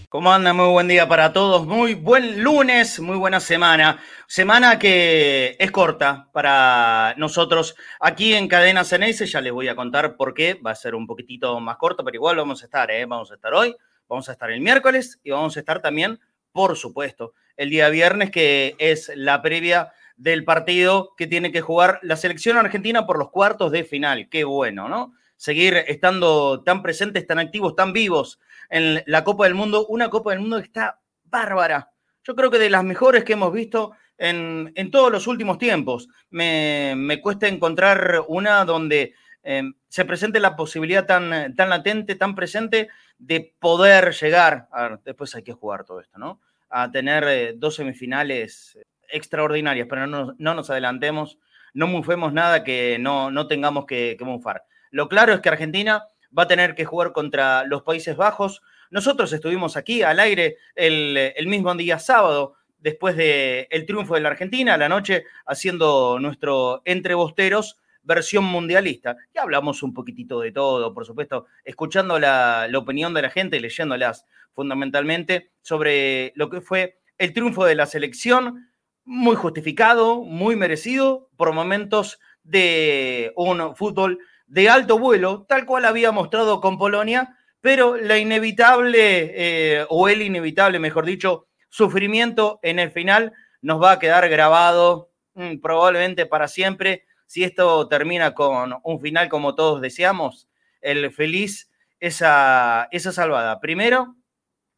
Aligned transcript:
¿Cómo 0.08 0.32
anda? 0.32 0.52
Muy 0.52 0.68
buen 0.68 0.86
día 0.86 1.08
para 1.08 1.32
todos. 1.32 1.66
Muy 1.66 1.94
buen 1.94 2.40
lunes, 2.40 3.00
muy 3.00 3.16
buena 3.16 3.40
semana. 3.40 3.98
Semana 4.28 4.78
que 4.78 5.56
es 5.58 5.72
corta 5.72 6.28
para 6.32 7.14
nosotros 7.16 7.74
aquí 7.98 8.34
en 8.34 8.46
Cadena 8.46 8.84
Ceneice. 8.84 9.26
Ya 9.26 9.40
les 9.40 9.52
voy 9.52 9.66
a 9.66 9.74
contar 9.74 10.14
por 10.14 10.34
qué. 10.34 10.54
Va 10.54 10.70
a 10.70 10.76
ser 10.76 10.94
un 10.94 11.08
poquitito 11.08 11.58
más 11.58 11.78
corto, 11.78 12.04
pero 12.04 12.14
igual 12.14 12.36
vamos 12.36 12.62
a 12.62 12.66
estar, 12.66 12.92
¿eh? 12.92 13.06
Vamos 13.06 13.32
a 13.32 13.34
estar 13.34 13.52
hoy, 13.54 13.74
vamos 14.08 14.28
a 14.28 14.32
estar 14.32 14.52
el 14.52 14.60
miércoles 14.60 15.18
y 15.24 15.32
vamos 15.32 15.56
a 15.56 15.58
estar 15.58 15.82
también, 15.82 16.20
por 16.52 16.76
supuesto, 16.76 17.32
el 17.56 17.70
día 17.70 17.88
viernes, 17.88 18.30
que 18.30 18.74
es 18.78 19.10
la 19.14 19.42
previa 19.42 19.92
del 20.16 20.44
partido 20.44 21.14
que 21.16 21.26
tiene 21.26 21.52
que 21.52 21.60
jugar 21.60 21.98
la 22.02 22.16
selección 22.16 22.56
argentina 22.56 23.06
por 23.06 23.18
los 23.18 23.30
cuartos 23.30 23.72
de 23.72 23.84
final. 23.84 24.28
Qué 24.28 24.44
bueno, 24.44 24.88
¿no? 24.88 25.14
Seguir 25.36 25.76
estando 25.88 26.62
tan 26.62 26.82
presentes, 26.82 27.26
tan 27.26 27.38
activos, 27.38 27.74
tan 27.74 27.92
vivos 27.92 28.38
en 28.70 29.02
la 29.06 29.24
Copa 29.24 29.44
del 29.44 29.54
Mundo. 29.54 29.86
Una 29.88 30.08
Copa 30.08 30.30
del 30.30 30.40
Mundo 30.40 30.58
que 30.58 30.64
está 30.64 31.00
bárbara. 31.24 31.90
Yo 32.22 32.34
creo 32.34 32.50
que 32.50 32.58
de 32.58 32.70
las 32.70 32.84
mejores 32.84 33.24
que 33.24 33.34
hemos 33.34 33.52
visto 33.52 33.92
en, 34.16 34.90
todos 34.90 35.10
los 35.10 35.26
últimos 35.26 35.58
tiempos. 35.58 36.08
Me, 36.30 37.20
cuesta 37.22 37.48
encontrar 37.48 38.22
una 38.28 38.64
donde 38.64 39.14
eh, 39.42 39.62
se 39.88 40.04
presente 40.04 40.40
la 40.40 40.56
posibilidad 40.56 41.06
tan, 41.06 41.54
tan 41.54 41.68
latente, 41.68 42.14
tan 42.14 42.34
presente 42.34 42.88
de 43.18 43.54
poder 43.58 44.12
llegar, 44.12 44.68
a 44.72 44.88
ver, 44.88 45.00
después 45.04 45.34
hay 45.34 45.42
que 45.42 45.52
jugar 45.52 45.84
todo 45.84 46.00
esto, 46.00 46.18
¿no? 46.18 46.40
A 46.76 46.90
tener 46.90 47.24
eh, 47.28 47.52
dos 47.56 47.76
semifinales 47.76 48.76
extraordinarias, 49.08 49.86
pero 49.88 50.08
no, 50.08 50.34
nos 50.36 50.70
adelantemos, 50.70 51.38
no 51.72 51.86
mufemos 51.86 52.32
nada 52.32 52.64
que 52.64 52.98
no, 52.98 53.30
no 53.30 53.46
tengamos 53.46 53.86
que, 53.86 54.16
mufar. 54.20 54.64
Lo 54.90 55.08
claro 55.08 55.32
es 55.32 55.40
que 55.40 55.48
Argentina 55.48 56.04
va 56.36 56.44
a 56.44 56.48
tener 56.48 56.74
que 56.74 56.84
jugar 56.84 57.12
contra 57.12 57.64
los 57.64 57.82
Países 57.82 58.16
Bajos. 58.16 58.60
Nosotros 58.90 59.32
estuvimos 59.32 59.76
aquí 59.76 60.02
al 60.02 60.18
aire 60.18 60.56
el, 60.74 61.46
mismo 61.46 61.72
día 61.76 62.00
sábado, 62.00 62.56
después 62.78 63.16
del 63.16 63.68
el 63.70 63.86
triunfo 63.86 64.14
de 64.14 64.22
la 64.22 64.30
Argentina, 64.30 64.74
a 64.74 64.78
la 64.78 64.88
noche, 64.88 65.24
haciendo 65.46 66.18
nuestro 66.18 66.82
Entrebosteros 66.84 67.78
versión 68.04 68.44
mundialista. 68.44 69.16
Y 69.34 69.38
hablamos 69.38 69.82
un 69.82 69.92
poquitito 69.92 70.40
de 70.40 70.52
todo, 70.52 70.94
por 70.94 71.04
supuesto, 71.04 71.46
escuchando 71.64 72.18
la, 72.18 72.68
opinión 72.76 73.14
de 73.14 73.22
la 73.22 73.30
gente, 73.30 73.60
leyéndolas 73.60 74.26
fundamentalmente 74.52 75.50
sobre 75.62 76.32
lo 76.36 76.48
que 76.50 76.60
fue 76.60 77.00
el 77.18 77.32
triunfo 77.32 77.64
de 77.64 77.74
la 77.74 77.86
selección, 77.86 78.68
muy 79.04 79.36
justificado, 79.36 80.22
muy 80.22 80.56
merecido, 80.56 81.28
por 81.36 81.52
momentos 81.52 82.18
de 82.42 83.32
un 83.36 83.74
fútbol 83.76 84.18
de 84.46 84.68
alto 84.68 84.98
vuelo, 84.98 85.46
tal 85.48 85.66
cual 85.66 85.84
había 85.84 86.12
mostrado 86.12 86.60
con 86.60 86.78
Polonia, 86.78 87.36
pero 87.60 87.96
la 87.96 88.18
inevitable, 88.18 89.32
eh, 89.34 89.86
o 89.88 90.08
el 90.08 90.22
inevitable, 90.22 90.78
mejor 90.78 91.06
dicho, 91.06 91.48
sufrimiento 91.70 92.60
en 92.62 92.78
el 92.78 92.90
final 92.90 93.32
nos 93.62 93.82
va 93.82 93.92
a 93.92 93.98
quedar 93.98 94.28
grabado 94.28 95.10
mm, 95.34 95.56
probablemente 95.60 96.26
para 96.26 96.46
siempre. 96.46 97.06
Si 97.26 97.44
esto 97.44 97.88
termina 97.88 98.34
con 98.34 98.74
un 98.82 99.00
final 99.00 99.28
como 99.28 99.54
todos 99.54 99.80
deseamos, 99.80 100.48
el 100.80 101.10
feliz, 101.12 101.70
esa, 102.00 102.88
esa 102.90 103.12
salvada. 103.12 103.60
Primero, 103.60 104.16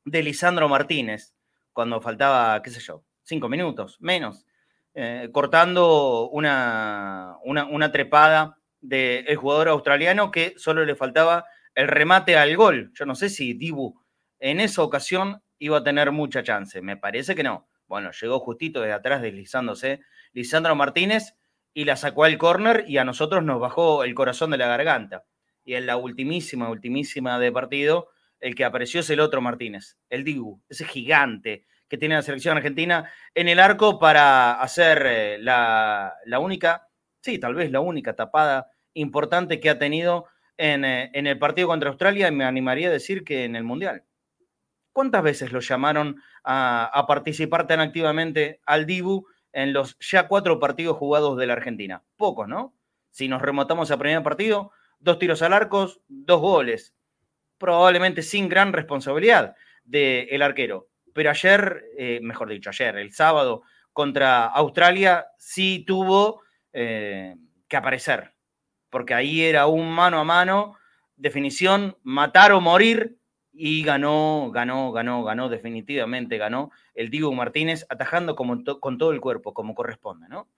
de 0.05 0.23
Lisandro 0.23 0.69
Martínez, 0.69 1.35
cuando 1.73 2.01
faltaba, 2.01 2.63
qué 2.63 2.71
sé 2.71 2.81
yo, 2.81 3.05
cinco 3.23 3.49
minutos, 3.49 3.97
menos, 4.01 4.47
eh, 4.95 5.29
cortando 5.33 6.29
una, 6.31 7.37
una, 7.45 7.67
una 7.67 7.93
trepada 7.93 8.59
del 8.81 9.37
jugador 9.37 9.69
australiano 9.69 10.31
que 10.31 10.55
solo 10.57 10.85
le 10.85 10.95
faltaba 10.95 11.45
el 11.75 11.89
remate 11.89 12.37
al 12.37 12.57
gol. 12.57 12.93
Yo 12.95 13.05
no 13.05 13.15
sé 13.15 13.29
si 13.29 13.53
Dibu 13.53 14.01
en 14.39 14.61
esa 14.61 14.83
ocasión 14.83 15.43
iba 15.59 15.79
a 15.79 15.85
tener 15.85 16.13
mucha 16.13 16.43
chance. 16.43 16.81
Me 16.81 16.97
parece 16.97 17.35
que 17.35 17.43
no. 17.43 17.69
Bueno, 17.87 18.11
llegó 18.13 18.41
justito 18.41 18.81
desde 18.81 18.95
atrás 18.95 19.23
deslizándose 19.23 20.01
Lisandro 20.33 20.75
Martínez 20.75 21.35
y 21.77 21.85
la 21.85 21.97
sacó 21.97 22.25
al 22.25 22.39
córner 22.39 22.87
y 22.89 22.97
a 22.97 23.05
nosotros 23.05 23.45
nos 23.45 23.61
bajó 23.61 24.03
el 24.03 24.15
corazón 24.15 24.51
de 24.51 24.57
la 24.57 24.67
garganta. 24.67 25.25
Y 25.63 25.75
en 25.75 25.85
la 25.85 25.99
ultimísima, 25.99 26.71
ultimísima 26.71 27.39
de 27.39 27.53
partido, 27.53 28.09
el 28.41 28.55
que 28.55 28.65
apareció 28.65 29.01
es 29.01 29.11
el 29.11 29.21
otro 29.21 29.43
Martínez, 29.43 29.99
el 30.09 30.25
Dibu, 30.25 30.63
ese 30.71 30.87
gigante 30.87 31.67
que 31.87 31.99
tiene 31.99 32.15
la 32.15 32.23
selección 32.23 32.57
argentina 32.57 33.13
en 33.35 33.51
el 33.51 33.61
arco 33.61 33.99
para 33.99 34.59
hacer 34.59 35.03
eh, 35.05 35.39
la, 35.39 36.15
la 36.25 36.39
única, 36.39 36.89
sí, 37.21 37.39
tal 37.39 37.55
vez 37.55 37.71
la 37.71 37.81
única 37.81 38.17
tapada 38.17 38.71
importante 38.95 39.61
que 39.61 39.69
ha 39.69 39.79
tenido 39.79 40.25
eh, 40.57 41.11
en, 41.13 41.27
el 41.27 41.39
partido 41.39 41.69
contra 41.69 41.91
Australia 41.91 42.29
y 42.29 42.33
me 42.33 42.47
animaría 42.47 42.89
a 42.89 42.93
decir 42.93 43.23
que 43.23 43.45
en 43.45 43.55
el 43.55 43.65
Mundial. 43.65 44.05
¿Cuántas 44.93 45.23
veces 45.23 45.53
lo 45.53 45.61
llamaron 45.61 46.23
a, 46.43 47.05
participar 47.07 47.67
tan 47.67 47.81
activamente 47.81 48.61
al 48.65 48.87
Dibu 48.87 49.27
en 49.57 49.73
los 49.73 49.97
ya 49.99 50.29
cuatro 50.29 50.61
partidos 50.61 50.97
jugados 50.97 51.37
de 51.37 51.47
la 51.47 51.55
Argentina? 51.55 52.03
Pocos, 52.17 52.47
¿no? 52.47 52.75
Si 53.11 53.29
nos 53.29 53.43
remontamos 53.43 53.91
al 53.91 53.99
primer 53.99 54.23
partido, 54.23 54.71
dos 55.01 55.19
tiros 55.19 55.43
al 55.43 55.53
arco, 55.53 55.91
dos 56.09 56.41
goles. 56.41 56.95
Probablemente 57.59 58.23
sin 58.23 58.49
gran 58.49 58.73
responsabilidad 58.73 59.57
del 59.85 60.43
arquero. 60.43 60.89
Pero 61.13 61.31
ayer, 61.31 61.85
eh, 61.97 62.21
mejor 62.23 62.51
dicho, 62.51 62.71
ayer, 62.71 62.97
el 62.97 63.13
sábado 63.13 63.63
contra 63.93 64.45
Australia, 64.45 65.29
sí 65.39 65.85
tuvo 65.87 66.43
eh, 66.73 67.35
que 67.67 67.77
aparecer 67.77 68.37
porque 68.97 69.13
ahí 69.13 69.43
era 69.43 69.67
un 69.67 69.91
mano 69.91 70.21
a 70.21 70.25
mano, 70.25 70.79
definición, 71.17 71.99
matar 72.03 72.53
o 72.53 72.63
morir, 72.63 73.19
y 73.57 73.83
ganó, 73.83 74.51
ganó, 74.53 74.93
ganó, 74.93 75.25
ganó, 75.25 75.49
definitivamente 75.49 76.37
ganó 76.37 76.71
el 76.95 77.11
Diego 77.11 77.33
Martínez, 77.33 77.87
atajando 77.89 78.37
con 78.37 78.99
todo 78.99 79.13
el 79.13 79.21
cuerpo, 79.21 79.55
como 79.55 79.75
corresponde, 79.75 80.29
¿no? 80.29 80.49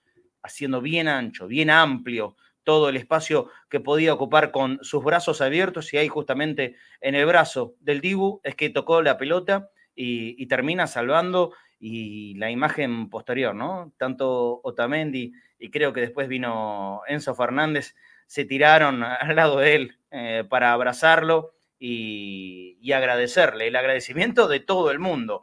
Haciendo 0.43 0.81
bien 0.81 1.09
ancho, 1.09 1.47
bien 1.47 1.71
amplio 1.71 2.37
todo 2.65 2.89
el 2.89 2.97
espacio 2.97 3.49
que 3.71 3.81
podía 3.81 4.13
ocupar 4.13 4.51
con 4.51 4.79
sus 4.83 5.03
brazos 5.03 5.41
abiertos, 5.41 5.95
y 5.95 5.99
ahí 5.99 6.09
justamente 6.09 6.77
en 7.01 7.15
el 7.15 7.25
brazo 7.25 7.75
del 7.81 8.01
Dibu 8.01 8.41
es 8.45 8.55
que 8.57 8.69
tocó 8.69 9.01
la 9.01 9.17
pelota 9.17 9.71
y, 9.95 10.43
y 10.43 10.47
termina 10.47 10.87
salvando, 10.87 11.53
y 11.81 12.35
la 12.35 12.51
imagen 12.51 13.09
posterior, 13.09 13.55
¿no? 13.55 13.93
Tanto 13.97 14.61
Otamendi 14.65 15.33
y 15.59 15.71
creo 15.71 15.93
que 15.93 16.01
después 16.01 16.29
vino 16.29 17.03
Enzo 17.07 17.35
Fernández, 17.35 17.95
se 18.27 18.45
tiraron 18.45 19.03
al 19.03 19.37
lado 19.37 19.59
de 19.59 19.75
él 19.75 19.99
eh, 20.11 20.45
para 20.49 20.73
abrazarlo 20.73 21.55
y, 21.79 22.93
agradecerle, 22.93 23.69
el 23.69 23.77
agradecimiento 23.77 24.49
de 24.49 24.61
todo 24.61 24.91
el 24.91 24.99
mundo. 24.99 25.43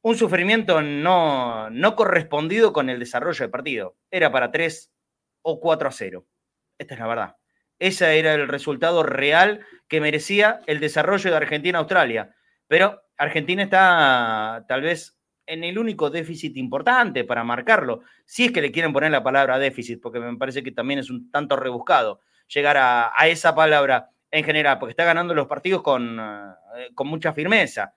Un 0.00 0.16
sufrimiento 0.16 0.82
no, 0.82 1.70
no 1.70 1.96
correspondido 1.96 2.72
con 2.72 2.90
el 2.90 2.98
desarrollo 2.98 3.44
del 3.44 3.50
partido. 3.50 3.96
Era 4.10 4.32
para 4.32 4.50
3 4.50 4.92
o 5.42 5.60
4 5.60 5.88
a 5.88 5.92
0. 5.92 6.26
Esta 6.78 6.94
es 6.94 7.00
la 7.00 7.06
verdad. 7.06 7.36
Ese 7.78 8.18
era 8.18 8.34
el 8.34 8.48
resultado 8.48 9.02
real 9.02 9.64
que 9.88 10.00
merecía 10.00 10.60
el 10.66 10.80
desarrollo 10.80 11.30
de 11.30 11.36
Argentina-Australia. 11.36 12.34
Pero 12.66 13.02
Argentina 13.16 13.62
está 13.62 14.64
tal 14.68 14.82
vez 14.82 15.18
en 15.46 15.64
el 15.64 15.78
único 15.78 16.10
déficit 16.10 16.56
importante 16.56 17.24
para 17.24 17.44
marcarlo, 17.44 18.02
si 18.24 18.46
es 18.46 18.52
que 18.52 18.62
le 18.62 18.72
quieren 18.72 18.92
poner 18.92 19.10
la 19.10 19.22
palabra 19.22 19.58
déficit, 19.58 20.00
porque 20.00 20.20
me 20.20 20.36
parece 20.36 20.62
que 20.62 20.72
también 20.72 21.00
es 21.00 21.10
un 21.10 21.30
tanto 21.30 21.56
rebuscado 21.56 22.20
llegar 22.48 22.76
a, 22.76 23.12
esa 23.26 23.54
palabra 23.54 24.10
en 24.32 24.44
general, 24.44 24.80
porque 24.80 24.90
está 24.90 25.04
ganando 25.04 25.34
los 25.34 25.46
partidos 25.46 25.82
con, 25.82 26.18
eh, 26.18 26.88
con 26.94 27.06
mucha 27.06 27.32
firmeza, 27.32 27.94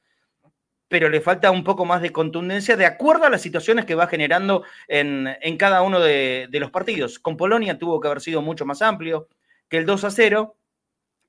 pero 0.87 1.09
le 1.09 1.21
falta 1.21 1.49
un 1.49 1.63
poco 1.63 1.85
más 1.85 2.03
de 2.03 2.11
contundencia 2.11 2.77
de 2.77 2.85
acuerdo 2.85 3.25
a 3.25 3.31
las 3.31 3.41
situaciones 3.41 3.85
que 3.85 3.95
va 3.95 4.05
generando 4.05 4.63
en, 4.87 5.57
cada 5.57 5.81
uno 5.81 5.99
de, 5.99 6.47
de 6.51 6.59
los 6.59 6.69
partidos. 6.69 7.17
Con 7.17 7.37
Polonia 7.37 7.79
tuvo 7.79 7.99
que 7.99 8.07
haber 8.07 8.21
sido 8.21 8.43
mucho 8.43 8.67
más 8.67 8.83
amplio 8.83 9.27
que 9.67 9.77
el 9.77 9.87
2 9.87 10.03
a 10.03 10.11
0, 10.11 10.55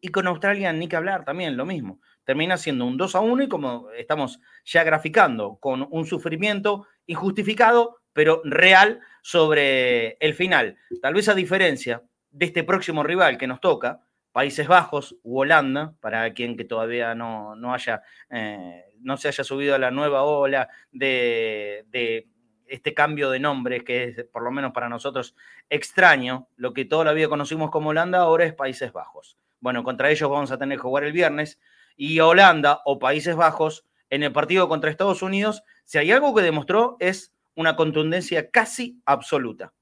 y 0.02 0.08
con 0.08 0.26
Australia 0.26 0.74
ni 0.74 0.88
que 0.88 0.96
hablar 0.96 1.24
también, 1.24 1.56
lo 1.56 1.64
mismo 1.64 2.00
termina 2.26 2.56
siendo 2.56 2.84
un 2.84 2.96
2 2.98 3.14
a 3.14 3.20
1 3.20 3.44
y 3.44 3.48
como 3.48 3.90
estamos 3.92 4.40
ya 4.64 4.82
graficando, 4.82 5.58
con 5.60 5.86
un 5.88 6.04
sufrimiento 6.06 6.86
injustificado, 7.06 8.00
pero 8.12 8.42
real 8.44 9.00
sobre 9.22 10.16
el 10.18 10.34
final. 10.34 10.76
Tal 11.00 11.14
vez 11.14 11.28
a 11.28 11.34
diferencia 11.34 12.02
de 12.30 12.46
este 12.46 12.64
próximo 12.64 13.04
rival 13.04 13.38
que 13.38 13.46
nos 13.46 13.60
toca, 13.60 14.00
Países 14.36 14.68
Bajos 14.68 15.16
u 15.22 15.38
Holanda, 15.38 15.94
para 15.98 16.34
quien 16.34 16.58
que 16.58 16.66
todavía 16.66 17.14
no, 17.14 17.56
no 17.56 17.72
haya, 17.72 18.02
eh, 18.28 18.84
no 19.00 19.16
se 19.16 19.28
haya 19.28 19.42
subido 19.42 19.74
a 19.74 19.78
la 19.78 19.90
nueva 19.90 20.24
ola 20.24 20.68
de, 20.92 21.86
de 21.88 22.28
este 22.66 22.92
cambio 22.92 23.30
de 23.30 23.40
nombre, 23.40 23.82
que 23.82 24.04
es 24.04 24.24
por 24.24 24.42
lo 24.42 24.50
menos 24.50 24.72
para 24.72 24.90
nosotros 24.90 25.34
extraño, 25.70 26.48
lo 26.56 26.74
que 26.74 26.84
toda 26.84 27.06
la 27.06 27.14
vida 27.14 27.30
conocimos 27.30 27.70
como 27.70 27.88
Holanda, 27.88 28.18
ahora 28.18 28.44
es 28.44 28.52
Países 28.52 28.92
Bajos. 28.92 29.38
Bueno, 29.60 29.82
contra 29.82 30.10
ellos 30.10 30.28
vamos 30.28 30.52
a 30.52 30.58
tener 30.58 30.76
que 30.76 30.82
jugar 30.82 31.04
el 31.04 31.12
viernes 31.12 31.58
y 31.96 32.20
Holanda 32.20 32.82
o 32.84 32.98
Países 32.98 33.36
Bajos 33.36 33.86
en 34.10 34.22
el 34.22 34.32
partido 34.32 34.68
contra 34.68 34.90
Estados 34.90 35.22
Unidos 35.22 35.62
Si 35.86 35.96
hay 35.96 36.12
algo 36.12 36.34
que 36.34 36.42
demostró 36.42 36.98
es 37.00 37.32
una 37.54 37.74
contundencia 37.74 38.50
casi 38.50 39.00
absoluta, 39.06 39.72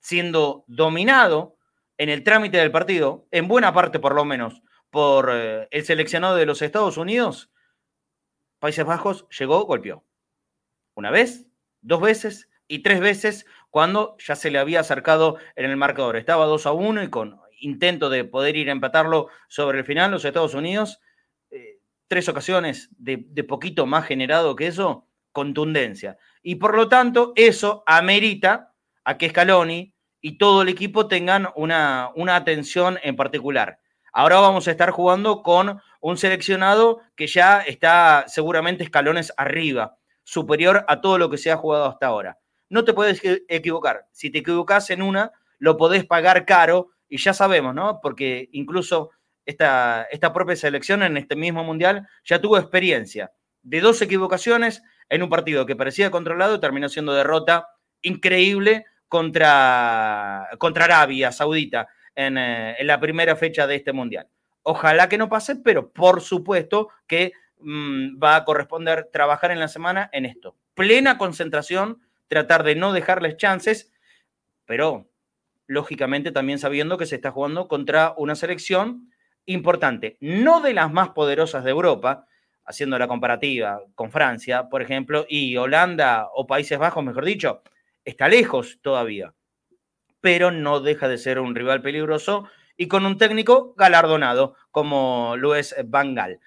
siendo 0.00 0.64
dominado 0.66 1.58
en 2.02 2.08
el 2.08 2.24
trámite 2.24 2.56
del 2.56 2.72
partido, 2.72 3.28
en 3.30 3.46
buena 3.46 3.72
parte 3.72 4.00
por 4.00 4.16
lo 4.16 4.24
menos, 4.24 4.60
por 4.90 5.30
eh, 5.32 5.68
el 5.70 5.84
seleccionado 5.84 6.34
de 6.34 6.46
los 6.46 6.60
Estados 6.60 6.96
Unidos, 6.96 7.52
Países 8.58 8.84
Bajos 8.84 9.28
llegó, 9.38 9.64
golpeó. 9.66 10.04
Una 10.94 11.12
vez, 11.12 11.46
dos 11.80 12.00
veces 12.00 12.48
y 12.66 12.80
tres 12.80 12.98
veces 12.98 13.46
cuando 13.70 14.16
ya 14.18 14.34
se 14.34 14.50
le 14.50 14.58
había 14.58 14.80
acercado 14.80 15.36
en 15.54 15.70
el 15.70 15.76
marcador. 15.76 16.16
Estaba 16.16 16.46
2 16.46 16.66
a 16.66 16.72
1 16.72 17.04
y 17.04 17.08
con 17.08 17.40
intento 17.60 18.10
de 18.10 18.24
poder 18.24 18.56
ir 18.56 18.68
a 18.68 18.72
empatarlo 18.72 19.28
sobre 19.46 19.78
el 19.78 19.84
final, 19.84 20.10
los 20.10 20.24
Estados 20.24 20.54
Unidos, 20.54 21.00
eh, 21.52 21.78
tres 22.08 22.28
ocasiones 22.28 22.90
de, 22.98 23.18
poquito 23.44 23.86
más 23.86 24.06
generado 24.06 24.56
que 24.56 24.66
eso, 24.66 25.06
contundencia. 25.30 26.18
Y 26.42 26.56
por 26.56 26.74
lo 26.74 26.88
tanto, 26.88 27.32
eso 27.36 27.84
amerita 27.86 28.74
a 29.04 29.16
que 29.18 29.28
Scaloni 29.28 29.91
y 30.22 30.38
todo 30.38 30.62
el 30.62 30.68
equipo 30.68 31.08
tengan 31.08 31.48
una, 31.56 32.10
una 32.14 32.36
atención 32.36 32.98
en 33.02 33.16
particular. 33.16 33.80
Ahora 34.12 34.40
vamos 34.40 34.68
a 34.68 34.70
estar 34.70 34.90
jugando 34.90 35.42
con 35.42 35.80
un 36.00 36.16
seleccionado 36.16 37.00
que 37.16 37.26
ya 37.26 37.60
está 37.60 38.24
seguramente 38.28 38.84
escalones 38.84 39.32
arriba, 39.36 39.98
superior 40.22 40.84
a 40.88 41.00
todo 41.00 41.18
lo 41.18 41.28
que 41.28 41.38
se 41.38 41.50
ha 41.50 41.56
jugado 41.56 41.86
hasta 41.86 42.06
ahora. 42.06 42.38
No 42.68 42.84
te 42.84 42.94
puedes 42.94 43.20
equivocar. 43.48 44.06
Si 44.12 44.30
te 44.30 44.38
equivocas 44.38 44.90
en 44.90 45.02
una, 45.02 45.32
lo 45.58 45.76
podés 45.76 46.06
pagar 46.06 46.46
caro 46.46 46.90
y 47.08 47.18
ya 47.18 47.34
sabemos, 47.34 47.74
¿no? 47.74 48.00
Porque 48.00 48.48
incluso 48.52 49.10
esta, 49.44 50.04
esta 50.10 50.32
propia 50.32 50.56
selección 50.56 51.02
en 51.02 51.16
este 51.16 51.34
mismo 51.34 51.64
mundial 51.64 52.06
ya 52.24 52.40
tuvo 52.40 52.58
experiencia 52.58 53.32
de 53.62 53.80
dos 53.80 54.00
equivocaciones 54.02 54.82
en 55.08 55.22
un 55.22 55.28
partido 55.28 55.66
que 55.66 55.76
parecía 55.76 56.10
controlado 56.10 56.54
y 56.54 56.60
terminó 56.60 56.88
siendo 56.88 57.12
derrota 57.12 57.68
increíble 58.02 58.86
contra, 59.12 60.48
contra 60.56 60.86
Arabia 60.86 61.32
Saudita 61.32 61.86
en, 62.14 62.38
eh, 62.38 62.76
en, 62.78 62.86
la 62.86 62.98
primera 62.98 63.36
fecha 63.36 63.66
de 63.66 63.74
este 63.74 63.92
mundial. 63.92 64.26
Ojalá 64.62 65.10
que 65.10 65.18
no 65.18 65.28
pase, 65.28 65.56
pero 65.56 65.92
por 65.92 66.22
supuesto 66.22 66.88
que 67.06 67.34
mmm, 67.58 68.18
va 68.18 68.36
a 68.36 68.44
corresponder 68.46 69.10
trabajar 69.12 69.50
en 69.50 69.60
la 69.60 69.68
semana 69.68 70.08
en 70.14 70.24
esto. 70.24 70.56
Plena 70.72 71.18
concentración, 71.18 72.00
tratar 72.26 72.62
de 72.62 72.74
no 72.74 72.94
dejarles 72.94 73.36
chances, 73.36 73.92
pero 74.64 75.10
lógicamente 75.66 76.32
también 76.32 76.58
sabiendo 76.58 76.96
que 76.96 77.04
se 77.04 77.16
está 77.16 77.32
jugando 77.32 77.68
contra 77.68 78.14
una 78.16 78.34
selección 78.34 79.10
importante, 79.44 80.16
no 80.20 80.62
de 80.62 80.72
las 80.72 80.90
más 80.90 81.10
poderosas 81.10 81.64
de 81.64 81.70
Europa, 81.70 82.24
haciendo 82.64 82.98
la 82.98 83.08
comparativa 83.08 83.82
con 83.94 84.10
Francia, 84.10 84.70
por 84.70 84.80
ejemplo, 84.80 85.26
y 85.28 85.58
Holanda 85.58 86.30
o 86.32 86.46
Países 86.46 86.78
Bajos, 86.78 87.04
mejor 87.04 87.26
dicho, 87.26 87.62
está 88.04 88.28
lejos 88.28 88.78
todavía, 88.82 89.34
pero 90.20 90.50
no 90.50 90.80
deja 90.80 91.08
de 91.08 91.18
ser 91.18 91.38
un 91.38 91.54
rival 91.54 91.82
peligroso 91.82 92.48
y 92.76 92.88
con 92.88 93.06
un 93.06 93.18
técnico 93.18 93.74
galardonado 93.76 94.54
como 94.70 95.34
lo 95.36 95.54
es 95.54 95.74
Van 95.84 96.14
Gaal. 96.14 96.40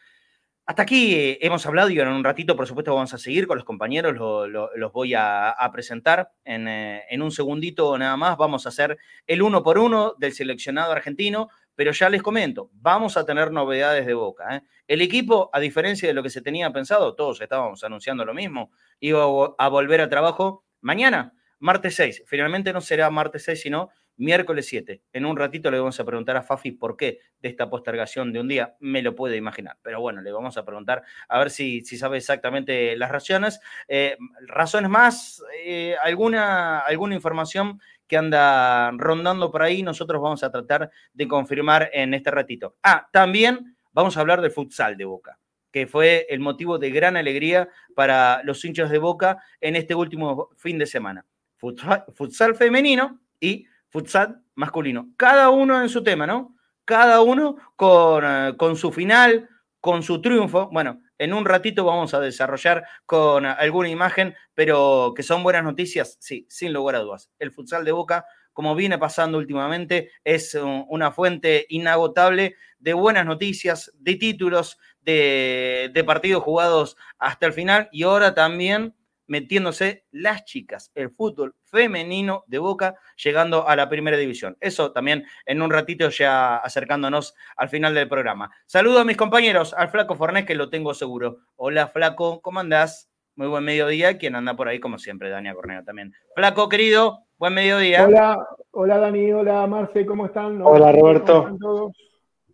Hasta 0.68 0.82
aquí 0.82 1.14
eh, 1.14 1.38
hemos 1.42 1.64
hablado 1.68 1.92
y 1.92 2.00
en 2.00 2.08
un 2.08 2.24
ratito, 2.24 2.56
por 2.56 2.66
supuesto, 2.66 2.96
vamos 2.96 3.14
a 3.14 3.20
seguir 3.20 3.46
con 3.46 3.58
los 3.58 3.66
compañeros, 3.66 4.16
los 4.18 4.92
voy 4.92 5.14
a, 5.16 5.56
presentar 5.72 6.32
eh, 6.44 7.04
en, 7.08 7.22
un 7.22 7.32
segundito 7.32 7.96
nada 8.00 8.18
más. 8.18 8.36
Vamos 8.36 8.66
a 8.66 8.70
hacer 8.70 8.98
el 9.28 9.44
uno 9.44 9.62
por 9.62 9.78
uno 9.78 10.16
del 10.18 10.34
seleccionado 10.34 10.92
argentino, 10.92 11.50
pero 11.76 11.92
ya 11.92 12.10
les 12.10 12.24
comento, 12.24 12.72
vamos 12.74 13.16
a 13.16 13.26
tener 13.26 13.52
novedades 13.52 14.08
de 14.08 14.16
boca. 14.16 14.56
¿eh? 14.56 14.62
El 14.88 15.02
equipo, 15.02 15.52
a 15.54 15.60
diferencia 15.60 16.08
de 16.08 16.16
lo 16.16 16.24
que 16.24 16.32
se 16.32 16.42
tenía 16.42 16.72
pensado, 16.72 17.14
todos 17.14 17.40
estábamos 17.42 17.84
anunciando 17.84 18.26
lo 18.26 18.34
mismo, 18.34 18.72
iba 19.00 19.24
a 19.58 19.68
volver 19.68 20.02
al 20.02 20.10
trabajo 20.10 20.66
mañana, 20.82 21.34
martes 21.60 21.96
6. 21.96 22.24
Finalmente 22.26 22.74
no 22.74 22.82
será 22.82 23.10
martes 23.10 23.44
6, 23.44 23.62
sino 23.62 23.90
miércoles 24.18 24.68
7. 24.68 25.02
En 25.14 25.26
un 25.26 25.38
ratito 25.38 25.70
le 25.72 25.80
vamos 25.80 26.00
a 26.00 26.06
preguntar 26.06 26.38
a 26.38 26.44
Fafi 26.44 26.72
por 26.72 26.96
qué 26.98 27.20
de 27.40 27.50
esta 27.50 27.70
postergación 27.70 28.32
de 28.32 28.40
un 28.40 28.48
día, 28.48 28.76
me 28.80 29.02
lo 29.02 29.16
puede 29.16 29.38
imaginar. 29.38 29.78
Pero 29.82 30.02
bueno, 30.02 30.22
le 30.22 30.32
vamos 30.32 30.58
a 30.58 30.66
preguntar 30.66 31.04
a 31.28 31.40
ver 31.40 31.50
si, 31.50 31.82
si 31.82 31.98
sabe 31.98 32.18
exactamente 32.18 32.96
las 32.96 33.12
razones. 33.12 33.60
Eh, 33.88 34.18
razones 34.48 34.90
más, 34.90 35.44
eh, 35.64 35.96
alguna, 36.02 36.80
alguna 36.80 37.16
información 37.16 37.80
que 38.08 38.18
anda 38.18 38.92
rondando 38.92 39.52
por 39.52 39.64
ahí, 39.64 39.82
nosotros 39.82 40.22
vamos 40.22 40.44
a 40.44 40.52
tratar 40.52 40.92
de 41.14 41.28
confirmar 41.28 41.90
en 41.92 42.14
este 42.14 42.32
ratito. 42.32 42.76
Ah, 42.84 43.08
también 43.12 43.76
vamos 43.92 44.16
a 44.16 44.22
hablar 44.22 44.42
del 44.42 44.52
futsal 44.52 44.98
de 44.98 45.06
Boca 45.06 45.40
que 45.72 45.88
fue 45.88 46.26
el 46.30 46.40
motivo 46.40 46.80
de 46.80 46.90
gran 46.90 47.18
alegría 47.18 47.68
para 47.98 48.42
los 48.44 48.64
hinchas 48.64 48.90
de 48.90 48.98
Boca 48.98 49.44
en 49.60 49.76
este 49.76 49.94
último 49.94 50.48
fin 50.56 50.78
de 50.78 50.86
semana. 50.86 51.26
Futsal, 51.58 52.56
femenino 52.56 53.20
y 53.40 53.66
futsal 53.90 54.42
masculino. 54.56 55.10
Cada 55.18 55.50
uno 55.50 55.82
en 55.82 55.90
su 55.90 56.04
tema, 56.04 56.28
¿no? 56.28 56.56
Cada 56.86 57.22
uno 57.22 57.58
con, 57.76 58.24
eh, 58.26 58.54
con 58.58 58.76
su 58.76 58.92
final, 58.92 59.50
con 59.80 60.04
su 60.04 60.22
triunfo. 60.22 60.70
Bueno, 60.72 61.02
en 61.18 61.34
un 61.34 61.46
ratito 61.46 61.86
vamos 61.86 62.14
a 62.14 62.20
desarrollar 62.20 62.84
con 63.06 63.46
alguna 63.46 63.90
imagen, 63.90 64.36
pero 64.54 65.14
que 65.16 65.24
son 65.24 65.44
buenas 65.44 65.64
noticias, 65.64 66.18
sí, 66.20 66.46
sin 66.50 66.74
lugar 66.74 66.96
a 66.96 67.00
dudas. 67.00 67.32
El 67.40 67.52
futsal 67.52 67.86
de 67.86 67.92
Boca, 67.92 68.26
como 68.52 68.76
viene 68.76 68.98
pasando 68.98 69.38
últimamente, 69.38 70.12
es 70.24 70.58
una 70.90 71.12
fuente 71.12 71.66
inagotable 71.70 72.56
de 72.80 72.94
buenas 72.94 73.26
noticias, 73.26 73.92
de 73.96 74.16
títulos, 74.16 74.78
de, 75.02 75.92
de 75.94 76.04
partidos 76.04 76.44
jugados 76.44 76.98
hasta 77.18 77.46
el 77.46 77.54
final 77.54 77.90
y 77.92 78.04
ahora 78.04 78.34
también 78.34 78.94
metiéndose 79.28 80.06
las 80.12 80.46
chicas, 80.46 80.92
el 80.96 81.10
fútbol 81.10 81.56
femenino 81.64 82.44
de 82.48 82.60
Boca, 82.60 82.96
llegando 83.24 83.68
a 83.68 83.76
la 83.76 83.90
primera 83.90 84.18
división. 84.18 84.58
Eso 84.60 84.92
también 84.92 85.26
en 85.46 85.62
un 85.62 85.72
ratito 85.72 86.10
ya 86.10 86.58
acercándonos 86.58 87.36
al 87.58 87.70
final 87.70 87.94
del 87.94 88.08
programa. 88.08 88.52
Saludo 88.66 89.00
a 89.00 89.06
mis 89.06 89.18
compañeros, 89.18 89.74
al 89.74 89.90
Flaco 89.90 90.16
Fornés, 90.16 90.46
que 90.46 90.56
lo 90.56 90.70
tengo 90.70 90.94
seguro. 90.94 91.40
Hola 91.56 91.88
Flaco, 91.88 92.42
¿cómo 92.42 92.60
andás? 92.60 93.10
Muy 93.36 93.48
buen 93.48 93.64
mediodía. 93.64 94.18
Quien 94.18 94.36
anda 94.36 94.56
por 94.56 94.68
ahí, 94.68 94.80
como 94.80 94.98
siempre, 94.98 95.30
Dania 95.30 95.54
Corneo 95.54 95.84
también. 95.84 96.14
Flaco, 96.36 96.70
querido, 96.70 97.20
buen 97.38 97.54
mediodía. 97.54 98.06
Hola, 98.06 98.48
hola 98.72 98.98
Dani, 98.98 99.32
hola 99.34 99.68
Marce, 99.68 100.06
¿cómo 100.06 100.28
están? 100.28 100.62
Hola 100.62 100.92
Roberto. 100.92 101.58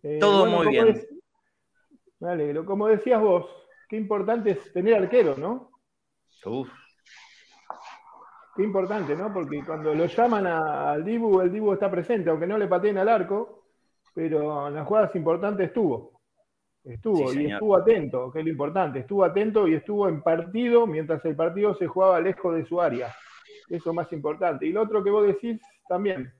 Eh, 0.02 0.18
Todo 0.18 0.46
muy 0.46 0.68
bien. 0.68 1.00
me 2.18 2.30
alegro. 2.30 2.64
Como 2.64 2.88
decías 2.88 3.20
vos, 3.20 3.46
qué 3.88 3.96
importante 3.96 4.50
es 4.50 4.72
tener 4.72 4.94
arquero, 4.94 5.36
¿no? 5.36 5.71
Uf. 6.46 6.68
Qué 8.54 8.62
importante, 8.62 9.16
¿no? 9.16 9.32
Porque 9.32 9.64
cuando 9.64 9.94
lo 9.94 10.06
llaman 10.06 10.46
al 10.46 11.04
Dibu, 11.04 11.40
el 11.40 11.50
Dibu 11.50 11.72
está 11.72 11.90
presente, 11.90 12.28
aunque 12.28 12.46
no 12.46 12.58
le 12.58 12.68
pateen 12.68 12.98
al 12.98 13.08
arco, 13.08 13.64
pero 14.14 14.68
en 14.68 14.74
las 14.74 14.86
jugadas 14.86 15.14
importantes 15.16 15.68
estuvo. 15.68 16.20
Estuvo 16.84 17.32
y 17.32 17.50
estuvo 17.50 17.76
atento, 17.76 18.30
que 18.30 18.40
es 18.40 18.44
lo 18.44 18.50
importante. 18.50 18.98
Estuvo 18.98 19.24
atento 19.24 19.68
y 19.68 19.74
estuvo 19.74 20.08
en 20.08 20.20
partido 20.20 20.86
mientras 20.86 21.24
el 21.24 21.36
partido 21.36 21.74
se 21.74 21.86
jugaba 21.86 22.20
lejos 22.20 22.56
de 22.56 22.66
su 22.66 22.80
área. 22.80 23.14
Eso 23.68 23.90
es 23.90 23.96
más 23.96 24.12
importante. 24.12 24.66
Y 24.66 24.72
lo 24.72 24.82
otro 24.82 25.02
que 25.02 25.10
vos 25.10 25.26
decís 25.26 25.60
también. 25.88 26.32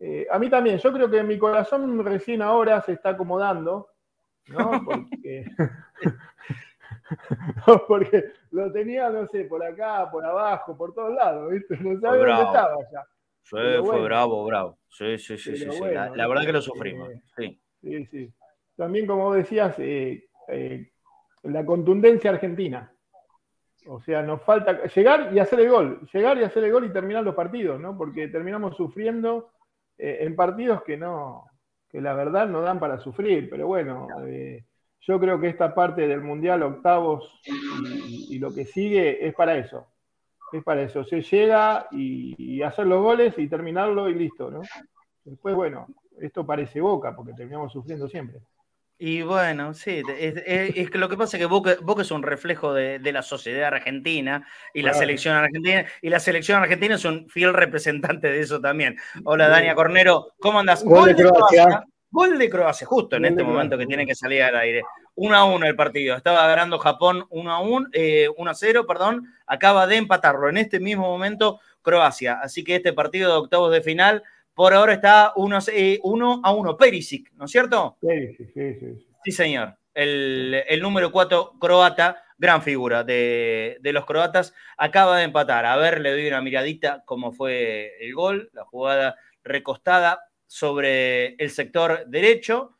Eh, 0.00 0.26
a 0.30 0.38
mí 0.38 0.50
también, 0.50 0.78
yo 0.78 0.92
creo 0.92 1.08
que 1.08 1.22
mi 1.22 1.38
corazón 1.38 2.04
recién 2.04 2.42
ahora 2.42 2.80
se 2.80 2.92
está 2.92 3.10
acomodando, 3.10 3.88
¿no? 4.48 4.70
Porque 4.84 5.44
porque 7.88 8.24
lo 8.50 8.70
tenía, 8.72 9.10
no 9.10 9.26
sé, 9.28 9.44
por 9.44 9.64
acá, 9.64 10.10
por 10.10 10.24
abajo, 10.24 10.76
por 10.76 10.94
todos 10.94 11.14
lados, 11.14 11.50
¿viste? 11.50 11.76
No 11.78 12.00
sabía 12.00 12.26
dónde 12.26 12.42
estaba 12.42 12.76
ya. 12.92 13.06
fue 13.44 14.02
bravo, 14.02 14.44
bravo. 14.44 14.78
Sí, 14.88 15.18
sí, 15.18 15.38
sí, 15.38 15.56
sí. 15.56 15.66
la, 15.80 16.28
verdad 16.28 16.44
que 16.44 16.52
lo 16.52 16.62
sufrimos. 16.62 17.10
Sí, 17.36 17.60
sí. 17.80 18.06
sí. 18.06 18.32
También, 18.76 19.06
como 19.06 19.32
decías, 19.34 19.74
eh, 19.78 20.28
eh, 20.48 20.90
la 21.44 21.64
contundencia 21.64 22.30
argentina. 22.30 22.92
O 23.86 24.00
sea, 24.00 24.22
nos 24.22 24.42
falta 24.42 24.86
llegar 24.86 25.30
y 25.34 25.40
hacer 25.40 25.60
el 25.60 25.70
gol, 25.70 26.08
llegar 26.12 26.38
y 26.38 26.44
hacer 26.44 26.62
el 26.64 26.72
gol 26.72 26.84
y 26.84 26.92
terminar 26.92 27.24
los 27.24 27.34
partidos, 27.34 27.80
¿no? 27.80 27.96
Porque 27.96 28.28
terminamos 28.28 28.76
sufriendo 28.76 29.50
eh, 29.98 30.18
en 30.20 30.36
partidos 30.36 30.82
que 30.84 30.96
no, 30.96 31.46
que 31.88 32.00
la 32.00 32.14
verdad 32.14 32.46
no 32.48 32.62
dan 32.62 32.78
para 32.78 32.98
sufrir, 32.98 33.50
pero 33.50 33.66
bueno, 33.66 34.06
yo 35.02 35.18
creo 35.18 35.40
que 35.40 35.48
esta 35.48 35.74
parte 35.74 36.06
del 36.06 36.20
Mundial, 36.20 36.62
octavos 36.62 37.40
y, 38.28 38.38
lo 38.38 38.54
que 38.54 38.64
sigue 38.64 39.26
es 39.26 39.34
para 39.34 39.56
eso. 39.56 39.86
Es 40.52 40.62
para 40.62 40.82
eso. 40.82 41.04
Se 41.04 41.22
llega 41.22 41.88
y, 41.90 42.62
hacer 42.62 42.86
los 42.86 43.02
goles 43.02 43.34
y 43.36 43.48
terminarlo 43.48 44.08
y 44.08 44.14
listo, 44.14 44.50
¿no? 44.50 44.62
Después, 45.24 45.54
bueno, 45.54 45.86
esto 46.20 46.46
parece 46.46 46.80
boca 46.80 47.14
porque 47.16 47.32
terminamos 47.32 47.72
sufriendo 47.72 48.08
siempre. 48.08 48.40
Y 48.98 49.22
bueno, 49.22 49.74
sí, 49.74 50.00
es, 50.16 50.90
que 50.90 50.98
lo 50.98 51.08
que 51.08 51.16
pasa 51.16 51.36
es 51.36 51.40
que 51.40 51.46
Boca, 51.46 52.02
es 52.02 52.10
un 52.12 52.22
reflejo 52.22 52.72
de, 52.72 53.00
la 53.00 53.22
sociedad 53.22 53.74
argentina 53.74 54.46
y 54.72 54.82
la 54.82 54.94
selección 54.94 55.34
argentina, 55.34 55.84
y 56.00 56.08
la 56.08 56.20
selección 56.20 56.62
argentina 56.62 56.94
es 56.94 57.04
un 57.04 57.28
fiel 57.28 57.52
representante 57.52 58.28
de 58.28 58.38
eso 58.38 58.60
también. 58.60 58.96
Hola, 59.24 59.48
Dania 59.48 59.74
Cornero, 59.74 60.34
¿cómo 60.38 60.60
andas? 60.60 60.84
Gol 60.84 61.16
de 61.16 61.24
Croacia. 61.24 61.84
Gol 62.12 62.38
de 62.38 62.50
Croacia, 62.50 62.86
justo 62.86 63.16
en 63.16 63.24
este 63.24 63.42
momento 63.42 63.78
que 63.78 63.86
tiene 63.86 64.04
que 64.04 64.14
salir 64.14 64.42
al 64.42 64.54
aire. 64.56 64.82
1 65.14 65.34
a 65.34 65.44
1 65.44 65.66
el 65.66 65.74
partido. 65.74 66.14
Estaba 66.14 66.46
ganando 66.46 66.78
Japón 66.78 67.24
1 67.30 67.50
a 67.50 67.60
1, 67.60 67.88
1 68.36 68.50
a 68.50 68.54
0, 68.54 68.86
perdón. 68.86 69.32
Acaba 69.46 69.86
de 69.86 69.96
empatarlo 69.96 70.50
en 70.50 70.58
este 70.58 70.78
mismo 70.78 71.04
momento 71.04 71.60
Croacia. 71.80 72.38
Así 72.42 72.64
que 72.64 72.76
este 72.76 72.92
partido 72.92 73.30
de 73.30 73.38
octavos 73.38 73.72
de 73.72 73.80
final 73.80 74.22
por 74.52 74.74
ahora 74.74 74.92
está 74.92 75.32
1 75.36 75.58
eh, 75.72 76.00
a 76.42 76.52
1. 76.52 76.76
Perisic, 76.76 77.32
¿no 77.32 77.46
es 77.46 77.50
cierto? 77.50 77.96
Perisic, 78.02 78.52
sí, 78.52 78.74
sí. 78.74 79.06
Sí, 79.24 79.32
señor. 79.32 79.76
El, 79.94 80.62
el 80.68 80.82
número 80.82 81.10
4 81.12 81.54
croata, 81.58 82.22
gran 82.36 82.60
figura 82.60 83.04
de, 83.04 83.78
de, 83.80 83.92
los 83.94 84.04
croatas, 84.04 84.52
acaba 84.76 85.16
de 85.16 85.24
empatar. 85.24 85.64
A 85.64 85.76
ver, 85.76 86.02
le 86.02 86.10
doy 86.12 86.26
una 86.26 86.42
miradita 86.42 87.02
cómo 87.06 87.32
fue 87.32 87.92
el 88.00 88.14
gol, 88.14 88.50
la 88.52 88.64
jugada 88.64 89.16
recostada 89.44 90.20
sobre 90.52 91.34
el 91.36 91.50
sector 91.50 92.04
derecho. 92.08 92.76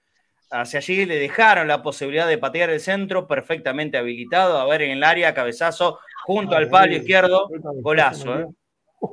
Hacia 0.51 0.79
allí 0.79 1.07
le 1.07 1.19
dejaron 1.19 1.67
la 1.67 1.83
posibilidad 1.83 2.29
de 2.29 2.37
patear 2.37 2.69
el 2.69 2.81
centro, 2.81 3.27
perfectamente 3.27 3.97
habilitado. 3.97 4.59
A 4.59 4.67
ver, 4.67 4.83
en 4.83 4.91
el 4.91 5.03
área, 5.03 5.33
cabezazo 5.33 5.99
junto 6.27 6.55
al 6.55 6.69
palo 6.69 6.93
izquierdo, 6.93 7.49
golazo. 7.81 8.41
¿eh? 8.41 8.47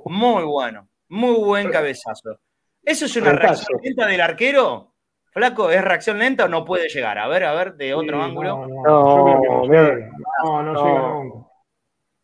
Muy 0.07 0.43
bueno, 0.43 0.89
muy 1.07 1.35
buen 1.35 1.71
cabezazo. 1.71 2.37
¿Eso 2.83 3.05
es 3.05 3.15
una 3.15 3.31
reacción 3.31 3.79
lenta 3.81 4.05
del 4.05 4.19
arquero? 4.19 4.93
Flaco, 5.31 5.71
¿es 5.71 5.81
reacción 5.81 6.19
lenta 6.19 6.43
o 6.43 6.49
no 6.49 6.65
puede 6.65 6.89
llegar? 6.89 7.17
A 7.17 7.29
ver, 7.29 7.45
a 7.45 7.53
ver, 7.53 7.75
de 7.75 7.93
otro 7.93 8.21
ángulo. 8.21 8.67
No, 8.67 8.83
no, 8.83 9.41
no, 9.41 9.63
llega 9.63 11.13
nunca. 11.13 11.47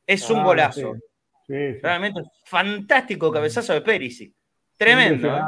Es 0.06 0.30
un 0.30 0.44
golazo. 0.44 0.96
Realmente 1.48 2.24
fantástico 2.44 3.32
cabezazo 3.32 3.72
de 3.72 3.80
Perisic. 3.80 4.36
Tremendo. 4.78 5.30
¿eh? 5.34 5.42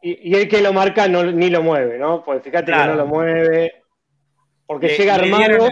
Y, 0.00 0.34
el 0.34 0.48
que 0.48 0.60
lo 0.60 0.72
marca 0.72 1.08
no, 1.08 1.24
ni 1.24 1.50
lo 1.50 1.62
mueve, 1.62 1.98
¿no? 1.98 2.22
Pues 2.22 2.42
fíjate 2.42 2.72
que 2.72 2.78
no 2.78 2.94
lo 2.94 3.06
mueve. 3.06 3.82
Porque 4.66 4.88
llega 4.88 5.14
armado. 5.14 5.68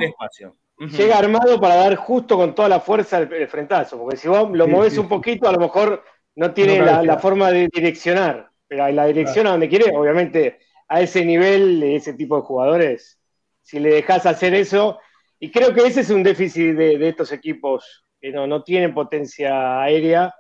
Llega 0.79 1.19
armado 1.19 1.61
para 1.61 1.77
dar 1.77 1.97
justo 1.97 2.37
con 2.37 2.55
toda 2.55 2.69
la 2.69 2.81
fuerza 2.81 3.19
el, 3.19 3.49
frentazo. 3.49 3.99
Porque 3.99 4.17
si 4.17 4.29
vos 4.29 4.51
lo 4.51 4.67
mueves 4.67 4.99
un 4.99 5.09
poquito, 5.09 5.49
a 5.49 5.53
lo 5.53 5.61
mejor 5.61 6.03
no 6.35 6.53
tiene 6.53 6.81
la, 6.81 7.19
forma 7.19 7.51
de 7.51 7.69
direccionar. 7.73 8.51
Pero 8.67 8.89
la 8.91 9.07
dirección 9.07 9.47
a 9.47 9.53
donde 9.53 9.69
quiere, 9.69 9.95
obviamente, 9.95 10.59
a 10.89 11.01
ese 11.01 11.25
nivel, 11.25 11.83
ese 11.83 12.15
tipo 12.15 12.37
de 12.37 12.43
jugadores, 12.43 13.21
si 13.63 13.79
le 13.79 13.91
dejas 13.91 14.27
hacer 14.27 14.55
eso. 14.55 14.99
Y 15.39 15.51
creo 15.51 15.73
que 15.73 15.87
ese 15.87 16.01
es 16.01 16.11
un 16.11 16.23
déficit 16.23 16.75
de, 16.75 17.09
estos 17.09 17.31
equipos 17.33 18.05
que 18.21 18.33
no, 18.33 18.47
no 18.47 18.65
tienen 18.65 18.93
potencia 18.93 19.83
aérea. 19.83 20.35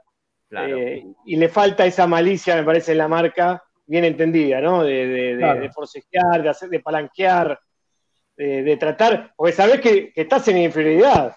Eh, 0.50 1.04
y 1.24 1.36
le 1.36 1.48
falta 1.48 1.86
esa 1.86 2.06
malicia, 2.06 2.56
me 2.56 2.64
parece, 2.64 2.92
en 2.92 2.98
la 2.98 3.08
marca 3.08 3.62
bien 3.86 4.04
entendida, 4.04 4.60
¿no? 4.60 4.82
De, 4.82 5.06
de, 5.06 5.36
de, 5.36 5.70
forcejear, 5.70 6.42
de, 6.42 6.48
hacer, 6.48 6.68
de 6.68 6.80
palanquear, 6.80 7.58
de, 8.36 8.76
tratar, 8.76 9.32
porque 9.36 9.52
sabés 9.52 9.80
que, 9.80 10.12
estás 10.14 10.46
en 10.48 10.58
inferioridad. 10.58 11.36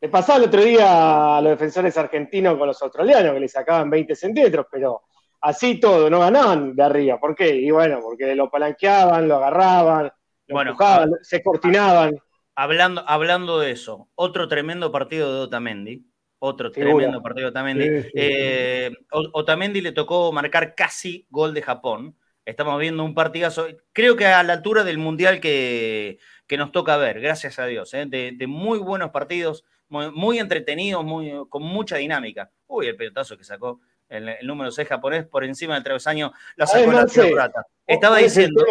Le 0.00 0.08
pasaba 0.08 0.38
el 0.38 0.44
otro 0.44 0.62
día 0.62 1.38
a 1.38 1.40
los 1.40 1.50
defensores 1.50 1.96
argentinos 1.96 2.56
con 2.56 2.68
los 2.68 2.80
australianos, 2.82 3.32
que 3.32 3.40
le 3.40 3.48
sacaban 3.48 3.90
20 3.90 4.14
centímetros, 4.14 4.66
pero 4.70 5.02
así 5.40 5.80
todo, 5.80 6.08
no 6.10 6.20
ganaban 6.20 6.74
de 6.76 6.82
arriba. 6.82 7.18
¿Por 7.18 7.34
qué? 7.34 7.54
Y 7.56 7.70
bueno, 7.70 8.00
porque 8.00 8.34
lo 8.34 8.50
palanqueaban, 8.50 9.26
lo 9.26 9.36
agarraban, 9.36 10.10
lo 10.46 10.60
empujaban, 10.60 11.10
se 11.22 11.42
cortinaban. 11.42 12.16
Hablando, 12.54 13.04
hablando 13.06 13.58
de 13.58 13.70
eso, 13.70 14.08
otro 14.14 14.48
tremendo 14.48 14.92
partido 14.92 15.32
de 15.32 15.40
Otamendi, 15.42 16.04
otro 16.38 16.70
tremendo 16.70 17.22
partido 17.22 17.48
Otamendi. 17.48 17.86
Eh, 18.14 18.90
Otamendi 19.10 19.80
le 19.80 19.92
tocó 19.92 20.32
marcar 20.32 20.74
casi 20.74 21.26
gol 21.30 21.54
de 21.54 21.62
Japón. 21.62 22.16
Estamos 22.44 22.80
viendo 22.80 23.04
un 23.04 23.14
partidazo, 23.14 23.66
creo 23.92 24.16
que 24.16 24.26
a 24.26 24.42
la 24.42 24.54
altura 24.54 24.82
del 24.82 24.96
Mundial 24.96 25.38
que, 25.38 26.18
que 26.46 26.56
nos 26.56 26.72
toca 26.72 26.96
ver, 26.96 27.20
gracias 27.20 27.58
a 27.58 27.66
Dios, 27.66 27.92
¿eh? 27.92 28.06
de, 28.06 28.46
muy 28.46 28.78
buenos 28.78 29.10
partidos, 29.10 29.64
muy, 29.88 30.38
entretenidos, 30.38 31.04
muy, 31.04 31.30
con 31.50 31.62
mucha 31.62 31.96
dinámica. 31.96 32.50
Uy, 32.66 32.86
el 32.86 32.96
pelotazo 32.96 33.36
que 33.36 33.44
sacó 33.44 33.80
el, 34.08 34.34
número 34.44 34.70
6 34.70 34.88
japonés 34.88 35.26
por 35.26 35.44
encima 35.44 35.74
del 35.74 35.84
travesaño, 35.84 36.32
la 36.56 36.66
sacó 36.66 36.90
la 36.92 37.06
Estaba 37.86 38.18
diciendo... 38.18 38.64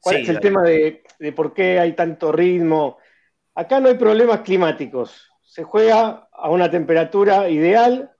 ¿Cuál 0.00 0.16
es 0.16 0.28
el 0.30 0.40
tema 0.40 0.64
de, 0.64 1.04
de 1.20 1.32
por 1.32 1.54
qué 1.54 1.78
hay 1.78 1.92
tanto 1.92 2.32
ritmo? 2.32 2.98
Acá 3.54 3.78
no 3.78 3.88
hay 3.88 3.94
problemas 3.94 4.40
climáticos 4.40 5.31
se 5.52 5.64
juega 5.64 6.30
a 6.32 6.48
una 6.48 6.70
temperatura 6.70 7.50
ideal, 7.50 8.10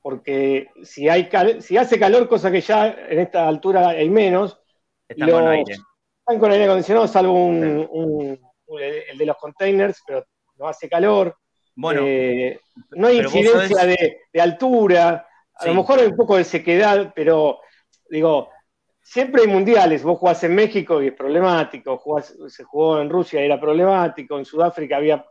porque 0.00 0.68
si, 0.84 1.08
hay 1.08 1.28
si 1.58 1.76
hace 1.76 1.98
calor, 1.98 2.28
cosa 2.28 2.52
que 2.52 2.60
ya 2.60 2.86
en 2.86 3.18
esta 3.18 3.48
altura 3.48 3.88
hay 3.88 4.08
menos, 4.08 4.60
están 5.08 5.28
con 5.28 5.48
aire. 5.48 5.74
Están 6.20 6.38
con 6.38 6.52
aire 6.52 6.66
acondicionado, 6.66 7.08
salvo 7.08 7.46
un, 7.46 8.38
el 8.78 9.18
de 9.18 9.26
los 9.26 9.36
containers, 9.38 10.04
pero 10.06 10.24
no 10.56 10.68
hace 10.68 10.88
calor. 10.88 11.36
Bueno, 11.74 12.02
eh, 12.04 12.60
no 12.90 13.08
hay 13.08 13.18
incidencia 13.18 13.84
de, 13.84 14.40
altura, 14.40 15.26
a 15.56 15.66
lo 15.66 15.74
mejor 15.74 15.98
hay 15.98 16.06
un 16.06 16.16
poco 16.16 16.36
de 16.36 16.44
sequedad, 16.44 17.12
pero 17.12 17.58
digo, 18.08 18.50
siempre 19.02 19.42
hay 19.42 19.48
mundiales. 19.48 20.04
Vos 20.04 20.20
jugás 20.20 20.44
en 20.44 20.54
México 20.54 21.02
y 21.02 21.08
es 21.08 21.14
problemático, 21.14 22.00
se 22.46 22.62
jugó 22.62 23.00
en 23.00 23.10
Rusia 23.10 23.42
y 23.42 23.46
era 23.46 23.60
problemático, 23.60 24.38
en 24.38 24.44
Sudáfrica 24.44 24.98
había 24.98 25.26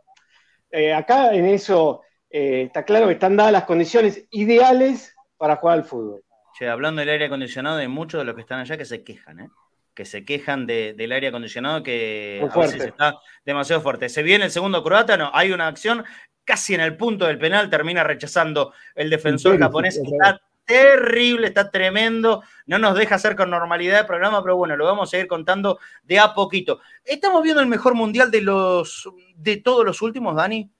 eh, 0.72 0.92
acá 0.92 1.34
en 1.34 1.46
eso 1.46 2.02
eh, 2.30 2.62
está 2.62 2.84
claro 2.84 3.06
que 3.06 3.12
están 3.12 3.36
dadas 3.36 3.52
las 3.52 3.64
condiciones 3.64 4.26
ideales 4.30 5.14
para 5.36 5.56
jugar 5.56 5.78
al 5.78 5.84
fútbol. 5.84 6.22
Che, 6.58 6.68
hablando 6.68 7.00
del 7.00 7.10
aire 7.10 7.26
acondicionado, 7.26 7.78
hay 7.78 7.88
muchos 7.88 8.20
de 8.20 8.24
los 8.24 8.34
que 8.34 8.40
están 8.40 8.60
allá 8.60 8.76
que 8.76 8.84
se 8.84 9.04
quejan, 9.04 9.40
¿eh? 9.40 9.48
que 9.94 10.04
se 10.06 10.24
quejan 10.24 10.66
del 10.66 11.12
aire 11.12 11.28
acondicionado 11.28 11.82
que 11.82 12.46
a 12.50 12.58
veces 12.58 12.82
está 12.82 13.20
demasiado 13.44 13.82
fuerte. 13.82 14.08
Se 14.08 14.22
viene 14.22 14.46
el 14.46 14.50
segundo 14.50 14.82
croata, 14.82 15.18
no, 15.18 15.30
hay 15.34 15.52
una 15.52 15.68
acción 15.68 16.04
casi 16.44 16.74
en 16.74 16.80
el 16.80 16.96
punto 16.96 17.26
del 17.26 17.38
penal, 17.38 17.68
termina 17.68 18.02
rechazando 18.02 18.72
el 18.94 19.10
defensor 19.10 19.58
japonés. 19.58 19.98
Está 19.98 20.40
terrible, 20.64 21.48
está 21.48 21.70
tremendo, 21.70 22.42
no 22.66 22.78
nos 22.78 22.96
deja 22.96 23.16
hacer 23.16 23.36
con 23.36 23.50
normalidad 23.50 24.00
el 24.00 24.06
programa, 24.06 24.42
pero 24.42 24.56
bueno, 24.56 24.76
lo 24.76 24.84
vamos 24.84 25.12
a 25.12 25.18
ir 25.18 25.26
contando 25.26 25.78
de 26.02 26.18
a 26.18 26.34
poquito. 26.34 26.80
Estamos 27.04 27.42
viendo 27.42 27.60
el 27.60 27.68
mejor 27.68 27.94
mundial 27.94 28.30
de 28.30 28.42
los 28.42 29.08
de 29.36 29.56
todos 29.58 29.84
los 29.84 30.02
últimos, 30.02 30.36
Dani. 30.36 30.70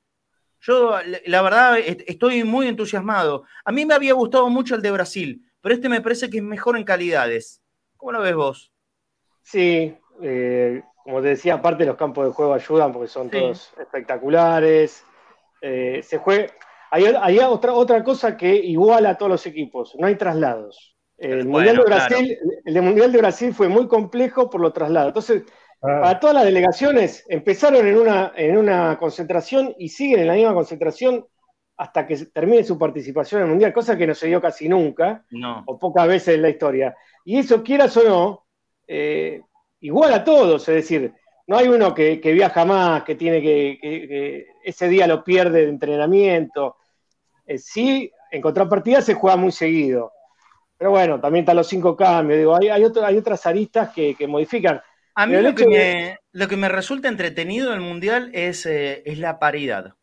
Yo, 0.61 0.97
la 1.27 1.43
verdad, 1.43 1.79
estoy 1.79 2.45
muy 2.45 2.69
entusiasmado. 2.69 3.45
A 3.65 3.73
mí 3.73 3.85
me 3.85 3.95
había 3.95 4.15
gustado 4.15 4.49
mucho 4.49 4.77
el 4.77 4.83
de 4.83 4.93
Brasil, 4.93 5.45
pero 5.61 5.75
este 5.75 5.89
me 5.89 6.01
parece 6.01 6.31
que 6.31 6.37
es 6.39 6.43
mejor 6.43 6.77
en 6.77 6.85
calidades. 6.85 7.61
¿Cómo 7.97 8.12
lo 8.12 8.21
ves 8.21 8.35
vos? 8.35 8.73
Sí, 9.43 9.97
eh, 10.23 10.83
como 11.03 11.21
te 11.21 11.29
decía, 11.29 11.55
aparte 11.55 11.85
los 11.85 11.97
campos 11.97 12.27
de 12.27 12.33
juego 12.33 12.55
ayudan 12.55 12.93
porque 12.93 13.09
son 13.09 13.29
todos 13.29 13.73
espectaculares. 13.77 15.05
Eh, 15.61 16.01
se 16.05 16.19
juega, 16.19 16.53
hay, 16.93 17.39
otra, 17.39 17.73
otra 17.73 18.05
cosa 18.05 18.37
que 18.37 18.55
iguala 18.55 19.11
a 19.11 19.19
todos 19.19 19.33
los 19.33 19.47
equipos, 19.47 19.97
no 19.99 20.07
hay 20.07 20.17
traslados. 20.17 20.95
El, 21.17 21.47
mundial 21.47 21.77
de 21.77 21.85
Brasil, 21.85 22.39
el 22.65 22.83
Mundial 22.83 23.13
de 23.13 23.19
Brasil 23.19 23.55
fue 23.55 23.69
muy 23.69 23.89
complejo 23.89 24.51
por 24.51 24.61
los 24.61 24.75
traslados. 24.75 25.09
Entonces, 25.09 25.45
ah. 25.81 26.01
para 26.03 26.21
todas 26.21 26.35
las 26.35 26.45
delegaciones, 26.45 27.25
empezaron 27.29 27.87
en 27.87 27.97
una, 27.97 28.33
en 28.37 28.59
una 28.59 28.99
concentración 28.99 29.75
y 29.79 29.89
siguen 29.89 30.21
en 30.21 30.27
la 30.27 30.35
misma 30.35 30.53
concentración 30.53 31.25
hasta 31.79 32.07
que 32.07 32.17
termine 32.27 32.63
su 32.63 32.79
participación 32.79 33.41
en 33.41 33.47
el 33.47 33.51
Mundial, 33.53 33.73
cosa 33.73 33.97
que 33.97 34.07
no 34.07 34.15
se 34.15 34.27
dio 34.27 34.43
casi 34.43 34.69
nunca, 34.69 35.25
o 35.65 35.79
pocas 35.79 36.07
veces 36.07 36.35
en 36.35 36.43
la 36.43 36.51
historia. 36.51 36.95
Y 37.25 37.39
eso, 37.39 37.63
quieras 37.63 37.97
o 37.97 38.05
no, 38.05 38.47
eh, 38.87 39.41
igual 39.81 40.13
a 40.13 40.25
todos, 40.25 40.69
es 40.69 40.75
decir, 40.75 41.15
no 41.47 41.57
hay 41.57 41.69
uno 41.69 41.95
que, 41.95 42.19
viaja 42.23 42.67
más, 42.67 43.03
que 43.05 43.15
tiene 43.15 43.41
que, 43.41 43.79
que, 43.81 44.47
ese 44.63 44.89
día 44.89 45.07
lo 45.07 45.25
pierde 45.25 45.63
de 45.63 45.71
entrenamiento, 45.71 46.77
eh, 47.47 47.59
sí, 47.59 48.11
en 48.31 48.41
contrapartida 48.41 49.03
se 49.03 49.15
juega 49.15 49.37
muy 49.37 49.53
seguido. 49.53 50.13
Pero 50.79 50.91
bueno, 50.91 51.21
también 51.21 51.45
están 51.45 51.57
los 51.57 51.69
cinco 51.69 51.97
cambios. 51.97 52.39
Digo, 52.39 52.57
hay, 52.57 52.69
hay, 52.69 52.85
hay 53.05 53.17
otras 53.17 53.47
aristas 53.47 53.91
que, 53.95 54.17
modifican. 54.27 54.81
A 55.15 55.27
mí 55.27 55.37
lo 55.41 55.55
que, 55.55 55.67
me, 55.67 56.19
lo 56.33 56.49
que, 56.49 56.57
me, 56.57 56.69
resulta 56.69 57.09
entretenido 57.09 57.71
del 57.71 57.81
Mundial 57.81 58.31
es, 58.33 58.67
eh, 58.67 59.03
es 59.05 59.19
la 59.19 59.39
paridad. 59.39 59.95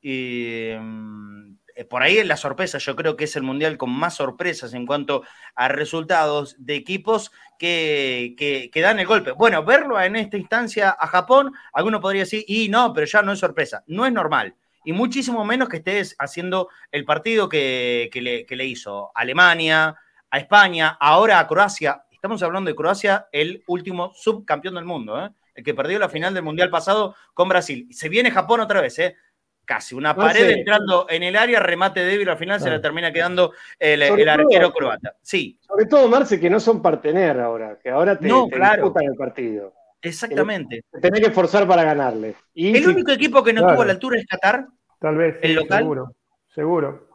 Y 0.00 0.70
mm, 0.78 1.56
eh, 1.74 1.84
por 1.84 2.02
ahí 2.02 2.18
es 2.18 2.26
la 2.26 2.36
sorpresa. 2.36 2.78
Yo 2.78 2.94
creo 2.94 3.16
que 3.16 3.24
es 3.24 3.34
el 3.36 3.42
Mundial 3.42 3.78
con 3.78 3.90
más 3.90 4.14
sorpresas 4.14 4.74
en 4.74 4.86
cuanto 4.86 5.22
a 5.54 5.68
resultados 5.68 6.54
de 6.58 6.76
equipos 6.76 7.32
que, 7.58 8.36
que, 8.38 8.80
dan 8.80 8.98
el 8.98 9.06
golpe. 9.06 9.32
Bueno, 9.32 9.64
verlo 9.64 10.00
en 10.00 10.16
esta 10.16 10.36
instancia 10.36 10.96
a 10.98 11.06
Japón, 11.06 11.52
alguno 11.72 12.00
podría 12.00 12.22
decir, 12.22 12.44
y 12.46 12.68
no, 12.68 12.92
pero 12.92 13.06
ya 13.06 13.22
no 13.22 13.32
es 13.32 13.38
sorpresa. 13.38 13.82
No 13.86 14.06
es 14.06 14.12
normal 14.12 14.54
y 14.86 14.92
muchísimo 14.92 15.44
menos 15.44 15.68
que 15.68 15.78
estés 15.78 16.14
haciendo 16.16 16.68
el 16.92 17.04
partido 17.04 17.48
que, 17.48 18.08
le, 18.48 18.64
hizo 18.64 19.10
Alemania, 19.16 19.96
a 20.30 20.38
España, 20.38 20.96
ahora 21.00 21.40
a 21.40 21.48
Croacia. 21.48 22.04
Estamos 22.08 22.40
hablando 22.44 22.70
de 22.70 22.76
Croacia, 22.76 23.26
el 23.32 23.64
último 23.66 24.12
subcampeón 24.14 24.76
del 24.76 24.84
mundo, 24.84 25.20
¿eh? 25.20 25.30
el 25.56 25.64
que 25.64 25.74
perdió 25.74 25.98
la 25.98 26.08
final 26.08 26.32
del 26.32 26.44
Mundial 26.44 26.70
pasado 26.70 27.16
con 27.34 27.48
Brasil. 27.48 27.88
Se 27.90 28.08
viene 28.08 28.30
Japón 28.30 28.60
otra 28.60 28.80
vez, 28.80 28.96
¿eh? 29.00 29.16
casi. 29.64 29.96
Una 29.96 30.14
pared 30.14 30.50
entrando 30.50 31.06
en 31.10 31.24
el 31.24 31.34
área, 31.34 31.58
remate 31.58 32.04
débil, 32.04 32.28
al 32.28 32.38
final 32.38 32.60
se 32.60 32.70
la 32.70 32.80
termina 32.80 33.12
quedando 33.12 33.54
el, 33.80 34.28
arquero 34.28 34.72
croata. 34.72 35.16
Sí. 35.20 35.58
Sobre 35.66 35.86
todo, 35.86 36.06
Marce, 36.08 36.38
que 36.38 36.48
no 36.48 36.60
son 36.60 36.80
partener 36.80 37.40
ahora, 37.40 37.76
que 37.82 37.90
ahora 37.90 38.16
te, 38.16 38.28
no, 38.28 38.46
claro. 38.46 38.94
el 39.00 39.16
partido. 39.16 39.74
Exactamente. 40.00 40.84
Tenés 41.00 41.20
que 41.20 41.26
esforzar 41.26 41.66
para 41.66 41.82
ganarle. 41.82 42.36
el 42.54 42.88
único 42.88 43.10
equipo 43.10 43.42
que 43.42 43.52
no 43.52 43.66
tuvo 43.66 43.84
la 43.84 43.92
altura 43.92 44.18
es 44.18 44.26
Qatar. 44.26 44.66
Tal 44.98 45.16
vez. 45.16 45.36
el 45.42 45.54
local. 45.54 45.78
Seguro. 45.78 46.16
Seguro. 46.48 47.06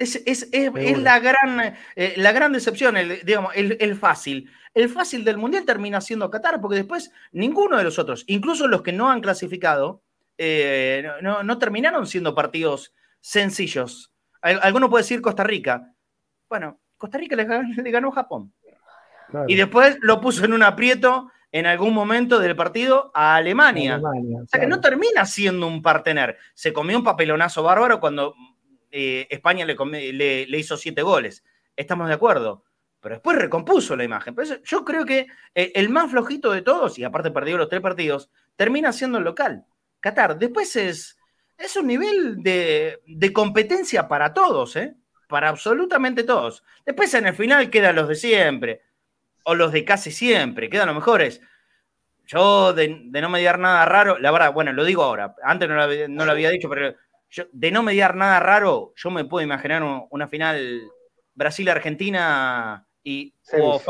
Es, 0.00 0.48
la, 0.98 1.18
gran, 1.18 1.74
eh, 1.94 2.14
la 2.16 2.32
gran 2.32 2.52
decepción, 2.52 2.96
el, 2.96 3.20
digamos, 3.22 3.52
el, 3.54 3.96
fácil. 3.96 4.50
El 4.72 4.88
fácil 4.88 5.24
del 5.24 5.36
Mundial 5.36 5.66
termina 5.66 6.00
siendo 6.00 6.30
Qatar, 6.30 6.58
porque 6.58 6.76
después 6.76 7.12
ninguno 7.32 7.76
de 7.76 7.84
los 7.84 7.98
otros, 7.98 8.24
incluso 8.26 8.66
los 8.66 8.80
que 8.80 8.92
no 8.92 9.10
han 9.10 9.20
clasificado, 9.20 10.02
eh, 10.38 11.06
no, 11.20 11.58
terminaron 11.58 12.06
siendo 12.06 12.34
partidos 12.34 12.94
sencillos. 13.20 14.10
Alguno 14.40 14.88
puede 14.88 15.02
decir 15.02 15.20
Costa 15.20 15.44
Rica. 15.44 15.92
Bueno, 16.48 16.80
Costa 16.96 17.18
Rica 17.18 17.36
le, 17.36 17.44
ganó 17.90 18.10
Japón. 18.10 18.54
Y 19.48 19.54
después 19.54 19.98
lo 20.00 20.18
puso 20.18 20.46
en 20.46 20.54
un 20.54 20.62
aprieto 20.62 21.30
en 21.52 21.66
algún 21.66 21.94
momento 21.94 22.38
del 22.38 22.54
partido 22.54 23.10
a 23.14 23.36
Alemania. 23.36 24.00
o 24.00 24.46
sea 24.46 24.60
que 24.60 24.66
no 24.66 24.80
termina 24.80 25.26
siendo 25.26 25.66
un 25.66 25.82
partener. 25.82 26.38
Se 26.54 26.72
comió 26.72 26.96
un 26.96 27.04
papelonazo 27.04 27.62
bárbaro 27.62 28.00
cuando 28.00 28.34
eh, 28.90 29.26
España 29.30 29.64
le, 29.64 29.76
le, 30.12 30.58
hizo 30.58 30.76
siete 30.76 31.02
goles. 31.02 31.44
Estamos 31.76 32.08
de 32.08 32.14
acuerdo. 32.14 32.64
Pero 33.00 33.14
después 33.14 33.38
recompuso 33.38 33.96
la 33.96 34.04
imagen. 34.04 34.36
yo 34.64 34.84
creo 34.84 35.06
que 35.06 35.26
eh, 35.54 35.72
el 35.74 35.88
más 35.88 36.10
flojito 36.10 36.52
de 36.52 36.62
todos, 36.62 36.98
y 36.98 37.04
aparte 37.04 37.30
perdió 37.30 37.56
los 37.56 37.68
tres 37.68 37.80
partidos, 37.80 38.30
termina 38.56 38.92
siendo 38.92 39.18
el 39.18 39.24
local. 39.24 39.64
Qatar. 40.00 40.38
Después 40.38 40.76
es, 40.76 41.18
es 41.56 41.76
un 41.76 41.86
nivel 41.86 42.42
de, 42.42 43.32
competencia 43.32 44.06
para 44.06 44.34
todos, 44.34 44.76
¿eh? 44.76 44.94
Para 45.28 45.48
absolutamente 45.48 46.24
todos. 46.24 46.62
Después 46.84 47.12
en 47.14 47.26
el 47.26 47.34
final 47.34 47.70
quedan 47.70 47.96
los 47.96 48.08
de 48.08 48.16
siempre, 48.16 48.82
o 49.44 49.54
los 49.54 49.72
de 49.72 49.84
casi 49.84 50.10
siempre, 50.10 50.68
quedan 50.70 50.88
los 50.88 50.96
mejores. 50.96 51.40
Yo, 52.26 52.72
de, 52.72 52.88
no 52.88 53.28
mediar 53.28 53.58
nada 53.58 53.84
raro, 53.84 54.18
la 54.18 54.30
verdad, 54.30 54.52
bueno, 54.52 54.72
lo 54.72 54.84
digo 54.84 55.02
ahora, 55.02 55.34
antes 55.42 55.68
no 55.68 55.74
lo, 55.74 56.32
había 56.32 56.50
dicho, 56.50 56.68
pero 56.68 56.94
yo, 57.28 57.44
de 57.52 57.70
no 57.72 57.82
mediar 57.82 58.14
nada 58.14 58.38
raro, 58.38 58.92
yo 58.96 59.10
me 59.10 59.24
puedo 59.24 59.44
imaginar 59.44 59.82
una 60.10 60.28
final 60.28 60.82
Brasil-Argentina 61.34 62.86
y 63.02 63.34
o, 63.58 63.80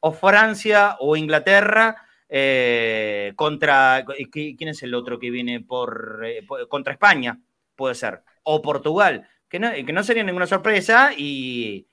o, 0.00 0.12
Francia 0.12 0.96
o 0.98 1.16
Inglaterra 1.16 2.04
eh, 2.28 3.32
contra, 3.36 4.04
¿quién 4.32 4.68
es 4.68 4.82
el 4.82 4.94
otro 4.94 5.18
que 5.18 5.30
viene 5.30 5.60
por, 5.60 6.22
eh, 6.24 6.44
contra 6.68 6.92
España? 6.92 7.38
Puede 7.76 7.94
ser, 7.94 8.22
o 8.42 8.62
Portugal, 8.62 9.28
que 9.48 9.60
no, 9.60 9.70
que 9.72 9.92
no 9.92 10.02
sería 10.02 10.24
ninguna 10.24 10.46
sorpresa 10.46 11.12
y, 11.16 11.86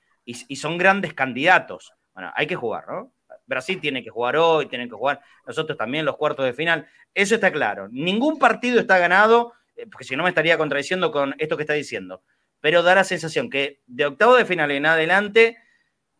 son 0.56 0.78
grandes 0.78 1.14
candidatos. 1.14 1.92
Bueno, 2.14 2.30
hay 2.34 2.46
que 2.46 2.56
jugar, 2.56 2.84
¿no? 2.88 3.12
Brasil 3.46 3.80
tiene 3.80 4.02
que 4.02 4.10
jugar 4.10 4.36
hoy, 4.36 4.66
tienen 4.66 4.88
que 4.88 4.94
jugar 4.94 5.20
nosotros 5.46 5.76
también 5.76 6.04
los 6.04 6.16
cuartos 6.16 6.44
de 6.44 6.52
final, 6.52 6.86
eso 7.14 7.34
está 7.34 7.50
claro. 7.50 7.88
Ningún 7.90 8.38
partido 8.38 8.80
está 8.80 8.98
ganado, 8.98 9.52
eh, 9.76 9.86
porque 9.90 10.04
si 10.04 10.16
no 10.16 10.22
me 10.22 10.28
estaría 10.28 10.58
contradiciendo 10.58 11.10
con 11.10 11.34
esto 11.38 11.56
que 11.56 11.62
está 11.62 11.74
diciendo, 11.74 12.22
pero 12.60 12.82
da 12.82 12.94
la 12.94 13.04
sensación 13.04 13.50
que 13.50 13.80
de 13.86 14.06
octavo 14.06 14.36
de 14.36 14.44
final 14.44 14.70
en 14.70 14.86
adelante, 14.86 15.58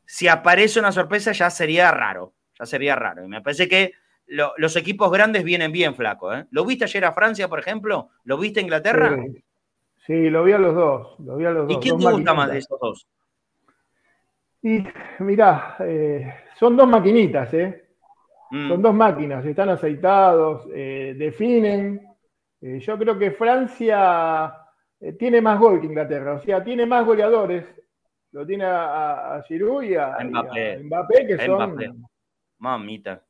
si 0.04 0.28
aparece 0.28 0.80
una 0.80 0.92
sorpresa 0.92 1.32
ya 1.32 1.50
sería 1.50 1.90
raro, 1.90 2.34
ya 2.58 2.66
sería 2.66 2.96
raro. 2.96 3.25
Y 3.25 3.28
me 3.28 3.40
parece 3.40 3.68
que 3.68 3.92
los 4.26 4.76
equipos 4.76 5.11
grandes 5.11 5.44
vienen 5.44 5.72
bien 5.72 5.94
flacos. 5.94 6.37
¿eh? 6.37 6.46
¿Lo 6.50 6.64
viste 6.64 6.84
ayer 6.84 7.04
a 7.04 7.12
Francia, 7.12 7.49
por 7.49 7.58
ejemplo? 7.58 8.11
¿Lo 8.25 8.38
viste 8.38 8.61
a 8.61 8.62
Inglaterra? 8.62 9.16
Sí, 10.06 10.30
lo 10.30 10.42
vi 10.42 10.52
a 10.52 10.58
los 10.58 10.75
dos. 10.75 11.20
Lo 11.20 11.37
vi 11.37 11.44
a 11.44 11.50
los 11.50 11.70
¿Y 11.70 11.76
quién 11.76 11.99
te 11.99 12.11
gusta 12.11 12.34
más 12.34 12.50
de 12.50 12.58
esos 12.58 12.78
dos? 12.80 13.06
Y 14.62 14.85
mirá, 15.21 15.76
eh, 15.81 16.35
son 16.59 16.76
dos 16.76 16.88
maquinitas, 16.88 17.52
¿eh? 17.54 17.85
Mm. 18.50 18.69
Son 18.69 18.83
dos 18.83 18.95
máquinas, 18.95 19.45
están 19.45 19.71
aceitados, 19.71 20.69
eh, 20.73 21.14
definen. 21.19 22.00
Eh, 22.61 22.78
yo 22.78 22.99
creo 22.99 23.19
que 23.19 23.33
Francia 23.33 24.54
tiene 25.19 25.40
más 25.40 25.59
gol 25.59 25.81
que 25.81 25.87
Inglaterra, 25.87 26.35
o 26.35 26.40
sea, 26.40 26.62
tiene 26.62 26.87
más 26.87 27.04
goleadores. 27.04 27.64
Lo 28.31 28.47
tiene 28.47 28.64
a, 28.64 29.35
a 29.35 29.42
Giroud 29.42 29.83
y 29.83 29.96
a, 29.96 30.16
Mbappé. 30.22 31.27
que 31.27 31.38
son. 31.44 32.09
Mamita 32.59 33.22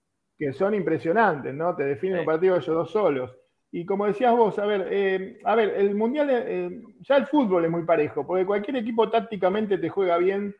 que 0.42 0.52
son 0.52 0.74
impresionantes, 0.74 1.54
¿no? 1.54 1.76
Te 1.76 1.84
definen 1.84 2.20
un 2.20 2.24
partido 2.24 2.56
ellos 2.56 2.66
dos 2.66 2.90
solos. 2.90 3.30
Y 3.70 3.86
como 3.86 4.06
decías 4.06 4.34
vos, 4.34 4.58
a 4.58 4.66
ver, 4.66 4.88
eh, 4.90 5.38
a 5.44 5.54
ver, 5.54 5.74
el 5.76 5.94
mundial, 5.94 6.28
eh, 6.30 6.82
ya 7.00 7.16
el 7.16 7.26
fútbol 7.26 7.64
es 7.64 7.70
muy 7.70 7.84
parejo, 7.84 8.26
porque 8.26 8.44
cualquier 8.44 8.78
equipo 8.78 9.08
tácticamente 9.08 9.78
te 9.78 9.88
juega 9.88 10.18
bien, 10.18 10.52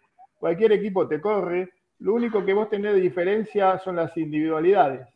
cualquier 0.42 0.72
equipo 0.72 1.06
te 1.06 1.20
corre. 1.20 1.72
Lo 2.00 2.14
único 2.14 2.44
que 2.44 2.52
vos 2.52 2.68
tenés 2.68 2.94
de 2.94 3.00
diferencia 3.00 3.78
son 3.78 3.94
las 3.94 4.16
individualidades. 4.16 5.06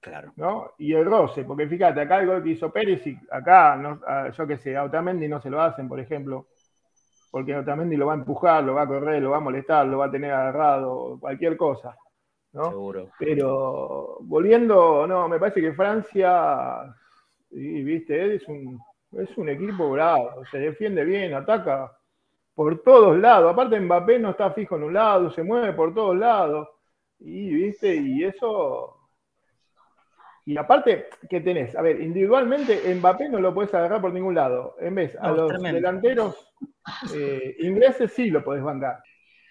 Claro. 0.00 0.32
¿no? 0.34 0.72
Y 0.78 0.94
el 0.94 1.04
roce, 1.04 1.44
porque 1.44 1.68
fíjate, 1.68 2.00
acá 2.00 2.18
el 2.18 2.26
gol 2.26 2.42
que 2.42 2.50
hizo 2.50 2.72
Pérez 2.72 3.06
y 3.06 3.16
acá, 3.30 3.76
no, 3.76 4.00
yo 4.32 4.46
qué 4.48 4.56
sé, 4.56 4.76
a 4.76 4.82
Otamendi 4.82 5.28
no 5.28 5.40
se 5.40 5.48
lo 5.48 5.62
hacen, 5.62 5.86
por 5.88 6.00
ejemplo, 6.00 6.48
porque 7.30 7.54
Otamendi 7.54 7.96
lo 7.96 8.06
va 8.06 8.14
a 8.14 8.16
empujar, 8.16 8.64
lo 8.64 8.74
va 8.74 8.82
a 8.82 8.88
correr, 8.88 9.22
lo 9.22 9.30
va 9.30 9.36
a 9.36 9.46
molestar, 9.48 9.86
lo 9.86 9.98
va 9.98 10.06
a 10.06 10.10
tener 10.10 10.32
agarrado, 10.32 11.16
cualquier 11.20 11.56
cosa. 11.56 11.96
Seguro. 12.50 13.10
Pero 13.16 14.16
volviendo, 14.22 15.06
no, 15.06 15.28
me 15.28 15.38
parece 15.38 15.60
que 15.60 15.72
Francia, 15.72 16.92
y, 17.52 17.84
viste, 17.84 18.34
es 18.34 18.48
un, 18.48 18.76
es 19.12 19.38
un 19.38 19.50
equipo 19.50 19.88
bravo, 19.88 20.42
se 20.50 20.58
defiende 20.58 21.04
bien, 21.04 21.32
ataca 21.34 21.92
por 22.54 22.82
todos 22.82 23.18
lados. 23.18 23.52
Aparte 23.52 23.80
Mbappé 23.80 24.18
no 24.18 24.30
está 24.30 24.50
fijo 24.52 24.76
en 24.76 24.84
un 24.84 24.94
lado, 24.94 25.30
se 25.30 25.42
mueve 25.42 25.72
por 25.72 25.94
todos 25.94 26.16
lados. 26.16 26.68
Y 27.18 27.52
viste, 27.52 27.94
y 27.94 28.24
eso. 28.24 28.96
Y 30.46 30.56
aparte, 30.56 31.08
¿qué 31.28 31.40
tenés? 31.40 31.76
A 31.76 31.82
ver, 31.82 32.00
individualmente 32.00 32.94
Mbappé 32.94 33.28
no 33.28 33.40
lo 33.40 33.54
puedes 33.54 33.72
agarrar 33.74 34.00
por 34.00 34.12
ningún 34.12 34.34
lado. 34.34 34.76
En 34.80 34.94
vez, 34.94 35.16
a 35.20 35.30
los 35.30 35.60
delanteros 35.62 36.52
eh, 37.14 37.56
ingleses 37.60 38.12
sí 38.12 38.30
lo 38.30 38.42
podés 38.42 38.62
bancar. 38.62 39.02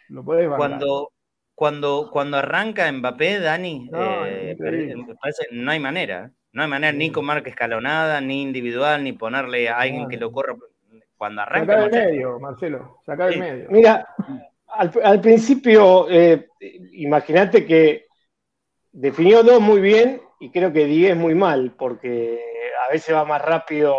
Lo 0.10 0.24
podés 0.24 0.50
bancar. 0.50 0.70
Cuando, 0.70 1.12
cuando, 1.54 2.10
cuando 2.12 2.38
arranca 2.38 2.92
Mbappé, 2.92 3.40
Dani, 3.40 3.90
no, 3.92 4.26
eh, 4.26 4.58
no 5.52 5.72
hay 5.72 5.80
manera. 5.80 6.32
No 6.52 6.64
hay 6.64 6.68
manera 6.68 6.92
ni 6.92 7.12
con 7.12 7.26
marca 7.26 7.50
escalonada, 7.50 8.20
ni 8.22 8.42
individual, 8.42 9.04
ni 9.04 9.14
ponerle 9.14 9.70
a 9.70 9.78
alguien 9.78 10.08
que 10.10 10.18
lo 10.18 10.32
corra. 10.32 10.56
Cuando 11.20 11.42
arranca. 11.42 11.74
Saca 11.74 11.90
del 11.90 12.12
medio, 12.12 12.40
Marcelo. 12.40 13.02
Saca 13.06 13.26
del 13.26 13.40
medio. 13.40 13.68
Mira, 13.70 14.16
al, 14.68 15.20
principio, 15.20 16.10
eh, 16.10 16.48
imagínate 16.94 17.66
que 17.66 18.06
definió 18.90 19.44
dos 19.44 19.60
muy 19.60 19.82
bien 19.82 20.22
y 20.40 20.50
creo 20.50 20.72
que 20.72 20.86
diez 20.86 21.18
muy 21.18 21.36
mal, 21.36 21.76
porque 21.78 22.42
a 22.88 22.90
veces 22.90 23.14
va 23.14 23.26
más 23.26 23.42
rápido 23.42 23.98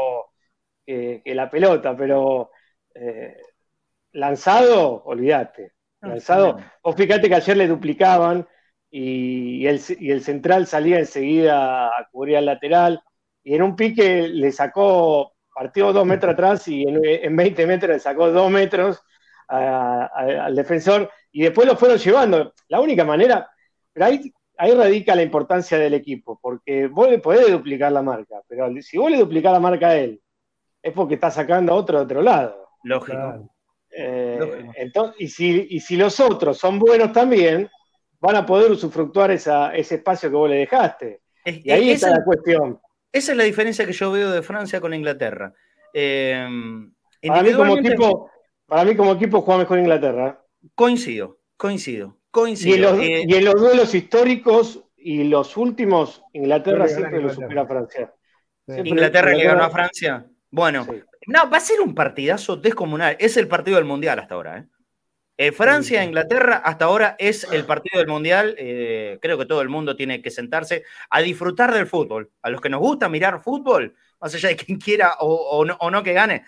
que, 0.87 1.23
la 1.27 1.51
pelota, 1.51 1.95
pero 1.95 2.53
eh, 2.95 3.37
lanzado, 4.13 5.03
olvídate. 5.05 5.73
Ah, 6.01 6.09
lanzado. 6.09 6.57
O 6.81 6.95
fíjate 6.95 7.29
que 7.29 7.35
ayer 7.35 7.57
le 7.59 7.69
duplicaban 7.69 8.49
y, 8.91 9.67
el, 9.67 9.79
central 10.23 10.67
salía 10.67 10.99
enseguida 10.99 11.89
a 11.89 12.09
cubrir 12.11 12.39
al 12.39 12.47
lateral 12.47 13.03
y 13.45 13.57
en 13.57 13.63
un 13.63 13.77
pique 13.77 14.27
le 14.27 14.51
sacó, 14.53 15.35
partió 15.61 15.93
dos 15.93 16.07
metros 16.07 16.33
atrás 16.33 16.67
y 16.69 16.85
en, 16.89 17.37
20 17.37 17.67
metros 17.67 17.93
le 17.93 18.01
sacó 18.01 18.31
dos 18.31 18.51
metros 18.51 19.03
al 19.47 20.57
defensor 20.57 21.11
y 21.31 21.43
después 21.43 21.69
lo 21.69 21.77
fueron 21.77 21.99
llevando. 21.99 22.55
La 22.69 22.81
única 22.81 23.05
manera, 23.05 23.47
pero 23.93 24.07
ahí, 24.07 24.33
ahí 24.57 24.73
radica 24.73 25.15
la 25.15 25.23
importancia 25.23 25.77
del 25.77 25.93
equipo, 25.93 26.39
porque 26.41 26.87
vos 26.87 27.11
le 27.11 27.19
podés 27.19 27.53
duplicar 27.53 27.93
la 27.93 28.01
marca, 28.01 28.41
pero 28.49 28.73
si 28.81 28.97
vos 28.97 29.11
le 29.11 29.19
duplicás 29.19 29.53
la 29.53 29.61
marca 29.61 29.89
a 29.89 29.97
él, 29.97 30.23
es 30.83 30.95
porque 30.95 31.17
está 31.17 31.31
sacando 31.31 31.75
a 31.75 31.77
otro 31.77 31.99
de 31.99 32.05
otro 32.05 32.23
lado. 32.23 32.71
Lógico. 32.85 33.51
Eh, 33.91 34.67
entonces, 34.77 35.17
y, 35.19 35.29
si, 35.29 35.67
y 35.69 35.81
si 35.81 35.99
los 35.99 36.19
otros 36.21 36.57
son 36.57 36.79
buenos 36.79 37.13
también, 37.13 37.69
van 38.19 38.37
a 38.37 38.47
poder 38.47 38.71
usufructuar 38.71 39.31
ese 39.31 39.75
espacio 39.75 40.31
que 40.31 40.37
vos 40.37 40.49
le 40.49 40.57
dejaste. 40.57 41.21
y 41.45 41.71
ahí 41.71 41.91
está 41.91 42.09
la 42.09 42.25
cuestión. 42.25 42.81
Esa 43.13 43.33
es 43.33 43.39
la 43.39 43.45
diferencia 43.45 43.87
que 43.87 43.93
yo 43.93 44.13
veo 44.13 44.31
de 44.31 44.43
Francia 44.43 44.81
con 44.81 44.95
Inglaterra. 44.95 45.53
Eh, 45.93 46.47
para, 47.27 47.43
mí 47.43 47.53
como 47.53 47.77
equipo, 47.77 48.31
para 48.67 48.85
mí 48.85 48.97
como 48.97 49.13
equipo 49.13 49.41
juega 49.43 49.61
mejor 49.61 49.79
Inglaterra. 49.79 50.41
Coincido, 50.75 51.41
coincido, 51.57 52.19
coincido. 52.31 53.01
Eh, 53.01 53.25
y 53.27 53.35
en, 53.35 53.45
los, 53.45 53.55
duelos 53.55 53.95
históricos 53.95 54.85
y 54.97 55.25
los 55.25 55.57
últimos, 55.57 56.23
Inglaterra 56.33 56.87
siempre 56.87 57.21
lo 57.21 57.31
supera 57.31 57.63
a 57.63 57.67
Francia. 57.67 58.15
Inglaterra, 58.69 59.33
le 59.33 59.45
ganó 59.45 59.65
a 59.65 59.71
Francia. 59.71 60.27
Bueno, 60.51 60.87
no, 61.27 61.51
va 61.51 61.57
a 61.57 61.61
ser 61.61 61.81
un 61.81 61.95
partidazo 61.95 62.57
descomunal. 62.57 63.17
Es 63.19 63.37
el 63.37 63.49
partido 63.49 63.77
del 63.77 63.87
Mundial 63.87 64.19
hasta 64.19 64.35
ahora. 64.35 64.59
¿eh? 64.59 64.67
Eh 65.43 65.53
Francia, 65.53 66.05
Inglaterra, 66.05 66.61
hasta 66.63 66.85
ahora 66.85 67.17
es 67.19 67.51
el 67.51 67.65
partido 67.65 67.99
del 67.99 68.09
Mundial. 68.09 68.55
Eh, 68.59 69.19
creo 69.23 69.39
que 69.39 69.47
todo 69.47 69.63
el 69.63 69.71
mundo 69.71 69.97
tiene 69.97 70.21
que 70.21 70.31
sentarse 70.31 70.85
a 71.09 71.23
disfrutar 71.23 71.73
del 71.73 71.87
fútbol. 71.87 72.31
A 72.43 72.51
los 72.51 72.61
que 72.61 72.69
nos 72.69 72.79
gusta 72.79 73.09
mirar 73.09 73.43
fútbol, 73.43 73.95
más 74.21 74.35
allá 74.35 74.51
de 74.51 74.57
quien 74.57 74.79
quiera 74.79 75.15
o, 75.21 75.65
no, 75.65 76.03
que 76.03 76.13
gane, 76.13 76.45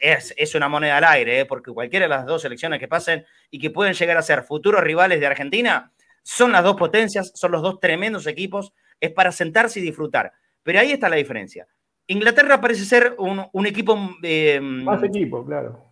es, 0.00 0.54
una 0.54 0.68
moneda 0.68 0.98
al 0.98 1.04
aire, 1.04 1.40
¿eh? 1.40 1.46
porque 1.46 1.72
cualquiera 1.72 2.04
de 2.04 2.10
las 2.10 2.26
dos 2.26 2.42
selecciones 2.42 2.78
que 2.78 2.86
pasen 2.86 3.24
y 3.50 3.58
que 3.58 3.70
pueden 3.70 3.94
llegar 3.94 4.16
a 4.16 4.22
ser 4.22 4.44
futuros 4.44 4.84
rivales 4.84 5.18
de 5.18 5.26
Argentina, 5.26 5.90
son 6.22 6.52
las 6.52 6.62
dos 6.62 6.76
potencias, 6.76 7.32
son 7.34 7.50
los 7.50 7.60
dos 7.60 7.80
tremendos 7.80 8.28
equipos, 8.28 8.72
es 9.00 9.10
para 9.10 9.32
sentarse 9.32 9.80
y 9.80 9.82
disfrutar. 9.82 10.32
Pero 10.62 10.78
ahí 10.78 10.92
está 10.92 11.08
la 11.08 11.16
diferencia. 11.16 11.66
Inglaterra 12.06 12.60
parece 12.60 12.84
ser 12.84 13.16
un, 13.18 13.66
equipo... 13.66 13.98
Eh, 14.22 14.60
más 14.60 15.02
equipo, 15.02 15.44
claro. 15.44 15.85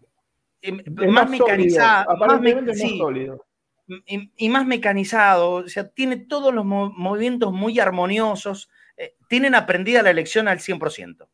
Más, 0.73 1.31
mecanizado. 1.31 2.17
Más, 2.17 2.79
sólido 2.99 3.45
y, 3.87 4.49
más 4.49 4.67
mecanizado, 4.67 5.53
o 5.53 5.69
sea, 5.69 5.89
tiene 5.89 6.17
todos 6.17 6.55
los 6.55 6.65
movimientos 6.65 7.53
muy 7.53 7.79
armoniosos, 7.81 8.71
eh, 8.97 9.15
tienen 9.29 9.55
aprendida 9.55 10.03
la 10.03 10.11
elección 10.11 10.49
al 10.49 10.61
100%. 10.61 11.29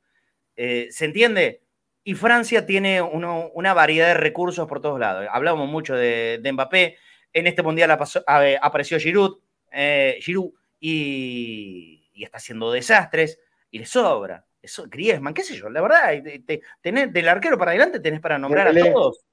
Eh, 0.57 0.89
¿Se 0.91 1.05
entiende? 1.05 1.63
Y 2.03 2.15
Francia 2.15 2.67
tiene 2.67 3.03
una 3.03 3.75
variedad 3.75 4.09
de 4.09 4.15
recursos 4.15 4.67
por 4.67 4.81
todos 4.81 4.99
lados. 4.99 5.27
Hablamos 5.31 5.69
mucho 5.69 5.95
de, 5.95 6.41
Mbappé, 6.53 6.97
en 7.33 7.47
este 7.47 7.63
mundial 7.63 7.91
apareció 7.91 8.99
Giroud, 8.99 9.39
eh, 9.71 10.19
Giroud 10.21 10.53
y, 10.81 12.11
está 12.15 12.39
haciendo 12.39 12.73
desastres, 12.73 13.39
y 13.71 13.79
le 13.79 13.87
sobra. 13.87 14.45
Eso, 14.63 14.85
Griezmann, 14.89 15.33
qué 15.33 15.43
sé 15.43 15.57
yo, 15.57 15.71
la 15.71 15.81
verdad, 15.81 16.23
tenés, 16.83 17.13
del 17.13 17.29
arquero 17.29 17.57
para 17.57 17.71
adelante 17.71 18.01
tenés 18.01 18.21
para 18.21 18.39
nombrar 18.39 18.69
a 18.69 18.75
todos. 18.75 19.25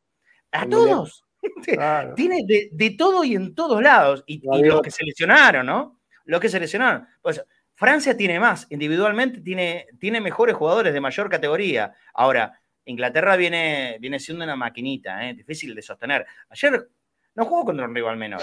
A 0.52 0.68
todos. 0.68 1.24
Tiene 2.16 2.46
de, 2.46 2.96
todo 2.98 3.24
y 3.24 3.36
en 3.36 3.54
todos 3.54 3.82
lados. 3.82 4.24
Y, 4.26 4.42
los 4.64 4.82
que 4.82 4.92
seleccionaron, 4.92 5.66
¿no? 5.66 6.00
Los 6.26 6.40
que 6.40 6.50
seleccionaron. 6.50 7.08
Pues 7.22 7.44
Francia 7.74 8.18
tiene 8.18 8.40
más, 8.40 8.66
individualmente 8.72 9.42
tiene, 9.42 9.88
tiene 10.00 10.20
mejores 10.20 10.56
jugadores 10.56 10.94
de 10.94 11.00
mayor 11.00 11.30
categoría. 11.30 11.94
Ahora, 12.14 12.60
Inglaterra 12.86 13.36
viene, 13.36 13.98
viene 14.00 14.20
siendo 14.20 14.44
una 14.44 14.56
maquinita, 14.56 15.28
¿eh? 15.28 15.34
difícil 15.34 15.76
de 15.76 15.82
sostener. 15.82 16.26
Ayer 16.50 16.90
no 17.36 17.46
jugó 17.46 17.66
contra 17.66 17.86
un 17.86 17.94
rival 17.94 18.18
menor. 18.18 18.42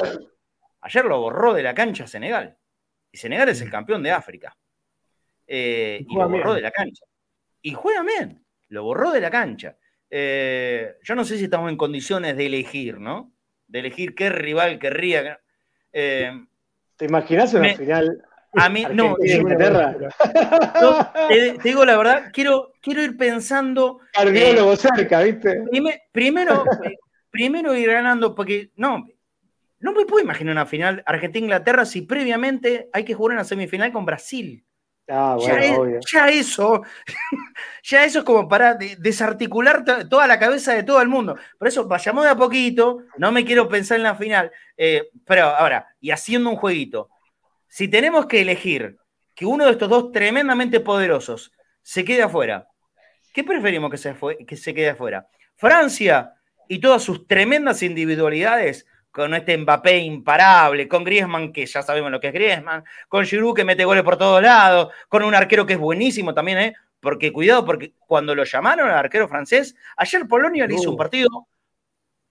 Ayer 0.82 1.04
lo 1.04 1.18
borró 1.18 1.52
de 1.52 1.62
la 1.62 1.74
cancha 1.74 2.06
Senegal. 2.06 2.56
Y 3.10 3.16
Senegal 3.16 3.48
es 3.48 3.60
el 3.60 3.70
campeón 3.70 4.02
de 4.02 4.12
África. 4.12 4.56
Eh, 5.46 6.04
y, 6.08 6.14
lo 6.14 6.28
borró 6.28 6.54
de 6.54 6.60
la 6.60 6.70
cancha. 6.70 7.04
Y 7.62 7.72
juega 7.72 8.02
bien. 8.02 8.44
Lo 8.68 8.84
borró 8.84 9.12
de 9.12 9.20
la 9.20 9.30
cancha. 9.30 9.76
Eh, 10.10 10.94
yo 11.02 11.14
no 11.14 11.24
sé 11.24 11.38
si 11.38 11.44
estamos 11.44 11.70
en 11.70 11.76
condiciones 11.76 12.36
de 12.36 12.46
elegir, 12.46 12.98
¿no? 12.98 13.32
De 13.66 13.80
elegir 13.80 14.14
qué 14.14 14.30
rival 14.30 14.78
querría. 14.78 15.40
Eh, 15.92 16.30
¿Te 16.96 17.06
imaginas 17.06 17.54
una 17.54 17.74
final? 17.74 18.24
A 18.56 18.68
mí, 18.68 18.86
no, 18.92 19.16
Inglaterra. 19.20 19.96
te, 21.28 21.58
digo 21.62 21.84
la 21.84 21.96
verdad, 21.96 22.30
quiero, 22.32 22.72
quiero 22.80 23.02
ir 23.02 23.16
pensando. 23.16 24.00
Cardiólogo 24.12 24.76
cerca, 24.76 25.22
¿viste? 25.22 25.64
primero, 26.12 26.64
primero 27.30 27.74
ir 27.74 27.90
ganando, 27.90 28.34
porque 28.34 28.70
no, 28.76 29.04
no 29.80 29.92
me 29.92 30.06
puedo 30.06 30.22
imaginar 30.22 30.52
una 30.52 30.66
final 30.66 31.02
Argentina-Inglaterra 31.04 31.84
si 31.84 32.02
previamente 32.02 32.88
hay 32.92 33.04
que 33.04 33.14
jugar 33.14 33.34
una 33.34 33.44
semifinal 33.44 33.92
con 33.92 34.06
Brasil. 34.06 34.64
Ah, 35.08 35.36
ya, 35.38 35.58
eso, 36.28 36.82
ya 37.82 38.04
eso 38.04 38.18
es 38.20 38.24
como 38.24 38.48
para 38.48 38.74
desarticular 38.74 39.84
toda 40.08 40.26
la 40.26 40.38
cabeza 40.38 40.72
de 40.72 40.82
todo 40.82 41.02
el 41.02 41.08
mundo. 41.08 41.36
Por 41.58 41.68
eso 41.68 41.86
vayamos 41.86 42.24
de 42.24 42.30
a 42.30 42.36
poquito, 42.36 43.02
no 43.18 43.30
me 43.30 43.44
quiero 43.44 43.68
pensar 43.68 43.98
en 43.98 44.04
la 44.04 44.14
final. 44.14 44.50
Eh, 44.76 45.10
pero 45.26 45.44
ahora, 45.44 45.94
y 46.00 46.10
haciendo 46.10 46.48
un 46.48 46.56
jueguito, 46.56 47.10
si 47.68 47.88
tenemos 47.88 48.26
que 48.26 48.40
elegir 48.40 48.96
que 49.34 49.44
uno 49.44 49.66
de 49.66 49.72
estos 49.72 49.90
dos 49.90 50.10
tremendamente 50.10 50.80
poderosos 50.80 51.52
se 51.82 52.04
quede 52.04 52.22
afuera, 52.22 52.68
¿qué 53.34 53.44
preferimos 53.44 53.90
que 53.90 53.98
se, 53.98 54.16
que 54.46 54.56
se 54.56 54.72
quede 54.72 54.90
afuera? 54.90 55.28
Francia 55.54 56.32
y 56.66 56.78
todas 56.78 57.02
sus 57.02 57.26
tremendas 57.26 57.82
individualidades 57.82 58.86
con 59.14 59.32
este 59.32 59.56
Mbappé 59.56 59.98
imparable, 59.98 60.88
con 60.88 61.04
Griezmann, 61.04 61.52
que 61.52 61.64
ya 61.66 61.82
sabemos 61.82 62.10
lo 62.10 62.18
que 62.18 62.26
es 62.26 62.32
Griezmann, 62.32 62.82
con 63.08 63.24
Giroud 63.24 63.54
que 63.54 63.64
mete 63.64 63.84
goles 63.84 64.02
por 64.02 64.16
todos 64.16 64.42
lados, 64.42 64.92
con 65.08 65.22
un 65.22 65.36
arquero 65.36 65.64
que 65.64 65.74
es 65.74 65.78
buenísimo 65.78 66.34
también, 66.34 66.58
¿eh? 66.58 66.74
Porque 66.98 67.32
cuidado, 67.32 67.64
porque 67.64 67.92
cuando 68.08 68.34
lo 68.34 68.42
llamaron 68.42 68.90
al 68.90 68.96
arquero 68.96 69.28
francés, 69.28 69.76
ayer 69.96 70.26
Polonia 70.26 70.66
le 70.66 70.74
hizo 70.74 70.90
un 70.90 70.96
partido 70.96 71.46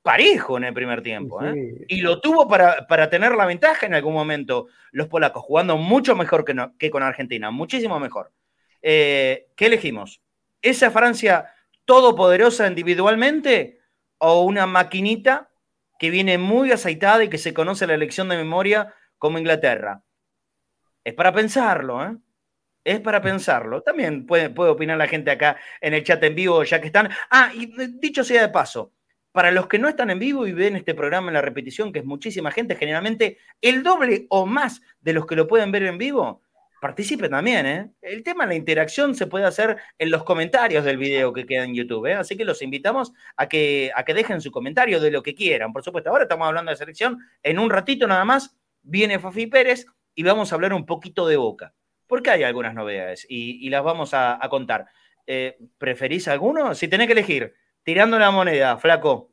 parejo 0.02 0.58
en 0.58 0.65
el 0.65 0.74
primer 0.74 1.02
tiempo, 1.02 1.41
¿eh? 1.41 1.86
Y 1.88 2.02
lo 2.02 2.19
tuvo 2.19 2.50
para, 2.50 2.86
para, 2.86 3.10
tener 3.10 3.34
la 3.34 3.46
ventaja 3.46 3.86
en 3.86 3.93
algún 3.93 4.13
momento 4.13 4.67
los 4.91 5.08
polacos, 5.08 5.41
jugando 5.41 5.78
mucho 5.78 6.17
mejor 6.17 6.43
que, 6.43 6.54
que 6.78 6.91
con 6.91 7.02
Argentina, 7.02 7.50
muchísimo 7.50 7.98
mejor. 7.98 8.34
Eh, 8.82 9.48
¿Qué 9.56 9.67
elegimos? 9.67 10.22
¿Esa 10.62 10.91
Francia 10.91 11.50
todopoderosa 11.86 12.67
individualmente 12.67 13.80
o 14.17 14.43
una 14.43 14.67
maquinita 14.67 15.50
que 16.04 16.10
viene 16.10 16.38
muy 16.38 16.70
aceitada 16.70 17.24
y 17.24 17.30
que 17.30 17.38
se 17.38 17.54
conoce 17.54 17.88
la 17.88 17.94
elección 17.94 18.28
de 18.28 18.36
memoria 18.36 18.94
como 19.18 19.39
Inglaterra. 19.39 20.04
Es 21.02 21.13
para 21.13 21.32
pensarlo, 21.32 22.04
¿eh? 22.04 22.18
Es 22.84 23.00
para 23.00 23.22
pensarlo. 23.22 23.82
También 23.84 24.26
puede, 24.26 24.50
puede 24.50 24.72
opinar 24.72 24.98
la 24.98 25.08
gente 25.08 25.32
acá 25.32 25.56
en 25.80 25.94
el 25.94 26.04
chat 26.04 26.22
en 26.22 26.36
vivo, 26.36 26.62
ya 26.66 26.82
que 26.82 26.88
están. 26.88 27.10
Ah, 27.30 27.52
y 27.54 27.68
dicho 28.02 28.26
sea 28.26 28.42
de 28.42 28.50
paso, 28.50 28.92
para 29.32 29.50
los 29.52 29.68
que 29.68 29.80
no 29.80 29.88
están 29.88 30.10
en 30.10 30.20
vivo 30.20 30.46
y 30.46 30.52
ven 30.52 30.76
este 30.76 30.94
programa 30.94 31.30
en 31.30 31.36
la 31.36 31.42
repetición, 31.42 31.94
que 31.94 32.00
es 32.00 32.06
muchísima 32.06 32.52
gente, 32.52 32.76
generalmente 32.76 33.38
el 33.62 33.82
doble 33.82 34.26
o 34.28 34.46
más 34.46 34.82
de 35.00 35.13
los 35.13 35.26
que 35.26 35.38
lo 35.38 35.48
pueden 35.48 35.72
ver 35.72 35.84
en 35.84 35.98
vivo, 35.98 36.42
participe 36.84 37.30
también, 37.30 37.65
¿eh? 37.65 37.89
El 38.02 38.24
tema 38.24 38.43
de 38.43 38.50
la 38.50 38.56
interacción 38.56 39.15
se 39.15 39.26
puede 39.26 39.46
hacer 39.46 39.78
en 39.98 40.12
los 40.12 40.26
comentarios 40.26 40.84
del 40.84 40.98
video 40.98 41.32
que 41.32 41.46
queda 41.46 41.63
en 41.63 41.74
YouTube, 41.74 42.08
¿eh? 42.08 42.15
Así 42.15 42.36
que 42.36 42.43
los 42.43 42.62
invitamos 42.62 43.13
a 43.38 43.48
que, 43.48 43.89
a 43.96 44.04
que 44.04 44.13
dejen 44.13 44.41
su 44.41 44.52
comentario 44.52 45.00
de 45.00 45.10
lo 45.10 45.24
que 45.24 45.34
quieran. 45.34 45.72
Por 45.72 45.82
supuesto, 45.82 46.10
ahora 46.10 46.24
estamos 46.24 46.46
hablando 46.46 46.72
de 46.72 46.76
selección. 46.76 47.19
En 47.41 47.58
un 47.58 47.69
ratito 47.69 48.06
nada 48.06 48.26
más 48.26 48.58
viene 48.82 49.17
Fafi 49.17 49.48
Pérez 49.48 49.86
y 50.13 50.24
vamos 50.24 50.52
a 50.52 50.56
hablar 50.56 50.74
un 50.74 50.86
poquito 50.86 51.26
de 51.26 51.38
Boca. 51.38 51.74
Porque 52.06 52.32
hay 52.32 52.43
algunas 52.43 52.74
novedades 52.74 53.26
y, 53.30 53.69
las 53.69 53.82
vamos 53.82 54.13
a, 54.13 54.38
contar. 54.50 54.86
Eh, 55.26 55.58
¿Preferís 55.78 56.28
alguno? 56.28 56.76
Si 56.76 56.89
tenés 56.89 57.08
que 57.08 57.13
elegir, 57.13 57.54
tirando 57.84 58.19
la 58.19 58.30
moneda, 58.30 58.76
flaco. 58.78 59.30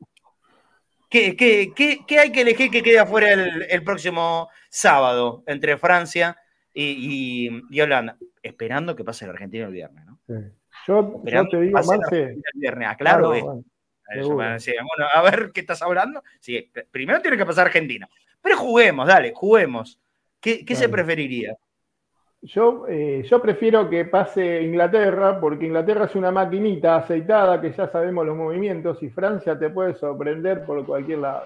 ¿Qué, 1.09 1.35
hay 2.17 2.31
que 2.31 2.41
elegir 2.41 2.71
que 2.71 2.81
quede 2.81 2.99
afuera 2.99 3.33
el, 3.33 3.67
el 3.69 3.83
próximo 3.83 4.47
sábado 4.69 5.43
entre 5.47 5.77
Francia 5.77 6.37
y, 6.73 7.49
y, 7.69 7.81
Holanda, 7.81 8.17
esperando 8.41 8.95
que 8.95 9.03
pase 9.03 9.25
el 9.25 9.31
argentino 9.31 9.67
el 9.67 9.73
viernes, 9.73 10.05
¿no? 10.05 10.19
Yo, 10.87 11.21
te 11.49 11.59
digo, 11.59 11.79
Marce. 11.83 12.23
El 12.23 12.41
viernes, 12.55 12.87
aclaro 12.87 13.63
a 15.13 15.21
ver 15.21 15.51
qué 15.53 15.61
estás 15.61 15.81
hablando. 15.81 16.23
Sí, 16.39 16.71
primero 16.91 17.21
tiene 17.21 17.37
que 17.37 17.45
pasar 17.45 17.67
Argentina. 17.67 18.09
Pero 18.41 18.57
juguemos, 18.57 19.07
dale, 19.07 19.33
juguemos. 19.35 19.99
¿Qué, 20.39 20.65
se 20.75 20.89
preferiría? 20.89 21.55
Yo, 22.41 22.87
eh, 22.89 23.23
yo 23.29 23.39
prefiero 23.39 23.87
que 23.87 24.05
pase 24.05 24.63
Inglaterra, 24.63 25.39
porque 25.39 25.67
Inglaterra 25.67 26.05
es 26.05 26.15
una 26.15 26.31
maquinita 26.31 26.95
aceitada 26.95 27.61
que 27.61 27.71
ya 27.71 27.87
sabemos 27.91 28.25
los 28.25 28.35
movimientos 28.35 29.01
y 29.03 29.09
Francia 29.09 29.59
te 29.59 29.69
puede 29.69 29.93
sorprender 29.93 30.65
por 30.65 30.83
cualquier 30.83 31.19
lado. 31.19 31.43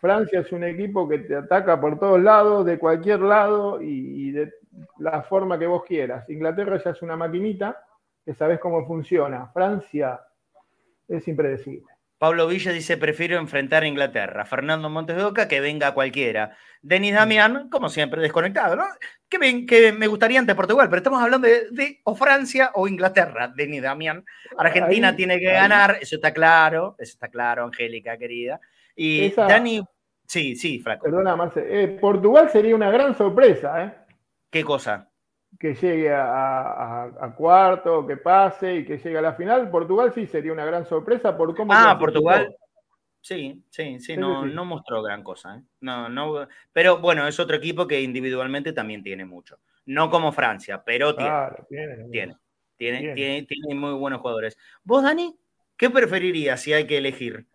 Francia 0.00 0.40
es 0.40 0.52
un 0.52 0.64
equipo 0.64 1.08
que 1.08 1.18
te 1.18 1.36
ataca 1.36 1.80
por 1.80 1.98
todos 1.98 2.20
lados, 2.20 2.64
de 2.64 2.78
cualquier 2.78 3.20
lado 3.20 3.80
y, 3.82 4.30
de 4.30 4.52
la 4.98 5.22
forma 5.22 5.58
que 5.58 5.66
vos 5.66 5.84
quieras. 5.84 6.28
Inglaterra 6.30 6.80
ya 6.82 6.90
es 6.90 7.02
una 7.02 7.16
maquinita 7.16 7.84
que 8.24 8.34
sabes 8.34 8.58
cómo 8.58 8.86
funciona. 8.86 9.50
Francia 9.52 10.20
es 11.08 11.26
impredecible. 11.28 11.86
Pablo 12.22 12.46
Villa 12.46 12.70
dice, 12.70 12.96
prefiero 12.96 13.36
enfrentar 13.36 13.82
a 13.82 13.88
Inglaterra. 13.88 14.44
Fernando 14.44 14.88
Montes 14.88 15.16
de 15.16 15.24
Oca, 15.24 15.48
que 15.48 15.60
venga 15.60 15.92
cualquiera. 15.92 16.56
Denis 16.80 17.14
Damián, 17.14 17.68
como 17.68 17.88
siempre, 17.88 18.22
desconectado, 18.22 18.76
¿no? 18.76 18.84
Que, 19.28 19.38
ven, 19.38 19.66
que 19.66 19.92
me 19.92 20.06
gustaría 20.06 20.38
ante 20.38 20.54
Portugal, 20.54 20.88
pero 20.88 20.98
estamos 20.98 21.20
hablando 21.20 21.48
de, 21.48 22.00
o 22.04 22.14
Francia 22.14 22.70
o 22.74 22.86
Inglaterra, 22.86 23.48
Denis 23.48 23.82
Damián. 23.82 24.24
Argentina 24.56 25.16
tiene 25.16 25.40
que 25.40 25.52
ganar, 25.52 25.98
eso 26.00 26.14
está 26.14 26.32
claro, 26.32 26.94
eso 26.96 27.14
está 27.14 27.26
claro, 27.26 27.64
Angélica, 27.64 28.16
querida. 28.16 28.60
Y 28.96 29.30
Dani, 29.30 29.82
sí, 30.26 30.56
sí, 30.56 30.80
Flaco. 30.80 31.04
Perdona, 31.04 31.36
Marce. 31.36 31.64
Eh, 31.68 31.88
Portugal 31.88 32.50
sería 32.50 32.74
una 32.74 32.90
gran 32.90 33.16
sorpresa, 33.16 33.84
¿eh? 33.84 33.94
¿Qué 34.50 34.64
cosa? 34.64 35.08
Que 35.58 35.74
llegue 35.74 36.12
a, 36.12 37.34
cuarto, 37.36 38.06
que 38.06 38.16
pase 38.16 38.76
y 38.76 38.84
que 38.84 38.98
llegue 38.98 39.18
a 39.18 39.22
la 39.22 39.34
final. 39.34 39.70
Portugal 39.70 40.12
sí 40.14 40.26
sería 40.26 40.52
una 40.52 40.64
gran 40.64 40.86
sorpresa 40.86 41.36
por 41.36 41.54
cómo. 41.54 41.72
Ah, 41.72 41.96
Portugal. 41.98 42.54
Sí, 43.22 43.62
sí, 43.70 44.00
sí, 44.00 44.16
no, 44.16 44.44
no 44.44 44.64
mostró 44.64 45.00
gran 45.00 45.22
cosa. 45.22 45.56
¿eh? 45.56 45.62
No, 45.80 46.08
no, 46.08 46.48
pero 46.72 46.98
bueno, 46.98 47.26
es 47.28 47.38
otro 47.38 47.56
equipo 47.56 47.86
que 47.86 48.02
individualmente 48.02 48.72
también 48.72 49.02
tiene 49.04 49.24
mucho. 49.24 49.60
No 49.86 50.10
como 50.10 50.32
Francia, 50.32 50.82
pero 50.84 51.14
tiene. 51.14 51.30
tiene, 51.68 52.36
tiene, 52.76 53.14
tiene, 53.14 53.42
tiene, 53.44 53.74
muy 53.74 53.92
buenos 53.92 54.20
jugadores. 54.20 54.58
¿Vos, 54.82 55.04
Dani, 55.04 55.36
qué 55.76 55.88
preferirías 55.88 56.60
si 56.60 56.72
hay 56.72 56.86
que 56.86 56.98
elegir? 56.98 57.46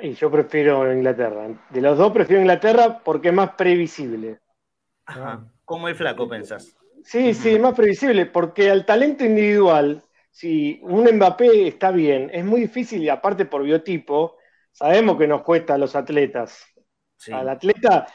Y 0.00 0.12
yo 0.12 0.30
prefiero 0.30 0.92
Inglaterra. 0.92 1.48
De 1.70 1.80
los 1.80 1.96
dos 1.96 2.12
prefiero 2.12 2.42
Inglaterra 2.42 3.00
porque 3.02 3.28
es 3.28 3.34
más 3.34 3.50
previsible. 3.54 4.40
Ajá. 5.06 5.44
Como 5.64 5.88
el 5.88 5.94
flaco, 5.94 6.28
pensás. 6.28 6.76
Sí, 7.02 7.34
sí, 7.34 7.58
más 7.58 7.74
previsible, 7.74 8.26
porque 8.26 8.70
al 8.70 8.84
talento 8.84 9.24
individual, 9.24 10.02
si 10.30 10.80
un 10.82 11.04
Mbappé 11.04 11.68
está 11.68 11.90
bien, 11.90 12.30
es 12.32 12.44
muy 12.44 12.62
difícil 12.62 13.02
y 13.02 13.08
aparte 13.08 13.46
por 13.46 13.62
biotipo, 13.62 14.36
sabemos 14.72 15.16
que 15.16 15.28
nos 15.28 15.42
cuesta 15.42 15.74
a 15.74 15.78
los 15.78 15.94
atletas. 15.94 16.64
Al 17.32 17.48
atleta, 17.48 18.06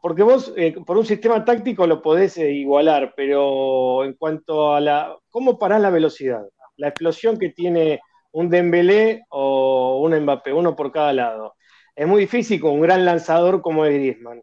porque 0.00 0.22
vos 0.22 0.52
eh, 0.56 0.74
por 0.84 0.96
un 0.96 1.04
sistema 1.04 1.44
táctico 1.44 1.86
lo 1.86 2.00
podés 2.00 2.36
eh, 2.38 2.50
igualar, 2.50 3.12
pero 3.16 4.04
en 4.04 4.14
cuanto 4.14 4.74
a 4.74 4.80
la, 4.80 5.16
¿cómo 5.28 5.58
parás 5.58 5.80
la 5.80 5.90
velocidad? 5.90 6.42
La 6.76 6.88
explosión 6.88 7.38
que 7.38 7.50
tiene 7.50 8.00
un 8.32 8.48
Dembélé 8.50 9.24
o 9.30 10.00
un 10.02 10.18
Mbappé, 10.20 10.52
uno 10.52 10.74
por 10.76 10.92
cada 10.92 11.12
lado. 11.12 11.54
Es 11.94 12.06
muy 12.06 12.22
difícil 12.22 12.60
con 12.60 12.72
un 12.72 12.80
gran 12.80 13.04
lanzador 13.04 13.62
como 13.62 13.84
es 13.84 13.94
Griezmann. 13.94 14.42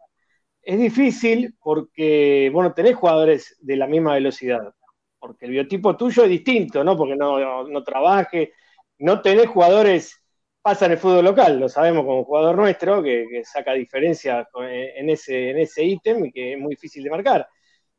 Es 0.61 0.79
difícil 0.79 1.55
porque, 1.61 2.49
bueno, 2.53 2.73
tenés 2.73 2.95
jugadores 2.95 3.57
de 3.61 3.75
la 3.77 3.87
misma 3.87 4.13
velocidad, 4.13 4.73
porque 5.19 5.45
el 5.45 5.51
biotipo 5.51 5.97
tuyo 5.97 6.23
es 6.23 6.29
distinto, 6.29 6.83
¿no? 6.83 6.95
Porque 6.97 7.15
no, 7.15 7.67
no, 7.67 7.83
trabaje, 7.83 8.53
no 8.99 9.21
tenés 9.21 9.47
jugadores, 9.47 10.21
pasa 10.61 10.85
en 10.85 10.93
el 10.93 10.97
fútbol 10.99 11.25
local, 11.25 11.59
lo 11.59 11.69
sabemos 11.69 12.05
como 12.05 12.23
jugador 12.23 12.55
nuestro, 12.57 13.01
que, 13.01 13.41
saca 13.45 13.73
diferencia 13.73 14.47
en 14.55 15.09
ese, 15.09 15.51
en 15.51 15.59
ese 15.59 15.83
ítem 15.83 16.25
y 16.25 16.31
que 16.31 16.53
es 16.53 16.59
muy 16.59 16.71
difícil 16.71 17.03
de 17.03 17.09
marcar. 17.09 17.47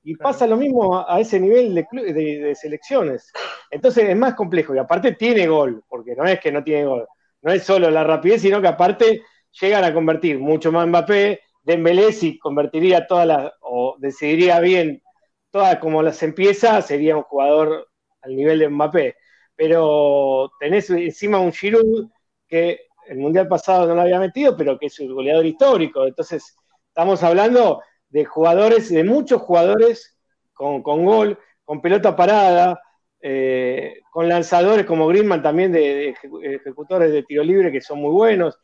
Y 0.02 0.16
pasa 0.16 0.46
lo 0.46 0.56
mismo 0.56 1.04
a, 1.06 1.20
ese 1.20 1.38
nivel 1.38 1.74
de, 1.74 1.86
de, 2.12 2.54
selecciones. 2.54 3.30
Entonces 3.70 4.08
es 4.08 4.16
más 4.16 4.34
complejo 4.34 4.74
y 4.74 4.78
aparte 4.78 5.12
tiene 5.12 5.46
gol, 5.46 5.84
porque 5.88 6.14
no 6.16 6.24
es 6.24 6.40
que 6.40 6.50
no 6.50 6.64
tiene 6.64 6.86
gol, 6.86 7.06
no 7.42 7.52
es 7.52 7.62
solo 7.62 7.90
la 7.90 8.04
rapidez, 8.04 8.42
sino 8.42 8.60
que 8.60 8.68
aparte 8.68 9.22
llegan 9.60 9.84
a 9.84 9.92
convertir 9.92 10.38
mucho 10.38 10.72
más 10.72 10.86
Mbappé, 10.86 11.40
Dembélé 11.62 12.12
si 12.12 12.38
convertiría 12.38 13.06
todas 13.06 13.26
las, 13.26 13.52
o 13.60 13.96
decidiría 13.98 14.60
bien 14.60 15.02
todas 15.50 15.78
como 15.78 16.02
las 16.02 16.22
empieza, 16.22 16.80
sería 16.80 17.16
un 17.16 17.22
jugador 17.24 17.88
al 18.22 18.36
nivel 18.36 18.60
de 18.60 18.68
Mbappé. 18.68 19.16
Pero 19.54 20.50
tenés 20.58 20.88
encima 20.90 21.38
un 21.38 21.52
Giroud 21.52 22.08
que 22.48 22.86
el 23.08 23.18
Mundial 23.18 23.48
pasado 23.48 23.86
no 23.86 23.94
lo 23.94 24.02
había 24.02 24.18
metido, 24.18 24.56
pero 24.56 24.78
que 24.78 24.86
es 24.86 24.98
un 25.00 25.12
goleador 25.12 25.44
histórico. 25.44 26.06
Entonces, 26.06 26.56
estamos 26.88 27.22
hablando 27.22 27.82
de 28.10 28.24
jugadores, 28.24 28.90
de 28.90 29.04
muchos 29.04 29.40
jugadores 29.40 30.18
con, 30.52 30.82
gol, 30.82 31.38
con 31.64 31.80
pelota 31.80 32.14
parada, 32.14 32.82
eh, 33.20 34.00
con 34.10 34.28
lanzadores 34.28 34.84
como 34.84 35.06
Griezmann 35.06 35.42
también 35.42 35.72
de, 35.72 36.14
ejecutores 36.42 37.12
de 37.12 37.22
tiro 37.22 37.42
libre 37.42 37.72
que 37.72 37.80
son 37.80 38.00
muy 38.00 38.10
buenos. 38.10 38.58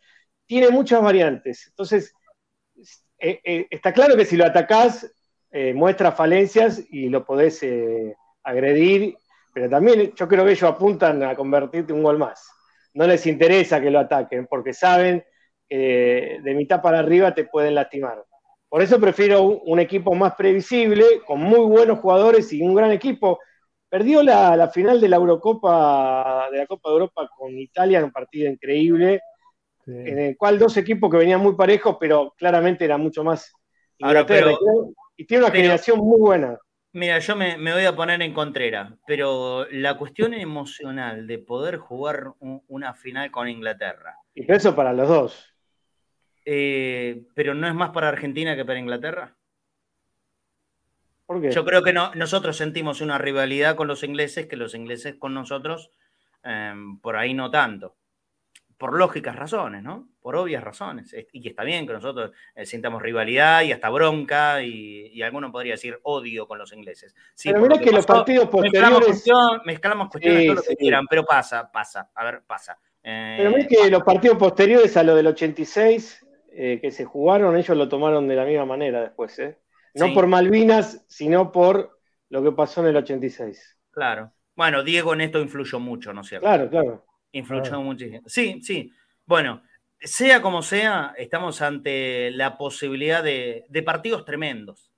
Tiene 0.45 0.71
muchas 0.71 1.01
variantes. 1.01 1.67
Entonces, 1.69 2.13
eh, 3.19 3.41
eh, 3.45 3.67
está 3.71 3.93
claro 3.93 4.17
que 4.17 4.25
si 4.25 4.37
lo 4.37 4.45
atacás, 4.45 5.11
muestra 5.75 6.13
falencias 6.13 6.83
y 6.91 7.09
lo 7.09 7.25
podés 7.25 7.65
agredir, 8.43 9.17
pero 9.55 9.71
también 9.71 10.13
yo 10.15 10.29
creo 10.29 10.45
que 10.45 10.51
ellos 10.51 10.71
apuntan 10.71 11.23
a 11.23 11.35
convertirte 11.35 11.95
un 11.95 12.03
gol 12.03 12.19
más. 12.19 12.47
No 12.93 13.07
les 13.07 13.27
interesa 13.27 13.81
que 13.81 13.91
lo 13.91 14.01
ataquen 14.01 14.47
porque 14.49 14.75
saben 14.75 15.25
que 15.67 16.41
de 16.43 16.55
mitad 16.55 16.83
para 16.83 16.99
arriba 16.99 17.35
te 17.35 17.45
pueden 17.45 17.75
lastimar. 17.75 18.23
Por 18.69 18.83
eso 18.83 19.01
prefiero 19.01 19.43
un, 19.43 19.79
equipo 19.79 20.15
más 20.15 20.35
previsible, 20.35 21.05
con 21.27 21.41
muy 21.41 21.61
buenos 21.61 22.01
jugadores 22.01 22.53
y 22.53 22.63
un 22.63 22.75
gran 22.75 22.91
equipo. 22.91 23.39
Perdió 23.89 24.23
la, 24.23 24.69
final 24.69 25.01
de 25.01 25.09
la 25.09 25.17
Eurocopa, 25.17 26.49
de 26.51 26.59
la 26.59 26.67
Copa 26.67 26.91
de 26.91 26.95
Europa 26.95 27.31
con 27.37 27.57
Italia, 27.57 28.05
un 28.05 28.11
partido 28.11 28.51
increíble, 28.51 29.21
en 29.87 30.19
el 30.19 30.37
cual 30.37 30.59
dos 30.59 30.77
equipos 30.77 31.09
que 31.11 31.17
venían 31.17 31.41
muy 31.41 31.55
parejos, 31.55 31.97
pero 32.01 32.35
claramente 32.37 32.85
era 32.85 32.99
mucho 32.99 33.23
más 33.23 33.53
y 33.99 35.25
tiene 35.25 35.45
una 35.45 35.53
generación 35.53 35.99
muy 35.99 36.21
buena. 36.21 36.59
Mira, 36.93 37.19
yo 37.19 37.37
me, 37.37 37.57
voy 37.57 37.85
a 37.85 37.95
poner 37.95 38.23
en 38.23 38.33
contrera, 38.33 38.97
pero 39.07 39.67
la 39.71 39.99
cuestión 39.99 40.33
emocional 40.35 41.27
de 41.27 41.39
poder 41.39 41.77
jugar 41.77 42.33
una 42.41 42.95
final 42.95 43.31
con 43.31 43.49
Inglaterra. 43.49 44.17
Y 44.35 44.51
eso 44.51 44.75
para 44.75 44.93
los 44.93 45.09
dos. 45.09 45.56
Eh, 46.49 47.25
pero 47.35 47.55
no 47.55 47.67
es 47.67 47.75
más 47.75 47.91
para 47.91 48.09
Argentina 48.09 48.55
que 48.55 48.65
para 48.65 48.79
Inglaterra. 48.79 49.35
Yo 51.51 51.65
creo 51.65 51.83
que 51.83 51.93
no, 51.93 52.15
nosotros 52.15 52.57
sentimos 52.57 53.01
una 53.01 53.19
rivalidad 53.19 53.75
con 53.75 53.89
los 53.89 54.05
ingleses 54.05 54.47
que 54.47 54.57
los 54.57 54.77
ingleses 54.77 55.17
con 55.17 55.35
nosotros, 55.35 55.91
em, 56.45 57.01
por 57.01 57.17
ahí 57.17 57.35
no 57.35 57.51
tanto. 57.51 57.97
Por 58.79 58.97
lógicas 58.97 59.35
razones, 59.35 59.83
¿no? 59.83 60.09
Por 60.21 60.37
obvias 60.37 60.63
razones. 60.63 61.13
Y 61.33 61.49
está 61.49 61.65
bien 61.65 61.85
que 61.85 61.95
nosotros 61.95 62.31
eh, 62.55 62.65
sintamos 62.65 63.03
rivalidad 63.03 63.63
y 63.63 63.73
hasta 63.73 63.89
bronca 63.89 64.63
y, 64.63 65.21
alguno 65.23 65.51
podría 65.51 65.73
decir 65.73 65.99
odio 66.05 66.47
con 66.47 66.59
los 66.59 66.73
ingleses. 66.73 67.13
pero 67.43 67.61
mira 67.61 67.79
que, 67.79 67.91
los 67.91 68.07
partidos 68.07 68.49
posteriores... 68.49 69.25
Mezclamos, 69.65 70.11
cuestiones, 70.11 70.47
todo 70.47 70.55
lo 70.55 70.63
que 70.63 70.77
quieran, 70.77 71.07
pero 71.11 71.25
pasa, 71.25 71.73
pasa, 71.73 72.09
a 72.15 72.25
ver, 72.25 72.43
pasa. 72.47 72.79
pero 73.03 73.51
mira 73.51 73.67
que 73.67 73.91
los 73.91 74.05
partidos 74.05 74.39
posteriores 74.39 74.97
a 74.97 75.03
lo 75.03 75.17
del 75.17 75.27
86 75.27 76.26
eh, 76.59 76.81
que 76.81 76.91
se 76.91 77.05
jugaron, 77.05 77.55
ellos 77.55 77.77
lo 77.77 77.87
tomaron 77.87 78.27
de 78.27 78.35
la 78.35 78.47
misma 78.47 78.65
manera 78.65 79.03
después, 79.03 79.39
¿eh? 79.39 79.59
No 79.95 80.15
por 80.15 80.27
Malvinas, 80.27 81.05
sino 81.07 81.53
por 81.53 82.01
lo 82.31 82.43
que 82.43 82.53
pasó 82.53 82.81
en 82.81 82.89
el 82.89 82.97
86. 82.97 83.79
Claro. 83.91 84.33
Bueno, 84.55 84.83
Diego 84.83 85.13
en 85.13 85.21
esto 85.21 85.39
influyó 85.39 85.79
mucho, 85.81 86.15
¿no 86.15 86.23
es 86.23 86.29
cierto? 86.29 86.47
Claro, 86.47 86.71
claro. 86.71 87.05
Influyó 87.33 87.83
muchísimo. 87.83 88.23
Sí, 88.27 88.61
sí. 88.63 88.91
Bueno, 89.27 89.63
sea 90.01 90.41
como 90.41 90.63
sea, 90.63 91.15
estamos 91.19 91.61
ante 91.61 92.31
la 92.31 92.57
posibilidad 92.57 93.23
de, 93.23 93.67
de, 93.69 93.83
partidos 93.83 94.25
tremendos. 94.25 94.91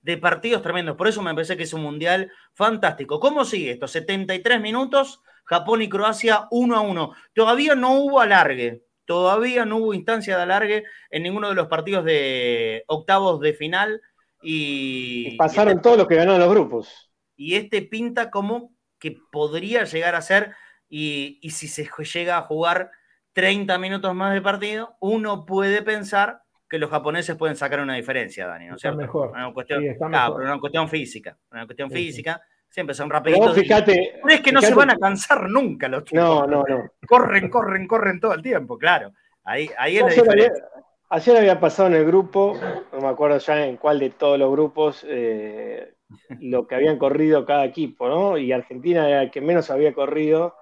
De 0.00 0.16
partidos 0.16 0.62
tremendos. 0.62 0.96
Por 0.96 1.08
eso 1.08 1.20
me 1.20 1.34
parece 1.34 1.58
que 1.58 1.64
es 1.64 1.74
un 1.74 1.82
mundial 1.82 2.32
fantástico. 2.54 3.20
¿Cómo 3.20 3.44
sigue 3.44 3.72
esto? 3.72 3.86
73 3.86 4.62
minutos, 4.62 5.22
Japón 5.44 5.82
y 5.82 5.90
Croacia 5.90 6.48
1 6.50 6.74
a 6.74 6.80
1. 6.80 7.12
Todavía 7.34 7.74
no 7.74 7.98
hubo 7.98 8.20
alargue. 8.20 8.82
Todavía 9.12 9.66
no 9.66 9.76
hubo 9.76 9.92
instancia 9.92 10.38
de 10.38 10.42
alargue 10.42 10.84
en 11.10 11.22
ninguno 11.22 11.50
de 11.50 11.54
los 11.54 11.68
partidos 11.68 12.02
de 12.02 12.82
octavos 12.86 13.40
de 13.40 13.52
final. 13.52 14.00
Y, 14.40 15.36
pasaron 15.36 15.74
este 15.74 15.82
todos 15.82 15.98
los 15.98 16.06
que 16.06 16.14
ganaron 16.14 16.40
los 16.40 16.48
grupos. 16.48 17.12
Y 17.36 17.56
este 17.56 17.82
pinta 17.82 18.30
como 18.30 18.72
que 18.98 19.18
podría 19.30 19.84
llegar 19.84 20.14
a 20.14 20.22
ser, 20.22 20.54
y, 20.88 21.38
si 21.50 21.68
se 21.68 21.86
llega 22.14 22.38
a 22.38 22.40
jugar 22.40 22.90
30 23.34 23.76
minutos 23.76 24.14
más 24.14 24.32
de 24.32 24.40
partido, 24.40 24.96
uno 24.98 25.44
puede 25.44 25.82
pensar 25.82 26.40
que 26.66 26.78
los 26.78 26.88
japoneses 26.88 27.36
pueden 27.36 27.56
sacar 27.56 27.80
una 27.80 27.96
diferencia, 27.96 28.46
Dani, 28.46 28.68
¿no 28.68 28.76
es 28.76 28.80
cierto? 28.80 28.96
Mejor. 28.96 29.28
Una 29.32 29.52
cuestión, 29.52 29.82
pero 29.98 30.36
una 30.36 30.58
cuestión 30.58 30.88
física. 30.88 31.36
Una 31.50 31.66
cuestión 31.66 31.90
física. 31.90 32.40
Siempre 32.72 32.94
son 32.94 33.10
rapiditos. 33.10 33.54
fíjate. 33.54 34.20
es 34.26 34.40
que 34.40 34.50
no 34.50 34.62
se 34.62 34.72
van 34.72 34.90
a 34.90 34.96
cansar 34.96 35.48
nunca 35.50 35.88
los 35.88 36.04
tipos. 36.04 36.24
No, 36.24 36.46
no, 36.46 36.64
no. 36.66 36.90
Corren, 37.06 37.50
corren, 37.50 37.86
corren 37.86 38.18
todo 38.18 38.32
el 38.32 38.40
tiempo, 38.40 38.78
claro. 38.78 39.12
Ahí, 39.44 39.68
ahí 39.76 39.98
es 39.98 40.02
la 40.02 40.08
diferencia. 40.08 40.64
ayer 41.10 41.36
había 41.36 41.60
pasado 41.60 41.88
en 41.88 41.96
el 41.96 42.06
grupo, 42.06 42.58
no 42.90 43.00
me 43.00 43.08
acuerdo 43.08 43.36
ya 43.36 43.66
en 43.66 43.76
cuál 43.76 43.98
de 43.98 44.08
todos 44.08 44.38
los 44.38 44.50
grupos, 44.50 45.04
eh, 45.06 45.96
lo 46.40 46.66
que 46.66 46.74
habían 46.74 46.96
corrido 46.96 47.44
cada 47.44 47.66
equipo, 47.66 48.08
¿no? 48.08 48.38
Y 48.38 48.52
Argentina 48.52 49.06
era 49.06 49.22
el 49.22 49.30
que 49.30 49.42
menos 49.42 49.70
había 49.70 49.92
corrido 49.92 50.54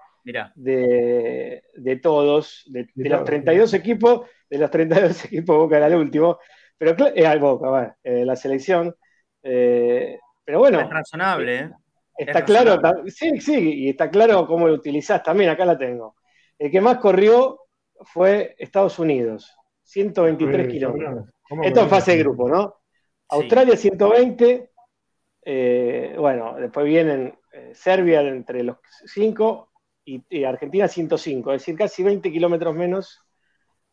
De, 0.56 1.62
de 1.74 1.96
todos, 1.96 2.64
de, 2.66 2.88
los 2.96 3.22
32 3.22 3.72
equipos, 3.74 4.28
de 4.48 4.58
los 4.58 4.70
32 4.70 5.24
equipos 5.26 5.56
Boca 5.56 5.76
era 5.76 5.86
el 5.86 5.94
último, 5.94 6.40
pero 6.76 6.90
es 7.06 7.12
eh, 7.14 7.38
Boca, 7.38 7.68
bueno, 7.68 7.94
eh, 8.02 8.24
la 8.24 8.34
selección. 8.34 8.96
pero 9.40 10.58
bueno. 10.58 10.80
Es 10.80 10.90
razonable, 10.90 11.56
¿eh? 11.56 11.70
Está 12.16 12.44
claro, 12.44 12.80
sí, 13.06 13.40
sí, 13.40 13.84
y 13.84 13.88
está 13.90 14.10
claro 14.10 14.46
cómo 14.46 14.68
lo 14.68 14.74
utilizás 14.74 15.22
también, 15.22 15.50
acá 15.50 15.64
la 15.64 15.78
tengo. 15.78 16.16
El 16.58 16.70
que 16.70 16.80
más 16.80 16.98
corrió 16.98 17.60
fue 18.02 18.54
Estados 18.58 18.98
Unidos, 18.98 19.56
123 19.84 20.68
kilómetros. 20.68 21.30
Esto 21.62 21.80
en 21.80 21.88
fase 21.88 22.12
de 22.12 22.18
grupo, 22.18 22.48
¿no? 22.48 22.76
Australia 23.28 23.76
120, 23.76 24.70
eh, 25.42 26.14
bueno, 26.18 26.56
después 26.58 26.84
vienen 26.84 27.34
eh, 27.52 27.72
Serbia 27.74 28.20
entre 28.20 28.62
los 28.62 28.76
5 29.06 29.70
y, 30.04 30.44
Argentina 30.44 30.88
105, 30.88 31.52
es 31.52 31.62
decir, 31.62 31.76
casi 31.76 32.02
20 32.02 32.30
kilómetros 32.32 32.74
menos 32.74 33.20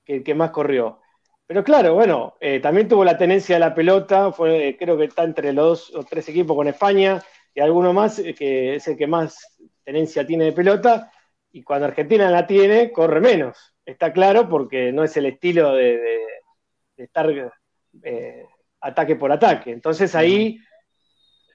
que 0.03 0.17
el 0.17 0.23
que 0.23 0.35
más 0.35 0.51
corrió. 0.51 0.99
Pero 1.45 1.63
claro, 1.63 1.93
bueno, 1.93 2.35
eh, 2.41 2.59
también 2.59 2.87
tuvo 2.87 3.05
la 3.05 3.17
tenencia 3.17 3.55
de 3.55 3.59
la 3.59 3.75
pelota, 3.75 4.31
fue, 4.31 4.75
creo 4.77 4.97
que 4.97 5.05
está 5.05 5.23
entre 5.23 5.53
los 5.53 5.91
dos 5.91 5.95
o 5.95 6.03
tres 6.03 6.27
equipos 6.29 6.55
con 6.55 6.67
España, 6.67 7.23
y 7.57 7.59
alguno 7.59 7.91
más 7.91 8.19
eh, 8.19 8.35
que 8.35 8.75
es 8.75 8.87
el 8.87 8.95
que 8.95 9.07
más 9.07 9.57
tenencia 9.83 10.27
tiene 10.27 10.45
de 10.45 10.51
pelota, 10.51 11.11
y 11.51 11.63
cuando 11.63 11.87
Argentina 11.87 12.29
la 12.29 12.45
tiene, 12.45 12.91
corre 12.91 13.19
menos. 13.19 13.73
Está 13.83 14.13
claro 14.13 14.47
porque 14.47 14.91
no 14.91 15.03
es 15.03 15.17
el 15.17 15.25
estilo 15.25 15.73
de, 15.73 16.23
estar 16.97 17.27
eh, 18.03 18.45
ataque 18.79 19.15
por 19.15 19.31
ataque. 19.31 19.71
Entonces 19.71 20.13
ahí 20.13 20.59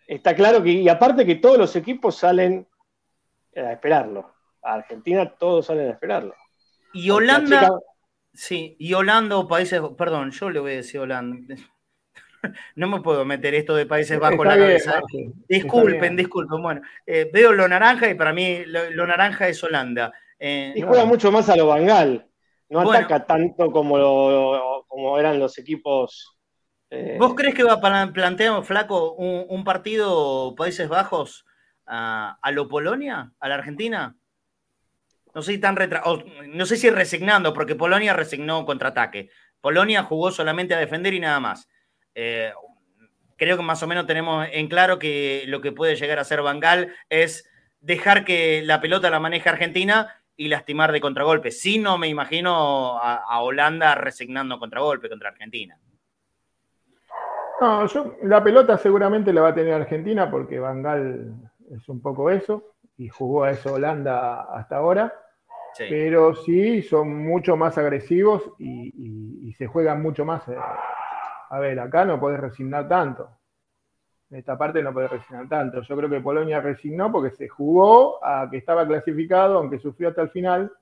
está 0.09 0.35
claro 0.35 0.61
que, 0.61 0.71
y 0.71 0.89
aparte 0.89 1.25
que 1.25 1.37
todos 1.37 1.57
los 1.57 1.77
equipos 1.77 2.17
salen 2.17 2.67
a 3.55 3.71
esperarlo. 3.71 4.35
A 4.61 4.75
Argentina 4.75 5.33
todos 5.37 5.67
salen 5.67 5.87
a 5.87 5.93
esperarlo. 5.93 6.35
Y 6.95 7.11
Holanda, 7.11 7.79
sí, 8.33 8.75
y 8.77 8.93
Holanda 8.93 9.37
o 9.37 9.47
países, 9.47 9.81
perdón, 9.97 10.33
yo 10.33 10.51
le 10.51 10.59
voy 10.59 10.73
a 10.73 10.77
decir 10.77 10.99
Holanda. 10.99 11.55
no 12.77 12.89
me 12.89 13.01
puedo 13.01 13.25
meter 13.25 13.55
esto 13.55 13.75
de 13.75 13.87
Países 13.87 14.19
Bajos 14.19 14.45
la 14.45 14.57
cabeza. 14.57 15.01
disculpen, 15.49 16.17
disculpen. 16.17 16.63
Bueno, 16.63 16.83
eh, 17.07 17.31
veo 17.33 17.53
lo 17.53 17.69
naranja 17.69 18.11
y 18.11 18.15
para 18.15 18.33
mí 18.33 18.65
lo, 18.67 19.07
naranja 19.07 19.49
es 19.49 19.63
Holanda. 19.63 20.13
Eh, 20.39 20.73
y 20.77 20.83
juega 20.83 21.05
mucho 21.05 21.31
más 21.31 21.49
a 21.49 21.57
lo 21.57 21.67
Bangal. 21.67 22.27
No 22.69 22.81
ataca 22.81 23.27
tanto 23.27 23.71
como, 23.71 24.85
como 24.89 25.19
eran 25.19 25.39
los 25.39 25.59
equipos. 25.59 26.39
Eh, 26.91 27.17
¿Vos 27.19 27.35
crees 27.35 27.55
que 27.55 27.65
va 27.65 27.75
a 27.75 28.13
plantear, 28.13 28.63
Flaco, 28.65 29.13
un, 29.13 29.65
partido 29.65 30.55
Países 30.55 30.89
Bajos 30.89 31.47
a, 31.87 32.39
a, 32.41 32.51
lo 32.51 32.69
Polonia, 32.69 33.33
a 33.39 33.49
la 33.49 33.57
Argentina? 33.57 34.17
No 35.35 35.43
sé 35.43 35.53
si 35.53 35.59
tan 35.59 35.77
retra 35.77 36.03
no 36.49 36.67
sé 36.67 36.77
si 36.77 36.91
resignando, 36.91 37.55
porque 37.55 37.75
Polonia 37.75 38.13
resignó 38.13 38.65
contraataque. 38.67 39.31
Polonia 39.61 40.03
jugó 40.03 40.31
solamente 40.31 40.75
a 40.75 40.79
defender 40.79 41.15
y 41.15 41.21
nada 41.21 41.41
más. 41.41 41.69
Eh, 42.15 42.53
creo 43.37 43.57
que 43.57 43.63
más 43.63 43.83
o 43.83 43.87
menos 43.87 44.07
tenemos 44.07 44.47
en 44.53 44.69
claro 44.69 44.99
que 44.99 45.45
lo 45.47 45.61
que 45.61 45.73
puede 45.73 45.97
llegar 45.97 46.19
a 46.19 46.25
ser 46.25 46.43
Bangal 46.43 46.95
es 47.09 47.49
dejar 47.81 48.25
que 48.25 48.63
la 48.63 48.81
pelota 48.81 49.11
la 49.11 49.21
maneje 49.21 49.49
Argentina 49.49 50.23
y 50.37 50.49
lastimar 50.49 50.93
de 50.93 51.01
contragolpe. 51.01 51.51
Si 51.51 51.79
no 51.79 51.99
me 51.99 52.09
imagino 52.09 52.99
a, 52.99 53.41
Holanda 53.43 53.95
resignando 53.95 54.59
contragolpe 54.59 55.09
contra 55.09 55.31
Argentina. 55.31 55.79
No, 57.61 57.87
yo, 57.87 58.17
la 58.23 58.43
pelota 58.43 58.77
seguramente 58.79 59.33
la 59.33 59.43
va 59.43 59.49
a 59.49 59.55
tener 59.55 59.75
Argentina 59.75 60.31
porque 60.31 60.59
Bangal 60.59 61.35
es 61.71 61.89
un 61.89 62.01
poco 62.01 62.31
eso 62.31 62.75
y 62.97 63.09
jugó 63.09 63.45
a 63.45 63.51
eso 63.51 63.75
Holanda 63.75 64.43
hasta 64.55 64.77
ahora. 64.77 65.13
Pero 65.79 66.35
sí, 66.35 66.83
son 66.83 67.25
mucho 67.25 67.57
más 67.57 67.79
agresivos 67.79 68.43
y, 68.59 69.55
se 69.59 69.67
juegan 69.67 70.03
mucho 70.03 70.25
más. 70.25 70.47
Eh, 70.49 70.57
a 71.53 71.59
ver, 71.59 71.79
acá 71.81 72.07
no 72.07 72.19
podés 72.19 72.41
resignar 72.41 72.89
tanto. 72.89 73.29
En 74.31 74.39
esta 74.39 74.57
parte 74.57 74.83
no 74.83 74.91
podés 74.95 75.11
resignar 75.11 75.47
tanto. 75.51 75.83
Yo 75.83 75.97
creo 75.99 76.09
que 76.09 76.21
Polonia 76.23 76.63
resignó 76.63 77.13
porque 77.13 77.31
se 77.37 77.47
jugó 77.47 78.25
a 78.25 78.49
que 78.51 78.57
estaba 78.57 78.87
clasificado, 78.87 79.59
aunque 79.59 79.79
sufrió 79.79 80.09
hasta 80.09 80.23
el 80.23 80.31
final. 80.31 80.73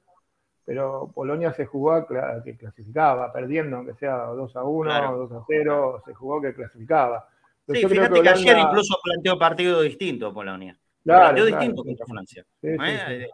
Pero 0.65 1.11
Polonia 1.13 1.53
se 1.53 1.67
jugó 1.67 1.95
a 1.95 2.07
que 2.45 2.57
clasificaba, 2.57 3.33
perdiendo, 3.33 3.79
aunque 3.79 3.95
sea 3.95 4.17
2 4.27 4.55
a 4.55 4.63
1, 4.63 5.17
2 5.17 5.33
a 5.33 5.45
0, 5.49 6.03
se 6.05 6.15
jugó 6.15 6.41
que 6.41 6.55
clasificaba. 6.55 7.27
sí, 7.67 7.85
fíjate 7.89 8.23
que, 8.23 8.29
ayer 8.29 8.59
incluso 8.59 8.97
planteó 9.03 9.37
partido 9.37 9.81
distinto 9.81 10.33
Polonia. 10.33 10.79
planteó 11.03 11.47
distinto 11.47 11.83
contra 11.83 12.07
Francia. 12.07 12.45
¿eh? 12.63 13.27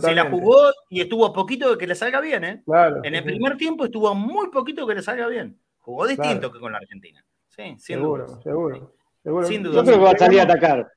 Se 0.00 0.14
la 0.14 0.28
jugó 0.28 0.70
y 0.90 1.00
estuvo 1.00 1.24
a 1.24 1.32
poquito 1.32 1.70
de 1.70 1.78
que 1.78 1.86
le 1.86 1.94
salga 1.94 2.20
bien, 2.20 2.44
¿eh? 2.44 2.62
en 3.02 3.14
el 3.14 3.24
primer 3.24 3.56
tiempo 3.56 3.86
estuvo 3.86 4.14
muy 4.14 4.50
poquito 4.50 4.82
de 4.82 4.88
que 4.88 4.96
le 4.96 5.02
salga 5.02 5.28
bien. 5.28 5.58
Jugó 5.84 6.06
distinto 6.06 6.50
que 6.50 6.58
con 6.60 6.72
la 6.72 6.78
Argentina. 6.78 7.22
Sí, 7.50 7.62
sin 7.62 7.78
seguro, 7.78 8.24
duda. 8.24 8.42
Seguro, 8.42 8.92
seguro. 9.22 9.46
Sin 9.46 9.62
duda. 9.62 9.74
Yo 9.74 9.84
creo 9.84 9.98
que 9.98 10.04
va 10.04 10.10
a 10.12 10.18
salir 10.18 10.40
a 10.40 10.42
atacar. 10.44 10.92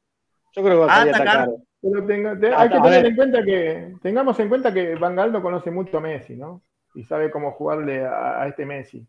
Yo 0.53 0.63
creo 0.63 0.75
que 0.75 0.79
va 0.79 0.85
a 0.85 0.95
salir 0.95 1.13
a 1.13 1.17
atacar. 1.17 1.49
hay 2.55 2.69
que 2.69 2.79
tener 2.79 3.05
en 3.05 3.15
cuenta 3.17 3.43
que, 3.43 3.95
tengamos 4.01 4.39
en 4.39 4.47
cuenta 4.47 4.73
que 4.73 4.95
Van 4.95 5.17
Gaal 5.17 5.33
no 5.33 5.41
conoce 5.41 5.71
mucho 5.71 5.97
a 5.97 6.01
Messi, 6.01 6.37
¿no? 6.37 6.61
Y 6.95 7.03
sabe 7.03 7.29
cómo 7.29 7.51
jugarle 7.51 8.05
a, 8.05 8.47
este 8.47 8.65
Messi. 8.65 9.05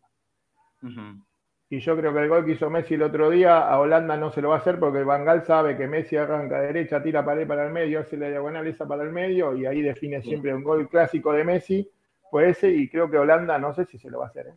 Y 1.71 1.79
yo 1.79 1.97
creo 1.97 2.13
que 2.13 2.19
el 2.19 2.29
gol 2.29 2.45
que 2.45 2.53
hizo 2.53 2.69
Messi 2.71 2.95
el 2.95 3.03
otro 3.03 3.31
día 3.31 3.61
a 3.61 3.79
Holanda 3.79 4.17
no 4.17 4.33
se 4.33 4.43
lo 4.43 4.49
va 4.49 4.57
a 4.57 4.59
hacer 4.59 4.81
porque 4.81 5.05
Van 5.05 5.25
Gaal 5.25 5.45
sabe 5.45 5.77
que 5.77 5.87
Messi 5.87 6.17
arranca 6.17 6.61
derecha, 6.61 7.01
tira 7.01 7.25
pared 7.25 7.47
para 7.47 7.65
el 7.65 7.73
medio, 7.73 8.01
hace 8.01 8.17
la 8.17 8.29
diagonal 8.31 8.67
esa 8.67 8.89
para 8.89 9.05
el 9.05 9.13
medio 9.13 9.57
y 9.57 9.65
ahí 9.65 9.81
define 9.81 10.23
siempre 10.23 10.53
un 10.53 10.65
gol 10.65 10.89
clásico 10.89 11.33
de 11.33 11.45
Messi. 11.45 11.89
Fue 12.33 12.49
ese 12.49 12.69
y 12.69 12.89
creo 12.89 13.09
que 13.09 13.17
Holanda 13.17 13.59
no 13.59 13.73
sé 13.75 13.85
si 13.85 13.97
se 13.97 14.11
lo 14.11 14.19
va 14.19 14.27
a 14.27 14.29
hacer. 14.29 14.49
¿eh? 14.49 14.55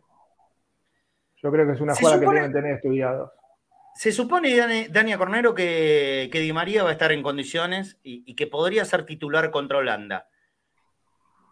Yo 1.42 1.50
creo 1.50 1.66
que 1.66 1.72
es 1.72 1.80
una 1.80 1.94
jugada 1.94 2.20
que 2.20 2.26
deben 2.26 2.52
tener 2.52 2.74
estudiados. 2.76 3.30
Se 3.94 4.12
supone, 4.12 4.88
Dania 4.88 5.18
Cornero, 5.18 5.54
que, 5.54 6.30
Di 6.32 6.52
María 6.52 6.82
va 6.82 6.90
a 6.90 6.92
estar 6.92 7.12
en 7.12 7.22
condiciones 7.22 7.98
y, 8.02 8.34
que 8.34 8.46
podría 8.46 8.84
ser 8.84 9.04
titular 9.04 9.50
contra 9.50 9.78
Holanda. 9.78 10.28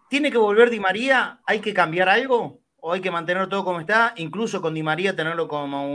¿Tiene 0.08 0.30
que 0.30 0.38
volver 0.38 0.70
Di 0.70 0.80
María? 0.80 1.40
¿Hay 1.44 1.60
que 1.60 1.74
cambiar 1.74 2.08
algo? 2.08 2.60
¿O 2.76 2.92
hay 2.92 3.00
que 3.00 3.10
mantener 3.10 3.48
todo 3.48 3.64
como 3.64 3.80
está? 3.80 4.14
Incluso 4.16 4.62
con 4.62 4.74
Di 4.74 4.82
María 4.82 5.14
tenerlo 5.14 5.48
como 5.48 5.94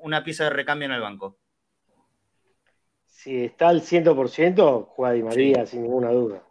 una 0.00 0.24
pieza 0.24 0.44
de 0.44 0.50
recambio 0.50 0.86
en 0.86 0.92
el 0.92 1.00
banco. 1.00 1.38
Si 3.06 3.44
está 3.44 3.68
al 3.68 3.80
100%, 3.80 4.86
juega 4.88 5.14
Di 5.14 5.22
María, 5.22 5.66
sin 5.66 5.82
ninguna 5.82 6.10
duda. 6.10 6.42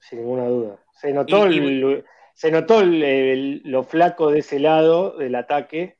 Sin 0.00 0.18
ninguna 0.18 0.46
duda. 0.46 0.78
Se 0.92 1.12
notó 1.12 1.44
el, 1.46 2.04
se 2.34 2.50
notó 2.50 2.82
lo 2.84 3.84
flaco 3.84 4.30
de 4.30 4.40
ese 4.40 4.58
lado 4.58 5.16
del 5.16 5.36
ataque, 5.36 5.98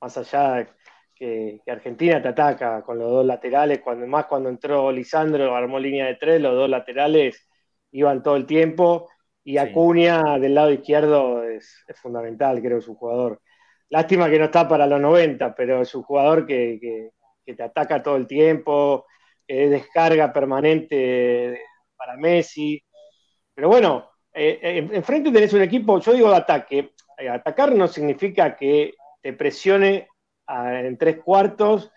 más 0.00 0.18
allá 0.18 0.68
que, 1.14 1.60
Argentina 1.66 2.20
te 2.20 2.28
ataca 2.28 2.82
con 2.82 2.98
los 2.98 3.10
dos 3.10 3.26
laterales, 3.26 3.80
cuando 3.80 4.06
más 4.06 4.26
cuando 4.26 4.48
entró 4.48 4.90
Lisandro, 4.92 5.54
armó 5.54 5.78
línea 5.78 6.06
de 6.06 6.16
tres, 6.16 6.40
los 6.40 6.54
dos 6.54 6.68
laterales 6.68 7.48
iban 7.92 8.22
todo 8.22 8.36
el 8.36 8.46
tiempo, 8.46 9.08
y 9.44 9.56
Acuña 9.58 10.38
del 10.38 10.54
lado 10.54 10.70
izquierdo 10.72 11.42
es, 11.44 11.84
fundamental, 12.02 12.60
creo, 12.60 12.80
su 12.80 12.94
jugador. 12.96 13.40
Lástima 13.88 14.28
que 14.28 14.38
no 14.38 14.46
está 14.46 14.68
para 14.68 14.86
los 14.86 15.00
90, 15.00 15.54
pero 15.54 15.80
es 15.80 15.94
un 15.94 16.02
jugador 16.02 16.44
que, 16.46 17.10
te 17.44 17.62
ataca 17.62 18.02
todo 18.02 18.16
el 18.16 18.26
tiempo, 18.26 19.06
que 19.46 19.70
descarga 19.70 20.32
permanente 20.32 21.62
para 21.96 22.16
Messi. 22.16 22.84
Pero 23.54 23.68
bueno, 23.68 24.10
eh, 24.40 24.60
eh, 24.62 24.88
enfrente 24.92 25.32
tenés 25.32 25.52
un 25.52 25.62
equipo, 25.62 25.98
yo 25.98 26.12
digo 26.12 26.30
de 26.30 26.36
ataque. 26.36 26.92
Eh, 27.18 27.28
atacar 27.28 27.74
no 27.74 27.88
significa 27.88 28.56
que 28.56 28.94
te 29.20 29.32
presione 29.32 30.08
en 30.46 30.96
tres 30.96 31.18
cuartos 31.18 31.90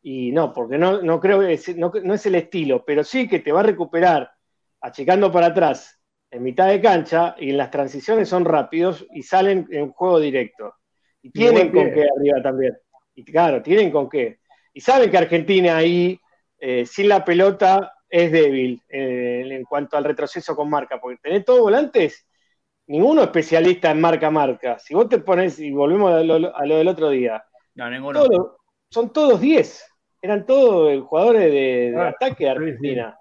y 0.00 0.30
no, 0.30 0.52
porque 0.54 0.78
no, 0.78 1.02
no 1.02 1.18
creo 1.20 1.40
que 1.40 1.58
no, 1.76 2.14
es 2.14 2.26
el 2.26 2.36
estilo, 2.36 2.84
pero 2.84 3.02
sí 3.02 3.28
que 3.28 3.40
te 3.40 3.50
va 3.50 3.60
a 3.60 3.64
recuperar 3.64 4.30
achicando 4.80 5.30
para 5.32 5.48
atrás 5.48 6.00
en 6.30 6.44
mitad 6.44 6.68
de 6.68 6.80
cancha 6.80 7.34
y 7.36 7.50
en 7.50 7.56
las 7.56 7.70
transiciones 7.70 8.28
son 8.28 8.44
rápidos 8.44 9.04
y 9.12 9.24
salen 9.24 9.66
en 9.70 9.82
un 9.82 9.92
juego 9.92 10.20
directo. 10.20 10.74
Y 11.20 11.30
tienen 11.30 11.72
con 11.72 11.92
qué 11.92 12.06
arriba 12.16 12.40
también. 12.42 12.78
Y 13.14 13.24
claro, 13.24 13.60
tienen 13.60 13.90
con 13.90 14.08
qué. 14.08 14.38
Y 14.72 14.80
saben 14.80 15.10
que 15.10 15.18
Argentina 15.18 15.76
ahí, 15.76 16.18
sin 16.86 17.08
la 17.08 17.24
pelota, 17.24 17.92
es 18.08 18.32
débil 18.32 18.82
eh, 18.88 19.46
en 19.50 19.64
cuanto 19.64 19.96
al 19.96 20.04
retroceso 20.04 20.56
con 20.56 20.70
marca, 20.70 21.00
porque 21.00 21.18
tenés 21.22 21.44
todos 21.44 21.60
volantes, 21.60 22.26
ninguno 22.86 23.22
especialista 23.22 23.90
en 23.90 24.00
marca 24.00 24.30
marca. 24.30 24.78
Si 24.78 24.94
vos 24.94 25.08
te 25.08 25.18
pones, 25.18 25.58
y 25.58 25.70
volvemos 25.70 26.12
a 26.12 26.22
lo, 26.22 26.76
del 26.76 26.88
otro 26.88 27.10
día, 27.10 27.44
son 28.90 29.12
todos 29.12 29.40
10, 29.40 29.94
eran 30.22 30.46
todos 30.46 31.04
jugadores 31.04 31.52
de, 31.52 31.94
ah, 31.96 32.08
ataque 32.08 32.44
de 32.44 32.50
Argentina. 32.50 33.18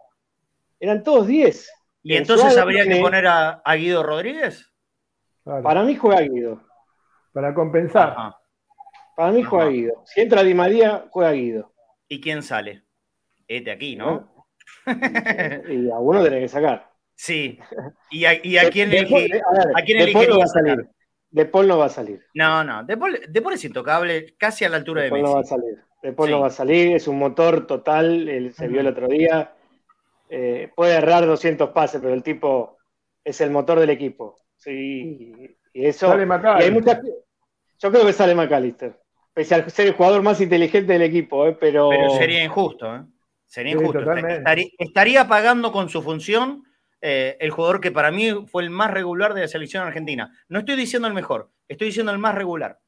Eran 0.79 1.03
todos 1.03 1.27
10. 1.27 1.71
¿Y, 2.03 2.15
entonces 2.15 2.57
habría 2.57 2.85
que 2.85 3.01
poner 3.01 3.27
a, 3.27 3.61
Guido 3.75 4.03
Rodríguez? 4.03 4.71
Para 5.43 5.83
mí 5.83 5.95
juega 5.95 6.21
Guido. 6.21 6.61
Para 7.33 7.53
compensar. 7.53 8.35
Para 9.15 9.31
mí 9.31 9.43
juega 9.43 9.67
Guido. 9.67 10.03
Si 10.05 10.21
entra 10.21 10.43
Di 10.43 10.53
María, 10.53 11.05
juega 11.09 11.31
Guido. 11.31 11.73
¿Y 12.07 12.21
quién 12.21 12.41
sale? 12.41 12.83
Este 13.47 13.71
aquí, 13.71 13.95
¿no? 13.95 14.36
y 15.69 15.89
a 15.89 15.99
uno 15.99 16.21
tiene 16.21 16.41
que 16.41 16.47
sacar. 16.47 16.89
Sí. 17.15 17.59
¿Y 18.11 18.25
a, 18.25 18.45
y 18.45 18.57
a 18.57 18.69
quién 18.69 18.91
elige? 18.91 19.29
¿A 19.75 19.81
quién 19.81 20.05
de 20.05 20.11
Paul 20.13 20.27
no 20.29 20.37
va 20.37 20.43
a 20.43 20.47
salir. 20.47 20.89
De 21.29 21.45
Paul 21.45 21.67
no 21.67 21.77
va 21.77 21.85
a 21.85 21.89
salir. 21.89 22.25
No, 22.33 22.63
no. 22.63 22.83
De 22.83 22.95
Paul, 22.95 23.19
de 23.27 23.41
Paul 23.41 23.53
es 23.55 23.65
intocable, 23.65 24.35
casi 24.37 24.65
a 24.65 24.69
la 24.69 24.77
altura 24.77 25.01
de, 25.01 25.05
de 25.05 25.11
Paul 25.11 25.23
no 25.23 25.33
va 25.33 25.41
a 25.41 25.43
salir. 25.43 25.83
De 26.01 26.13
Paul 26.13 26.31
no 26.31 26.41
va 26.41 26.47
a 26.47 26.51
salir. 26.51 26.95
Es 26.95 27.07
un 27.07 27.17
motor 27.17 27.67
total. 27.67 28.29
Él 28.29 28.53
se 28.53 28.67
vio 28.67 28.81
el 28.81 28.87
otro 28.87 29.07
día. 29.07 29.53
Eh, 30.29 30.71
puede 30.75 30.95
errar 30.95 31.25
200 31.25 31.69
pases, 31.69 32.01
pero 32.01 32.13
el 32.13 32.23
tipo 32.23 32.77
es 33.23 33.41
el 33.41 33.49
motor 33.49 33.79
del 33.79 33.89
equipo. 33.89 34.35
Sí. 34.55 35.57
Y 35.73 35.85
eso. 35.85 36.07
Sale 36.07 36.25
yo 37.79 37.91
creo 37.91 38.05
que 38.05 38.13
sale 38.13 38.35
McAllister. 38.35 38.99
Pese 39.33 39.55
a 39.55 39.69
ser 39.69 39.87
el 39.87 39.93
jugador 39.93 40.23
más 40.23 40.41
inteligente 40.41 40.93
del 40.93 41.03
equipo, 41.03 41.45
eh, 41.45 41.55
pero. 41.59 41.89
Pero 41.89 42.09
sería 42.11 42.43
injusto, 42.43 42.95
¿eh? 42.95 43.01
Sería 43.47 43.73
injusto. 43.73 43.99
estaría, 44.77 45.27
pagando 45.27 45.71
con 45.71 45.89
su 45.89 46.01
función 46.01 46.63
eh, 47.01 47.37
el 47.39 47.49
jugador 47.49 47.79
que 47.79 47.91
para 47.91 48.11
mí 48.11 48.45
fue 48.47 48.63
el 48.63 48.69
más 48.69 48.91
regular 48.91 49.33
de 49.33 49.41
la 49.41 49.47
selección 49.47 49.83
argentina. 49.83 50.31
No 50.49 50.59
estoy 50.59 50.75
diciendo 50.75 51.07
el 51.07 51.13
mejor, 51.13 51.49
estoy 51.67 51.87
diciendo 51.87 52.11
el 52.11 52.17
más 52.19 52.35
regular. 52.35 52.79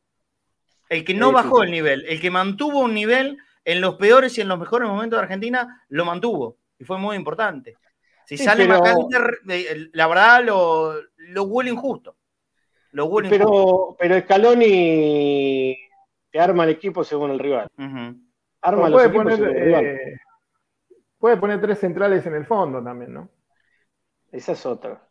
El 0.89 1.05
que 1.05 1.13
no 1.13 1.31
bajó 1.31 1.63
el 1.63 1.71
nivel, 1.71 2.05
el 2.07 2.19
que 2.19 2.29
mantuvo 2.29 2.79
un 2.79 2.93
nivel 2.93 3.37
en 3.63 3.81
los 3.81 3.95
peores 3.95 4.37
y 4.37 4.41
en 4.41 4.47
los 4.47 4.59
mejores 4.59 4.89
momentos 4.89 5.17
de 5.17 5.23
Argentina, 5.23 5.85
lo 5.89 6.03
mantuvo. 6.03 6.57
Y 6.77 6.83
fue 6.83 6.97
muy 6.97 7.15
importante. 7.15 7.77
Si 8.25 8.37
sale 8.37 8.67
pero... 8.67 9.07
Eh, 9.49 9.89
la 9.93 10.07
verdad 10.07 10.43
lo, 10.43 10.95
lo 11.17 11.43
huele 11.43 11.69
injusto. 11.69 12.15
Lo 12.91 13.05
huele 13.05 13.29
pero, 13.29 13.95
pero 13.97 14.19
Scaloni 14.19 15.77
te 16.31 16.39
arma 16.39 16.63
el 16.63 16.71
equipo 16.71 17.03
según 17.03 17.31
el 17.31 17.39
rival. 17.39 17.67
Arma 18.61 18.89
los 18.89 19.05
equipos 19.05 19.35
según 19.35 19.49
el 19.49 19.63
rival. 19.63 19.85
Eh, 19.85 20.19
Puede 21.19 21.37
poner 21.37 21.61
tres 21.61 21.79
centrales 21.79 22.25
en 22.25 22.35
el 22.35 22.45
fondo 22.45 22.83
también, 22.83 23.13
¿no? 23.13 23.29
Esa 24.31 24.53
es 24.53 24.65
otra. 24.65 25.07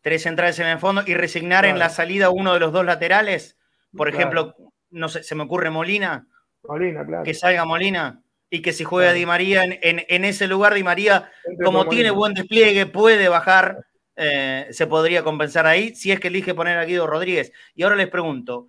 Tres 0.00 0.22
centrales 0.22 0.58
en 0.58 0.66
el 0.66 0.78
fondo 0.78 1.02
y 1.06 1.14
resignar 1.14 1.64
en 1.64 1.78
la 1.78 1.88
salida 1.88 2.30
uno 2.30 2.54
de 2.54 2.60
los 2.60 2.72
dos 2.72 2.84
laterales. 2.84 3.56
Por 3.96 4.08
ejemplo, 4.08 4.54
no 4.90 5.08
sé, 5.08 5.22
se 5.22 5.34
me 5.34 5.44
ocurre 5.44 5.70
Molina. 5.70 6.26
Molina, 6.64 7.06
claro. 7.06 7.22
Que 7.22 7.34
salga 7.34 7.64
Molina 7.64 8.22
y 8.52 8.60
que 8.60 8.74
si 8.74 8.84
juega 8.84 9.14
Di 9.14 9.24
María 9.24 9.64
en, 9.64 10.24
ese 10.26 10.46
lugar, 10.46 10.74
Di 10.74 10.84
María, 10.84 11.30
como 11.64 11.88
tiene 11.88 12.10
buen 12.10 12.34
despliegue, 12.34 12.84
puede 12.84 13.28
bajar, 13.28 13.78
eh, 14.14 14.66
se 14.70 14.86
podría 14.86 15.24
compensar 15.24 15.66
ahí 15.66 15.94
si 15.94 16.12
es 16.12 16.20
que 16.20 16.28
elige 16.28 16.52
poner 16.52 16.76
a 16.76 16.84
Guido 16.84 17.06
Rodríguez. 17.06 17.50
Y 17.74 17.82
ahora 17.82 17.96
les 17.96 18.08
pregunto, 18.08 18.68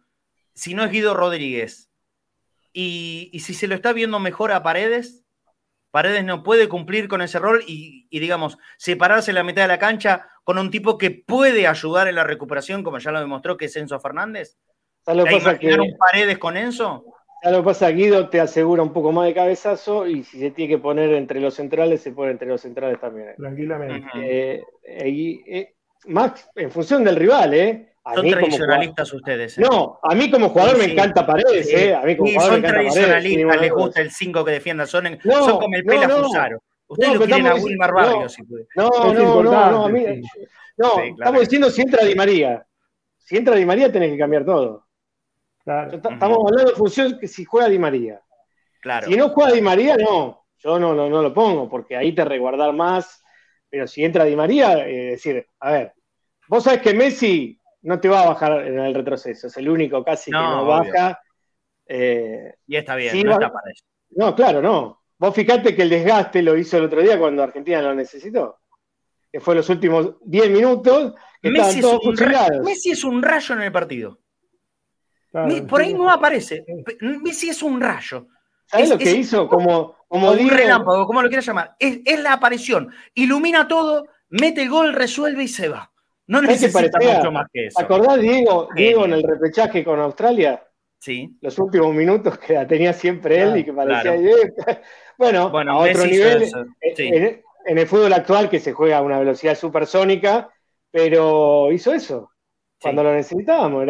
si 0.53 0.73
no 0.73 0.85
es 0.85 0.91
Guido 0.91 1.13
Rodríguez, 1.13 1.89
y, 2.71 3.29
si 3.43 3.53
se 3.53 3.67
lo 3.67 3.75
está 3.75 3.91
viendo 3.91 4.19
mejor 4.19 4.53
a 4.53 4.63
Paredes, 4.63 5.22
Paredes 5.93 6.25
no 6.25 6.41
puede 6.41 6.67
cumplir 6.67 7.07
con 7.07 7.21
ese 7.21 7.37
rol 7.37 7.63
y, 7.67 8.07
digamos, 8.09 8.57
separarse 8.77 9.29
en 9.29 9.35
la 9.35 9.43
mitad 9.43 9.61
de 9.61 9.67
la 9.67 9.77
cancha 9.77 10.27
con 10.43 10.57
un 10.57 10.71
tipo 10.71 10.97
que 10.97 11.11
puede 11.11 11.67
ayudar 11.67 12.07
en 12.07 12.15
la 12.15 12.23
recuperación, 12.23 12.81
como 12.81 12.97
ya 12.97 13.11
lo 13.11 13.19
demostró 13.19 13.57
que 13.57 13.65
es 13.65 13.75
Enzo 13.75 13.99
Fernández. 13.99 14.57
¿Lo 15.05 15.23
pasa 15.23 15.59
que, 15.59 15.71
un 15.75 15.95
Paredes 15.95 16.39
con 16.39 16.57
Enzo? 16.57 17.05
lo 17.43 17.57
que 17.57 17.63
pasa, 17.63 17.91
Guido 17.91 18.27
te 18.27 18.39
asegura 18.39 18.81
un 18.81 18.91
poco 18.91 19.11
más 19.11 19.27
de 19.27 19.35
cabezazo 19.35 20.07
y 20.07 20.23
si 20.23 20.39
se 20.39 20.49
tiene 20.49 20.73
que 20.73 20.81
poner 20.81 21.13
entre 21.13 21.39
los 21.39 21.53
centrales, 21.53 22.01
se 22.01 22.11
pone 22.11 22.31
entre 22.31 22.47
los 22.47 22.61
centrales 22.61 22.99
también. 22.99 23.35
Tranquilamente. 23.37 24.09
Eh, 24.15 24.63
eh, 24.83 25.75
Max, 26.05 26.49
en 26.55 26.71
función 26.71 27.03
del 27.03 27.17
rival, 27.17 27.53
¿eh? 27.53 27.92
Son 28.15 28.29
tradicionalistas 28.29 29.13
ustedes. 29.13 29.57
¿eh? 29.57 29.61
No, 29.61 29.99
a 30.01 30.13
mí 30.13 30.29
como 30.29 30.49
jugador 30.49 30.77
me 30.77 30.85
encanta 30.85 31.25
Paredes, 31.25 31.71
¿eh? 31.73 31.95
A 31.95 32.01
mí 32.03 32.17
como 32.17 32.31
jugador 32.31 32.53
son 32.53 32.61
me 32.61 32.67
tradicionalistas, 32.67 33.61
les 33.61 33.71
gusta 33.71 34.01
el 34.01 34.11
5 34.11 34.45
que 34.45 34.51
defienda, 34.51 34.85
son, 34.85 35.19
son 35.23 35.59
como 35.59 35.75
el 35.75 35.83
Pela 35.83 36.07
no, 36.07 36.23
Fusaro. 36.23 36.61
Ustedes 36.87 37.13
lo 37.15 37.25
quieren 37.25 37.47
a 37.47 37.55
Wilmar 37.55 37.93
Barrio, 37.93 38.29
si 38.29 38.43
puede. 38.43 38.67
No, 38.75 38.89
no, 38.89 39.43
no, 39.43 39.71
no, 39.71 39.85
a 39.85 39.89
mí, 39.89 40.05
no, 40.77 40.99
estamos 40.99 41.41
diciendo 41.41 41.69
si 41.69 41.81
entra 41.81 42.05
Di 42.05 42.15
María. 42.15 42.65
Si 43.19 43.37
entra 43.37 43.55
Di 43.55 43.65
María 43.65 43.91
tenés 43.91 44.11
que 44.11 44.17
cambiar 44.17 44.43
todo. 44.43 44.85
Claro. 45.63 45.93
Estamos 45.93 46.21
hablando 46.21 46.71
de 46.71 46.75
función 46.75 47.17
que 47.19 47.27
si 47.27 47.45
juega 47.45 47.69
Di 47.69 47.79
María. 47.79 48.21
Claro. 48.81 49.07
Si 49.07 49.15
no 49.15 49.29
juega 49.29 49.53
Di 49.53 49.61
María, 49.61 49.95
no. 49.95 50.45
Yo 50.57 50.77
no, 50.77 50.93
no, 50.93 51.09
no 51.09 51.21
lo 51.21 51.33
pongo, 51.33 51.69
porque 51.69 51.95
ahí 51.95 52.13
te 52.13 52.25
resguardar 52.25 52.73
más. 52.73 53.23
Pero 53.69 53.87
si 53.87 54.03
entra 54.03 54.25
Di 54.25 54.35
María, 54.35 54.85
es 54.85 55.11
decir, 55.11 55.47
a 55.59 55.71
ver, 55.71 55.93
vos 56.47 56.63
sabés 56.63 56.81
que 56.81 56.93
Messi 56.93 57.59
no 57.83 57.99
te 57.99 58.09
va 58.09 58.23
a 58.23 58.29
bajar 58.29 58.65
en 58.65 58.79
el 58.79 58.93
retroceso, 58.93 59.47
es 59.47 59.57
el 59.57 59.69
único 59.69 60.03
casi 60.03 60.31
que 60.31 60.37
no 60.37 60.65
baja. 60.65 61.21
Eh, 61.85 62.55
y 62.65 62.75
está 62.75 62.95
bien, 62.95 63.21
no 63.23 63.33
está 63.33 63.51
para 63.51 63.71
eso. 63.71 63.83
No, 64.11 64.35
claro, 64.35 64.61
no. 64.61 65.03
Vos 65.17 65.35
fijate 65.35 65.75
que 65.75 65.83
el 65.83 65.89
desgaste 65.89 66.41
lo 66.41 66.57
hizo 66.57 66.77
el 66.77 66.85
otro 66.85 67.01
día 67.01 67.19
cuando 67.19 67.43
Argentina 67.43 67.81
lo 67.81 67.93
necesitó. 67.93 68.59
Que 69.31 69.39
fue 69.39 69.55
los 69.55 69.69
últimos 69.69 70.15
10 70.21 70.49
minutos 70.49 71.13
que 71.41 71.49
Messi 71.49 71.81
todos 71.81 71.99
es 72.03 72.61
Messi 72.63 72.91
es 72.91 73.03
un 73.03 73.21
rayo 73.21 73.55
en 73.55 73.61
el 73.63 73.71
partido. 73.71 74.19
por 75.67 75.81
ahí 75.81 75.93
no 75.93 76.09
aparece. 76.09 76.65
Messi 77.01 77.49
es 77.49 77.61
un 77.61 77.81
rayo. 77.81 78.27
¿Sabes 78.65 78.89
lo 78.89 78.97
que 78.97 79.11
hizo? 79.11 79.47
Como, 79.47 79.97
como 80.07 80.31
un 80.31 80.49
relámpago, 80.49 81.05
como 81.05 81.21
lo 81.21 81.27
quieras 81.27 81.45
llamar. 81.45 81.75
Es, 81.79 81.99
es 82.05 82.19
la 82.21 82.33
aparición. 82.33 82.91
Ilumina 83.13 83.67
todo, 83.67 84.07
mete 84.29 84.63
el 84.63 84.69
gol, 84.69 84.93
resuelve 84.93 85.43
y 85.43 85.47
se 85.47 85.67
va. 85.67 85.92
No 86.27 86.41
necesita 86.41 86.99
mucho 86.99 87.31
más 87.31 87.47
que 87.51 87.67
eso. 87.67 87.79
¿Acordás, 87.79 88.19
Diego, 88.19 88.69
Diego, 88.75 89.05
en 89.05 89.13
el 89.13 89.23
repechaje 89.23 89.83
con 89.83 89.99
Australia? 89.99 90.63
Sí. 90.99 91.37
Los 91.41 91.59
últimos 91.59 91.93
minutos 91.93 92.37
que 92.37 92.53
la 92.53 92.65
tenía 92.65 92.93
siempre 92.93 93.41
él 93.41 93.57
y 93.57 93.63
que 93.65 93.73
parecía. 93.73 94.15
Bueno, 95.15 95.51
a 95.53 95.77
otro 95.77 96.05
nivel. 96.07 96.43
Eh, 96.81 97.43
en, 97.65 97.77
el 97.77 97.87
fútbol 97.87 98.11
actual 98.13 98.49
que 98.49 98.59
se 98.59 98.73
juega 98.73 98.97
a 98.97 99.01
una 99.01 99.19
velocidad 99.19 99.55
supersónica, 99.55 100.49
pero 100.89 101.71
hizo 101.71 101.93
eso 101.93 102.31
cuando 102.81 103.03
lo 103.03 103.13
necesitábamos. 103.13 103.85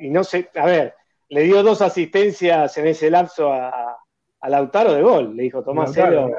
y 0.00 0.10
no 0.10 0.24
sé, 0.24 0.50
a 0.54 0.66
ver, 0.66 0.94
le 1.28 1.42
dio 1.42 1.62
dos 1.62 1.82
asistencias 1.82 2.76
en 2.78 2.86
ese 2.88 3.10
lapso 3.10 3.52
a, 3.52 3.98
Lautaro 4.48 4.92
de 4.92 5.02
gol. 5.02 5.36
Le 5.36 5.44
dijo, 5.44 5.62
Tomás 5.62 5.92
Celo 5.92 6.30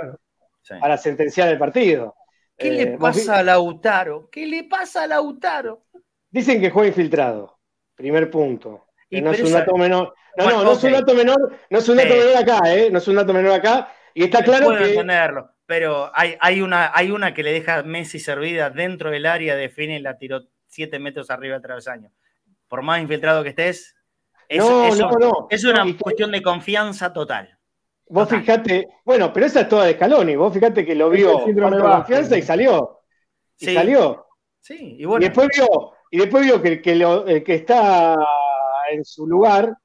para 0.80 0.98
sentenciar 0.98 1.50
el 1.50 1.58
partido. 1.58 2.16
¿Qué 2.58 2.72
le 2.72 2.82
eh, 2.84 2.98
pasa 2.98 3.40
a 3.40 3.44
Lautaro? 3.44 4.30
¿Qué 4.32 4.46
le 4.46 4.64
pasa 4.64 5.04
a 5.04 5.08
Lautaro? 5.08 5.86
Dicen 6.30 6.62
que 6.62 6.70
juega 6.70 6.90
infiltrado. 6.90 7.60
Primer 7.96 8.30
punto. 8.30 8.88
no 9.10 9.32
es 9.32 9.42
un 9.42 9.52
dato 9.52 9.76
menor. 9.76 10.14
No, 10.38 10.50
no, 10.50 10.64
no 10.64 10.72
es 10.74 10.84
un 10.84 10.92
dato 10.92 11.14
menor, 11.14 11.60
no 11.70 11.80
es 11.80 11.88
un 11.88 11.98
dato 11.98 12.10
menor 12.10 12.38
acá, 12.38 12.60
¿eh? 12.66 12.90
No 12.92 12.98
es 12.98 13.08
un 13.08 13.16
dato 13.16 13.34
menor 13.34 13.54
acá. 13.54 13.94
Y 14.14 14.24
está 14.24 14.44
claro 14.44 14.66
Puedo 14.66 14.80
que. 14.80 14.90
entenderlo, 14.90 15.52
pero 15.66 16.12
hay, 16.14 16.36
hay, 16.42 16.62
una, 16.62 16.92
hay 16.94 17.12
una 17.12 17.34
que 17.34 17.44
le 17.44 17.54
deja 17.54 17.78
a 17.78 17.84
Messi 17.84 18.20
servida 18.20 18.70
dentro 18.70 19.12
del 19.12 19.26
área, 19.26 19.56
define 19.56 19.98
y 19.98 20.02
la 20.02 20.18
tiró 20.18 20.42
siete 20.68 21.00
metros 21.00 21.30
arriba 21.30 21.54
del 21.54 21.62
travesaño. 21.62 22.12
Por 22.68 22.82
más 22.82 23.02
infiltrado 23.02 23.44
que 23.44 23.50
estés, 23.50 23.96
es, 24.50 24.60
no, 24.60 24.94
no, 24.96 25.12
no. 25.12 25.48
es 25.50 25.64
una 25.64 25.86
cuestión 25.98 26.32
de 26.32 26.42
confianza 26.42 27.14
total. 27.14 27.55
Vos 28.08 28.30
fijate, 28.30 28.88
bueno, 29.04 29.34
pero 29.34 29.46
esa 29.46 29.62
es 29.62 29.70
toda 29.70 29.86
de 29.86 29.94
Scaloni. 29.94 30.36
Vos 30.36 30.54
fijate 30.54 30.86
que 30.86 30.96
lo 30.96 31.10
vio 31.10 31.44
con 31.44 31.80
confianza 31.80 32.38
y 32.38 32.42
salió. 32.42 33.02
Y 33.58 33.74
salió. 33.74 34.28
Sí, 34.60 34.98
y, 35.00 35.20
después 35.20 35.50
vio, 35.56 35.94
y 36.12 36.18
después 36.18 36.44
vio 36.44 36.62
que, 36.62 36.82
que, 36.82 36.96
lo, 36.96 37.26
el 37.28 37.44
que 37.44 37.56
está 37.56 38.16
en 38.92 39.06
su 39.06 39.28
lugar 39.28 39.76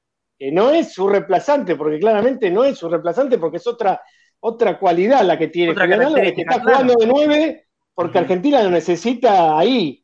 que 0.41 0.51
no 0.51 0.71
es 0.71 0.93
su 0.93 1.07
reemplazante, 1.07 1.75
porque 1.75 1.99
claramente 1.99 2.49
no 2.49 2.63
es 2.63 2.75
su 2.75 2.89
reemplazante, 2.89 3.37
porque 3.37 3.57
es 3.57 3.67
otra, 3.67 4.01
otra 4.39 4.79
cualidad 4.79 5.23
la 5.23 5.37
que 5.37 5.49
tiene 5.49 5.75
Julián 5.75 6.15
que 6.15 6.41
está 6.41 6.59
jugando 6.59 6.95
de 6.95 7.05
nueve, 7.05 7.67
porque 7.93 8.17
Argentina 8.17 8.63
lo 8.63 8.71
necesita 8.71 9.57
ahí 9.57 10.00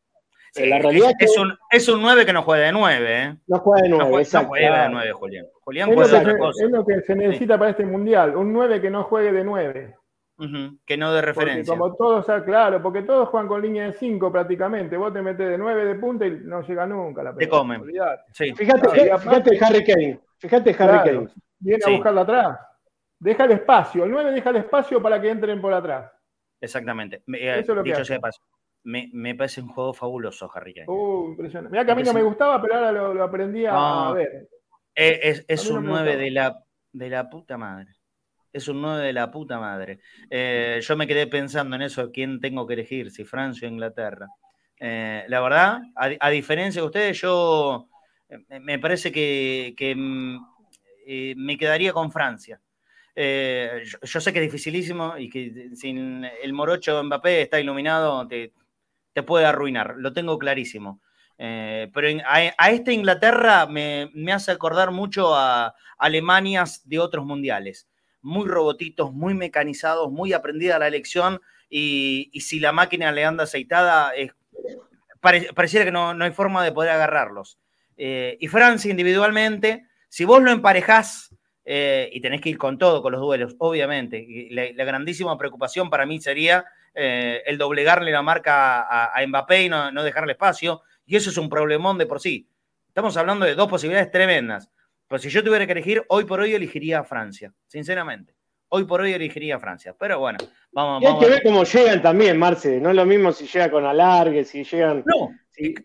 la 0.55 0.79
realidad 0.79 1.11
es, 1.19 1.33
que... 1.33 1.41
un, 1.41 1.53
es 1.69 1.87
un 1.89 2.01
9 2.01 2.25
que 2.25 2.33
no 2.33 2.43
juega 2.43 2.65
de 2.65 2.71
9, 2.71 3.23
¿eh? 3.23 3.37
No 3.47 3.59
juega 3.59 3.83
de 3.83 3.89
9, 3.89 4.03
no, 4.33 4.45
juega 4.45 4.83
de 4.83 4.89
9, 4.89 5.11
Julián. 5.11 5.45
Julián 5.61 5.93
juega 5.93 6.19
de 6.19 6.37
cosa. 6.37 6.63
Es 6.63 6.71
lo 6.71 6.85
que 6.85 7.01
se 7.01 7.15
necesita 7.15 7.57
para 7.57 7.71
este 7.71 7.85
mundial, 7.85 8.35
un 8.35 8.53
9 8.53 8.81
que 8.81 8.89
no 8.89 9.03
juegue 9.03 9.31
de 9.31 9.43
9. 9.43 9.95
Que 10.85 10.97
no 10.97 11.11
de 11.13 11.21
referencia. 11.21 11.75
como 11.75 11.95
todos, 11.95 12.25
claro, 12.45 12.81
porque 12.81 13.01
todos 13.01 13.29
juegan 13.29 13.47
con 13.47 13.61
línea 13.61 13.85
de 13.85 13.93
5 13.93 14.31
prácticamente. 14.31 14.95
Vos 14.95 15.11
te 15.11 15.21
metes 15.21 15.49
de 15.49 15.57
9 15.57 15.85
de 15.85 15.95
punta 15.95 16.27
y 16.27 16.31
no 16.43 16.61
llega 16.61 16.85
nunca 16.85 17.23
la 17.23 17.33
pelota. 17.33 17.45
Te 17.45 17.49
comen. 17.49 17.81
Sí. 18.33 18.53
Fíjate, 18.53 18.89
fíjate 18.89 19.65
Harry 19.65 19.83
Kane. 19.83 20.19
Fíjate 20.37 20.75
Harry 20.77 21.09
Kane. 21.09 21.27
Viene 21.59 21.83
a 21.85 21.89
buscarla 21.89 22.21
atrás. 22.21 22.59
Deja 23.19 23.45
el 23.45 23.51
espacio. 23.51 24.03
El 24.03 24.11
9 24.11 24.31
deja 24.31 24.51
el 24.51 24.57
espacio 24.57 25.01
para 25.01 25.19
que 25.19 25.29
entren 25.29 25.59
por 25.59 25.73
atrás. 25.73 26.11
Exactamente. 26.61 27.23
Eso 27.25 27.59
es 27.59 27.67
lo 27.67 27.83
dicho 27.83 27.97
que 27.97 28.05
sea 28.05 28.17
de 28.17 28.21
paso 28.21 28.41
me, 28.87 29.35
parece 29.35 29.61
un 29.61 29.67
juego 29.67 29.93
fabuloso, 29.93 30.49
Harry 30.53 30.73
Kane. 30.73 30.87
Uh, 30.87 31.31
impresionante. 31.31 31.71
Mira 31.71 31.85
que 31.85 31.91
a 31.91 31.95
mí 31.95 32.03
no 32.03 32.13
me 32.13 32.23
gustaba, 32.23 32.61
pero 32.61 32.75
ahora 32.75 32.91
lo, 32.91 33.23
aprendí 33.23 33.65
a, 33.65 34.13
ver. 34.13 34.47
Es, 34.95 35.69
un 35.69 35.85
9 35.85 36.15
de 36.15 36.31
la, 36.31 36.63
de 36.93 37.09
la 37.09 37.29
puta 37.29 37.57
madre. 37.57 37.95
Es 38.53 38.67
un 38.69 38.81
9 38.81 39.05
de 39.05 39.13
la 39.13 39.29
puta 39.29 39.59
madre. 39.59 39.99
Eh, 40.29 40.79
yo 40.81 40.95
me 40.95 41.05
quedé 41.05 41.27
pensando 41.27 41.75
en 41.75 41.81
eso, 41.81 42.11
quién 42.11 42.39
tengo 42.39 42.65
que 42.65 42.75
elegir, 42.75 43.11
si 43.11 43.25
Francia 43.25 43.67
o 43.67 43.71
Inglaterra. 43.71 44.27
Eh, 44.79 45.25
la 45.27 45.41
verdad, 45.41 45.81
a, 45.95 46.29
diferencia 46.29 46.81
de 46.81 46.87
ustedes, 46.87 47.19
yo 47.19 47.89
eh, 48.29 48.59
me 48.61 48.79
parece 48.79 49.11
que, 49.11 49.93
mm, 49.95 50.37
me 51.35 51.57
quedaría 51.57 51.91
con 51.91 52.09
Francia. 52.09 52.61
yo, 53.15 54.21
sé 54.21 54.31
que 54.31 54.39
es 54.39 54.45
dificilísimo 54.45 55.17
y 55.17 55.29
que 55.29 55.71
sin 55.75 56.23
el 56.23 56.53
morocho 56.53 57.03
Mbappé 57.03 57.41
está 57.41 57.59
iluminado, 57.59 58.25
te, 58.27 58.53
te 59.17 59.23
puede 59.23 59.47
arruinar, 59.47 59.95
lo 59.97 60.13
tengo 60.13 60.37
clarísimo. 60.37 61.01
Eh, 61.39 61.89
pero 61.91 62.07
a, 62.23 62.69
esta 62.69 62.91
Inglaterra 62.91 63.65
me, 63.65 64.11
hace 64.31 64.51
acordar 64.51 64.91
mucho 64.91 65.35
a 65.35 65.73
Alemanias 65.97 66.87
de 66.87 66.99
otros 66.99 67.25
mundiales. 67.25 67.89
Muy 68.21 68.47
robotitos, 68.47 69.11
muy 69.11 69.33
mecanizados, 69.33 70.11
muy 70.11 70.33
aprendida 70.33 70.77
la 70.77 70.87
elección 70.87 71.41
y, 71.67 72.29
si 72.41 72.59
la 72.59 72.71
máquina 72.71 73.11
le 73.11 73.25
anda 73.25 73.45
aceitada, 73.45 74.11
pareciera 75.55 75.83
que 75.83 75.91
no, 75.91 76.11
hay 76.11 76.31
forma 76.31 76.63
de 76.63 76.71
poder 76.71 76.91
agarrarlos. 76.91 77.57
Eh, 77.97 78.37
y 78.39 78.47
Francia 78.49 78.91
individualmente, 78.91 79.87
si 80.09 80.25
vos 80.25 80.43
lo 80.43 80.51
emparejás 80.51 81.35
eh, 81.65 82.07
y 82.13 82.21
tenés 82.21 82.39
que 82.39 82.49
ir 82.49 82.59
con 82.59 82.77
todo, 82.77 83.01
con 83.01 83.13
los 83.13 83.21
duelos, 83.21 83.55
obviamente, 83.57 84.47
la 84.51 84.85
grandísima 84.85 85.35
preocupación 85.39 85.89
para 85.89 86.05
mí 86.05 86.21
sería 86.21 86.65
eh, 86.93 87.43
el 87.45 87.57
doblegarle 87.57 88.11
la 88.11 88.21
marca 88.21 89.13
a, 89.13 89.25
Mbappé 89.25 89.63
y 89.63 89.69
no, 89.69 90.03
dejarle 90.03 90.33
espacio, 90.33 90.81
y 91.05 91.15
eso 91.15 91.29
es 91.29 91.37
un 91.37 91.49
problemón 91.49 91.97
de 91.97 92.05
por 92.05 92.19
sí. 92.19 92.49
Estamos 92.87 93.15
hablando 93.17 93.45
de 93.45 93.55
dos 93.55 93.67
posibilidades 93.67 94.11
tremendas. 94.11 94.69
Pero 95.07 95.19
si 95.19 95.29
yo 95.29 95.43
tuviera 95.43 95.65
que 95.65 95.71
elegir, 95.71 96.03
hoy 96.09 96.25
por 96.25 96.41
hoy 96.41 96.53
elegiría 96.53 96.99
a 96.99 97.03
Francia, 97.03 97.53
sinceramente. 97.67 98.35
Hoy 98.69 98.83
por 98.83 98.99
hoy 98.99 99.13
elegiría 99.13 99.55
a 99.55 99.59
Francia. 99.59 99.95
Pero 99.97 100.19
bueno, 100.19 100.39
vamos, 100.71 101.01
y 101.01 101.05
hay 101.05 101.19
que 101.19 101.29
ver 101.29 101.43
cómo 101.43 101.63
llegan 101.63 102.01
también, 102.01 102.37
Marce. 102.37 102.81
No 102.81 102.89
es 102.89 102.95
lo 102.95 103.05
mismo 103.05 103.31
si 103.31 103.47
llega 103.47 103.71
con 103.71 103.85
alargue, 103.85 104.43
si 104.43 104.65
llegan. 104.65 105.03
No, 105.05 105.31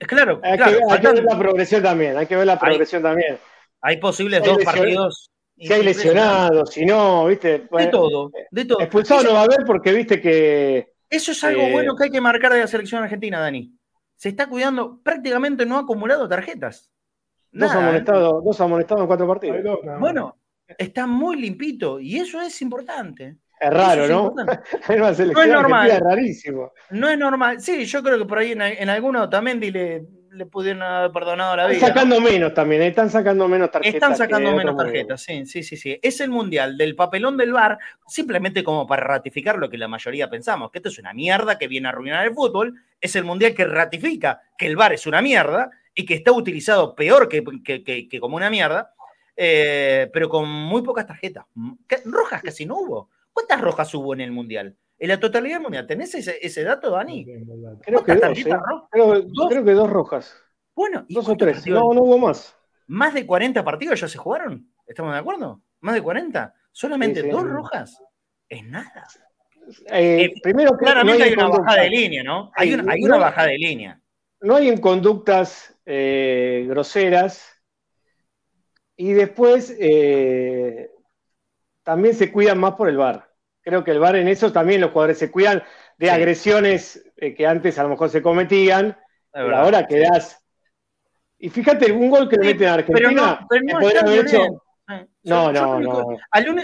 claro. 0.01 0.41
Hay, 0.43 0.59
que, 0.59 1.09
ver 1.09 1.25
la 1.25 1.39
progresión 1.39 1.83
también. 1.83 2.17
Hay 2.17 2.27
que 2.27 2.35
ver 2.35 2.47
la 2.47 2.59
progresión 2.59 3.03
también. 3.03 3.39
Hay 3.81 3.99
posibles 3.99 4.43
dos 4.43 4.59
partidos. 4.65 5.31
Si 5.57 5.73
hay 5.73 5.85
lesionados, 5.85 6.71
si 6.71 6.85
no, 6.85 7.27
¿viste? 7.27 7.69
de 7.71 7.87
todo, 7.87 8.33
de 8.51 8.65
todo. 8.65 8.81
Expulsado 8.81 9.23
no 9.23 9.35
va 9.35 9.41
a 9.41 9.45
haber 9.45 9.65
porque 9.65 9.93
viste 9.93 10.21
que 10.21 10.92
eso 11.13 11.33
es 11.33 11.45
algo 11.45 11.63
eh, 11.63 11.73
bueno 11.73 11.95
que 11.95 12.05
hay 12.05 12.11
que 12.11 12.21
marcar 12.21 12.53
de 12.53 12.61
la 12.61 12.67
selección 12.67 13.03
argentina, 13.03 13.39
Dani. 13.39 13.73
Se 14.17 14.29
está 14.29 14.49
cuidando, 14.49 15.01
prácticamente 15.03 15.67
no 15.67 15.77
ha 15.77 15.81
acumulado 15.81 16.29
tarjetas. 16.29 16.91
Dos 17.51 17.71
amonestados, 17.71 18.45
dos 18.45 18.61
amonestados 18.61 19.03
en 19.03 19.07
cuatro 19.07 19.27
partidos. 19.27 19.79
bueno, 20.01 20.39
está 20.79 21.07
muy 21.07 21.37
limpito 21.37 22.01
y 22.01 22.17
eso 22.17 22.41
es 22.41 22.63
importante. 22.63 23.37
Es 23.61 23.71
raro, 23.71 24.09
¿no? 24.09 24.35
no 24.89 25.09
es 25.09 25.49
normal. 25.49 25.91
Es 25.91 26.01
rarísimo. 26.01 26.73
No 26.91 27.09
es 27.09 27.19
normal. 27.19 27.61
Sí, 27.61 27.85
yo 27.85 28.03
creo 28.03 28.19
que 28.19 28.25
por 28.25 28.39
ahí 28.39 28.53
en, 28.53 28.63
en 28.63 28.89
alguno 28.89 29.29
también 29.29 29.61
dile 29.61 30.05
le 30.33 30.47
pudieron 30.47 30.83
haber 30.83 31.13
perdonado 31.13 31.57
la 31.57 31.67
vida. 31.67 31.77
Están 31.77 31.91
sacando 31.91 32.21
menos 32.21 32.55
también, 32.55 32.83
¿eh? 32.83 32.89
están 32.89 33.11
sacando 33.11 33.49
menos 33.49 33.71
tarjetas. 33.71 33.95
Están 33.95 34.17
sacando 34.17 34.53
menos 34.57 34.77
tarjetas, 34.77 35.23
sí, 35.23 35.45
sí, 35.47 35.63
sí, 35.63 35.77
sí. 35.77 35.99
Es 36.03 36.21
el 36.21 36.31
mundial 36.31 36.79
del 36.79 36.97
papelón 36.97 37.37
del 37.37 37.53
bar, 37.53 37.79
simplemente 38.07 38.65
como 38.65 38.87
para 38.87 39.05
ratificar 39.05 39.59
lo 39.59 39.69
que 39.69 39.79
la 39.79 39.89
mayoría 39.89 40.31
pensamos, 40.31 40.71
que 40.71 40.79
esto 40.79 40.89
es 40.89 40.99
una 40.99 41.13
mierda 41.13 41.59
que 41.59 41.69
viene 41.69 41.89
a 41.89 41.91
arruinar 41.91 42.27
el 42.27 42.35
fútbol. 42.35 42.75
Es 43.01 43.15
el 43.17 43.25
mundial 43.25 43.55
que 43.55 43.65
ratifica 43.65 44.41
que 44.57 44.67
el 44.67 44.77
bar 44.77 44.93
es 44.93 45.07
una 45.07 45.21
mierda 45.21 45.71
y 45.95 46.07
que 46.07 46.15
está 46.15 46.33
utilizado 46.33 46.95
peor 46.95 47.29
que, 47.29 47.43
que, 47.83 48.21
como 48.21 48.37
una 48.37 48.49
mierda, 48.49 48.95
eh, 49.37 50.09
pero 50.13 50.29
con 50.29 50.49
muy 50.49 50.83
pocas 50.83 51.07
tarjetas. 51.07 51.45
Rojas 52.05 52.43
casi 52.43 52.65
no 52.65 52.79
hubo. 52.79 53.11
¿Cuántas 53.33 53.61
rojas 53.61 53.95
hubo 53.95 54.15
en 54.15 54.21
el 54.23 54.33
mundial? 54.33 54.77
En 55.03 55.09
la 55.09 55.19
totalidad 55.19 55.61
mundial, 55.61 55.85
¿tenés 55.85 56.15
ese, 56.15 56.63
dato, 56.63 56.93
Dani? 56.93 57.25
Creo 57.25 58.05
que, 58.05 58.15
dos, 58.15 58.39
¿eh? 58.39 58.45
creo, 58.89 59.65
que 59.65 59.73
dos 59.73 59.91
rojas. 59.91 60.33
Bueno, 60.77 61.05
dos 61.09 61.29
o 61.29 61.37
tres. 61.37 61.67
No, 61.67 61.93
no 61.93 62.03
hubo 62.03 62.19
más. 62.19 62.57
¿Más 62.87 63.13
de 63.13 63.27
40 63.27 63.65
partidos 63.65 63.99
ya 63.99 64.07
se 64.07 64.17
jugaron? 64.17 64.73
¿Estamos 64.87 65.13
de 65.13 65.19
acuerdo? 65.19 65.61
¿Más 65.81 65.97
de 65.97 66.03
40? 66.03 66.55
¿Solamente 66.71 67.29
dos 67.29 67.43
rojas? 67.43 68.01
Es 68.49 68.65
nada. 68.65 69.09
Eh, 69.91 70.27
eh, 70.27 70.35
primero, 70.41 70.77
claramente 70.77 71.25
hay, 71.25 71.33
una 71.33 71.49
bajada 71.49 71.83
de 71.83 71.91
línea, 71.91 72.23
¿no? 72.23 72.53
Hay, 72.55 72.73
una, 72.73 73.19
bajada 73.19 73.49
de 73.49 73.59
línea. 73.59 74.01
No 74.41 74.55
hay 74.55 74.69
en 74.69 74.81
conductas 74.81 75.77
groseras. 75.85 77.61
Y 78.97 79.15
después 79.15 79.77
también 81.83 82.15
se 82.15 82.31
cuidan 82.31 82.61
más 82.61 82.75
por 82.75 82.89
el 82.89 82.99
bar. 82.99 83.32
Creo 83.63 83.85
que 83.85 83.93
el 83.93 84.01
VAR 84.01 84.17
en 84.17 84.29
eso 84.29 84.53
también 84.53 84.81
los 84.81 84.91
jugadores 84.91 85.19
se 85.19 85.31
cuidan 85.31 85.63
de 85.97 86.11
agresiones 86.11 87.05
eh, 87.17 87.35
que 87.35 87.47
antes 87.47 87.79
a 87.79 87.85
lo 87.85 87.91
mejor 87.91 88.11
se 88.11 88.21
cometían, 88.21 88.97
pero 89.33 89.57
ahora 89.57 89.87
quedás. 89.87 90.45
Y 91.39 91.49
fíjate, 91.49 91.91
un 91.93 92.11
gol 92.11 92.29
que 92.29 92.37
le 92.37 92.47
meten 92.47 92.69
a 92.69 92.75
Argentina, 92.75 93.47
pero 93.49 93.63
no, 93.63 93.79
pero 93.81 94.03
no 94.03 94.13
hecho. 94.13 94.63
No, 95.25 95.53
no, 95.53 95.81
no. 95.81 96.19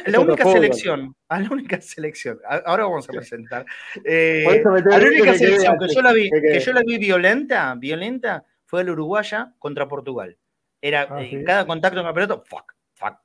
la 0.07 0.21
única 0.21 0.45
selección, 0.45 1.15
a 1.29 1.41
la 1.41 1.49
única 1.49 1.81
selección, 1.81 2.41
ahora 2.45 2.85
vamos 2.85 3.09
a 3.09 3.13
presentar. 3.13 3.65
Eh, 4.05 4.45
a 4.47 4.99
la 4.99 5.07
única 5.07 5.35
selección 5.35 5.79
que 5.79 5.89
yo 5.89 6.03
la 6.03 6.13
vi, 6.13 6.29
que 6.31 6.61
yo 6.61 6.73
la 6.73 6.83
vi 6.85 6.99
violenta, 6.99 7.75
violenta, 7.77 8.45
fue 8.65 8.85
la 8.85 8.93
uruguaya 8.93 9.53
contra 9.59 9.87
Portugal. 9.87 10.37
Era 10.81 11.07
ah, 11.11 11.23
eh, 11.23 11.43
cada 11.45 11.67
contacto 11.67 12.01
en 12.01 12.07
el 12.07 12.15
pelota, 12.15 12.43
fuck, 12.45 12.75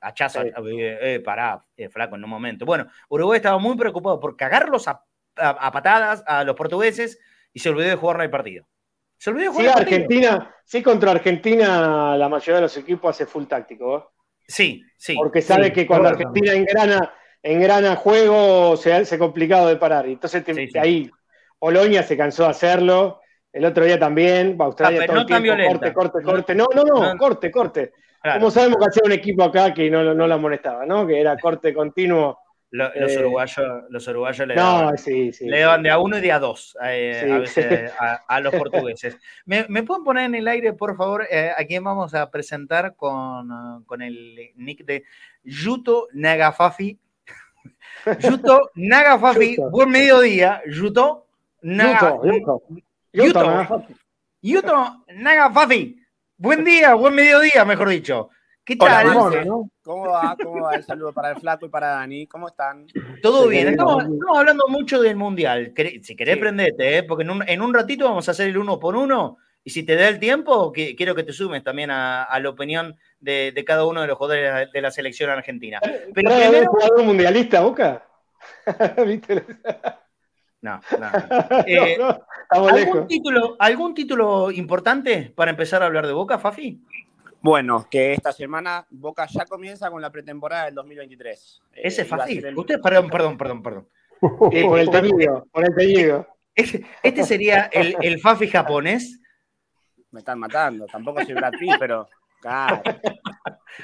hachazo, 0.02 0.42
eh, 0.42 0.54
eh, 1.02 1.20
pará, 1.20 1.66
eh, 1.76 1.90
flaco, 1.90 2.16
en 2.16 2.24
un 2.24 2.30
momento. 2.30 2.66
Bueno, 2.66 2.88
Uruguay 3.10 3.38
estaba 3.38 3.58
muy 3.58 3.76
preocupado 3.76 4.20
por 4.20 4.36
cagarlos 4.36 4.88
a, 4.88 5.04
patadas 5.36 6.24
a 6.28 6.44
los 6.44 6.56
portugueses 6.56 7.20
y 7.52 7.60
se 7.60 7.70
olvidó 7.70 7.90
de 7.90 7.96
jugar 7.96 8.22
el 8.22 8.30
partido. 8.30 8.66
Se 9.18 9.30
olvidó 9.30 9.52
de 9.52 9.58
jugar 9.58 9.74
sí, 9.76 9.82
Argentina, 9.82 10.56
sí, 10.66 10.84
contra 10.84 11.12
Argentina 11.12 12.16
la 12.18 12.30
mayoría 12.30 12.56
de 12.56 12.62
los 12.62 12.78
equipos 12.78 13.16
hace 13.16 13.26
full 13.26 13.46
táctico. 13.46 14.14
Sí, 14.48 14.84
sí. 14.98 15.16
Porque 15.16 15.42
sabe 15.42 15.72
que 15.72 15.88
cuando 15.88 16.10
Argentina 16.10 16.54
engrana, 16.54 17.14
engrana 17.42 17.96
juego 17.96 18.76
se 18.76 18.94
hace 18.94 19.18
complicado 19.18 19.70
de 19.70 19.78
parar. 19.78 20.06
Entonces 20.08 20.44
ahí 20.76 21.10
Polonia 21.58 22.04
se 22.04 22.18
cansó 22.18 22.44
de 22.44 22.50
hacerlo. 22.50 23.22
El 23.52 23.66
otro 23.66 23.86
día 23.86 24.00
también, 24.00 24.58
Australia 24.60 25.06
todo 25.06 25.20
el 25.20 25.26
tiempo, 25.26 25.54
corte, 25.68 25.94
corte, 25.94 26.22
corte. 26.24 26.56
No, 26.56 26.68
no, 26.74 26.84
no, 26.84 27.18
corte, 27.18 27.52
corte. 27.52 27.94
Como 28.24 28.52
sabemos 28.52 28.78
que 28.80 28.86
hacía 28.86 29.04
un 29.06 29.12
equipo 29.12 29.44
acá 29.44 29.74
que 29.74 29.90
no, 29.90 30.14
no 30.14 30.28
la 30.28 30.38
molestaba, 30.38 30.86
¿no? 30.86 31.06
Que 31.06 31.20
era 31.20 31.38
corte 31.38 31.74
continuo. 31.74 32.40
los, 32.72 32.92
eh, 32.96 33.20
uruguayos, 33.20 33.84
los 33.90 34.08
uruguayos 34.08 34.48
le, 34.48 34.56
daban, 34.56 34.96
le 35.42 35.60
daban 35.60 35.84
de 35.84 35.90
a 35.92 36.00
uno 36.00 36.18
y 36.18 36.22
de 36.22 36.32
a 36.32 36.40
dos 36.40 36.78
eh, 36.84 37.30
a, 37.30 37.38
veces, 37.40 37.92
a, 38.28 38.40
los 38.40 38.56
portugueses. 38.56 39.18
¿Me, 39.46 39.66
pueden 39.84 40.06
poner 40.06 40.24
en 40.24 40.36
el 40.36 40.48
aire, 40.48 40.72
por 40.72 40.96
favor, 40.96 41.28
eh, 41.30 41.52
a 41.56 41.66
quién 41.66 41.84
vamos 41.84 42.14
a 42.14 42.32
presentar 42.32 42.96
con, 42.96 43.84
con 43.84 44.02
el 44.02 44.54
nick 44.56 44.86
de 44.86 45.04
Yuto 45.44 46.08
Nagafafi? 46.14 46.98
Yuto 48.20 48.72
Nagafafi, 48.76 49.58
buen 49.70 49.90
mediodía. 49.90 50.62
Yuto 50.66 51.28
Nagafafi. 51.62 52.46
Yuto, 53.12 53.86
Yuto 54.42 55.06
Nagafafi. 55.14 56.03
Buen 56.44 56.66
día, 56.66 56.94
buen 56.96 57.16
mediodía, 57.16 57.64
mejor 57.64 57.88
dicho. 57.88 58.30
¿Qué 58.66 58.76
tal? 58.76 59.14
¿Cómo 59.82 60.10
va? 60.10 60.36
¿Cómo 60.44 60.62
va? 60.64 60.76
El 60.76 60.84
saludo 60.84 61.14
para 61.14 61.30
el 61.30 61.38
Flaco 61.38 61.68
y 61.68 61.70
para 61.70 61.88
Dani. 61.92 62.28
¿Cómo 62.28 62.50
están? 62.50 62.86
Todo 63.22 63.48
bien. 63.48 63.70
Estamos, 63.70 64.04
hablando 64.36 64.68
mucho 64.68 65.02
del 65.02 65.16
Mundial. 65.16 65.72
Si 66.02 66.18
querés, 66.18 66.38
prendete, 66.38 66.98
¿eh? 66.98 67.04
porque 67.04 67.24
en 67.24 67.62
un, 67.62 67.74
ratito 67.74 68.04
vamos 68.04 68.28
a 68.28 68.32
hacer 68.32 68.50
el 68.50 68.58
uno 68.58 68.78
por 68.78 68.98
uno. 68.98 69.38
Y 69.64 69.70
si 69.70 69.84
te 69.84 69.96
da 69.96 70.10
el 70.10 70.20
tiempo, 70.20 70.74
quiero 70.74 71.16
que 71.16 71.24
te 71.24 71.32
sumes 71.32 71.64
también 71.64 71.92
a, 71.92 72.38
la 72.42 72.50
opinión 72.50 72.98
de, 73.22 73.64
cada 73.66 73.86
uno 73.86 74.02
de 74.02 74.08
los 74.08 74.18
jugadores 74.18 74.70
de 74.74 74.82
la, 74.82 74.92
selección 74.92 75.30
argentina. 75.30 75.80
Pero 75.82 76.30
primero... 76.30 76.68
jugador 76.70 77.04
mundialista, 77.06 77.62
Boca? 77.62 78.04
¿Viste? 79.08 79.46
No, 80.64 80.80
no. 80.98 81.12
Eh, 81.68 81.98
¿algún, 82.50 83.08
título, 83.08 83.56
¿Algún 83.60 83.94
título 83.94 84.50
importante 84.50 85.32
para 85.36 85.52
empezar 85.52 85.84
a 85.84 85.88
hablar 85.88 86.08
de 86.08 86.14
Boca, 86.14 86.40
Fafi? 86.40 86.82
Bueno, 87.42 87.86
que 87.92 88.14
esta 88.14 88.32
semana 88.32 88.88
Boca 88.90 89.28
ya 89.28 89.46
comienza 89.46 89.92
con 89.92 90.02
la 90.02 90.10
pretemporada 90.10 90.66
del 90.66 90.76
2023. 90.76 91.62
Ese 91.74 92.02
es 92.04 92.08
fácil. 92.08 92.58
Usted, 92.58 92.80
perdón, 92.82 93.10
perdón, 93.10 93.38
perdón, 93.38 93.62
perdón. 93.62 93.90
por 94.40 94.80
el 94.80 94.90
teñido, 94.90 95.46
por 95.52 95.66
el 95.66 95.76
teñido. 95.76 96.28
Este, 96.56 97.24
sería 97.24 97.64
el, 97.74 97.96
el, 98.00 98.22
Fafi 98.22 98.48
japonés. 98.48 99.20
Me 100.12 100.20
están 100.20 100.38
matando. 100.38 100.86
Tampoco 100.86 101.26
soy 101.26 101.34
Brad 101.34 101.54
Pitt, 101.60 101.74
pero. 101.80 102.08
Claro. 102.40 102.84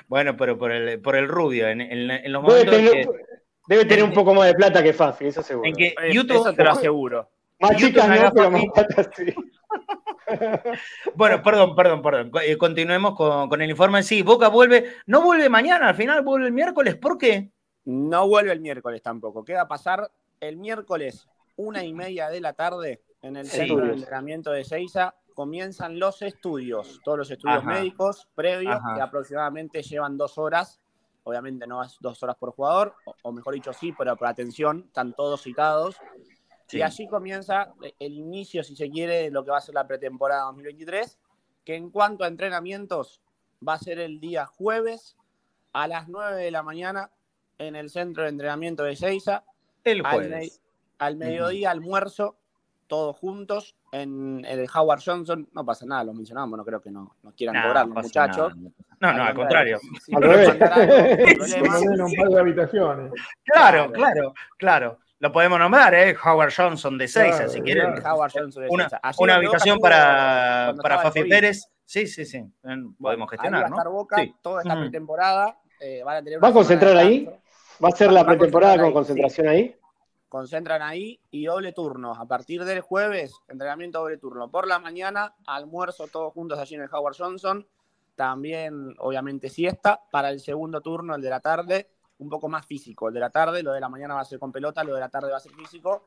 Bueno, 0.07 0.38
pero 0.38 0.57
por 0.59 0.71
el, 0.71 1.01
por 1.01 1.15
el 1.15 1.27
rubio, 1.27 1.67
en, 1.67 2.32
los 2.32 2.43
momentos. 2.43 2.75
Debe 3.70 3.86
tener 3.86 4.03
un 4.03 4.13
poco 4.13 4.34
más 4.34 4.47
de 4.47 4.55
plata 4.55 4.82
que 4.82 4.93
Fafi, 4.93 5.28
eso 5.28 5.43
seguro. 5.43 5.70
En 5.70 5.76
que 5.76 5.93
YouTube, 6.11 6.38
eso 6.38 6.53
te 6.55 6.63
lo 6.63 6.72
aseguro. 6.72 7.30
Más 7.59 7.78
chicas 7.78 8.07
no, 8.07 8.32
pero 8.34 8.49
más 8.49 8.63
plata 8.74 9.11
sí. 9.15 9.32
bueno, 11.15 11.43
perdón, 11.43 11.76
perdón, 11.76 12.01
perdón. 12.01 12.32
Eh, 12.43 12.57
continuemos 12.57 13.13
con, 13.13 13.61
el 13.61 13.70
informe. 13.70 14.01
Sí, 14.01 14.24
Boca 14.24 14.47
vuelve, 14.47 14.95
no 15.05 15.22
vuelve 15.22 15.49
mañana, 15.49 15.89
al 15.89 15.93
final 15.93 16.24
vuelve 16.24 16.47
el 16.47 16.51
miércoles. 16.51 16.95
¿Por 16.95 17.20
qué? 17.20 17.51
No 17.86 18.28
vuelve 18.28 18.53
el 18.53 18.59
miércoles 18.59 19.03
tampoco. 19.03 19.45
¿Qué 19.45 19.53
va 19.53 19.61
a 19.61 19.67
pasar 19.67 20.09
el 20.39 20.57
miércoles, 20.57 21.28
una 21.55 21.84
y 21.84 21.93
media 21.93 22.30
de 22.30 22.41
la 22.41 22.53
tarde, 22.53 23.03
en 23.22 23.38
el 23.38 23.45
centro 23.45 23.86
de 23.86 23.93
entrenamiento 23.93 24.49
de 24.49 24.63
Seiza? 24.63 25.13
Comienzan 25.36 25.99
los 25.99 26.24
estudios, 26.24 26.99
todos 27.03 27.20
los 27.20 27.30
estudios 27.30 27.63
médicos 27.63 28.28
previos, 28.34 28.80
que 28.95 29.01
aproximadamente 29.01 29.84
llevan 29.84 30.17
dos 30.17 30.39
horas 30.39 30.82
obviamente 31.30 31.65
no 31.65 31.84
es 31.84 31.97
dos 31.99 32.21
horas 32.23 32.36
por 32.36 32.51
jugador, 32.51 32.93
o, 33.23 33.32
mejor 33.32 33.53
dicho 33.53 33.73
sí, 33.73 33.93
pero 33.97 34.15
por 34.15 34.27
atención, 34.27 34.86
están 34.88 35.13
todos 35.13 35.41
citados. 35.41 35.95
Y 36.71 36.82
allí 36.82 37.07
comienza 37.07 37.73
el 37.97 38.13
inicio, 38.13 38.63
si 38.63 38.75
se 38.75 38.89
quiere, 38.89 39.23
de 39.23 39.32
lo 39.32 39.43
que 39.43 39.51
va 39.51 39.57
a 39.57 39.61
ser 39.61 39.73
la 39.73 39.88
pretemporada 39.88 40.43
2023, 40.43 41.19
que 41.65 41.75
en 41.75 41.89
cuanto 41.89 42.23
a 42.23 42.27
entrenamientos 42.27 43.21
va 43.67 43.73
a 43.73 43.80
ser 43.80 43.99
el 43.99 44.19
día 44.19 44.45
jueves 44.45 45.17
a 45.73 45.88
las 45.88 46.07
9 46.07 46.36
de 46.41 46.51
la 46.51 46.63
mañana 46.63 47.11
en 47.57 47.75
el 47.75 47.89
centro 47.89 48.23
de 48.23 48.30
entrenamiento 48.30 48.84
de 48.84 48.95
Seiza. 48.95 49.43
El 49.84 50.01
jueves. 50.01 50.61
Al, 50.97 51.15
mediodía, 51.15 51.71
almuerzo, 51.71 52.39
todos 52.90 53.16
juntos 53.16 53.76
en 53.94 54.44
el 54.46 54.68
Howard 54.74 55.02
Johnson. 55.06 55.48
No 55.54 55.64
pasa 55.64 55.86
nada, 55.86 56.04
lo 56.04 56.14
mencionamos, 56.14 56.58
no 56.58 56.66
creo 56.66 56.82
que 56.82 56.92
no, 56.92 57.16
nos 57.24 57.34
quieran 57.36 57.62
cobrar 57.62 57.88
los 57.88 58.04
muchachos. 58.04 58.54
No, 59.00 59.14
no, 59.14 59.24
al 59.24 59.34
contrario. 59.34 59.80
Claro, 63.46 63.92
claro, 63.94 64.34
claro. 64.58 65.00
Lo 65.20 65.32
podemos 65.32 65.60
nombrar, 65.60 65.94
¿eh? 65.94 66.16
Howard 66.22 66.52
Johnson 66.56 66.98
de 66.98 67.08
6, 67.08 67.44
si 67.48 67.62
quieren. 67.62 68.06
Howard 68.06 68.32
Johnson 68.34 68.64
de 68.64 68.70
una, 68.70 68.90
una 69.18 69.36
habitación 69.36 69.80
para, 69.80 70.74
para 70.82 71.00
Fafi 71.00 71.24
Pérez. 71.24 71.70
Sí, 71.86 72.08
sí, 72.08 72.26
sí. 72.26 72.44
Podemos 73.00 73.30
gestionar, 73.30 73.64
va 73.64 73.68
a 73.68 73.70
estar 73.70 73.88
Boca 73.90 74.18
toda 74.42 74.62
esta 74.62 74.80
pretemporada. 74.80 75.58
Eh, 75.80 76.04
¿Va 76.04 76.48
a 76.50 76.54
concentrar 76.54 76.98
ahí? 76.98 77.30
¿Va 77.84 77.90
a 77.90 77.92
ser 77.92 78.12
la 78.12 78.26
pretemporada 78.26 78.78
con 78.80 78.92
concentración 78.92 79.48
ahí? 79.48 79.76
Concentran 80.30 80.82
ahí 80.82 81.19
y 81.32 81.45
doble 81.45 81.73
turno. 81.73 82.13
A 82.13 82.25
partir 82.25 82.63
del 82.63 82.82
jueves, 82.82 83.34
entrenamiento 83.47 83.99
doble 83.99 84.17
turno. 84.17 84.49
Por 84.49 84.67
la 84.67 84.80
mañana, 84.80 85.36
almuerzo 85.45 86.07
todos 86.07 86.32
juntos 86.34 86.59
allí 86.59 86.75
en 86.75 86.84
el 86.84 86.89
Howard 86.93 87.15
Johnson. 87.17 87.67
También, 88.15 88.95
obviamente, 88.99 89.49
siesta. 89.49 89.99
Para 90.11 90.30
el 90.30 90.39
segundo 90.39 90.82
turno, 90.82 91.15
el 91.15 91.21
de 91.21 91.30
la 91.30 91.39
tarde, 91.39 91.89
un 92.19 92.30
poco 92.30 92.47
más 92.47 92.65
físico. 92.65 93.07
El 93.07 93.15
de 93.15 93.19
la 93.19 93.30
tarde, 93.30 93.63
lo 93.63 93.73
de 93.73 93.82
la 93.82 93.89
mañana 93.89 94.13
va 94.13 94.21
a 94.21 94.25
ser 94.25 94.39
con 94.39 94.51
pelota, 94.51 94.84
lo 94.84 94.93
de 94.93 94.99
la 94.99 95.09
tarde 95.09 95.32
va 95.32 95.38
a 95.38 95.41
ser 95.41 95.53
físico. 95.53 96.05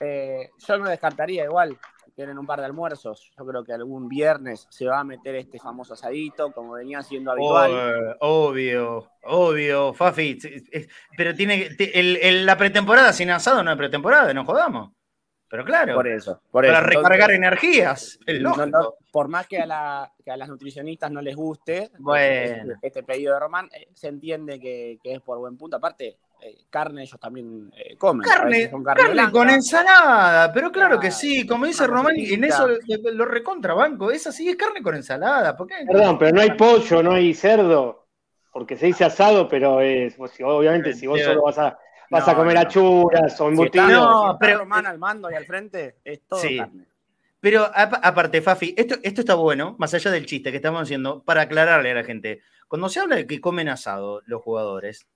Eh, 0.00 0.50
yo 0.58 0.78
no 0.78 0.88
descartaría 0.88 1.44
igual, 1.44 1.78
tienen 2.14 2.38
un 2.38 2.46
par 2.46 2.60
de 2.60 2.66
almuerzos. 2.66 3.32
Yo 3.36 3.44
creo 3.44 3.64
que 3.64 3.72
algún 3.72 4.08
viernes 4.08 4.66
se 4.70 4.86
va 4.86 5.00
a 5.00 5.04
meter 5.04 5.34
este 5.34 5.58
famoso 5.58 5.94
asadito, 5.94 6.52
como 6.52 6.74
venía 6.74 7.02
siendo 7.02 7.32
habitual. 7.32 8.16
obvio, 8.20 9.10
obvio, 9.22 9.92
Fafi. 9.92 10.38
Pero 11.16 11.34
tiene 11.34 11.70
la 12.44 12.56
pretemporada 12.56 13.12
sin 13.12 13.30
asado 13.30 13.62
no 13.62 13.72
es 13.72 13.76
pretemporada, 13.76 14.32
no 14.32 14.44
jodamos. 14.44 14.90
Pero 15.54 15.64
claro, 15.64 15.94
por 15.94 16.08
eso, 16.08 16.40
para 16.50 16.80
recargar 16.80 17.30
energías. 17.30 18.18
por 19.12 19.28
más 19.28 19.46
que 19.46 19.58
a, 19.58 19.66
las 19.66 20.48
nutricionistas 20.48 21.12
no 21.12 21.20
les 21.20 21.36
guste 21.36 21.92
bueno. 21.98 22.74
este, 22.82 23.04
pedido 23.04 23.34
de 23.34 23.40
Román, 23.40 23.68
eh, 23.72 23.86
se 23.94 24.08
entiende 24.08 24.58
que, 24.58 24.98
es 25.04 25.20
por 25.20 25.38
buen 25.38 25.56
punto. 25.56 25.76
Aparte, 25.76 26.16
eh, 26.46 26.66
carne 26.68 27.04
ellos 27.04 27.18
también 27.18 27.72
eh, 27.74 27.96
comen. 27.96 28.28
Carne, 28.28 28.70
carne, 28.84 29.30
con 29.30 29.48
ensalada, 29.48 30.52
pero 30.52 30.70
claro 30.70 31.00
que 31.00 31.10
sí, 31.10 31.46
como 31.46 31.64
dice 31.64 31.86
Román, 31.86 32.14
en 32.16 32.44
eso 32.44 32.68
lo 32.86 33.24
recontrabanco, 33.24 34.10
es 34.10 34.26
así, 34.26 34.50
es 34.50 34.56
carne 34.56 34.82
con 34.82 34.94
ensalada. 34.94 35.56
Perdón, 35.56 36.18
pero 36.18 36.32
no 36.32 36.42
hay 36.42 36.50
pollo, 36.50 37.02
no 37.02 37.12
hay 37.12 37.32
cerdo, 37.32 38.08
porque 38.52 38.76
se 38.76 38.86
dice 38.86 39.04
asado, 39.04 39.48
pero 39.48 39.80
es, 39.80 40.16
pues, 40.16 40.32
obviamente 40.42 40.92
si 40.92 41.06
vos 41.06 41.18
solo 41.22 41.44
vas 41.44 41.58
a 41.58 41.78
vas 42.10 42.28
a 42.28 42.34
comer 42.34 42.58
achuras 42.58 43.40
o 43.40 43.48
embutidos. 43.48 43.88
no, 43.88 44.36
pero 44.38 44.58
Román 44.58 44.86
al 44.86 44.98
mando 44.98 45.30
y 45.30 45.34
al 45.34 45.46
frente 45.46 45.96
es 46.04 46.26
todo 46.28 46.42
carne. 46.42 46.86
Pero 47.40 47.70
aparte, 47.74 48.42
Fafi, 48.42 48.74
esto, 48.76 48.96
esto 49.02 49.20
está 49.20 49.34
bueno, 49.34 49.76
más 49.78 49.92
allá 49.94 50.10
del 50.10 50.26
chiste 50.26 50.50
que 50.50 50.56
estamos 50.56 50.82
haciendo, 50.82 51.22
para 51.24 51.42
aclararle 51.42 51.90
a 51.90 51.94
la 51.94 52.04
gente. 52.04 52.40
Cuando 52.68 52.88
se 52.88 53.00
habla 53.00 53.16
de 53.16 53.26
que 53.26 53.40
comen 53.40 53.68
asado 53.68 54.22
los 54.26 54.42
jugadores, 54.42 55.06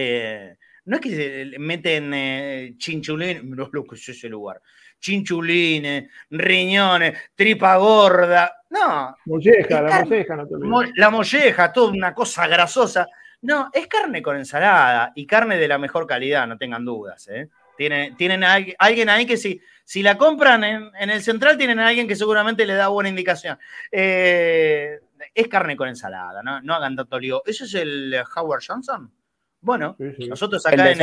eh, 0.00 0.56
no 0.84 0.96
es 0.96 1.02
que 1.02 1.10
se 1.10 1.58
meten 1.58 2.14
eh, 2.14 2.74
chinchulines, 2.78 3.42
no 3.42 3.68
lo 3.70 3.84
que 3.84 3.96
es 3.96 4.08
ese 4.08 4.28
lugar, 4.28 4.62
chinchulines, 5.00 6.08
riñones, 6.30 7.18
tripa 7.34 7.76
gorda, 7.76 8.62
no. 8.70 9.16
Molleja, 9.26 9.82
la 9.82 10.04
molleja, 10.04 10.36
no 10.36 10.46
te 10.46 10.54
La 10.94 11.10
molleja, 11.10 11.72
toda 11.72 11.92
una 11.92 12.14
cosa 12.14 12.46
grasosa. 12.46 13.08
No, 13.42 13.70
es 13.72 13.88
carne 13.88 14.22
con 14.22 14.36
ensalada 14.36 15.12
y 15.14 15.26
carne 15.26 15.56
de 15.56 15.68
la 15.68 15.78
mejor 15.78 16.06
calidad, 16.06 16.46
no 16.46 16.56
tengan 16.56 16.84
dudas. 16.84 17.26
¿eh? 17.28 17.48
Tienen, 17.76 18.16
tienen 18.16 18.44
a 18.44 18.58
alguien 18.78 19.08
ahí 19.08 19.26
que 19.26 19.36
si, 19.36 19.60
si 19.84 20.02
la 20.02 20.16
compran 20.16 20.62
en, 20.64 21.10
el 21.10 21.22
central, 21.22 21.56
tienen 21.56 21.80
a 21.80 21.88
alguien 21.88 22.06
que 22.06 22.16
seguramente 22.16 22.66
le 22.66 22.74
da 22.74 22.88
buena 22.88 23.08
indicación. 23.08 23.58
Eh, 23.90 25.00
es 25.34 25.48
carne 25.48 25.76
con 25.76 25.88
ensalada, 25.88 26.42
¿no? 26.42 26.60
no 26.60 26.74
hagan 26.74 26.94
tanto 26.94 27.18
lío. 27.18 27.42
¿Eso 27.46 27.64
es 27.64 27.74
el 27.74 28.14
Howard 28.36 28.62
Johnson? 28.66 29.12
Bueno, 29.60 29.96
nosotros 30.28 30.64
acá 30.66 30.92
en 30.92 31.00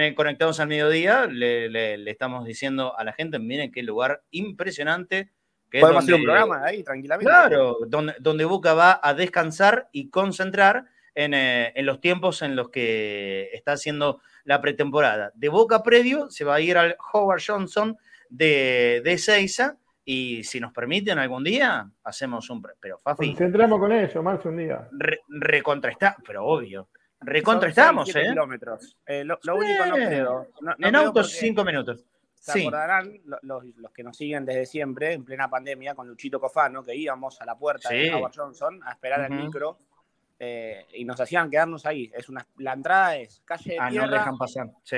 el, 0.00 0.14
Conectados, 0.14 0.60
al 0.60 0.68
Mediodía 0.68 1.26
le, 1.26 2.10
estamos 2.10 2.44
diciendo 2.44 2.96
a 2.96 3.04
la 3.04 3.12
gente, 3.12 3.38
miren 3.38 3.72
qué 3.72 3.82
lugar 3.82 4.22
impresionante. 4.30 5.30
Que 5.70 5.80
Podemos 5.80 6.02
hacer 6.02 6.14
un 6.14 6.24
programa 6.24 6.64
ahí 6.64 6.82
tranquilamente. 6.82 7.30
Claro, 7.30 7.78
donde, 7.86 8.14
donde 8.18 8.44
Boca 8.44 8.74
va 8.74 9.00
a 9.02 9.14
descansar 9.14 9.88
y 9.92 10.10
concentrar 10.10 10.86
eh, 11.14 11.72
en, 11.74 11.86
los 11.86 12.00
tiempos 12.00 12.42
en 12.42 12.56
los 12.56 12.70
que 12.70 13.50
está 13.52 13.72
haciendo 13.72 14.20
la 14.44 14.60
pretemporada. 14.60 15.32
De 15.34 15.48
Boca 15.48 15.82
Predio 15.82 16.30
se 16.30 16.44
va 16.44 16.56
a 16.56 16.60
ir 16.60 16.78
al 16.78 16.96
Howard 17.12 17.42
Johnson 17.46 17.98
de, 18.28 19.02
de 19.04 19.18
Seiza 19.18 19.76
y 20.04 20.44
si 20.44 20.60
nos 20.60 20.72
permiten 20.72 21.18
algún 21.18 21.44
día, 21.44 21.90
hacemos 22.04 22.48
un... 22.50 22.62
Pero 22.80 22.98
Fafi... 22.98 23.28
Concentramos 23.28 23.80
con 23.80 23.92
eso, 23.92 24.22
más 24.22 24.44
un 24.44 24.56
día. 24.56 24.88
recontra 25.28 25.94
pero 26.26 26.46
obvio. 26.46 26.88
Recontra 27.20 27.68
estamos, 27.68 28.14
¿eh? 28.14 28.28
kilómetros. 28.28 28.96
Eh, 29.06 29.24
lo, 29.24 29.38
único 29.54 29.86
no 29.86 29.94
creo. 29.94 30.46
en 30.78 30.96
autos, 30.96 31.32
cinco 31.32 31.64
minutos. 31.64 32.04
Se 32.34 32.62
acordarán 32.62 33.20
los, 33.42 33.92
que 33.92 34.02
nos 34.02 34.16
siguen 34.16 34.46
desde 34.46 34.64
siempre, 34.64 35.12
en 35.12 35.24
plena 35.24 35.50
pandemia, 35.50 35.94
con 35.94 36.08
Luchito 36.08 36.40
Cofano, 36.40 36.82
que 36.82 36.96
íbamos 36.96 37.38
a 37.40 37.44
la 37.44 37.58
puerta 37.58 37.90
de 37.90 38.14
Howard 38.14 38.32
Johnson 38.34 38.80
a 38.82 38.92
esperar 38.92 39.30
el 39.30 39.36
micro 39.36 39.78
eh, 40.42 40.86
y 40.94 41.04
nos 41.04 41.20
hacían 41.20 41.50
quedarnos 41.50 41.84
ahí. 41.84 42.10
Es 42.14 42.30
una, 42.30 42.46
la 42.56 42.72
entrada 42.72 43.14
es 43.16 43.42
calle 43.44 43.72
de 43.72 43.78
ah, 43.78 43.90
tierra, 43.90 44.32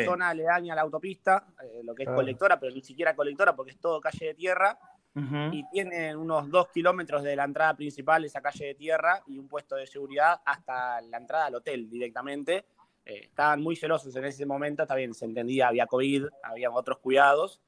zona 0.04 0.28
aledaña 0.28 0.72
a 0.74 0.76
la 0.76 0.82
autopista, 0.82 1.48
eh, 1.60 1.80
lo 1.82 1.96
que 1.96 2.04
es 2.04 2.08
colectora, 2.08 2.60
pero 2.60 2.72
ni 2.72 2.80
siquiera 2.80 3.16
colectora 3.16 3.56
porque 3.56 3.72
es 3.72 3.80
todo 3.80 4.00
calle 4.00 4.26
de 4.26 4.34
tierra. 4.34 4.78
Y 5.14 5.68
tienen 5.70 6.16
unos 6.16 6.48
dos 6.50 6.68
kilómetros 6.68 7.22
de 7.22 7.36
la 7.36 7.44
entrada 7.44 7.74
principal, 7.74 8.24
esa 8.24 8.40
calle 8.40 8.66
de 8.66 8.74
tierra, 8.74 9.22
y 9.26 9.38
un 9.38 9.46
puesto 9.46 9.76
de 9.76 9.86
seguridad 9.86 10.40
hasta 10.44 11.00
la 11.02 11.18
entrada 11.18 11.46
al 11.46 11.54
hotel 11.54 11.88
directamente. 11.90 12.64
Eh, 13.04 13.22
estaban 13.24 13.60
muy 13.60 13.74
celosos 13.74 14.14
en 14.14 14.24
ese 14.24 14.46
momento, 14.46 14.82
está 14.82 14.94
bien, 14.94 15.12
se 15.12 15.24
entendía, 15.24 15.68
había 15.68 15.86
COVID, 15.86 16.26
había 16.42 16.70
otros 16.70 16.98
cuidados. 16.98 17.60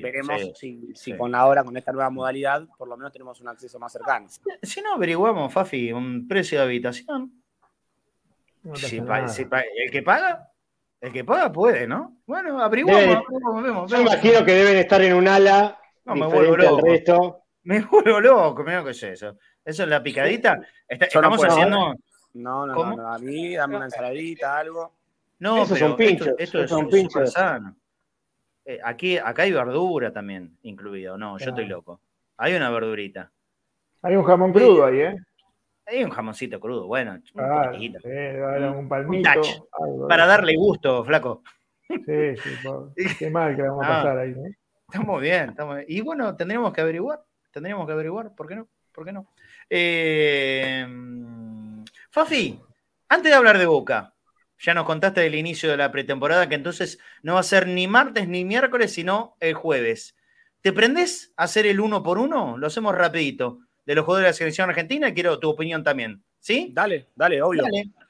Veremos 0.00 0.40
si, 0.54 1.12
con 1.18 1.32
la 1.32 1.46
hora, 1.46 1.64
con 1.64 1.76
esta 1.76 1.92
nueva 1.92 2.08
modalidad, 2.08 2.66
por 2.78 2.86
lo 2.88 2.96
menos 2.96 3.12
tenemos 3.12 3.40
un 3.40 3.48
acceso 3.48 3.78
más 3.80 3.92
cercano. 3.92 4.28
Si 4.62 4.80
no 4.80 4.94
averiguamos, 4.94 5.52
Fafi, 5.52 5.92
un 5.92 6.28
precio 6.28 6.60
de 6.60 6.64
habitación. 6.64 7.32
el 8.64 9.90
que 9.90 10.02
paga, 10.02 10.52
el 11.00 11.12
que 11.12 11.24
paga 11.24 11.52
puede, 11.52 11.88
¿no? 11.88 12.18
Bueno, 12.26 12.60
averiguamos, 12.60 13.90
Yo 13.90 14.00
imagino 14.00 14.44
que 14.44 14.52
deben 14.52 14.76
estar 14.76 15.02
en 15.02 15.14
un 15.14 15.26
ala 15.26 15.80
no, 16.06 16.14
me 16.14 16.26
vuelvo 16.26 16.56
loco. 16.56 16.86
resto. 16.86 17.42
Me 17.64 17.80
vuelvo 17.80 18.20
loco, 18.20 18.62
mira 18.62 18.84
que 18.84 18.90
es 18.90 19.02
eso. 19.02 19.36
Eso 19.64 19.82
es 19.82 19.88
la 19.88 20.02
picadita. 20.02 20.60
estamos 20.88 21.44
haciendo. 21.44 21.94
No, 22.34 22.66
no, 22.66 22.96
no, 22.96 23.12
a 23.12 23.18
mí 23.18 23.54
dame 23.56 23.76
una 23.76 23.86
ensaladita, 23.86 24.58
algo. 24.58 24.94
No, 25.38 25.62
Esos 25.62 25.78
son 25.78 25.96
pinchos. 25.96 26.34
Esto, 26.38 26.62
es 26.62 26.70
son 26.70 26.88
pinchos. 26.88 27.32
sano. 27.32 27.76
Eh, 28.64 28.78
aquí, 28.82 29.18
acá 29.18 29.42
hay 29.42 29.52
verdura 29.52 30.12
también 30.12 30.56
incluido. 30.62 31.16
No, 31.16 31.38
yo 31.38 31.50
estoy 31.50 31.66
loco. 31.66 32.00
Hay 32.36 32.54
una 32.54 32.70
verdurita. 32.70 33.32
Hay 34.02 34.16
un 34.16 34.24
jamón 34.24 34.52
crudo 34.52 34.84
ahí, 34.84 35.00
¿eh? 35.00 35.16
Hay 35.86 36.02
un 36.02 36.10
jamoncito 36.10 36.58
crudo, 36.58 36.88
bueno, 36.88 37.12
un 37.12 38.76
un 38.76 38.88
palmito. 38.88 39.30
para 40.08 40.26
darle 40.26 40.56
gusto, 40.56 41.04
flaco. 41.04 41.44
Sí, 41.88 42.36
sí, 42.36 43.04
qué 43.18 43.30
mal 43.30 43.54
que 43.54 43.62
vamos 43.62 43.84
a 43.84 43.88
pasar 43.88 44.18
ahí, 44.18 44.32
¿no? 44.32 44.42
Estamos 44.88 45.20
bien, 45.20 45.50
estamos 45.50 45.76
bien. 45.76 45.86
Y 45.88 46.00
bueno, 46.00 46.36
tendríamos 46.36 46.72
que 46.72 46.80
averiguar, 46.80 47.22
tendríamos 47.50 47.86
que 47.86 47.92
averiguar, 47.92 48.34
¿por 48.34 48.46
qué 48.46 48.56
no? 48.56 48.68
¿Por 48.92 49.04
qué 49.04 49.12
no? 49.12 49.32
Eh, 49.68 50.86
Fafi, 52.10 52.60
antes 53.08 53.30
de 53.30 53.36
hablar 53.36 53.58
de 53.58 53.66
Boca, 53.66 54.14
ya 54.58 54.74
nos 54.74 54.86
contaste 54.86 55.20
del 55.20 55.34
inicio 55.34 55.70
de 55.70 55.76
la 55.76 55.90
pretemporada, 55.90 56.48
que 56.48 56.54
entonces 56.54 56.98
no 57.22 57.34
va 57.34 57.40
a 57.40 57.44
ser 57.44 57.66
ni 57.66 57.88
martes 57.88 58.28
ni 58.28 58.44
miércoles, 58.44 58.92
sino 58.92 59.36
el 59.40 59.54
jueves. 59.54 60.16
¿Te 60.60 60.72
prendés 60.72 61.32
a 61.36 61.44
hacer 61.44 61.66
el 61.66 61.80
uno 61.80 62.02
por 62.02 62.18
uno? 62.18 62.56
Lo 62.56 62.66
hacemos 62.66 62.94
rapidito. 62.94 63.60
De 63.84 63.94
los 63.94 64.04
jugadores 64.04 64.26
de 64.26 64.30
la 64.30 64.36
selección 64.36 64.68
argentina, 64.68 65.14
quiero 65.14 65.38
tu 65.38 65.48
opinión 65.48 65.84
también. 65.84 66.24
¿Sí? 66.40 66.70
Dale, 66.72 67.10
dale, 67.14 67.42
obvio. 67.42 67.64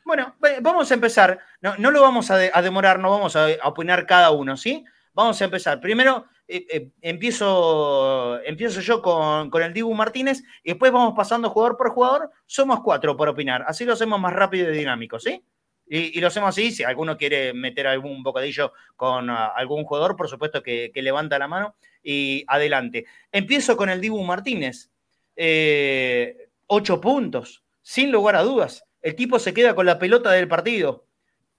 Bueno, 0.05 0.37
vamos 0.62 0.91
a 0.91 0.95
empezar. 0.95 1.39
No, 1.61 1.91
lo 1.91 2.01
vamos 2.01 2.31
a, 2.31 2.39
demorar, 2.39 2.99
no 2.99 3.11
vamos 3.11 3.35
a, 3.37 3.49
opinar 3.64 4.07
cada 4.07 4.31
uno, 4.31 4.57
¿sí? 4.57 4.85
Vamos 5.12 5.41
a 5.43 5.45
empezar. 5.47 5.81
Primero, 5.81 6.27
eh, 6.49 6.67
eh, 6.71 6.91
empiezo, 7.01 8.41
empiezo 8.45 8.81
yo 8.81 9.03
con, 9.03 9.51
el 9.63 9.73
Dibu 9.73 9.93
Martínez 9.95 10.43
y 10.63 10.71
después 10.71 10.93
vamos 10.93 11.15
pasando 11.17 11.51
jugador 11.51 11.77
por 11.77 11.91
jugador. 11.91 12.31
Somos 12.47 12.81
cuatro 12.81 13.17
por 13.17 13.29
opinar. 13.29 13.65
Así 13.67 13.85
lo 13.85 13.95
hacemos 13.95 14.21
más 14.21 14.33
rápido 14.33 14.73
y 14.73 14.77
dinámico, 14.77 15.19
¿sí? 15.19 15.43
Y, 15.89 16.21
lo 16.21 16.29
hacemos 16.29 16.51
así. 16.51 16.71
Si 16.71 16.85
alguno 16.85 17.17
quiere 17.17 17.53
meter 17.53 17.87
algún 17.87 18.23
bocadillo 18.23 18.73
con 18.97 19.31
ah, 19.31 19.53
algún 19.57 19.85
jugador, 19.85 20.17
por 20.17 20.29
supuesto 20.29 20.63
que, 20.63 20.91
levanta 20.95 21.39
la 21.39 21.49
mano 21.49 21.77
y 22.03 22.45
adelante. 22.47 23.07
Empiezo 23.33 23.77
con 23.77 23.89
el 23.89 24.01
Dibu 24.01 24.23
Martínez. 24.23 24.91
Eh, 25.35 26.49
ocho 26.67 27.01
puntos, 27.01 27.65
sin 27.83 28.13
lugar 28.13 28.37
a 28.37 28.43
dudas. 28.43 28.85
El 29.03 29.15
tipo 29.15 29.39
se 29.39 29.55
queda 29.55 29.75
con 29.75 29.87
la 29.87 29.99
pelota 29.99 30.31
del 30.33 30.49
partido. 30.49 31.07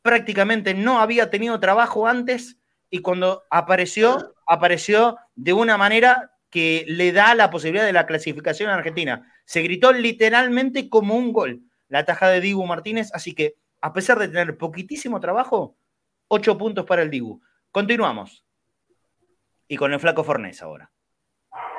Prácticamente 0.02 0.74
no 0.74 1.00
había 1.00 1.30
tenido 1.30 1.60
trabajo 1.60 2.08
antes 2.08 2.58
y 2.90 3.00
cuando 3.00 3.44
apareció, 3.50 4.36
apareció 4.46 5.18
de 5.36 5.54
una 5.54 5.78
manera 5.78 6.32
que 6.50 6.86
le 6.88 7.12
da 7.12 7.36
la 7.36 7.50
posibilidad 7.50 7.86
de 7.86 7.94
la 7.94 8.06
clasificación 8.06 8.70
a 8.70 8.76
Argentina. 8.76 9.32
Se 9.46 9.62
gritó 9.62 9.92
literalmente 9.92 10.90
como 10.90 11.16
un 11.16 11.34
gol 11.34 11.62
la 11.90 12.06
taja 12.06 12.30
de 12.30 12.42
Dibu 12.42 12.66
Martínez, 12.66 13.12
así 13.14 13.34
que 13.34 13.56
a 13.82 13.94
pesar 13.94 14.20
de 14.20 14.28
tener 14.28 14.58
poquitísimo 14.58 15.20
trabajo, 15.20 15.78
ocho 16.28 16.58
puntos 16.58 16.86
para 16.86 17.02
el 17.02 17.10
Dibu. 17.10 17.42
Continuamos. 17.72 18.44
Y 19.68 19.76
con 19.78 19.94
el 19.94 20.00
flaco 20.00 20.24
Fornés 20.24 20.62
ahora. 20.62 20.92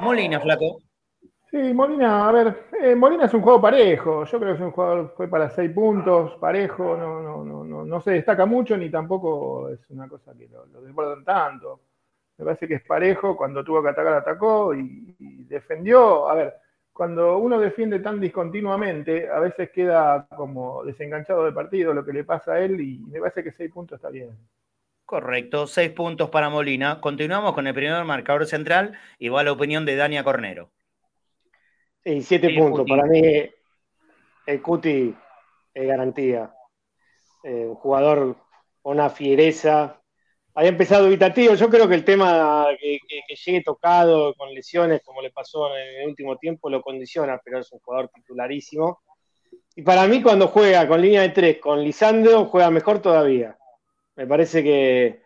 Molina, 0.01 0.41
flaco. 0.41 0.83
Sí, 1.51 1.57
Molina, 1.72 2.28
a 2.28 2.32
ver, 2.32 2.66
eh, 2.82 2.94
Molina 2.94 3.24
es 3.24 3.32
un 3.32 3.40
juego 3.40 3.61
parejo. 3.61 4.24
Yo 4.24 4.38
creo 4.38 4.53
que 4.53 4.59
es 4.59 4.64
un 4.64 4.70
jugador 4.70 5.14
fue 5.16 5.28
para 5.28 5.49
seis 5.49 5.70
puntos, 5.70 6.36
parejo, 6.38 6.94
no, 6.96 7.22
no, 7.22 7.64
no, 7.64 7.84
no, 7.84 8.01
se 8.03 8.11
destaca 8.11 8.44
mucho 8.44 8.76
ni 8.76 8.90
tampoco 8.90 9.70
es 9.70 9.80
una 9.88 10.07
cosa 10.09 10.34
que 10.36 10.46
lo, 10.49 10.66
lo 10.66 11.24
tanto. 11.24 11.80
Me 12.36 12.44
parece 12.44 12.68
que 12.68 12.74
es 12.74 12.82
parejo, 12.82 13.36
cuando 13.36 13.64
tuvo 13.64 13.82
que 13.82 13.88
atacar, 13.88 14.12
atacó 14.14 14.74
y, 14.74 15.16
defendió. 15.49 16.28
A 16.28 16.34
ver, 16.34 16.55
cuando 16.92 17.38
uno 17.38 17.59
defiende 17.59 18.01
tan 18.01 18.20
discontinuamente, 18.20 19.28
a 19.30 19.40
veces 19.40 19.70
queda 19.70 20.26
como 20.36 20.84
desenganchado 20.84 21.44
del 21.44 21.55
partido 21.55 21.94
lo 21.94 22.05
que 22.05 22.12
le 22.12 22.24
pasa 22.24 22.53
a 22.53 22.61
él 22.61 22.80
y 22.80 22.99
me 22.99 23.20
parece 23.20 23.42
que 23.42 23.53
seis 23.53 23.72
puntos 23.72 23.96
está 23.96 24.11
bien. 24.11 24.36
Correcto, 25.07 25.66
seis 25.66 25.90
puntos 25.90 26.28
para 26.28 26.51
Molina. 26.51 27.01
Continuamos 27.01 27.55
con 27.55 27.66
el 27.66 27.74
primer 27.74 28.05
marcador 28.05 28.46
central 28.46 28.99
y 29.18 29.30
va 29.30 29.42
la 29.42 29.53
opinión 29.53 29.86
de 29.86 29.96
Dania 29.96 30.22
Cornero. 30.22 30.70
Sí, 32.09 32.23
siete 32.23 32.55
puntos. 32.57 32.87
Para 32.89 33.05
mí, 33.05 33.21
el 34.47 34.63
Cuti 34.63 35.15
es 35.75 35.87
garantía. 35.87 36.51
Eh, 37.43 37.67
un 37.67 37.75
jugador 37.75 38.35
con 38.81 38.95
una 38.95 39.11
fiereza. 39.11 40.01
Había 40.55 40.71
empezado 40.71 41.07
evitativo. 41.07 41.53
Yo 41.53 41.69
creo 41.69 41.87
que 41.87 41.97
el 41.97 42.07
tema 42.07 42.67
que, 42.81 42.99
llegue 43.45 43.63
tocado 43.63 44.33
con 44.37 44.55
lesiones, 44.55 45.03
como 45.05 45.21
le 45.21 45.31
pasó 45.31 45.77
en 45.77 46.01
el 46.01 46.09
último 46.09 46.39
tiempo, 46.39 46.71
lo 46.71 46.81
condiciona, 46.81 47.39
pero 47.45 47.59
es 47.59 47.71
un 47.73 47.81
jugador 47.81 48.09
titularísimo. 48.09 49.03
Y 49.77 49.83
para 49.83 50.07
mí, 50.07 50.23
cuando 50.23 50.49
juega 50.49 50.89
con 50.89 51.03
línea 51.03 51.21
de 51.21 51.29
tres, 51.29 51.59
con 51.59 51.85
Lisandro, 51.85 52.47
juega 52.47 52.71
mejor 52.71 53.03
todavía. 53.03 53.59
Me 54.17 54.27
parece 54.27 54.63
que 54.63 55.21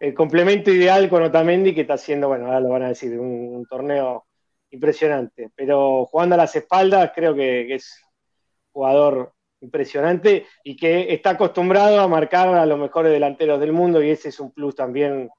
el 0.00 0.14
complemento 0.14 0.70
ideal 0.70 1.10
con 1.10 1.22
Otamendi, 1.22 1.74
que 1.74 1.82
está 1.82 1.94
haciendo, 1.94 2.28
bueno, 2.28 2.46
ahora 2.46 2.60
lo 2.60 2.70
van 2.70 2.84
a 2.84 2.88
decir, 2.88 3.20
un, 3.20 3.66
torneo 3.68 4.24
impresionante. 4.74 5.50
Pero 5.54 6.04
jugando 6.06 6.34
a 6.34 6.38
las 6.38 6.54
espaldas, 6.54 7.12
creo 7.14 7.34
que, 7.34 7.74
es 7.74 8.00
jugador 8.72 9.32
impresionante 9.60 10.46
y 10.62 10.76
que 10.76 11.14
está 11.14 11.30
acostumbrado 11.30 12.00
a 12.00 12.08
marcar 12.08 12.48
a 12.48 12.66
los 12.66 12.78
mejores 12.78 13.12
delanteros 13.12 13.60
del 13.60 13.72
mundo 13.72 14.02
y 14.02 14.10
ese 14.10 14.28
es 14.28 14.40
un 14.40 14.52
plus 14.52 14.74
también 14.74 15.30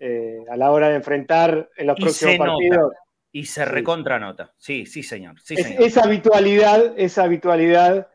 eh, 0.00 0.38
a 0.50 0.56
la 0.56 0.72
hora 0.72 0.88
de 0.88 0.96
enfrentar 0.96 1.70
en 1.76 1.86
los 1.86 1.96
próximos 1.96 2.38
partidos. 2.38 2.92
Y 3.30 3.44
se 3.44 3.66
recontranota, 3.66 4.54
sí, 4.56 4.86
sí 4.86 5.02
señor. 5.02 5.38
Sí, 5.40 5.54
esa 5.54 6.04
habitualidad, 6.04 6.94
esa 6.96 7.24
habitualidad 7.24 8.08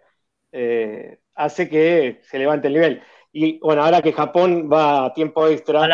eh, 0.51 1.19
hace 1.35 1.69
que 1.69 2.19
se 2.23 2.39
levante 2.39 2.67
el 2.67 2.73
nivel. 2.73 3.03
Y 3.31 3.59
bueno, 3.59 3.83
ahora 3.83 4.01
que 4.01 4.11
Japón 4.11 4.69
va 4.71 5.05
a 5.05 5.13
tiempo 5.13 5.47
extra, 5.47 5.87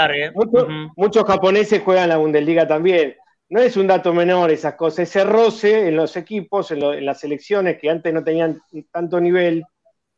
muchos, 0.95 1.23
japoneses 1.25 1.81
juegan 1.83 2.09
la 2.09 2.17
Bundesliga 2.17 2.67
también. 2.67 3.15
No 3.49 3.59
es 3.59 3.75
un 3.77 3.87
dato 3.87 4.13
menor 4.13 4.51
esas 4.51 4.75
cosas, 4.75 5.09
ese 5.09 5.23
roce 5.23 5.87
en 5.87 5.95
los 5.95 6.15
equipos, 6.15 6.69
en, 6.69 7.05
las 7.05 7.19
selecciones 7.19 7.79
que 7.79 7.89
antes 7.89 8.13
no 8.13 8.23
tenían 8.23 8.61
tanto 8.91 9.19
nivel, 9.19 9.63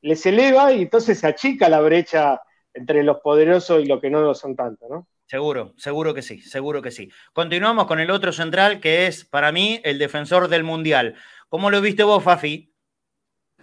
les 0.01 0.25
eleva 0.25 0.73
y 0.73 0.81
entonces 0.81 1.19
se 1.19 1.27
achica 1.27 1.69
la 1.69 1.79
brecha 1.79 2.41
entre 2.73 3.03
los 3.03 3.19
poderosos 3.19 3.81
y 3.81 3.85
los 3.85 4.01
que 4.01 4.09
no 4.09 4.21
lo 4.21 4.33
son 4.35 4.55
tanto, 4.55 4.87
¿no? 4.89 5.07
Seguro, 5.27 5.73
seguro 5.77 6.13
que 6.13 6.21
sí, 6.21 6.41
seguro 6.41 6.81
que 6.81 6.91
sí. 6.91 7.09
Continuamos 7.31 7.85
con 7.85 8.01
el 8.01 8.11
otro 8.11 8.33
central 8.33 8.81
que 8.81 9.07
es 9.07 9.23
para 9.23 9.53
mí 9.53 9.79
el 9.85 9.97
defensor 9.97 10.49
del 10.49 10.65
Mundial. 10.65 11.15
¿Cómo 11.47 11.69
lo 11.69 11.79
viste 11.79 12.03
vos, 12.03 12.21
Fafi? 12.21 12.73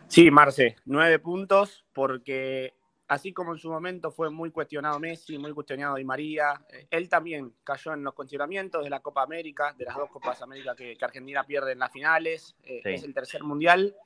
Sí, 0.06 0.30
Marce, 0.30 0.76
nueve 0.86 1.18
puntos 1.18 1.84
porque 1.92 2.77
así 3.08 3.32
como 3.32 3.52
en 3.52 3.58
su 3.58 3.70
momento 3.70 4.10
fue 4.10 4.30
muy 4.30 4.50
cuestionado 4.50 5.00
Messi, 5.00 5.38
muy 5.38 5.52
cuestionado 5.52 5.96
Di 5.96 6.04
María, 6.04 6.60
eh, 6.70 6.86
él 6.90 7.08
también 7.08 7.54
cayó 7.64 7.94
en 7.94 8.04
los 8.04 8.14
consideramientos 8.14 8.84
de 8.84 8.90
la 8.90 9.00
Copa 9.00 9.22
América, 9.22 9.74
de 9.76 9.86
las 9.86 9.96
dos 9.96 10.10
Copas 10.10 10.40
América 10.42 10.76
que, 10.76 10.96
Argentina 11.00 11.42
pierde 11.44 11.72
en 11.72 11.78
las 11.78 11.90
finales, 11.90 12.54
eh, 12.62 12.82
es 12.84 13.02
el 13.02 13.14
tercer 13.14 13.42
mundial, 13.42 13.96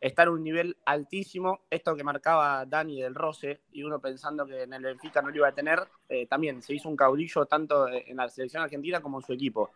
está 0.00 0.22
en 0.22 0.28
un 0.30 0.44
nivel 0.44 0.76
altísimo, 0.84 1.62
esto 1.70 1.96
que 1.96 2.04
marcaba 2.04 2.64
Dani 2.64 3.02
del 3.02 3.14
Roce, 3.14 3.62
y 3.72 3.82
uno 3.82 4.00
pensando 4.00 4.46
que 4.46 4.62
en 4.62 4.72
el 4.72 4.82
Benfica 4.82 5.20
no 5.22 5.30
lo 5.30 5.36
iba 5.36 5.48
a 5.48 5.54
tener, 5.54 5.80
eh, 6.08 6.26
también 6.26 6.62
se 6.62 6.74
hizo 6.74 6.88
un 6.88 6.96
caudillo 6.96 7.46
tanto 7.46 7.88
en 7.88 8.16
la 8.16 8.28
selección 8.28 8.62
argentina 8.62 9.00
como 9.00 9.18
en 9.18 9.24
su 9.24 9.32
equipo, 9.32 9.70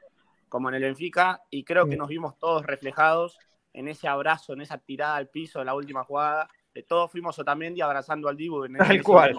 como 0.49 0.69
en 0.69 0.77
el 0.77 0.83
Benfica, 0.83 1.43
y 1.51 1.65
creo 1.65 1.89
que 1.89 1.97
nos 1.97 2.09
vimos 2.09 2.39
todos 2.39 2.65
reflejados 2.65 3.37
en 3.73 3.89
ese 3.89 4.07
abrazo, 4.07 4.53
en 4.53 4.61
esa 4.61 4.79
tirada 4.79 5.17
al 5.17 5.29
piso 5.29 5.59
de 5.59 5.65
la 5.65 5.75
última 5.75 6.05
jugada, 6.05 6.49
todos 6.83 7.11
fuimos 7.11 7.39
Otamendi 7.39 7.81
abrazando 7.81 8.29
al 8.29 8.37
Dibu 8.37 8.65
en 8.65 8.75
tal 8.75 9.03
cual. 9.03 9.37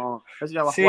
sí, 0.74 0.86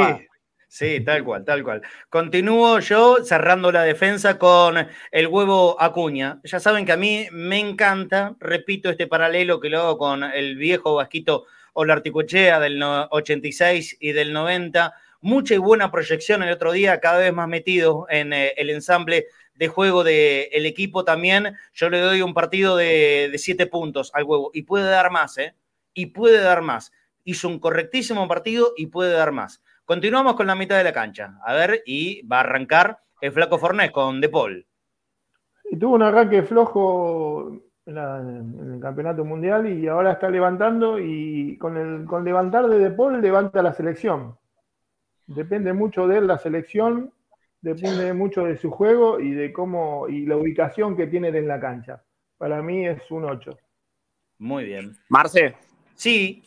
sí, 0.68 1.00
tal 1.00 1.24
cual, 1.24 1.44
tal 1.44 1.62
cual. 1.62 1.82
Continúo 2.08 2.78
yo 2.80 3.24
cerrando 3.24 3.72
la 3.72 3.82
defensa 3.82 4.38
con 4.38 4.76
el 5.10 5.26
huevo 5.26 5.80
Acuña. 5.80 6.40
Ya 6.44 6.60
saben 6.60 6.84
que 6.84 6.92
a 6.92 6.96
mí 6.96 7.26
me 7.32 7.58
encanta, 7.58 8.36
repito 8.40 8.90
este 8.90 9.06
paralelo 9.06 9.60
que 9.60 9.70
lo 9.70 9.80
hago 9.80 9.98
con 9.98 10.22
el 10.24 10.56
viejo 10.56 10.94
vasquito 10.94 11.46
Olarticochea 11.74 12.58
del 12.58 12.82
86 12.82 13.98
y 14.00 14.12
del 14.12 14.32
90. 14.32 14.94
Mucha 15.20 15.54
y 15.54 15.58
buena 15.58 15.90
proyección 15.90 16.42
el 16.42 16.52
otro 16.52 16.72
día, 16.72 17.00
cada 17.00 17.18
vez 17.18 17.32
más 17.32 17.48
metido 17.48 18.06
en 18.08 18.32
eh, 18.32 18.54
el 18.56 18.70
ensamble 18.70 19.26
de 19.54 19.68
juego 19.68 20.04
del 20.04 20.66
equipo 20.66 21.04
también. 21.04 21.56
Yo 21.74 21.90
le 21.90 22.00
doy 22.00 22.22
un 22.22 22.34
partido 22.34 22.76
de, 22.76 23.28
de 23.30 23.38
siete 23.38 23.66
puntos 23.66 24.12
al 24.14 24.24
huevo 24.24 24.50
y 24.54 24.62
puede 24.62 24.88
dar 24.88 25.10
más, 25.10 25.38
¿eh? 25.38 25.54
Y 25.94 26.06
puede 26.06 26.40
dar 26.40 26.62
más. 26.62 26.92
Hizo 27.24 27.48
un 27.48 27.58
correctísimo 27.58 28.26
partido 28.28 28.72
y 28.76 28.86
puede 28.86 29.12
dar 29.12 29.32
más. 29.32 29.62
Continuamos 29.84 30.34
con 30.34 30.46
la 30.46 30.54
mitad 30.54 30.76
de 30.76 30.84
la 30.84 30.92
cancha. 30.92 31.38
A 31.44 31.54
ver, 31.54 31.82
y 31.86 32.26
va 32.26 32.38
a 32.38 32.40
arrancar 32.40 32.98
el 33.20 33.32
Flaco 33.32 33.58
Fornés 33.58 33.90
con 33.90 34.20
De 34.20 34.28
Paul. 34.28 34.66
Y 35.70 35.78
tuvo 35.78 35.94
un 35.94 36.02
arranque 36.02 36.42
flojo 36.42 37.60
en, 37.86 38.74
el 38.74 38.80
Campeonato 38.80 39.24
Mundial 39.24 39.66
y 39.66 39.86
ahora 39.88 40.12
está 40.12 40.30
levantando 40.30 40.98
y 40.98 41.56
con 41.58 41.76
el 41.76 42.04
con 42.06 42.24
levantar 42.24 42.68
de 42.68 42.78
De 42.78 42.90
Paul 42.90 43.20
levanta 43.20 43.62
la 43.62 43.72
selección. 43.72 44.36
Depende 45.26 45.72
mucho 45.72 46.06
de 46.06 46.18
él 46.18 46.26
la 46.26 46.38
selección, 46.38 47.12
depende 47.60 48.12
mucho 48.12 48.44
de 48.44 48.56
su 48.56 48.70
juego 48.70 49.20
y 49.20 49.32
de 49.32 49.52
cómo 49.52 50.08
y 50.08 50.26
la 50.26 50.36
ubicación 50.36 50.96
que 50.96 51.06
tiene 51.06 51.28
en 51.28 51.48
la 51.48 51.60
cancha. 51.60 52.02
Para 52.38 52.62
mí 52.62 52.86
es 52.86 53.10
un 53.10 53.24
8. 53.24 53.58
Muy 54.38 54.64
bien. 54.64 54.96
Marce, 55.08 55.56
Sí. 55.98 56.44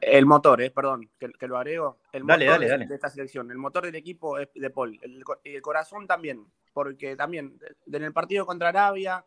El 0.00 0.24
motor, 0.24 0.62
eh, 0.62 0.70
perdón, 0.70 1.10
que, 1.18 1.46
lo 1.46 1.58
agrego. 1.58 1.98
El 2.10 2.24
motor 2.24 2.58
de, 2.58 2.94
esta 2.94 3.10
selección. 3.10 3.50
El 3.50 3.58
motor 3.58 3.84
del 3.84 3.94
equipo 3.94 4.38
es 4.38 4.48
de 4.54 4.70
Paul. 4.70 4.98
El, 5.02 5.60
corazón 5.60 6.06
también, 6.06 6.46
porque 6.72 7.14
también 7.16 7.58
en 7.92 8.02
el 8.02 8.12
partido 8.14 8.46
contra 8.46 8.70
Arabia, 8.70 9.22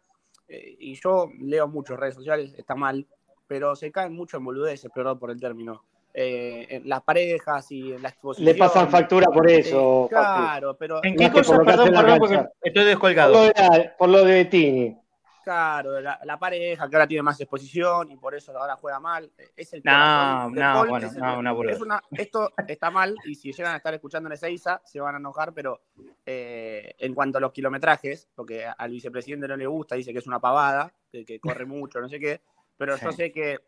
eh, 0.47 0.75
y 0.79 0.95
yo 0.95 1.29
leo 1.39 1.67
muchas 1.67 1.99
redes 1.99 2.15
sociales, 2.15 2.55
está 2.57 2.73
mal, 2.73 3.05
pero 3.47 3.75
se 3.75 3.91
caen 3.91 4.13
mucho 4.13 4.37
en 4.37 4.45
boludeces, 4.45 4.91
perdón 4.93 5.19
por 5.19 5.29
el 5.29 5.39
término. 5.39 5.83
Eh, 6.15 6.67
en 6.69 6.89
las 6.89 7.01
parejas 7.01 7.71
y 7.71 7.91
en 7.93 8.01
la 8.01 8.09
exposición. 8.09 8.45
Le 8.45 8.55
pasan 8.55 8.89
factura 8.89 9.27
por 9.27 9.47
eso. 9.49 10.07
claro, 10.09 10.75
pero. 10.75 11.03
¿En 11.03 11.15
qué 11.15 11.31
cosas? 11.31 11.59
Perdón, 11.63 11.91
perdón, 11.91 12.19
porque 12.19 12.45
estoy 12.63 12.85
descolgado. 12.85 13.33
Por 13.33 13.41
lo 13.41 13.47
de, 13.47 13.91
por 13.97 14.09
lo 14.09 14.25
de 14.25 14.45
Tini. 14.45 15.02
Claro, 15.43 15.99
la, 15.99 16.39
pareja 16.39 16.89
que 16.89 16.95
ahora 16.95 17.07
tiene 17.07 17.21
más 17.21 17.39
exposición 17.39 18.11
y 18.11 18.17
por 18.17 18.33
eso 18.33 18.57
ahora 18.57 18.75
juega 18.77 18.99
mal. 18.99 19.29
Es 19.55 19.73
el 19.73 19.81
no, 19.83 20.49
no, 20.49 20.85
bueno, 20.87 21.11
no, 21.41 21.57
una 21.59 22.01
Esto 22.11 22.53
está 22.67 22.89
mal 22.89 23.15
y 23.25 23.35
si 23.35 23.51
llegan 23.51 23.73
a 23.73 23.77
estar 23.77 23.93
escuchando 23.93 24.27
en 24.27 24.33
Ezeiza 24.33 24.81
se 24.85 24.99
van 24.99 25.15
a 25.15 25.17
enojar, 25.17 25.53
pero 25.53 25.81
eh, 26.25 26.95
en 26.97 27.13
cuanto 27.13 27.37
a 27.37 27.41
los 27.41 27.51
kilometrajes, 27.51 28.29
porque 28.33 28.65
al 28.65 28.91
vicepresidente 28.91 29.47
no 29.47 29.57
le 29.57 29.67
gusta, 29.67 29.95
dice 29.95 30.13
que 30.13 30.19
es 30.19 30.27
una 30.27 30.39
pavada, 30.39 30.93
que, 31.11 31.39
corre 31.39 31.65
mucho, 31.65 31.99
no 31.99 32.07
sé 32.07 32.19
qué, 32.19 32.41
pero 32.77 32.95
yo 32.97 33.11
sé 33.11 33.31
que 33.31 33.59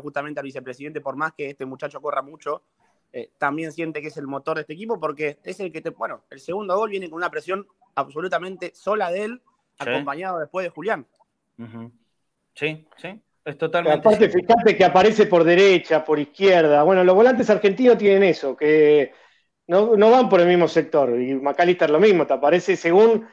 justamente 0.00 0.40
al 0.40 0.44
vicepresidente, 0.44 1.00
por 1.00 1.16
más 1.16 1.32
que 1.32 1.50
este 1.50 1.66
muchacho 1.66 2.00
corra 2.00 2.22
mucho, 2.22 2.62
eh, 3.12 3.30
también 3.38 3.72
siente 3.72 4.00
que 4.00 4.08
es 4.08 4.16
el 4.16 4.26
motor 4.26 4.56
de 4.56 4.62
este 4.62 4.72
equipo 4.72 4.98
porque 4.98 5.38
es 5.44 5.60
el 5.60 5.70
que 5.70 5.80
te, 5.80 5.90
bueno, 5.90 6.24
el 6.30 6.40
segundo 6.40 6.76
gol 6.76 6.90
viene 6.90 7.08
con 7.08 7.16
una 7.16 7.30
presión 7.30 7.66
absolutamente 7.94 8.72
sola 8.74 9.10
de 9.10 9.24
él, 9.24 9.42
acompañado 9.78 10.38
después 10.40 10.64
de 10.64 10.70
Julián. 10.70 11.06
Sí, 12.54 12.86
sí, 12.96 13.20
es 13.44 13.58
totalmente. 13.58 13.98
Aparte, 13.98 14.28
fíjate 14.28 14.76
que 14.76 14.84
aparece 14.84 15.26
por 15.26 15.44
derecha, 15.44 16.04
por 16.04 16.18
izquierda. 16.18 16.82
Bueno, 16.82 17.04
los 17.04 17.14
volantes 17.14 17.50
argentinos 17.50 17.98
tienen 17.98 18.22
eso, 18.22 18.56
que 18.56 19.12
no, 19.66 19.96
van 19.96 20.28
por 20.28 20.40
el 20.40 20.48
mismo 20.48 20.68
sector. 20.68 21.20
Y 21.20 21.34
McAllister 21.34 21.90
lo 21.90 22.00
mismo, 22.00 22.26
te 22.26 22.34
aparece 22.34 22.76
según. 22.76 23.26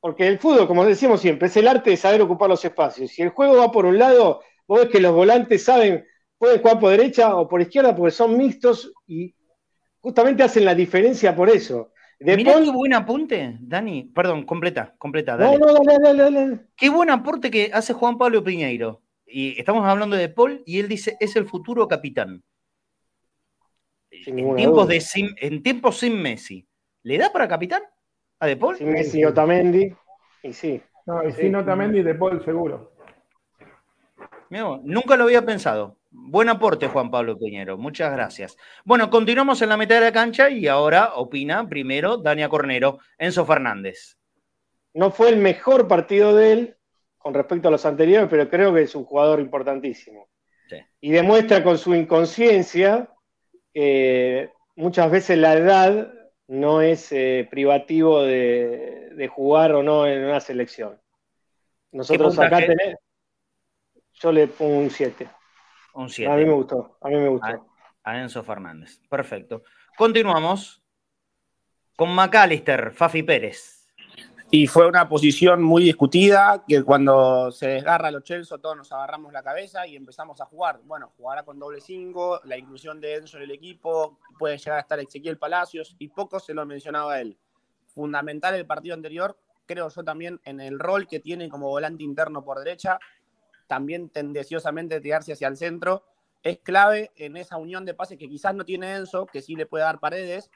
Porque 0.00 0.26
el 0.26 0.38
fútbol, 0.38 0.66
como 0.66 0.84
decimos 0.84 1.20
siempre, 1.20 1.48
es 1.48 1.56
el 1.56 1.66
arte 1.66 1.90
de 1.90 1.96
saber 1.96 2.20
ocupar 2.22 2.48
los 2.48 2.64
espacios. 2.64 3.10
Si 3.10 3.22
el 3.22 3.30
juego 3.30 3.56
va 3.56 3.72
por 3.72 3.86
un 3.86 3.98
lado, 3.98 4.42
vos 4.66 4.80
ves 4.80 4.88
que 4.88 5.00
los 5.00 5.12
volantes 5.12 5.64
saben, 5.64 6.06
pueden 6.38 6.60
jugar 6.60 6.78
por 6.78 6.90
derecha 6.90 7.34
o 7.34 7.48
por 7.48 7.60
izquierda 7.60 7.96
porque 7.96 8.12
son 8.12 8.36
mixtos 8.36 8.92
y 9.06 9.34
justamente 10.00 10.42
hacen 10.42 10.64
la 10.64 10.74
diferencia 10.74 11.34
por 11.34 11.48
eso. 11.48 11.92
Mirá 12.18 12.54
qué 12.62 12.70
buen 12.70 12.94
apunte, 12.94 13.58
Dani. 13.60 14.04
Perdón, 14.14 14.44
completa, 14.44 14.94
completa. 14.98 15.36
Dale. 15.36 15.58
No, 15.58 15.66
no, 15.66 15.80
dale, 15.84 16.22
dale, 16.22 16.60
Qué 16.76 16.88
buen 16.88 17.10
aporte 17.10 17.50
que 17.50 17.70
hace 17.72 17.92
Juan 17.92 18.16
Pablo 18.16 18.42
Piñeiro. 18.42 19.02
Y 19.26 19.58
estamos 19.60 19.84
hablando 19.84 20.16
de 20.16 20.28
Paul 20.28 20.62
y 20.64 20.78
él 20.78 20.88
dice, 20.88 21.16
es 21.20 21.36
el 21.36 21.46
futuro 21.46 21.86
capitán. 21.88 22.42
En 24.10 24.56
tiempos, 24.56 24.88
de 24.88 25.00
sin, 25.00 25.34
en 25.38 25.62
tiempos 25.62 25.98
sin 25.98 26.20
Messi. 26.20 26.66
¿Le 27.02 27.18
da 27.18 27.30
para 27.32 27.48
capitán 27.48 27.82
a 28.38 28.46
De 28.46 28.56
Paul? 28.56 28.76
Sin 28.76 28.92
Messi, 28.92 29.24
Otamendi. 29.24 29.94
Y 30.42 30.52
sí. 30.52 30.80
No, 31.04 31.26
y 31.26 31.32
sin 31.32 31.54
Otamendi, 31.54 32.02
De 32.02 32.14
Paul 32.14 32.42
seguro. 32.44 32.92
nunca 34.84 35.16
lo 35.16 35.24
había 35.24 35.44
pensado. 35.44 35.98
Buen 36.18 36.48
aporte, 36.48 36.88
Juan 36.88 37.10
Pablo 37.10 37.38
Peñero. 37.38 37.76
Muchas 37.76 38.10
gracias. 38.10 38.56
Bueno, 38.84 39.10
continuamos 39.10 39.60
en 39.60 39.68
la 39.68 39.76
mitad 39.76 39.96
de 39.96 40.00
la 40.00 40.12
cancha 40.12 40.48
y 40.48 40.66
ahora 40.66 41.12
opina 41.14 41.68
primero 41.68 42.16
Dania 42.16 42.48
Cornero, 42.48 42.98
Enzo 43.18 43.44
Fernández. 43.44 44.16
No 44.94 45.10
fue 45.10 45.28
el 45.28 45.36
mejor 45.36 45.86
partido 45.86 46.34
de 46.34 46.52
él 46.52 46.76
con 47.18 47.34
respecto 47.34 47.68
a 47.68 47.70
los 47.70 47.84
anteriores, 47.84 48.28
pero 48.30 48.48
creo 48.48 48.72
que 48.72 48.82
es 48.82 48.94
un 48.94 49.04
jugador 49.04 49.40
importantísimo. 49.40 50.28
Y 51.00 51.10
demuestra 51.10 51.62
con 51.62 51.78
su 51.78 51.94
inconsciencia 51.94 53.10
que 53.72 54.50
muchas 54.74 55.10
veces 55.10 55.38
la 55.38 55.54
edad 55.54 56.12
no 56.48 56.80
es 56.80 57.12
eh, 57.12 57.46
privativo 57.50 58.22
de, 58.22 59.30
jugar 59.32 59.72
o 59.72 59.82
no 59.82 60.06
en 60.06 60.24
una 60.24 60.40
selección. 60.40 61.00
Nosotros 61.92 62.38
acá 62.38 62.58
tenemos. 62.58 63.00
Yo 64.14 64.32
le 64.32 64.46
pongo 64.46 64.78
un 64.78 64.90
7. 64.90 65.28
Un 65.96 66.10
7. 66.10 66.30
A 66.30 66.36
mí 66.36 66.44
me 66.44 66.52
gustó. 66.52 66.98
A 67.00 67.08
mí 67.08 67.16
me 67.16 67.28
gustó. 67.28 67.66
A, 68.04 68.20
Enzo 68.20 68.42
Fernández. 68.42 69.00
Perfecto. 69.08 69.62
Continuamos 69.96 70.82
con 71.96 72.14
McAllister, 72.14 72.92
Fafi 72.92 73.22
Pérez. 73.22 73.88
Y 74.50 74.66
fue 74.66 74.86
una 74.86 75.08
posición 75.08 75.62
muy 75.62 75.82
discutida, 75.82 76.62
que 76.68 76.84
cuando 76.84 77.50
se 77.50 77.68
desgarra 77.68 78.10
los 78.10 78.22
Chelsea 78.22 78.58
todos 78.58 78.76
nos 78.76 78.92
agarramos 78.92 79.32
la 79.32 79.42
cabeza 79.42 79.86
y 79.86 79.96
empezamos 79.96 80.40
a 80.40 80.44
jugar. 80.44 80.80
Bueno, 80.84 81.12
jugará 81.16 81.42
con 81.44 81.58
doble 81.58 81.80
5, 81.80 82.42
la 82.44 82.58
inclusión 82.58 83.00
de 83.00 83.14
Enzo 83.14 83.38
en 83.38 83.44
el 83.44 83.50
equipo, 83.50 84.18
puede 84.38 84.58
llegar 84.58 84.76
a 84.76 84.82
estar 84.82 85.00
Ezequiel 85.00 85.38
Palacios 85.38 85.96
y 85.98 86.08
poco 86.08 86.38
se 86.38 86.52
lo 86.52 86.64
mencionaba 86.66 87.20
él. 87.20 87.38
Fundamental 87.86 88.54
el 88.54 88.66
partido 88.66 88.94
anterior, 88.94 89.36
creo 89.64 89.88
yo 89.88 90.04
también 90.04 90.40
en 90.44 90.60
el 90.60 90.78
rol 90.78 91.08
que 91.08 91.20
tiene 91.20 91.48
como 91.48 91.68
volante 91.68 92.04
interno 92.04 92.44
por 92.44 92.58
derecha, 92.58 93.00
también 93.66 94.08
tendenciosamente 94.08 95.00
tirarse 95.00 95.32
hacia 95.32 95.48
el 95.48 95.56
centro. 95.56 96.04
Es 96.42 96.58
clave 96.58 97.10
en 97.16 97.36
esa 97.36 97.56
unión 97.56 97.84
de 97.84 97.94
pases 97.94 98.18
que 98.18 98.28
quizás 98.28 98.54
no 98.54 98.64
tiene 98.64 98.94
Enzo, 98.94 99.26
que 99.26 99.42
sí 99.42 99.54
le 99.56 99.66
puede 99.66 99.84
dar 99.84 99.98
paredes, 99.98 100.50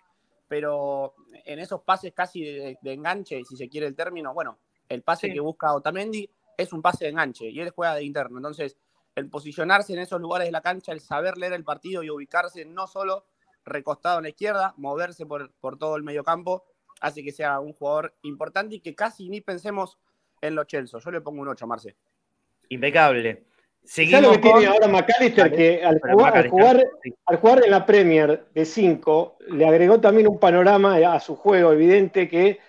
pero 0.48 1.14
en 1.44 1.58
esos 1.58 1.82
pases 1.82 2.12
casi 2.12 2.42
de, 2.42 2.78
enganche, 2.82 3.42
si 3.44 3.56
se 3.56 3.68
quiere 3.68 3.86
el 3.86 3.94
término, 3.94 4.34
bueno, 4.34 4.58
el 4.88 5.02
pase 5.02 5.32
que 5.32 5.40
busca 5.40 5.74
Otamendi 5.74 6.28
es 6.56 6.72
un 6.72 6.82
pase 6.82 7.04
de 7.04 7.10
enganche 7.10 7.48
y 7.48 7.60
él 7.60 7.70
juega 7.70 7.94
de 7.94 8.04
interno. 8.04 8.38
Entonces, 8.38 8.76
el 9.14 9.28
posicionarse 9.28 9.92
en 9.92 10.00
esos 10.00 10.20
lugares 10.20 10.48
de 10.48 10.52
la 10.52 10.60
cancha, 10.60 10.92
el 10.92 11.00
saber 11.00 11.38
leer 11.38 11.52
el 11.52 11.64
partido 11.64 12.02
y 12.02 12.10
ubicarse 12.10 12.64
no 12.64 12.86
solo 12.86 13.24
recostado 13.64 14.18
en 14.18 14.24
la 14.24 14.30
izquierda, 14.30 14.74
moverse 14.76 15.26
por, 15.26 15.52
por 15.54 15.78
todo 15.78 15.96
el 15.96 16.02
medio 16.02 16.24
campo, 16.24 16.64
hace 17.00 17.22
que 17.22 17.32
sea 17.32 17.60
un 17.60 17.72
jugador 17.72 18.14
importante 18.22 18.76
y 18.76 18.80
que 18.80 18.94
casi 18.94 19.28
ni 19.28 19.40
pensemos 19.40 19.98
en 20.40 20.54
los 20.54 20.66
Chelsea. 20.66 21.00
Yo 21.00 21.10
le 21.10 21.20
pongo 21.20 21.42
un 21.42 21.48
8, 21.48 21.66
Marce. 21.66 21.96
Impecable. 22.70 23.44
Seguimos 23.84 24.22
lo 24.22 24.32
que 24.32 24.38
tiene 24.38 24.66
ahora 24.66 24.86
McAllister? 24.86 25.52
Que 25.52 25.82
al 25.84 26.00
jugar, 26.00 26.36
al 27.26 27.36
jugar, 27.38 27.64
en 27.64 27.70
la 27.70 27.84
Premier 27.84 28.44
de 28.54 28.64
5, 28.64 29.38
le 29.48 29.66
agregó 29.66 30.00
también 30.00 30.28
un 30.28 30.38
panorama 30.38 30.96
a 30.96 31.18
su 31.18 31.34
juego 31.34 31.72
evidente 31.72 32.28
que 32.28 32.60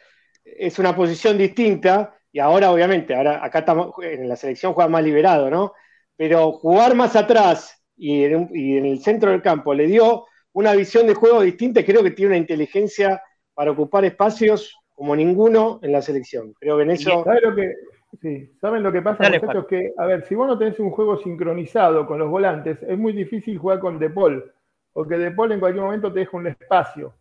es 0.43 0.79
una 0.79 0.95
posición 0.95 1.37
distinta. 1.37 2.15
Y 2.31 2.39
ahora, 2.39 2.71
obviamente, 2.71 3.13
ahora 3.13 3.45
acá 3.45 3.59
estamos, 3.59 3.93
en 4.01 4.27
la 4.27 4.35
selección 4.35 4.73
juega 4.73 4.89
más 4.89 5.03
liberado, 5.03 5.51
¿no? 5.51 5.73
Pero 6.15 6.53
jugar 6.53 6.95
más 6.95 7.15
atrás 7.15 7.83
y 7.95 8.23
en, 8.23 8.49
y 8.53 8.77
en 8.77 8.85
el 8.87 9.01
centro 9.01 9.29
del 9.29 9.43
campo 9.43 9.75
le 9.75 9.85
dio 9.85 10.25
una 10.53 10.73
visión 10.73 11.05
de 11.05 11.13
juego 11.13 11.41
distinta. 11.41 11.85
Creo 11.85 12.03
que 12.03 12.11
tiene 12.11 12.29
una 12.29 12.37
inteligencia 12.37 13.21
para 13.53 13.71
ocupar 13.71 14.05
espacios 14.05 14.75
como 14.95 15.15
ninguno 15.15 15.79
en 15.83 15.91
la 15.91 16.01
selección. 16.01 16.53
Creo 16.59 16.77
que 16.77 16.83
en 16.83 16.91
eso. 16.91 17.23
¿Sabe 17.23 17.41
lo 17.41 17.55
que, 17.55 17.73
Sí, 18.20 18.51
¿saben 18.59 18.84
lo 18.84 18.91
que 18.91 19.01
pasa, 19.01 19.30
muchachos? 19.30 19.68
Que, 19.68 19.93
a 19.97 20.05
ver, 20.05 20.26
si 20.26 20.36
vos 20.36 20.47
no 20.47 20.57
tenés 20.57 20.80
un 20.80 20.91
juego 20.91 21.18
sincronizado 21.18 22.05
con 22.05 22.20
los 22.20 22.30
volantes, 22.30 22.84
es 22.84 22.97
muy 22.97 23.14
difícil 23.14 23.57
jugar 23.57 23.80
con 23.80 23.99
De 23.99 24.09
Paul, 24.09 24.51
porque 24.91 25.18
De 25.18 25.32
Paul 25.32 25.53
en 25.53 25.59
cualquier 25.59 25.84
momento 25.84 26.12
te 26.12 26.20
deja 26.20 26.36
un 26.36 26.47
espacio. 26.47 27.14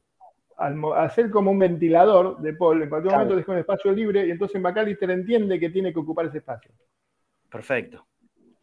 Al 0.57 0.77
hacer 0.97 1.31
como 1.31 1.53
un 1.53 1.59
ventilador 1.59 2.39
de 2.39 2.55
Paul, 2.55 2.83
en 2.83 2.89
cualquier 2.89 3.15
momento 3.15 3.35
te 3.35 3.41
deja 3.41 3.53
un 3.53 3.59
espacio 3.59 3.93
libre 3.93 4.27
y 4.27 4.31
entonces 4.31 4.61
McAllister 4.61 5.11
entiende 5.11 5.61
que 5.61 5.71
tiene 5.71 5.93
que 5.93 6.01
ocupar 6.01 6.27
ese 6.27 6.39
espacio. 6.39 6.73
Perfecto, 7.51 8.07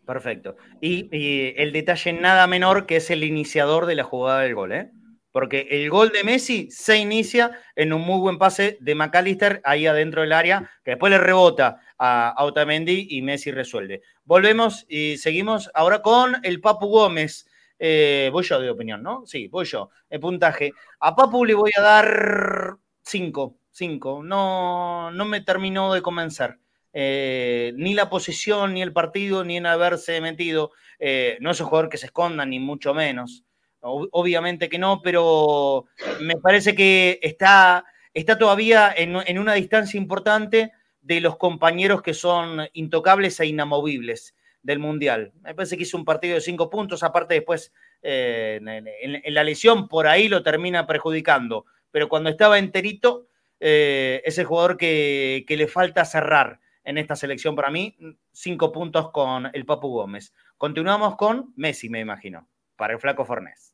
perfecto. 0.05 0.57
Y, 0.81 1.09
y 1.11 1.53
el 1.57 1.71
detalle 1.71 2.13
nada 2.13 2.45
menor 2.45 2.85
que 2.85 2.97
es 2.97 3.09
el 3.09 3.23
iniciador 3.23 3.85
de 3.85 3.95
la 3.95 4.03
jugada 4.03 4.41
del 4.41 4.53
gol, 4.53 4.73
¿eh? 4.73 4.91
Porque 5.37 5.67
el 5.69 5.91
gol 5.91 6.09
de 6.09 6.23
Messi 6.23 6.67
se 6.71 6.97
inicia 6.97 7.51
en 7.75 7.93
un 7.93 8.01
muy 8.01 8.19
buen 8.19 8.39
pase 8.39 8.79
de 8.81 8.95
McAllister 8.95 9.61
ahí 9.63 9.85
adentro 9.85 10.23
del 10.23 10.33
área, 10.33 10.67
que 10.83 10.89
después 10.89 11.11
le 11.11 11.19
rebota 11.19 11.79
a, 11.99 12.33
Otamendi 12.39 13.05
y 13.11 13.21
Messi 13.21 13.51
resuelve. 13.51 14.01
Volvemos 14.23 14.87
y 14.89 15.17
seguimos 15.17 15.69
ahora 15.75 16.01
con 16.01 16.37
el 16.41 16.59
Papu 16.59 16.87
Gómez. 16.87 17.45
Eh, 17.77 18.31
voy 18.33 18.45
yo 18.45 18.59
de 18.59 18.71
opinión, 18.71 19.03
¿no? 19.03 19.27
Sí, 19.27 19.47
voy 19.47 19.65
yo. 19.65 19.91
El 20.09 20.21
puntaje. 20.21 20.71
A 21.01 21.15
Papu 21.15 21.45
le 21.45 21.53
voy 21.53 21.69
a 21.77 21.81
dar 21.81 22.77
5, 23.03 23.59
5. 23.69 24.23
No, 24.23 25.11
no 25.11 25.25
me 25.25 25.41
terminó 25.41 25.93
de 25.93 26.01
convencer. 26.01 26.57
Eh, 26.93 27.73
ni 27.75 27.93
la 27.93 28.09
posición, 28.09 28.73
ni 28.73 28.81
el 28.81 28.91
partido, 28.91 29.43
ni 29.43 29.57
en 29.57 29.67
haberse 29.67 30.19
metido. 30.19 30.71
Eh, 30.97 31.37
no 31.41 31.51
es 31.51 31.59
un 31.59 31.67
jugador 31.67 31.89
que 31.89 31.99
se 31.99 32.07
esconda, 32.07 32.43
ni 32.43 32.57
mucho 32.57 32.95
menos 32.95 33.43
obviamente 33.81 34.69
que 34.69 34.79
no, 34.79 35.01
pero 35.01 35.85
me 36.21 36.37
parece 36.37 36.75
que 36.75 37.19
está, 37.21 37.85
está 38.13 38.37
todavía 38.37 38.93
en, 38.95 39.37
una 39.37 39.53
distancia 39.53 39.97
importante 39.97 40.71
de 41.01 41.21
los 41.21 41.37
compañeros 41.37 42.01
que 42.01 42.13
son 42.13 42.67
intocables 42.73 43.39
e 43.39 43.45
inamovibles 43.45 44.35
del 44.61 44.79
Mundial. 44.79 45.31
Me 45.41 45.55
parece 45.55 45.77
que 45.77 45.83
hizo 45.83 45.97
un 45.97 46.05
partido 46.05 46.35
de 46.35 46.41
cinco 46.41 46.69
puntos, 46.69 47.03
aparte 47.03 47.35
después 47.35 47.71
eh, 48.01 48.59
en, 48.61 49.33
la 49.33 49.43
lesión 49.43 49.87
por 49.87 50.07
ahí 50.07 50.27
lo 50.27 50.43
termina 50.43 50.85
perjudicando, 50.85 51.65
pero 51.91 52.09
cuando 52.09 52.29
estaba 52.29 52.59
enterito 52.59 53.27
eh, 53.59 54.21
es 54.25 54.37
el 54.37 54.45
jugador 54.45 54.77
que, 54.77 55.45
que, 55.47 55.57
le 55.57 55.67
falta 55.67 56.05
cerrar 56.05 56.59
en 56.83 56.97
esta 56.97 57.15
selección 57.15 57.55
para 57.55 57.71
mí, 57.71 57.97
cinco 58.31 58.71
puntos 58.71 59.11
con 59.11 59.49
el 59.53 59.65
Papu 59.65 59.89
Gómez. 59.89 60.33
Continuamos 60.57 61.15
con 61.15 61.53
Messi, 61.55 61.89
me 61.89 61.99
imagino, 61.99 62.47
para 62.77 62.93
el 62.93 62.99
flaco 62.99 63.25
Fornés. 63.25 63.73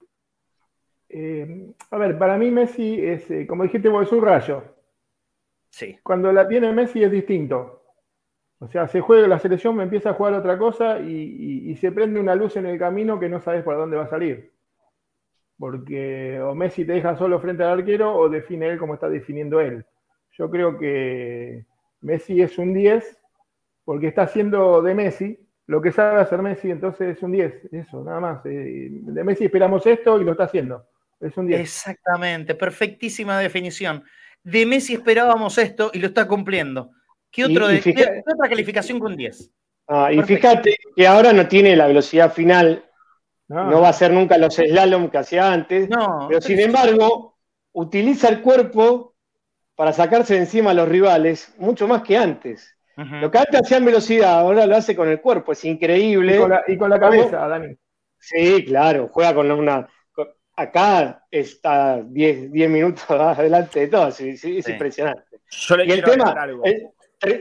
Eh, 1.10 1.68
a 1.91 1.97
ver, 1.97 2.18
para 2.18 2.38
mí 2.38 2.49
Messi 2.49 2.99
es, 3.06 3.30
eh, 3.30 3.45
como 3.45 3.64
dijiste 3.64 3.89
vos, 3.89 4.08
es 4.08 4.12
un 4.12 4.26
rayo. 4.26 4.64
Sí. 5.70 5.99
Cuando 6.01 6.32
la 6.32 6.47
tiene 6.47 6.72
Messi 6.74 7.04
es 7.04 7.12
distinto. 7.12 7.84
O 8.60 8.68
sea, 8.68 8.88
se 8.88 9.01
juega 9.01 9.28
la 9.28 9.39
selección, 9.39 9.76
me 9.76 9.84
empieza 9.84 10.12
a 10.12 10.14
jugar 10.14 10.34
otra 10.34 10.58
cosa 10.58 10.99
y, 10.99 11.76
se 11.76 11.91
prende 11.91 12.20
una 12.20 12.34
luz 12.34 12.56
en 12.56 12.66
el 12.66 12.80
camino 12.80 13.20
que 13.20 13.28
no 13.28 13.41
sabes 13.41 13.62
por 13.64 13.76
dónde 13.76 13.97
va 13.97 14.04
a 14.04 14.10
salir. 14.10 14.54
Porque 15.58 16.39
o 16.41 16.56
Messi 16.56 16.86
te 16.86 16.93
deja 16.93 17.18
solo 17.18 17.39
frente 17.39 17.64
al 17.64 17.80
arquero 17.80 18.16
o 18.16 18.30
define 18.30 18.68
él 18.68 18.80
como 18.80 18.93
está 18.93 19.10
definiendo 19.10 19.60
él. 19.60 19.86
Yo 20.32 20.49
creo 20.49 20.78
que 20.78 21.66
Messi 22.01 22.41
es 22.41 22.58
un 22.58 22.74
10 22.74 23.20
porque 23.84 24.08
está 24.08 24.24
haciendo 24.24 24.82
de 24.82 24.95
Messi 24.95 25.39
lo 25.68 25.82
que 25.82 25.91
sabe 25.91 26.22
hacer 26.22 26.41
Messi, 26.41 26.72
entonces 26.72 27.18
es 27.18 27.24
un 27.24 27.32
10. 27.32 27.74
Eso, 27.74 28.03
nada 28.03 28.20
más. 28.20 28.45
Eh, 28.45 28.89
de 28.91 29.24
Messi 29.24 29.45
esperamos 29.45 29.86
esto 29.86 30.20
y 30.20 30.24
lo 30.24 30.32
está 30.32 30.45
haciendo. 30.45 30.86
Exactamente, 31.49 32.55
perfectísima 32.55 33.39
definición. 33.39 34.03
De 34.43 34.66
Messi 34.66 34.93
esperábamos 34.93 35.57
esto 35.57 35.91
y 35.93 35.99
lo 35.99 36.07
está 36.07 36.28
cumpliendo. 36.28 36.91
¿Qué, 37.32 37.45
otro 37.45 37.66
otra 37.66 38.49
calificación 38.49 38.99
con 38.99 39.16
10? 39.16 39.51
Ah, 39.88 40.11
y 40.11 40.22
fíjate 40.22 40.78
que 40.95 41.07
ahora 41.07 41.34
no 41.34 41.47
tiene 41.47 41.76
la 41.76 41.88
velocidad 41.88 42.32
final, 42.32 42.86
no, 43.47 43.82
va 43.82 43.89
a 43.89 43.93
ser 43.93 44.11
nunca 44.11 44.38
los 44.38 44.55
slalom 44.55 45.09
que 45.09 45.18
hacía 45.18 45.51
antes, 45.51 45.89
pero 46.28 46.41
sin 46.41 46.59
embargo 46.59 47.38
utiliza 47.74 48.30
el 48.30 48.41
cuerpo 48.41 49.16
para 49.76 49.91
sacarse 49.93 50.36
de 50.36 50.41
encima 50.41 50.72
a 50.72 50.74
los 50.74 50.88
rivales 50.88 51.53
mucho 51.57 51.88
más 51.88 52.03
que 52.03 52.18
antes. 52.18 52.76
Lo 52.95 53.31
que 53.31 53.37
antes 53.37 53.61
hacía 53.61 53.77
en 53.77 53.85
velocidad, 53.85 54.39
ahora 54.39 54.65
lo 54.65 54.75
hace 54.75 54.95
con 54.95 55.09
el 55.09 55.19
cuerpo, 55.19 55.51
es 55.51 55.65
increíble. 55.65 56.39
Y 56.67 56.77
con 56.77 56.89
la, 56.89 56.99
cabeza, 56.99 57.47
Dani. 57.47 57.75
Sí, 58.19 58.63
claro, 58.65 59.09
juega 59.11 59.33
con 59.33 59.51
una, 59.51 59.87
acá 60.55 61.25
está 61.29 62.01
10 62.01 62.51
minutos 62.51 63.03
adelante 63.09 63.81
de 63.81 63.87
todo, 63.87 64.07
es, 64.07 64.45
impresionante. 64.45 65.39
y 65.85 65.91
el 65.91 66.03
tema, 66.03 66.35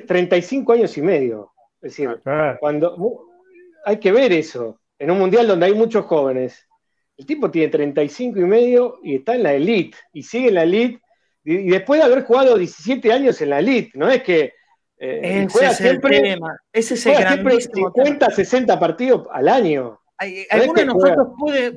35 0.06 0.72
años 0.72 0.96
y 0.96 1.02
medio. 1.02 1.52
Es 1.80 1.96
decir, 1.96 2.20
ah. 2.26 2.56
cuando 2.60 3.26
hay 3.84 3.98
que 3.98 4.12
ver 4.12 4.32
eso, 4.32 4.80
en 4.98 5.10
un 5.10 5.18
mundial 5.18 5.46
donde 5.46 5.66
hay 5.66 5.74
muchos 5.74 6.06
jóvenes. 6.06 6.66
El 7.16 7.26
tipo 7.26 7.50
tiene 7.50 7.68
35 7.68 8.38
y 8.38 8.44
medio 8.44 8.98
y 9.02 9.16
está 9.16 9.34
en 9.34 9.42
la 9.42 9.52
elite, 9.52 9.98
y 10.12 10.22
sigue 10.22 10.48
en 10.48 10.54
la 10.54 10.62
elite, 10.62 11.02
y, 11.44 11.68
después 11.68 12.00
de 12.00 12.06
haber 12.06 12.24
jugado 12.24 12.56
17 12.56 13.12
años 13.12 13.40
en 13.42 13.50
la 13.50 13.58
elite, 13.58 13.90
no 13.94 14.08
es 14.08 14.22
que 14.22 14.54
eh, 15.04 15.48
juega 15.50 15.74
siempre, 15.74 16.38
Ese 16.72 16.94
es 16.94 17.06
el 17.06 17.16
siempre 17.16 17.60
50, 17.60 18.30
60 18.30 18.78
partidos 18.78 19.26
al 19.32 19.48
año. 19.48 20.00
¿Alguno 20.50 20.74
de 20.74 20.86
nosotros 20.86 21.28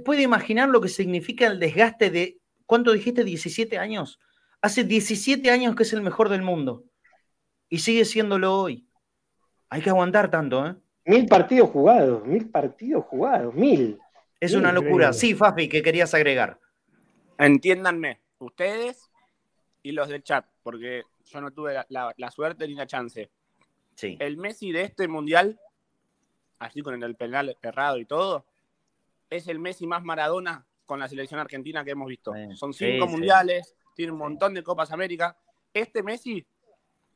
puede, 0.05 0.21
imaginar 0.21 0.69
lo 0.69 0.80
que 0.80 0.89
significa 0.89 1.47
el 1.47 1.59
desgaste 1.59 2.11
de, 2.11 2.38
¿cuánto 2.67 2.93
dijiste? 2.93 3.23
17 3.23 3.80
años. 3.80 4.19
Hace 4.61 4.84
17 4.84 5.49
años 5.49 5.76
que 5.76 5.82
es 5.82 5.93
el 5.93 6.03
mejor 6.03 6.30
del 6.30 6.43
mundo. 6.43 6.84
Y 7.67 7.80
sigue 7.80 8.05
siéndolo 8.05 8.59
hoy. 8.59 8.88
Hay 9.71 9.82
que 9.82 9.89
aguantar 9.89 10.30
tanto, 10.30 10.67
¿eh? 10.67 10.76
Mil 11.05 11.26
partidos 11.26 11.71
jugados, 11.71 12.23
mil 12.28 12.47
partidos 12.49 13.05
jugados, 13.05 13.55
mil. 13.55 13.97
Es 14.39 14.53
una 14.53 14.71
locura. 14.71 15.13
Sí, 15.13 15.34
Fafi, 15.34 15.67
que 15.67 15.82
querías 15.82 16.13
agregar. 16.13 16.59
Entiéndanme, 17.39 18.21
ustedes 18.38 19.09
y 19.82 19.93
los 19.93 20.09
del 20.09 20.23
chat, 20.23 20.45
porque 20.61 21.03
yo 21.26 21.41
no 21.41 21.51
tuve 21.51 21.73
la, 21.89 22.13
la 22.15 22.32
suerte 22.32 22.67
ni 22.67 22.76
la 22.76 22.88
chance. 22.88 23.30
Sí. 23.95 24.17
El 24.19 24.38
Messi 24.38 24.71
de 24.71 24.84
este 24.84 25.07
mundial 25.07 25.59
así 26.59 26.82
con 26.82 27.01
el 27.01 27.15
penal 27.15 27.57
errado 27.61 27.97
y 27.97 28.05
todo, 28.05 28.45
es 29.30 29.47
el 29.47 29.59
Messi 29.59 29.88
más 29.88 30.03
Maradona 30.03 30.65
con 30.86 30.99
la 30.99 31.07
selección 31.07 31.39
argentina 31.39 31.84
que 31.84 31.91
hemos 31.91 32.07
visto. 32.07 32.34
Son 32.53 32.73
cinco 32.73 33.07
mundiales, 33.07 33.76
tiene 33.95 34.11
un 34.11 34.19
montón 34.19 34.53
de 34.53 34.63
Copas 34.63 34.91
América. 34.91 35.38
Este 35.73 36.03
Messi 36.03 36.45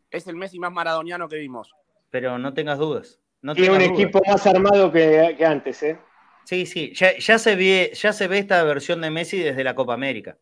es 0.10 0.28
el 0.28 0.36
Messi 0.36 0.60
más 0.60 0.72
maradoniano 0.72 1.28
que 1.28 1.38
vimos. 1.38 1.74
Pero 2.10 2.38
no 2.40 2.54
tengas 2.54 2.80
dudas. 2.80 3.20
No 3.42 3.56
tiene 3.56 3.76
un 3.76 3.82
equipo 3.82 4.20
más 4.28 4.46
armado 4.48 4.92
que, 4.92 5.38
antes, 5.46 5.84
¿eh? 5.84 6.00
Sí, 6.44 6.66
sí, 6.66 6.94
ya, 6.94 7.38
se 7.38 7.56
ve, 7.56 7.92
ya 7.94 8.12
se 8.12 8.28
ve 8.28 8.40
esta 8.40 8.64
versión 8.64 9.02
de 9.02 9.12
Messi 9.12 9.38
desde 9.38 9.64
la 9.64 9.76
Copa 9.76 9.94
América. 9.94 10.38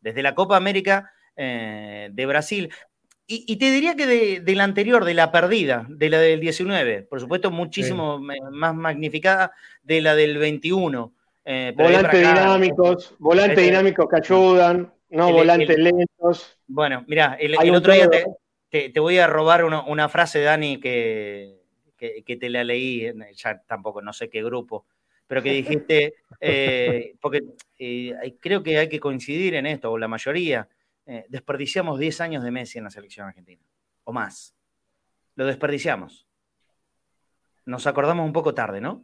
Desde 0.00 0.22
la 0.22 0.34
Copa 0.36 0.56
América 0.56 1.12
eh, 1.36 2.08
de 2.12 2.26
Brasil. 2.26 2.72
Y, 3.30 3.56
te 3.56 3.70
diría 3.70 3.94
que 3.94 4.06
de, 4.40 4.54
la 4.54 4.64
anterior, 4.64 5.04
de 5.04 5.12
la 5.12 5.30
perdida, 5.30 5.84
de 5.86 6.08
la 6.08 6.18
del 6.18 6.40
19, 6.40 7.02
por 7.02 7.20
supuesto, 7.20 7.50
muchísimo 7.50 8.18
más 8.18 8.74
magnificada 8.74 9.52
de 9.82 10.00
la 10.00 10.14
del 10.14 10.38
21. 10.38 11.12
Eh, 11.44 11.74
volantes 11.76 12.20
dinámicos, 12.20 13.14
volantes 13.18 13.62
dinámicos 13.62 14.06
que 14.08 14.16
ayudan, 14.16 14.90
no 15.10 15.30
volantes 15.30 15.76
lentos. 15.76 16.58
Bueno, 16.66 17.04
mira, 17.06 17.36
el, 17.38 17.54
otro 17.74 17.92
día 17.92 18.08
te, 18.70 18.98
voy 18.98 19.18
a 19.18 19.26
robar 19.26 19.62
una, 19.62 20.08
frase, 20.08 20.40
Dani, 20.40 20.80
que, 20.80 21.58
que, 21.98 22.36
te 22.36 22.48
la 22.48 22.64
leí, 22.64 23.12
ya 23.34 23.60
tampoco, 23.66 24.00
no 24.00 24.14
sé 24.14 24.30
qué 24.30 24.42
grupo, 24.42 24.86
pero 25.26 25.42
que 25.42 25.52
dijiste, 25.52 26.14
eh, 26.40 27.12
porque 27.20 27.42
eh, 27.78 28.36
creo 28.40 28.62
que 28.62 28.78
hay 28.78 28.88
que 28.88 29.00
coincidir 29.00 29.54
en 29.54 29.66
esto, 29.66 29.92
o 29.92 29.98
la 29.98 30.08
mayoría 30.08 30.66
eh, 31.10 31.24
desperdiciamos 31.30 31.98
10 31.98 32.20
años 32.20 32.44
de 32.44 32.50
Messi 32.50 32.76
en 32.76 32.84
la 32.84 32.90
selección 32.90 33.26
argentina, 33.26 33.64
o 34.04 34.12
más. 34.12 34.54
Lo 35.36 35.46
desperdiciamos. 35.46 36.28
Nos 37.64 37.86
acordamos 37.86 38.26
un 38.26 38.34
poco 38.34 38.52
tarde, 38.52 38.82
¿no? 38.82 39.02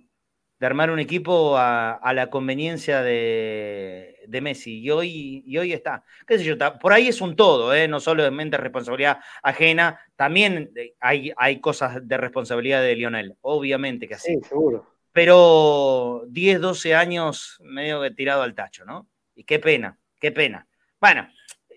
De 0.58 0.66
armar 0.66 0.90
un 0.90 0.98
equipo 0.98 1.56
a, 1.56 2.12
la 2.14 2.28
conveniencia 2.28 3.00
de, 3.00 4.28
Messi. 4.42 4.80
Y 4.80 4.90
hoy, 4.90 5.44
y 5.46 5.56
hoy 5.56 5.72
está. 5.72 6.04
¿Qué 6.26 6.36
sé 6.38 6.44
yo? 6.44 6.56
Por 6.78 6.92
ahí 6.92 7.08
es 7.08 7.22
un 7.22 7.36
todo, 7.36 7.74
¿eh? 7.74 7.88
no 7.88 8.00
solamente 8.00 8.58
responsabilidad 8.58 9.20
ajena, 9.42 9.98
también 10.14 10.72
hay, 11.00 11.32
hay 11.38 11.58
cosas 11.60 12.06
de 12.06 12.16
responsabilidad 12.18 12.82
de 12.82 12.96
Lionel, 12.96 13.34
obviamente 13.40 14.06
que 14.06 14.14
así. 14.14 14.34
Sí, 14.34 14.40
seguro. 14.46 14.94
Pero 15.12 16.24
10, 16.28 16.60
12 16.60 16.94
años 16.94 17.58
medio 17.62 18.14
tirado 18.14 18.42
al 18.42 18.54
tacho, 18.54 18.84
¿no? 18.84 19.08
Y 19.34 19.44
qué 19.44 19.58
pena, 19.58 19.98
qué 20.20 20.32
pena. 20.32 20.68
Bueno, 21.00 21.28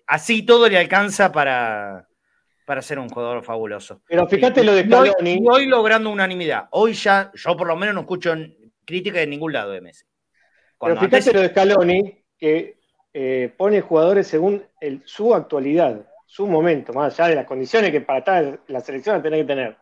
así 0.08 0.44
todo 0.44 0.68
le 0.68 0.78
alcanza 0.78 1.32
para, 1.32 2.08
para 2.66 2.82
ser 2.82 3.00
un 3.00 3.10
jugador 3.10 3.44
fabuloso. 3.44 4.02
Pero 4.08 4.28
fíjate 4.28 4.64
lo 4.64 4.74
de 4.74 4.86
Scaloni. 4.86 5.34
Y 5.34 5.48
hoy, 5.48 5.68
logrando 5.68 6.10
unanimidad. 6.10 6.68
Hoy 6.72 6.94
ya, 6.94 7.32
yo 7.34 7.56
por 7.56 7.68
lo 7.68 7.76
menos 7.76 7.94
no 7.94 8.02
escucho 8.02 8.34
crítica 8.86 9.20
de 9.20 9.28
ningún 9.28 9.54
lado 9.54 9.72
de 9.72 9.82
Messi. 9.82 10.06
Pero 10.80 10.98
fíjate 10.98 11.34
lo 11.34 11.42
de 11.42 11.50
Scaloni, 11.50 12.26
que 12.38 12.80
eh, 13.14 13.54
pone 13.58 13.82
jugadores 13.82 14.28
según 14.28 14.64
su 15.06 15.34
actualidad, 15.34 16.08
su 16.26 16.48
momento, 16.48 16.94
más 16.94 17.20
allá 17.20 17.30
de 17.30 17.36
las 17.36 17.46
condiciones 17.46 17.92
que 17.92 18.02
para 18.02 18.20
estar 18.20 18.60
la 18.68 18.80
selección 18.80 19.22
tiene 19.22 19.38
que 19.38 19.46
tener. 19.46 19.78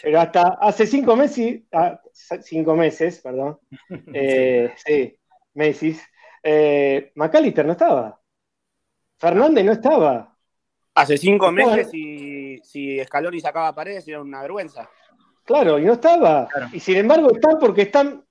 Pero 0.00 0.20
hasta 0.20 0.58
hace 0.60 0.86
cinco 0.86 1.16
meses, 1.16 1.62
ah, 1.72 2.00
cinco 2.12 2.76
meses, 2.76 3.20
perdón, 3.20 3.58
eh, 4.14 4.72
sí, 4.76 5.18
Messi, 5.54 5.98
eh, 6.42 7.10
McAllister 7.16 7.66
no 7.66 7.72
estaba. 7.72 8.20
Fernández 9.18 9.64
no 9.64 9.72
estaba. 9.72 10.34
Hace 10.94 11.18
cinco 11.18 11.52
meses, 11.52 11.90
si, 11.90 12.58
si 12.62 13.04
Scaloni 13.04 13.40
sacaba 13.40 13.74
paredes, 13.74 14.06
era 14.08 14.20
una 14.20 14.42
vergüenza. 14.42 14.88
Claro, 15.44 15.78
y 15.78 15.84
no 15.84 15.94
estaba. 15.94 16.48
Y 16.72 16.80
sin 16.80 16.98
embargo 16.98 17.30
están 17.32 17.58
porque 17.58 17.82
están 17.82 18.22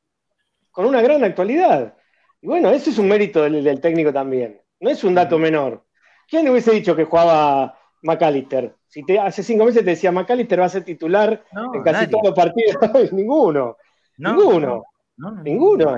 con 0.71 0.85
una 0.85 1.01
gran 1.01 1.23
actualidad. 1.23 1.95
Y 2.41 2.47
bueno, 2.47 2.69
eso 2.69 2.91
es 2.91 2.99
un 2.99 3.07
mérito 3.07 3.41
del, 3.41 3.81
técnico 3.81 4.13
también. 4.13 4.61
No 4.79 4.89
es 4.91 5.03
un 5.03 5.15
dato 5.15 5.39
menor. 5.39 5.83
¿Quién 6.27 6.47
hubiese 6.47 6.71
dicho 6.71 6.95
que 6.95 7.05
jugaba 7.05 7.75
McAllister? 8.03 8.75
Si 8.87 9.03
te, 9.03 9.19
hace 9.19 9.41
cinco 9.41 9.65
meses 9.65 9.83
te 9.83 9.89
decía 9.89 10.11
McAllister 10.11 10.61
va 10.61 10.65
a 10.65 10.69
ser 10.69 10.83
titular 10.83 11.43
en 11.73 11.81
casi 11.81 12.07
todos 12.07 12.25
los 12.25 12.35
partidos. 12.35 12.77
Ninguno. 13.11 13.77
Ninguno. 14.17 14.83
Ninguno. 15.43 15.95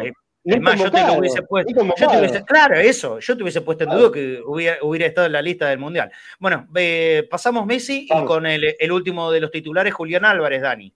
Es 0.55 0.61
más, 0.61 0.79
yo 0.79 0.91
te 0.91 1.05
lo 1.05 1.13
hubiese 1.13 1.41
puesto. 1.43 2.45
claro, 2.45 2.75
eso, 2.75 3.19
yo 3.19 3.37
te 3.37 3.43
hubiese 3.43 3.61
puesto 3.61 3.83
en 3.83 3.89
duda 3.91 4.11
que 4.11 4.41
hubiera, 4.45 5.05
estado 5.05 5.27
en 5.27 5.33
la 5.33 5.41
lista 5.41 5.69
del 5.69 5.79
Mundial. 5.79 6.11
Bueno, 6.39 6.67
pasamos 7.29 7.65
Messi 7.65 8.07
y 8.09 8.25
con 8.25 8.45
el, 8.45 8.91
último 8.91 9.31
de 9.31 9.41
los 9.41 9.51
titulares, 9.51 9.93
Julián 9.93 10.25
Álvarez, 10.25 10.61
Dani. 10.61 10.93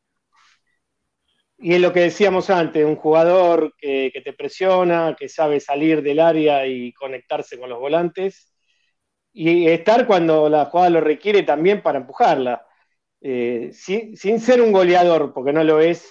Y 1.59 1.75
es 1.75 1.81
lo 1.81 1.93
que 1.93 2.01
decíamos 2.01 2.49
antes, 2.49 2.83
un 2.83 2.95
jugador 2.95 3.73
que, 3.77 4.11
te 4.23 4.33
presiona, 4.33 5.15
que 5.17 5.29
sabe 5.29 5.59
salir 5.59 6.01
del 6.01 6.19
área 6.19 6.65
y 6.65 6.91
conectarse 6.93 7.59
con 7.59 7.69
los 7.69 7.79
volantes. 7.79 8.53
Y 9.31 9.67
estar 9.67 10.05
cuando 10.05 10.49
la 10.49 10.65
jugada 10.65 10.89
lo 10.89 11.01
requiere 11.01 11.43
también 11.43 11.81
para 11.81 11.99
empujarla. 11.99 12.65
Eh, 13.21 13.71
sin, 13.73 14.17
ser 14.17 14.61
un 14.61 14.73
goleador, 14.73 15.33
porque 15.33 15.53
no 15.53 15.63
lo 15.63 15.79
es, 15.79 16.05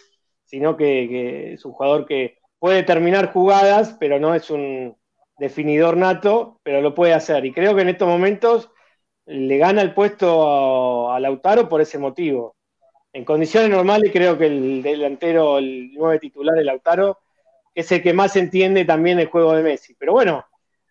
sino 0.45 0.77
que 0.77 1.53
es 1.53 1.65
un 1.65 1.73
jugador 1.73 2.07
que, 2.07 2.39
puede 2.63 2.85
terminar 2.85 3.33
jugadas, 3.33 3.97
pero 3.99 4.21
no 4.21 4.37
es 4.37 4.49
un 4.49 4.97
definidor 5.37 5.97
nato, 5.97 6.61
pero 6.63 6.81
lo 6.81 6.95
puede 6.95 7.13
hacer. 7.13 7.45
Y 7.45 7.53
creo 7.53 7.75
que 7.75 7.83
en 7.83 7.89
estos 7.89 8.07
momentos 8.07 8.71
le 9.27 9.59
gana 9.59 9.83
el 9.83 9.95
puesto 9.95 11.11
a, 11.11 11.19
Lautaro 11.19 11.69
por 11.69 11.81
ese 11.81 11.99
motivo. 11.99 12.55
En 13.13 13.25
condiciones 13.25 13.69
normales 13.69 14.13
creo 14.13 14.39
que 14.39 14.47
el 14.47 14.81
delantero, 14.81 15.59
el 15.59 15.93
nueve 15.93 16.21
titular 16.21 16.57
de 16.57 16.63
Lautaro, 16.63 17.19
es 17.75 17.91
el 17.91 18.01
que 18.01 18.13
más 18.13 18.37
entiende 18.37 18.85
también 18.85 19.19
el 19.19 19.27
juego 19.27 19.55
de 19.55 19.65
Messi. 19.65 19.97
Pero 19.99 20.13
bueno, 20.13 20.47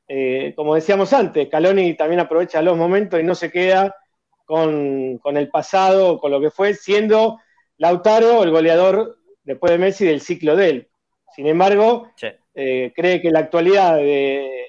eh, 0.10 0.52
como 0.58 0.76
decíamos 0.76 1.14
antes, 1.14 1.48
Caloni 1.48 1.94
también 1.94 2.20
aprovecha 2.20 2.62
los 2.62 2.76
momentos 2.76 3.18
y 3.18 3.24
no 3.24 3.34
se 3.34 3.50
queda 3.50 3.96
con, 4.44 5.20
con 5.20 5.38
el 5.38 5.48
pasado, 5.50 6.20
con 6.20 6.32
lo 6.32 6.42
que 6.42 6.52
fue, 6.52 6.74
siendo 6.74 7.40
Lautaro 7.78 8.44
el 8.44 8.52
goleador 8.52 9.20
después 9.46 9.72
de 9.72 9.78
Messi 9.78 10.04
del 10.04 10.20
ciclo 10.20 10.58
de 10.58 10.70
él. 10.70 10.91
Sin 11.34 11.48
embargo, 11.48 12.10
eh, 12.54 12.92
cree 12.96 13.22
que 13.22 13.32
la 13.32 13.40
actualidad 13.40 13.96
de, 13.96 14.68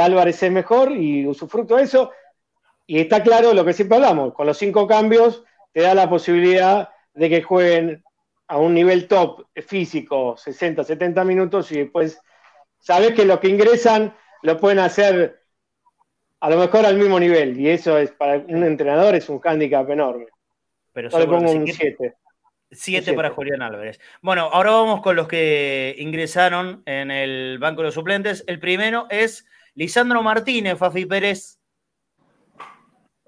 Álvarez 0.00 0.42
es 0.42 0.52
mejor 0.52 0.92
y 0.92 1.26
usufructo 1.26 1.76
de 1.76 1.84
eso. 1.84 2.10
Y 2.86 3.00
está 3.00 3.22
claro 3.22 3.52
lo 3.52 3.64
que 3.64 3.72
siempre 3.72 3.96
hablamos, 3.96 4.32
con 4.34 4.46
los 4.46 4.58
cinco 4.58 4.86
cambios 4.86 5.44
te 5.72 5.82
da 5.82 5.94
la 5.94 6.08
posibilidad 6.08 6.88
de 7.12 7.28
que 7.28 7.42
jueguen 7.42 8.02
a 8.48 8.58
un 8.58 8.72
nivel 8.72 9.08
top 9.08 9.46
físico, 9.66 10.36
60, 10.36 10.84
70 10.84 11.24
minutos, 11.24 11.70
y 11.72 11.80
después 11.80 12.20
sabes 12.78 13.12
que 13.12 13.24
los 13.24 13.40
que 13.40 13.48
ingresan 13.48 14.14
lo 14.42 14.56
pueden 14.56 14.78
hacer 14.78 15.42
a 16.40 16.50
lo 16.50 16.58
mejor 16.58 16.86
al 16.86 16.96
mismo 16.96 17.18
nivel. 17.18 17.58
Y 17.58 17.68
eso 17.68 17.98
es 17.98 18.12
para 18.12 18.38
un 18.38 18.62
entrenador 18.62 19.14
es 19.14 19.28
un 19.28 19.40
hándicap 19.40 19.90
enorme. 19.90 20.26
Pero 20.92 21.10
Yo 21.10 21.18
le 21.18 21.26
pongo 21.26 21.50
un 21.50 21.66
7. 21.66 22.14
Siete 22.70 23.12
para 23.12 23.30
Julián 23.30 23.62
Álvarez. 23.62 24.00
Bueno, 24.22 24.48
ahora 24.52 24.72
vamos 24.72 25.00
con 25.00 25.14
los 25.14 25.28
que 25.28 25.94
ingresaron 25.98 26.82
en 26.84 27.10
el 27.10 27.58
banco 27.58 27.82
de 27.82 27.86
los 27.86 27.94
suplentes. 27.94 28.44
El 28.46 28.58
primero 28.58 29.06
es 29.08 29.46
Lisandro 29.74 30.22
Martínez, 30.22 30.76
Fafi 30.76 31.06
Pérez. 31.06 31.60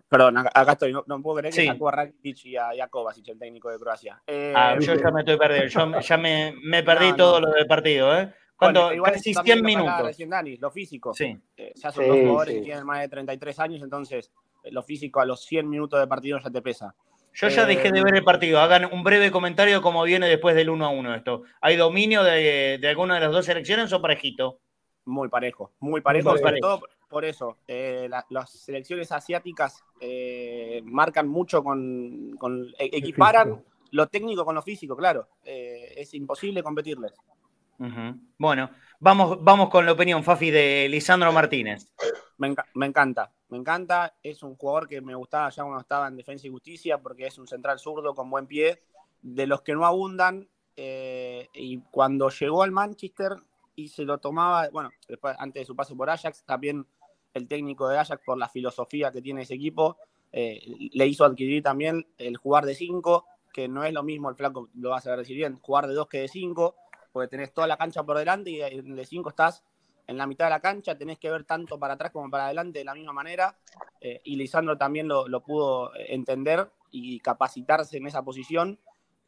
Perdón, 0.08 0.38
acá 0.38 0.72
estoy. 0.72 0.92
No, 0.92 1.22
puedo 1.22 1.38
creer 1.38 1.54
que 1.54 1.66
sacó 1.66 1.88
a 1.88 1.92
Rakitic 1.92 2.46
y 2.46 2.56
a, 2.56 2.70
el 2.72 3.38
técnico 3.38 3.70
de 3.70 3.78
Croacia. 3.78 4.22
Eh, 4.26 4.54
ah, 4.56 4.76
yo 4.80 4.94
ya 4.94 5.10
me 5.10 5.20
estoy 5.20 5.36
perdiendo. 5.36 5.68
Yo 5.68 6.00
ya 6.00 6.16
me, 6.16 6.82
perdí 6.82 7.12
todo 7.14 7.40
lo 7.40 7.50
del 7.52 7.66
partido, 7.66 8.18
¿eh? 8.18 8.32
Cuando 8.56 8.90
casi 9.04 9.34
100 9.34 9.62
minutos. 9.62 10.16
lo 10.58 10.70
físico. 10.70 11.14
Sí. 11.14 11.38
Eh, 11.56 11.72
ya 11.76 11.92
son 11.92 12.08
dos 12.08 12.16
jugadores 12.16 12.54
que 12.56 12.60
tienen 12.62 12.84
más 12.84 13.00
de 13.00 13.08
33 13.08 13.58
años, 13.60 13.82
entonces 13.82 14.32
eh, 14.64 14.72
lo 14.72 14.82
físico 14.82 15.20
a 15.20 15.26
los 15.26 15.44
100 15.44 15.68
minutos 15.68 16.00
de 16.00 16.06
partido 16.08 16.40
ya 16.40 16.50
te 16.50 16.62
pesa. 16.62 16.94
Yo 17.34 17.48
ya 17.48 17.66
dejé 17.66 17.92
de 17.92 18.02
ver 18.02 18.16
el 18.16 18.24
partido. 18.24 18.60
Hagan 18.60 18.86
un 18.92 19.04
breve 19.04 19.30
comentario 19.30 19.80
cómo 19.80 20.02
viene 20.02 20.26
después 20.26 20.56
del 20.56 20.70
1 20.70 20.84
a 20.84 20.88
1 20.88 21.14
esto. 21.14 21.42
¿Hay 21.60 21.76
dominio 21.76 22.24
de, 22.24 22.80
alguna 22.88 23.14
de 23.14 23.20
las 23.20 23.32
dos 23.32 23.46
selecciones 23.46 23.92
o 23.92 24.02
parejito? 24.02 24.60
Muy 25.04 25.28
parejo, 25.28 25.72
muy 25.80 26.00
parejo, 26.00 26.36
sobre 26.36 26.60
todo 26.60 26.82
por 27.08 27.24
eso. 27.24 27.58
Eh, 27.66 28.08
las 28.28 28.50
selecciones 28.50 29.10
asiáticas 29.12 29.84
eh, 30.00 30.82
marcan 30.84 31.28
mucho 31.28 31.64
con, 31.64 32.36
e, 32.78 32.90
equiparan 32.92 33.64
lo 33.90 34.06
técnico 34.08 34.44
con 34.44 34.54
lo 34.54 34.62
físico, 34.62 34.96
claro. 34.96 35.28
Eh, 35.44 35.94
es 35.96 36.12
imposible 36.14 36.62
competirles. 36.62 37.12
Bueno, 38.38 38.70
vamos, 38.98 39.42
vamos 39.42 39.70
con 39.70 39.86
la 39.86 39.92
opinión, 39.92 40.24
Fafi, 40.24 40.50
de 40.50 40.88
Lisandro 40.88 41.32
Martínez. 41.32 41.86
Me, 42.38 42.86
encanta, 42.86 43.30
me 43.48 43.58
encanta. 43.58 44.14
Es 44.22 44.42
un 44.42 44.56
jugador 44.56 44.88
que 44.88 45.00
me 45.00 45.14
gustaba 45.14 45.50
ya 45.50 45.62
cuando 45.62 45.80
estaba 45.80 46.08
en 46.08 46.16
Defensa 46.16 46.46
y 46.46 46.50
Justicia 46.50 46.98
porque 46.98 47.26
es 47.26 47.38
un 47.38 47.46
central 47.46 47.78
zurdo 47.78 48.14
con 48.14 48.30
buen 48.30 48.46
pie, 48.46 48.82
de 49.22 49.46
los 49.46 49.62
que 49.62 49.74
no 49.74 49.86
abundan. 49.86 50.48
Eh, 50.76 51.48
y 51.54 51.78
cuando 51.90 52.28
llegó 52.28 52.62
al 52.62 52.70
Manchester 52.70 53.36
y 53.74 53.88
se 53.88 54.04
lo 54.04 54.18
tomaba, 54.18 54.68
bueno, 54.70 54.90
después, 55.08 55.34
antes 55.38 55.62
de 55.62 55.66
su 55.66 55.74
paso 55.74 55.96
por 55.96 56.08
Ajax, 56.10 56.44
también 56.44 56.86
el 57.34 57.48
técnico 57.48 57.88
de 57.88 57.98
Ajax, 57.98 58.22
por 58.24 58.38
la 58.38 58.48
filosofía 58.48 59.10
que 59.10 59.22
tiene 59.22 59.42
ese 59.42 59.54
equipo, 59.54 59.96
eh, 60.30 60.60
le 60.92 61.06
hizo 61.06 61.24
adquirir 61.24 61.62
también 61.62 62.06
el 62.18 62.36
jugar 62.36 62.64
de 62.64 62.74
5, 62.74 63.24
que 63.52 63.68
no 63.68 63.82
es 63.84 63.92
lo 63.92 64.02
mismo, 64.02 64.28
el 64.28 64.36
flaco 64.36 64.68
lo 64.74 64.90
vas 64.90 65.06
a 65.06 65.16
decir 65.16 65.36
bien, 65.36 65.58
jugar 65.60 65.88
de 65.88 65.94
2 65.94 66.08
que 66.08 66.20
de 66.20 66.28
5 66.28 66.74
porque 67.12 67.28
tenés 67.28 67.52
toda 67.52 67.66
la 67.66 67.76
cancha 67.76 68.04
por 68.04 68.18
delante 68.18 68.50
y 68.50 68.60
el 68.60 69.06
5 69.06 69.28
estás 69.30 69.64
en 70.08 70.16
la 70.16 70.26
mitad 70.26 70.46
de 70.46 70.50
la 70.50 70.60
cancha, 70.60 70.96
tenés 70.96 71.18
que 71.18 71.30
ver 71.30 71.44
tanto 71.44 71.78
para 71.78 71.94
atrás 71.94 72.10
como 72.10 72.30
para 72.30 72.46
adelante 72.46 72.78
de 72.78 72.84
la 72.84 72.94
misma 72.94 73.12
manera, 73.12 73.56
eh, 74.00 74.20
y 74.24 74.36
Lisandro 74.36 74.76
también 74.78 75.06
lo, 75.06 75.40
pudo 75.42 75.92
entender 75.94 76.70
y 76.90 77.20
capacitarse 77.20 77.98
en 77.98 78.06
esa 78.06 78.22
posición, 78.22 78.80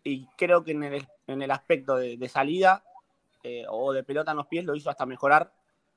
y 0.03 0.27
creo 0.39 0.65
que 0.65 0.73
en 0.73 1.43
el, 1.43 1.51
aspecto 1.51 1.97
de, 1.97 2.29
salida 2.29 2.83
eh, 3.43 3.65
o 3.69 3.93
de 3.93 4.03
pelota 4.03 4.31
en 4.31 4.39
los 4.39 4.47
pies 4.47 4.65
lo 4.65 4.75
hizo 4.75 4.89
hasta 4.89 5.05
mejorar, 5.05 5.53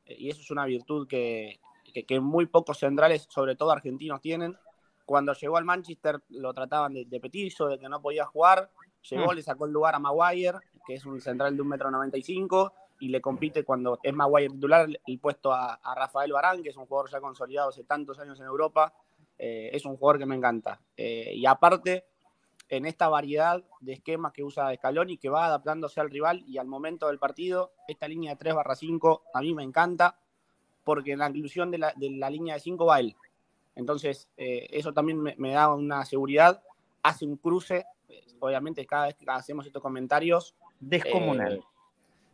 eh, 0.06 0.18
y 0.20 0.30
eso 0.30 0.42
es 0.42 0.52
una 0.52 0.66
virtud 0.66 1.08
que, 1.08 1.60
muy 2.20 2.48
pocos 2.48 2.78
centrales, 2.78 3.26
sobre 3.30 3.56
todo 3.56 3.72
argentinos, 3.72 4.20
tienen. 4.20 4.58
Cuando 5.06 5.34
llegó 5.34 5.58
al 5.58 5.66
Manchester 5.66 6.22
lo 6.30 6.54
trataban 6.54 6.94
de, 6.94 7.06
de 7.06 7.20
petizo, 7.22 7.68
de 7.68 7.80
que 7.80 7.88
no 7.88 8.02
podía 8.02 8.26
jugar, 8.26 8.70
llegó, 9.10 9.32
mm. 9.32 9.36
le 9.36 9.44
sacó 9.44 9.66
el 9.66 9.72
lugar 9.72 9.96
a 9.96 10.00
Maguire, 10.00 10.60
que 10.86 10.96
es 10.96 11.06
un 11.06 11.22
central 11.22 11.56
de 11.56 11.62
un 11.62 11.70
metro 11.70 11.90
noventa 11.90 12.18
y 13.04 13.10
le 13.10 13.20
compite 13.20 13.66
cuando 13.66 14.00
es 14.02 14.14
Maguire 14.14 14.50
titular 14.50 14.88
el 15.06 15.20
puesto 15.20 15.52
a, 15.52 15.78
Rafael 15.94 16.32
Barán, 16.32 16.64
que 16.64 16.70
es 16.70 16.78
un 16.78 16.86
jugador 16.86 17.12
ya 17.12 17.20
consolidado 17.20 17.68
hace 17.68 17.84
tantos 17.84 18.18
años 18.18 18.40
en 18.40 18.46
Europa. 18.46 18.94
Eh, 19.38 19.72
es 19.74 19.84
un 19.84 19.98
jugador 19.98 20.20
que 20.20 20.26
me 20.26 20.38
encanta. 20.38 20.80
Eh, 20.96 21.34
y 21.36 21.46
aparte, 21.46 22.06
en 22.70 22.86
esta 22.86 23.10
variedad 23.10 23.62
de 23.82 23.92
esquemas 23.92 24.32
que 24.32 24.42
usa 24.42 24.74
Scaloni, 24.74 25.18
que 25.18 25.28
va 25.28 25.48
adaptándose 25.48 26.00
al 26.00 26.12
rival 26.12 26.46
y 26.48 26.60
al 26.60 26.68
momento 26.68 27.08
del 27.08 27.20
partido, 27.20 27.74
esta 27.90 28.08
línea 28.08 28.32
de 28.32 28.38
3 28.38 28.56
barra 28.56 28.74
5 28.74 29.24
a 29.34 29.42
mí 29.42 29.54
me 29.54 29.64
encanta, 29.64 30.18
porque 30.86 31.12
en 31.12 31.20
la 31.20 31.28
inclusión 31.28 31.72
de 31.72 31.80
la, 31.80 32.30
línea 32.30 32.54
de 32.54 32.62
5 32.62 32.86
va 32.86 33.02
él. 33.02 33.18
Entonces, 33.76 34.30
eh, 34.38 34.68
eso 34.72 34.94
también 34.94 35.22
me, 35.22 35.52
da 35.52 35.74
una 35.74 36.06
seguridad. 36.06 36.64
Hace 37.02 37.26
un 37.26 37.36
cruce, 37.36 37.86
obviamente 38.40 38.86
cada 38.86 39.08
vez 39.08 39.16
que 39.16 39.26
hacemos 39.28 39.66
estos 39.66 39.82
comentarios. 39.82 40.56
Descomunal. 40.80 41.66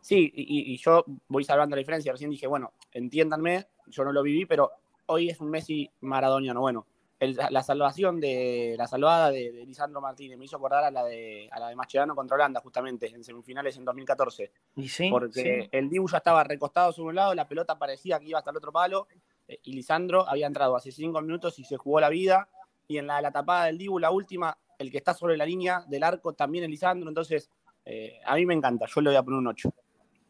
Sí, 0.09 0.33
y, 0.35 0.75
yo 0.77 1.05
voy 1.27 1.43
salvando 1.43 1.75
la 1.75 1.81
diferencia. 1.81 2.11
Recién 2.11 2.31
dije, 2.31 2.47
bueno, 2.47 2.73
entiéndanme, 2.91 3.67
yo 3.85 4.03
no 4.03 4.11
lo 4.11 4.23
viví, 4.23 4.47
pero 4.47 4.71
hoy 5.05 5.29
es 5.29 5.39
un 5.39 5.51
Messi 5.51 5.87
maradoniano. 6.01 6.61
Bueno, 6.61 6.87
la 7.19 7.61
salvación 7.61 8.19
de 8.19 8.73
la 8.75 8.87
salvada 8.87 9.29
de, 9.29 9.63
Lisandro 9.67 10.01
Martínez 10.01 10.39
me 10.39 10.45
hizo 10.45 10.55
acordar 10.55 10.83
a 10.83 10.89
la 10.89 11.03
de 11.05 11.47
a 11.51 11.59
la 11.59 11.69
de 11.69 11.75
Mascherano 11.75 12.15
contra 12.15 12.33
Holanda, 12.33 12.59
justamente, 12.59 13.05
en 13.05 13.23
semifinales 13.23 13.77
en 13.77 13.85
2014. 13.85 14.51
¿Y 14.77 14.89
sí? 14.89 15.11
Porque 15.11 15.69
el 15.71 15.91
Dibu 15.91 16.09
ya 16.09 16.17
estaba 16.17 16.43
recostado 16.43 16.91
sobre 16.91 17.09
un 17.09 17.15
lado, 17.15 17.35
la 17.35 17.47
pelota 17.47 17.77
parecía 17.77 18.19
que 18.19 18.29
iba 18.29 18.39
hasta 18.39 18.49
el 18.49 18.57
otro 18.57 18.71
palo, 18.71 19.07
eh, 19.47 19.59
y 19.61 19.73
Lisandro 19.73 20.27
había 20.27 20.47
entrado 20.47 20.75
hace 20.75 20.91
cinco 20.91 21.21
minutos 21.21 21.59
y 21.59 21.65
se 21.65 21.77
jugó 21.77 21.99
la 21.99 22.09
vida. 22.09 22.49
Y 22.87 22.97
en 22.97 23.05
la, 23.05 23.21
la 23.21 23.31
tapada 23.31 23.65
del 23.65 23.77
Dibu, 23.77 23.99
la 23.99 24.09
última, 24.09 24.57
el 24.79 24.89
que 24.89 24.97
está 24.97 25.13
sobre 25.13 25.37
la 25.37 25.45
línea 25.45 25.85
del 25.87 26.01
arco 26.01 26.33
también 26.33 26.63
es 26.63 26.71
Lisandro. 26.71 27.07
Entonces, 27.09 27.51
eh, 27.85 28.19
a 28.25 28.33
mí 28.33 28.47
me 28.47 28.55
encanta, 28.55 28.87
yo 28.87 29.01
le 29.01 29.11
voy 29.11 29.17
a 29.17 29.21
poner 29.21 29.37
un 29.37 29.45
8. 29.45 29.71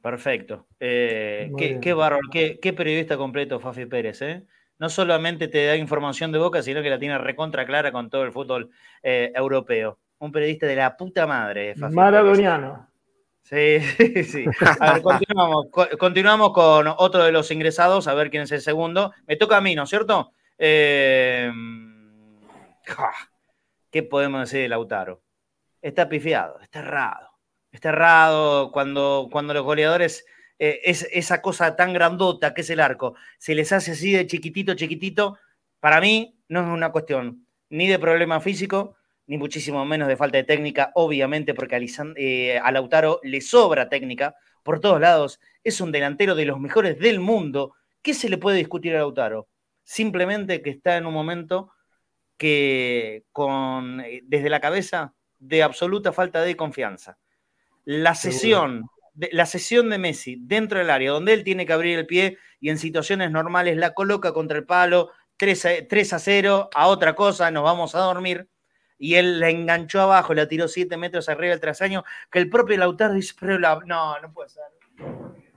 Perfecto. 0.01 0.67
Eh, 0.79 1.51
qué, 1.57 1.79
qué, 2.61 2.73
periodista 2.73 3.17
completo 3.17 3.59
Fafi 3.59 3.85
Pérez, 3.85 4.21
¿eh? 4.21 4.45
No 4.77 4.87
solamente 4.89 5.49
te 5.49 5.65
da 5.65 5.75
información 5.75 6.31
de 6.31 6.39
boca, 6.39 6.63
sino 6.63 6.81
que 6.81 6.89
la 6.89 6.99
tiene 6.99 7.17
recontra 7.17 7.65
clara 7.65 7.91
con 7.91 8.09
todo 8.09 8.23
el 8.23 8.31
fútbol 8.31 8.69
eh, 9.03 9.31
europeo. 9.35 9.99
Un 10.19 10.31
periodista 10.31 10.67
de 10.67 10.77
la 10.77 10.95
puta 10.95 11.27
madre, 11.27 11.75
Fafi 11.75 11.93
Maradoniano. 11.93 12.87
Sí, 13.41 13.79
sí, 13.97 14.23
sí. 14.23 14.45
A 14.79 14.93
ver, 14.93 15.01
continuamos, 15.01 15.65
continuamos 15.99 16.53
con 16.53 16.87
otro 16.87 17.25
de 17.25 17.33
los 17.33 17.51
ingresados, 17.51 18.07
a 18.07 18.13
ver 18.13 18.29
quién 18.29 18.43
es 18.43 18.51
el 18.53 18.61
segundo. 18.61 19.11
Me 19.27 19.35
toca 19.35 19.57
a 19.57 19.61
mí, 19.61 19.75
¿no 19.75 19.83
es 19.83 19.89
cierto? 19.89 20.31
¿Qué 20.57 21.53
podemos 24.09 24.41
decir 24.41 24.61
de 24.61 24.69
Lautaro? 24.69 25.21
Está 25.81 26.07
pifiado, 26.07 26.59
está 26.61 26.79
errado 26.79 27.28
está 27.71 27.89
errado, 27.89 28.71
cuando, 28.71 29.29
cuando 29.31 29.53
los 29.53 29.63
goleadores, 29.63 30.25
eh, 30.57 30.81
es 30.83 31.07
esa 31.11 31.41
cosa 31.41 31.75
tan 31.75 31.93
grandota 31.93 32.53
que 32.53 32.61
es 32.61 32.69
el 32.69 32.79
arco, 32.79 33.15
se 33.37 33.55
les 33.55 33.71
hace 33.71 33.91
así 33.91 34.11
de 34.11 34.27
chiquitito, 34.27 34.73
chiquitito, 34.73 35.37
para 35.79 36.01
mí 36.01 36.37
no 36.49 36.61
es 36.61 36.67
una 36.67 36.91
cuestión 36.91 37.45
ni 37.69 37.87
de 37.87 37.99
problema 37.99 38.41
físico, 38.41 38.95
ni 39.27 39.37
muchísimo 39.37 39.85
menos 39.85 40.07
de 40.07 40.17
falta 40.17 40.37
de 40.37 40.43
técnica, 40.43 40.91
obviamente, 40.95 41.53
porque 41.53 41.75
a, 41.75 41.79
eh, 42.15 42.59
Lautaro 42.71 43.19
le 43.23 43.41
sobra 43.41 43.87
técnica 43.87 44.35
por 44.63 44.79
todos 44.79 44.99
lados, 44.99 45.39
es 45.63 45.79
un 45.81 45.91
delantero 45.91 46.35
de 46.35 46.45
los 46.45 46.59
mejores 46.59 46.99
del 46.99 47.19
mundo. 47.19 47.75
¿Qué 48.01 48.13
se 48.13 48.29
le 48.29 48.37
puede 48.37 48.57
discutir 48.57 48.95
a 48.95 48.99
Lautaro? 48.99 49.47
Simplemente 49.83 50.61
que 50.61 50.71
está 50.71 50.97
en 50.97 51.05
un 51.05 51.13
momento 51.13 51.71
que 52.37 53.25
con, 53.31 54.01
eh, 54.01 54.21
desde 54.23 54.49
la 54.49 54.59
cabeza 54.59 55.13
de 55.37 55.63
absoluta 55.63 56.11
falta 56.11 56.41
de 56.41 56.55
confianza 56.55 57.17
la 57.85 58.15
sesión, 58.15 58.89
de, 59.13 59.29
la 59.31 59.45
sesión 59.45 59.89
de 59.89 59.97
Messi 59.97 60.37
dentro 60.39 60.79
del 60.79 60.89
área, 60.89 61.11
donde 61.11 61.33
él 61.33 61.43
tiene 61.43 61.65
que 61.65 61.73
abrir 61.73 61.97
el 61.97 62.05
pie 62.05 62.37
y 62.59 62.69
en 62.69 62.77
situaciones 62.77 63.31
normales 63.31 63.77
la 63.77 63.93
coloca 63.93 64.33
contra 64.33 64.57
el 64.57 64.65
palo, 64.65 65.11
3 65.37 66.13
a, 66.13 66.19
0, 66.19 66.69
a 66.73 66.87
otra 66.87 67.15
cosa, 67.15 67.49
nos 67.49 67.63
vamos 67.63 67.95
a 67.95 67.99
dormir. 67.99 68.49
Y 68.97 69.15
él 69.15 69.39
la 69.39 69.49
enganchó 69.49 70.01
abajo, 70.01 70.33
la 70.33 70.47
tiró 70.47 70.67
7 70.67 70.97
metros 70.97 71.29
arriba 71.29 71.51
del 71.51 71.61
trasaño, 71.61 72.03
que 72.29 72.39
el 72.39 72.49
propio 72.49 72.77
Lautaro 72.77 73.13
dice, 73.13 73.33
pero 73.39 73.57
no, 73.57 74.19
no 74.19 74.33
puede 74.33 74.49
ser. 74.49 74.63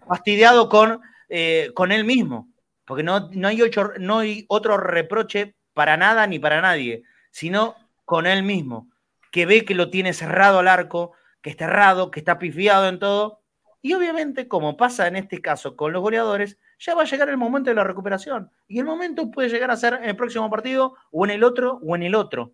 Fastidiado 0.06 0.68
con, 0.68 1.00
eh, 1.28 1.70
con 1.74 1.90
él 1.90 2.04
mismo, 2.04 2.52
porque 2.84 3.02
no, 3.02 3.28
no, 3.32 3.48
hay 3.48 3.60
no 3.98 4.18
hay 4.20 4.44
otro 4.48 4.76
reproche 4.76 5.56
para 5.74 5.96
nada 5.96 6.26
ni 6.28 6.38
para 6.38 6.60
nadie, 6.60 7.02
sino 7.32 7.74
con 8.04 8.26
él 8.26 8.44
mismo, 8.44 8.88
que 9.32 9.46
ve 9.46 9.64
que 9.64 9.74
lo 9.74 9.90
tiene 9.90 10.12
cerrado 10.12 10.60
al 10.60 10.68
arco, 10.68 11.12
que 11.42 11.50
está 11.50 11.64
errado, 11.64 12.10
que 12.10 12.20
está 12.20 12.38
pifiado 12.38 12.88
en 12.88 12.98
todo. 12.98 13.40
Y 13.82 13.94
obviamente, 13.94 14.46
como 14.46 14.76
pasa 14.76 15.08
en 15.08 15.16
este 15.16 15.42
caso 15.42 15.76
con 15.76 15.92
los 15.92 16.00
goleadores, 16.00 16.56
ya 16.78 16.94
va 16.94 17.02
a 17.02 17.06
llegar 17.06 17.28
el 17.28 17.36
momento 17.36 17.68
de 17.68 17.74
la 17.74 17.84
recuperación. 17.84 18.50
Y 18.68 18.78
el 18.78 18.84
momento 18.84 19.30
puede 19.30 19.48
llegar 19.48 19.70
a 19.72 19.76
ser 19.76 19.94
en 19.94 20.04
el 20.04 20.16
próximo 20.16 20.48
partido, 20.48 20.94
o 21.10 21.24
en 21.24 21.32
el 21.32 21.42
otro, 21.42 21.80
o 21.84 21.96
en 21.96 22.04
el 22.04 22.14
otro. 22.14 22.52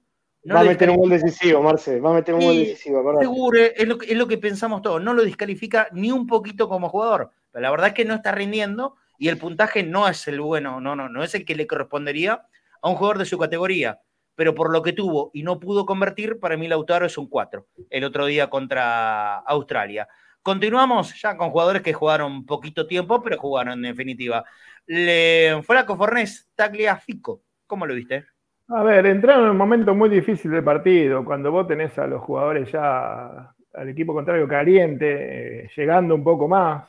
va 0.51 0.61
a 0.61 0.65
meter 0.65 0.89
un 0.89 0.97
gol 0.97 1.11
decisivo, 1.11 1.63
Marce, 1.63 2.01
va 2.01 2.11
a 2.11 2.15
meter 2.15 2.35
un 2.35 2.41
gol 2.41 2.57
decisivo. 2.57 3.21
Seguro, 3.21 3.59
es 3.59 3.87
lo, 3.87 4.01
es 4.01 4.17
lo 4.17 4.27
que 4.27 4.39
pensamos 4.39 4.81
todos. 4.81 5.03
No 5.03 5.13
lo 5.13 5.23
descalifica 5.23 5.89
ni 5.93 6.11
un 6.11 6.27
poquito 6.27 6.67
como 6.69 6.89
jugador. 6.89 7.31
Pero 7.53 7.63
la 7.63 7.71
verdad 7.71 7.89
es 7.89 7.95
que 7.95 8.07
no 8.07 8.15
está 8.15 8.33
rindiendo 8.33 8.97
y 9.19 9.29
el 9.29 9.37
puntaje 9.37 9.83
no 9.83 10.09
es 10.09 10.27
el 10.29 10.41
bueno, 10.41 10.81
no, 10.81 10.97
no, 10.97 11.11
no 11.11 11.23
es 11.23 11.35
el 11.35 11.45
que 11.45 11.57
le 11.57 11.67
correspondería 11.67 12.47
a 12.81 12.89
un 12.89 12.95
jugador 12.95 13.19
de 13.19 13.25
su 13.27 13.37
categoría 13.37 14.01
pero 14.39 14.55
por 14.55 14.71
lo 14.71 14.83
que 14.83 14.93
tuvo 14.93 15.33
y 15.35 15.43
no 15.43 15.59
pudo 15.59 15.85
convertir, 15.85 16.39
para 16.39 16.57
mí 16.57 16.69
Lautaro 16.69 17.05
es 17.05 17.19
un 17.19 17.29
4 17.29 17.67
el 17.91 18.05
otro 18.05 18.25
día 18.25 18.49
contra 18.49 19.39
Australia. 19.39 20.07
Continuamos 20.45 21.21
ya 21.21 21.37
con 21.37 21.51
jugadores 21.51 21.83
que 21.83 21.93
jugaron 21.93 22.47
poquito 22.47 22.87
tiempo, 22.87 23.21
pero 23.21 23.37
jugaron 23.37 23.73
en 23.73 23.83
definitiva. 23.83 24.45
Le, 24.87 25.61
Flaco 25.65 25.97
Fornés, 25.97 26.49
Tagliafico, 26.55 27.43
¿cómo 27.67 27.85
lo 27.85 27.97
viste? 27.97 28.27
A 28.69 28.85
ver, 28.85 29.07
entraron 29.07 29.47
en 29.47 29.51
un 29.51 29.57
momento 29.57 29.93
muy 29.93 30.09
difícil 30.09 30.53
del 30.53 30.63
partido, 30.63 31.25
cuando 31.25 31.51
vos 31.51 31.67
tenés 31.67 31.99
a 31.99 32.07
los 32.07 32.23
jugadores 32.23 32.71
ya 32.71 33.53
al 33.75 33.89
equipo 33.89 34.15
contrario 34.15 34.47
caliente, 34.47 35.65
eh, 35.65 35.71
llegando 35.77 36.15
un 36.15 36.23
poco 36.23 36.47
más, 36.47 36.89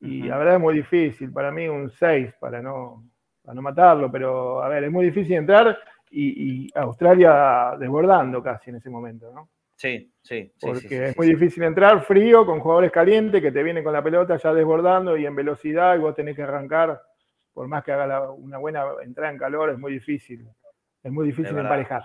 y 0.00 0.22
la 0.22 0.38
verdad 0.38 0.54
es 0.54 0.60
muy 0.60 0.76
difícil, 0.76 1.30
para 1.30 1.52
mí 1.52 1.68
un 1.68 1.90
6 1.90 2.32
para 2.40 2.62
no, 2.62 3.04
para 3.42 3.54
no 3.54 3.60
matarlo, 3.60 4.10
pero 4.10 4.62
a 4.62 4.68
ver, 4.70 4.84
es 4.84 4.90
muy 4.90 5.04
difícil 5.04 5.34
entrar 5.36 5.76
y, 6.10 6.68
Australia 6.74 7.76
desbordando 7.78 8.42
casi 8.42 8.70
en 8.70 8.76
ese 8.76 8.90
momento, 8.90 9.32
¿no? 9.32 9.50
Sí, 9.76 10.12
sí. 10.20 10.52
Porque 10.60 11.06
es 11.06 11.16
muy 11.16 11.28
difícil 11.28 11.62
entrar 11.62 12.02
frío 12.02 12.44
con 12.44 12.60
jugadores 12.60 12.92
calientes 12.92 13.40
que 13.40 13.50
te 13.50 13.62
vienen 13.62 13.82
con 13.82 13.94
la 13.94 14.02
pelota 14.02 14.36
ya 14.36 14.52
desbordando 14.52 15.16
y 15.16 15.24
en 15.24 15.34
velocidad 15.34 15.96
y 15.96 16.00
vos 16.00 16.14
tenés 16.14 16.36
que 16.36 16.42
arrancar, 16.42 17.00
por 17.52 17.66
más 17.66 17.82
que 17.82 17.92
haga 17.92 18.30
una 18.30 18.58
buena 18.58 18.84
entrada 19.02 19.32
en 19.32 19.38
calor, 19.38 19.70
es 19.70 19.78
muy 19.78 19.92
difícil. 19.92 20.46
Es 21.02 21.10
muy 21.10 21.26
difícil 21.26 21.56
emparejar. 21.56 22.02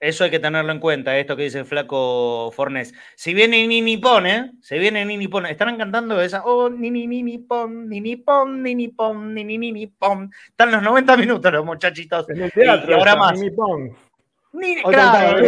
Eso 0.00 0.24
hay 0.24 0.30
que 0.30 0.38
tenerlo 0.38 0.72
en 0.72 0.80
cuenta, 0.80 1.18
esto 1.18 1.36
que 1.36 1.42
dice 1.42 1.58
el 1.58 1.66
flaco 1.66 2.50
Fornés. 2.52 2.94
Si 3.16 3.34
viene 3.34 3.66
Nini 3.66 3.98
Pon, 3.98 4.26
¿eh? 4.26 4.50
Se 4.62 4.78
viene 4.78 5.04
Nini 5.04 5.28
Pon. 5.28 5.44
Estarán 5.44 5.76
cantando 5.76 6.18
esa. 6.22 6.42
Oh, 6.46 6.70
Nini 6.70 7.06
Nini 7.06 7.36
Pon, 7.36 7.86
Nini 7.86 8.16
Pon, 8.16 8.62
Nini 8.62 8.88
Pon, 8.88 9.34
Nini 9.34 9.58
Nini 9.58 9.86
Pon. 9.88 10.32
Están 10.48 10.72
los 10.72 10.82
90 10.82 11.16
minutos 11.18 11.52
los 11.52 11.66
muchachitos. 11.66 12.30
En 12.30 12.42
el 12.42 12.50
teatro, 12.50 12.90
y 12.90 12.94
ahora 12.94 13.14
más. 13.14 13.38
Nini 13.38 13.50
Pon. 13.50 13.94
Nini, 14.52 14.82
claro, 14.82 15.38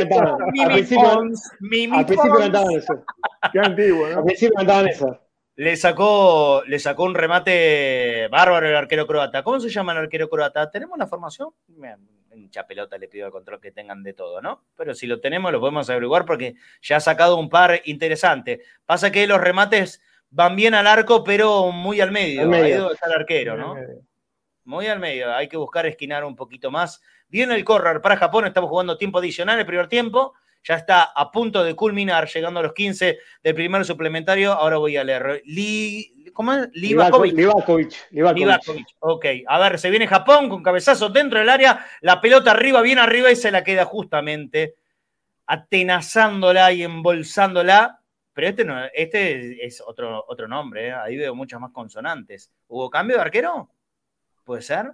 cantaban 2.39 2.73
eso. 2.73 3.05
Qué 3.53 3.59
antiguo, 3.59 4.07
¿no? 4.07 4.19
Al 4.19 4.25
principio 4.25 4.55
cantaban 4.55 4.89
eso. 4.89 5.19
Le 5.57 5.77
sacó, 5.77 6.63
le 6.67 6.79
sacó 6.79 7.05
un 7.05 7.15
remate 7.15 8.29
bárbaro 8.29 8.69
el 8.69 8.77
arquero 8.77 9.07
croata. 9.07 9.43
¿Cómo 9.43 9.61
se 9.61 9.71
llama 9.71 9.93
el 9.93 9.99
arquero 9.99 10.29
croata? 10.29 10.71
¿Tenemos 10.71 10.99
la 10.99 11.07
formación? 11.07 11.49
Hincha 12.35 12.67
pelota 12.67 12.99
le 12.99 13.09
pido 13.09 13.27
al 13.27 13.33
control 13.33 13.61
que 13.61 13.73
tengan 13.73 14.03
de 14.03 14.13
todo, 14.13 14.41
¿no? 14.41 14.65
Pero 14.77 14.95
si 14.95 15.07
lo 15.07 15.21
tenemos, 15.21 15.53
lo 15.53 15.61
podemos 15.61 15.89
averiguar 15.91 16.25
porque 16.25 16.55
ya 16.81 16.97
ha 16.97 17.01
sacado 17.01 17.37
un 17.37 17.49
par 17.49 17.83
interesante. 17.85 18.63
Pasa 18.87 19.13
que 19.13 19.27
los 19.27 19.41
remates 19.41 20.03
van 20.31 20.57
bien 20.57 20.75
al 20.75 20.87
arco, 20.87 21.25
pero 21.25 21.71
muy 21.73 22.01
al 22.01 22.11
medio. 22.11 22.43
Al 22.43 22.49
medio. 22.49 22.89
Ahí 22.89 22.95
está 22.95 23.07
el 23.07 23.13
arquero, 23.13 23.57
¿no? 23.57 23.77
Muy 24.65 24.87
al 24.87 24.99
medio. 24.99 25.35
Hay 25.35 25.49
que 25.49 25.57
buscar 25.57 25.87
esquinar 25.87 26.25
un 26.25 26.37
poquito 26.37 26.71
más. 26.71 27.03
Viene 27.29 27.55
el 27.55 27.65
correr 27.65 28.01
para 28.01 28.17
Japón, 28.17 28.47
estamos 28.47 28.71
jugando 28.71 28.97
tiempo 28.97 29.19
adicional 29.19 29.59
el 29.59 29.67
primer 29.67 29.89
tiempo 29.89 30.35
ya 30.65 30.77
está 30.77 31.03
a 31.05 31.31
punto 31.31 31.65
de 31.65 31.75
culminar, 31.75 32.29
llegando 32.29 32.61
a 32.61 32.63
los 32.63 32.73
15 32.73 33.19
del 33.43 33.55
primer 33.55 33.85
suplementario. 33.85 34.53
Ahora 34.53 34.79
voy 34.79 34.97
a 34.97 35.05
leer. 35.05 35.43
¿Cómo 36.33 36.53
es? 36.53 36.69
Livakovic. 36.73 37.35
Livakovic. 38.11 38.87
Ok, 39.01 39.27
a 39.47 39.59
ver, 39.59 39.79
se 39.79 39.91
viene 39.91 40.07
Japón 40.07 40.49
con 40.49 40.63
cabezazo 40.63 41.09
dentro 41.09 41.39
del 41.39 41.49
área, 41.49 41.85
la 42.01 42.21
pelota 42.21 42.53
arriba, 42.53 42.81
bien 42.81 42.99
arriba 42.99 43.31
y 43.31 43.37
se 43.37 43.51
la 43.51 43.65
queda 43.65 43.85
justamente 43.85 44.77
atenazándola 45.47 46.73
y 46.73 46.83
embolsándola. 46.83 48.01
Pero 48.33 48.49
este, 48.49 48.65
no, 48.65 48.83
este 48.95 49.67
es 49.67 49.83
otro, 49.83 50.25
otro 50.27 50.49
nombre, 50.49 50.89
¿eh? 50.89 50.93
ahí 50.93 51.17
veo 51.17 51.35
muchas 51.35 51.61
más 51.61 51.71
consonantes. 51.73 52.51
¿Hubo 52.69 52.89
cambio 52.89 53.17
de 53.17 53.23
arquero? 53.23 53.71
¿Puede 54.45 54.63
ser? 54.63 54.93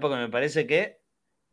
porque 0.00 0.16
me 0.16 0.28
parece 0.28 0.64
que 0.64 1.00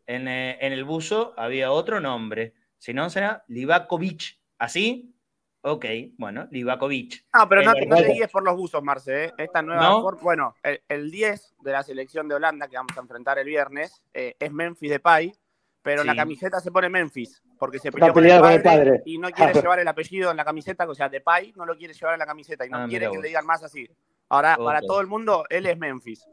en, 0.06 0.27
eh, 0.27 0.60
en, 0.61 0.72
el 0.72 0.84
buzo 0.84 1.34
había 1.36 1.72
otro 1.72 1.99
nombre. 1.99 2.53
Si 2.80 2.93
no, 2.93 3.10
será 3.10 3.43
Livakovic. 3.47 4.39
¿Así? 4.57 5.14
Ok, 5.61 5.85
bueno, 6.18 6.47
Livakovic. 6.51 7.26
No, 7.34 7.47
pero 7.49 7.61
no, 7.61 7.73
te 7.73 8.14
guíes 8.14 8.30
por 8.30 8.43
los 8.43 8.56
buzos, 8.56 8.81
Marce. 8.81 9.26
¿eh? 9.26 9.34
Esta 9.38 9.61
nueva. 9.61 9.99
Bueno, 10.22 10.56
el, 10.64 11.11
10 11.11 11.56
de 11.60 11.72
la 11.72 11.84
selección 11.84 12.27
de 12.30 12.35
Holanda 12.35 12.68
que 12.68 12.77
vamos 12.77 12.97
a 12.97 13.01
enfrentar 13.01 13.38
el 13.38 13.45
viernes 13.45 14.01
eh, 14.14 14.35
es 14.39 14.51
Memphis 14.51 14.89
Depay, 14.89 15.34
pero 15.81 16.03
la 16.03 16.15
camiseta 16.15 16.61
se 16.61 16.72
pone 16.72 16.88
Memphis 16.88 17.43
porque 17.57 17.80
se 17.80 17.91
peleó 17.91 18.14
con 18.14 18.51
el, 18.51 18.61
padre 18.61 19.01
y 19.06 19.18
no 19.18 19.30
quiere 19.31 19.53
llevar 19.61 19.80
el 19.80 19.88
apellido 19.88 20.31
en 20.31 20.38
la 20.38 20.45
camiseta. 20.45 20.88
O 20.88 20.95
sea, 20.95 21.10
Depay 21.10 21.51
no 21.57 21.65
lo 21.65 21.76
quiere 21.76 21.93
llevar 21.93 22.14
en 22.14 22.19
la 22.19 22.26
camiseta 22.26 22.65
y 22.65 22.69
no 22.69 22.77
ah, 22.77 22.88
quiere 22.88 23.11
que 23.11 23.18
le 23.18 23.27
digan 23.27 23.45
más 23.45 23.61
así. 23.61 23.89
Ahora, 24.30 24.56
para 24.56 24.81
todo 24.81 25.01
el 25.01 25.07
mundo, 25.07 25.43
él 25.49 25.65
es 25.65 25.77
Memphis. 25.77 26.26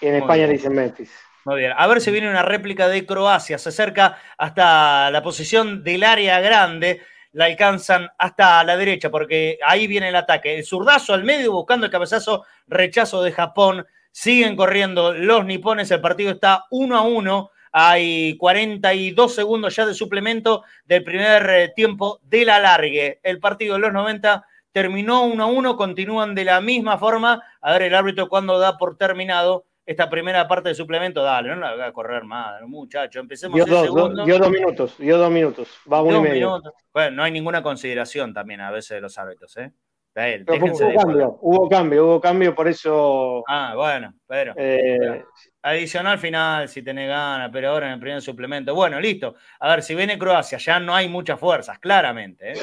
Y 0.00 0.06
en 0.06 0.16
España 0.16 0.48
dicen 0.48 0.74
Memphis. 0.74 1.12
Muy 1.44 1.56
bien. 1.60 1.72
A 1.76 1.86
ver 1.86 2.00
si 2.00 2.10
viene 2.10 2.30
una 2.30 2.42
réplica 2.42 2.88
de 2.88 3.04
Croacia. 3.04 3.58
Se 3.58 3.68
acerca 3.68 4.18
hasta 4.38 5.10
la 5.10 5.22
posición 5.22 5.84
del 5.84 6.02
área 6.02 6.40
grande 6.40 7.02
la 7.32 7.46
alcanzan 7.46 8.08
hasta 8.16 8.62
la 8.64 8.76
derecha, 8.76 9.10
porque 9.10 9.58
ahí 9.66 9.86
viene 9.86 10.08
el 10.08 10.16
ataque. 10.16 10.56
El 10.56 10.64
zurdazo 10.64 11.12
al 11.12 11.24
medio 11.24 11.52
buscando 11.52 11.84
el 11.84 11.92
cabezazo, 11.92 12.44
rechazo 12.66 13.22
de 13.22 13.32
Japón. 13.32 13.86
Siguen 14.10 14.56
corriendo 14.56 15.12
los 15.12 15.44
nipones, 15.44 15.90
el 15.90 16.00
partido 16.00 16.30
está 16.30 16.64
uno 16.70 16.96
a 16.96 17.02
uno. 17.02 17.50
Hay 17.72 18.36
42 18.38 19.34
segundos 19.34 19.74
ya 19.74 19.84
de 19.84 19.94
suplemento 19.94 20.62
del 20.84 21.02
primer 21.02 21.50
eh, 21.50 21.72
tiempo 21.74 22.20
de 22.22 22.44
la 22.44 22.60
largue. 22.60 23.18
El 23.24 23.40
partido 23.40 23.74
de 23.74 23.80
los 23.80 23.92
90 23.92 24.46
terminó 24.70 25.24
1 25.24 25.42
a 25.42 25.46
1, 25.46 25.76
continúan 25.76 26.36
de 26.36 26.44
la 26.44 26.60
misma 26.60 26.98
forma. 26.98 27.42
A 27.60 27.72
ver 27.72 27.82
el 27.82 27.94
árbitro 27.96 28.28
cuando 28.28 28.60
da 28.60 28.78
por 28.78 28.96
terminado 28.96 29.64
esta 29.86 30.08
primera 30.08 30.48
parte 30.48 30.70
de 30.70 30.74
suplemento, 30.74 31.22
dale, 31.22 31.50
no 31.50 31.56
la 31.56 31.70
haga 31.70 31.92
correr 31.92 32.24
más, 32.24 32.62
muchacho. 32.62 33.20
Empecemos 33.20 33.54
dio 33.54 33.66
dos, 33.66 33.84
segundo. 33.84 34.24
Dio 34.24 34.38
dos 34.38 34.50
minutos, 34.50 34.98
dio 34.98 35.18
dos 35.18 35.30
minutos, 35.30 35.68
va 35.90 36.02
uno 36.02 36.18
y 36.18 36.22
medio. 36.22 36.62
Bueno, 36.92 37.16
no 37.16 37.22
hay 37.22 37.32
ninguna 37.32 37.62
consideración 37.62 38.32
también 38.32 38.60
a 38.60 38.70
veces 38.70 38.96
de 38.96 39.00
los 39.00 39.16
árbitros, 39.18 39.56
¿eh? 39.58 39.72
hubo, 40.16 40.94
cambio, 40.94 41.38
hubo 41.40 41.68
cambio, 41.68 42.06
hubo 42.06 42.20
cambio, 42.20 42.54
por 42.54 42.68
eso. 42.68 43.42
Ah, 43.48 43.74
bueno, 43.74 44.14
pero. 44.26 44.54
Eh, 44.56 45.24
adicional 45.62 46.18
final, 46.18 46.68
si 46.68 46.82
tenés 46.82 47.08
ganas, 47.08 47.50
pero 47.52 47.70
ahora 47.70 47.86
en 47.86 47.94
el 47.94 48.00
primer 48.00 48.22
suplemento. 48.22 48.74
Bueno, 48.74 49.00
listo. 49.00 49.34
A 49.58 49.70
ver, 49.70 49.82
si 49.82 49.94
viene 49.94 50.18
Croacia, 50.18 50.58
ya 50.58 50.78
no 50.78 50.94
hay 50.94 51.08
muchas 51.08 51.38
fuerzas, 51.40 51.80
claramente. 51.80 52.52
¿eh? 52.52 52.56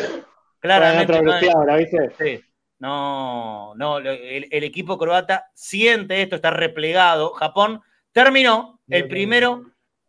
Claramente. 0.59 1.21
No 1.21 1.33
Sí. 2.17 2.41
No, 2.81 3.75
no, 3.75 3.99
el, 3.99 4.63
equipo 4.63 4.97
croata 4.97 5.51
siente 5.53 6.23
esto, 6.23 6.37
está 6.37 6.49
replegado. 6.49 7.29
Japón 7.33 7.83
terminó 8.11 8.79
el 8.89 9.07
primero 9.07 9.65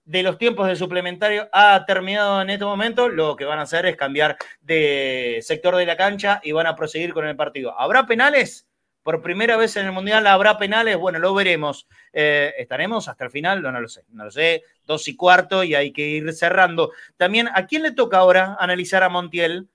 de 0.06 0.22
los 0.22 0.38
tiempos 0.38 0.66
de 0.66 0.74
suplementario, 0.74 1.50
ha 1.52 1.84
terminado 1.84 2.40
en 2.40 2.48
este 2.48 2.64
momento. 2.64 3.10
Lo 3.10 3.36
que 3.36 3.44
van 3.44 3.58
a 3.58 3.62
hacer 3.62 3.84
es 3.84 3.96
cambiar 3.96 4.38
de 4.62 5.40
sector 5.42 5.76
de 5.76 5.84
la 5.84 5.98
cancha 5.98 6.40
y 6.42 6.52
van 6.52 6.66
a 6.66 6.74
proseguir 6.74 7.12
con 7.12 7.26
el 7.26 7.36
partido. 7.36 7.78
¿Habrá 7.78 8.06
penales? 8.06 8.66
Por 9.02 9.20
primera 9.20 9.58
vez 9.58 9.76
en 9.76 9.84
el 9.84 9.92
Mundial 9.92 10.26
habrá 10.26 10.56
penales. 10.56 10.96
Bueno, 10.96 11.18
lo 11.18 11.34
veremos. 11.34 11.86
Eh, 12.10 12.54
¿Estaremos 12.56 13.06
hasta 13.06 13.26
el 13.26 13.30
final? 13.30 13.60
No, 13.60 13.70
no 13.70 13.82
lo 13.82 13.88
sé. 13.88 14.06
No 14.14 14.24
lo 14.24 14.30
sé. 14.30 14.62
Dos 14.86 15.06
y 15.08 15.14
cuarto 15.14 15.62
y 15.62 15.74
hay 15.74 15.92
que 15.92 16.08
ir 16.08 16.32
cerrando. 16.32 16.92
También, 17.18 17.50
¿a 17.52 17.66
quién 17.66 17.82
le 17.82 17.92
toca 17.92 18.16
ahora 18.16 18.56
analizar 18.58 19.02
a 19.02 19.10
Montiel? 19.10 19.68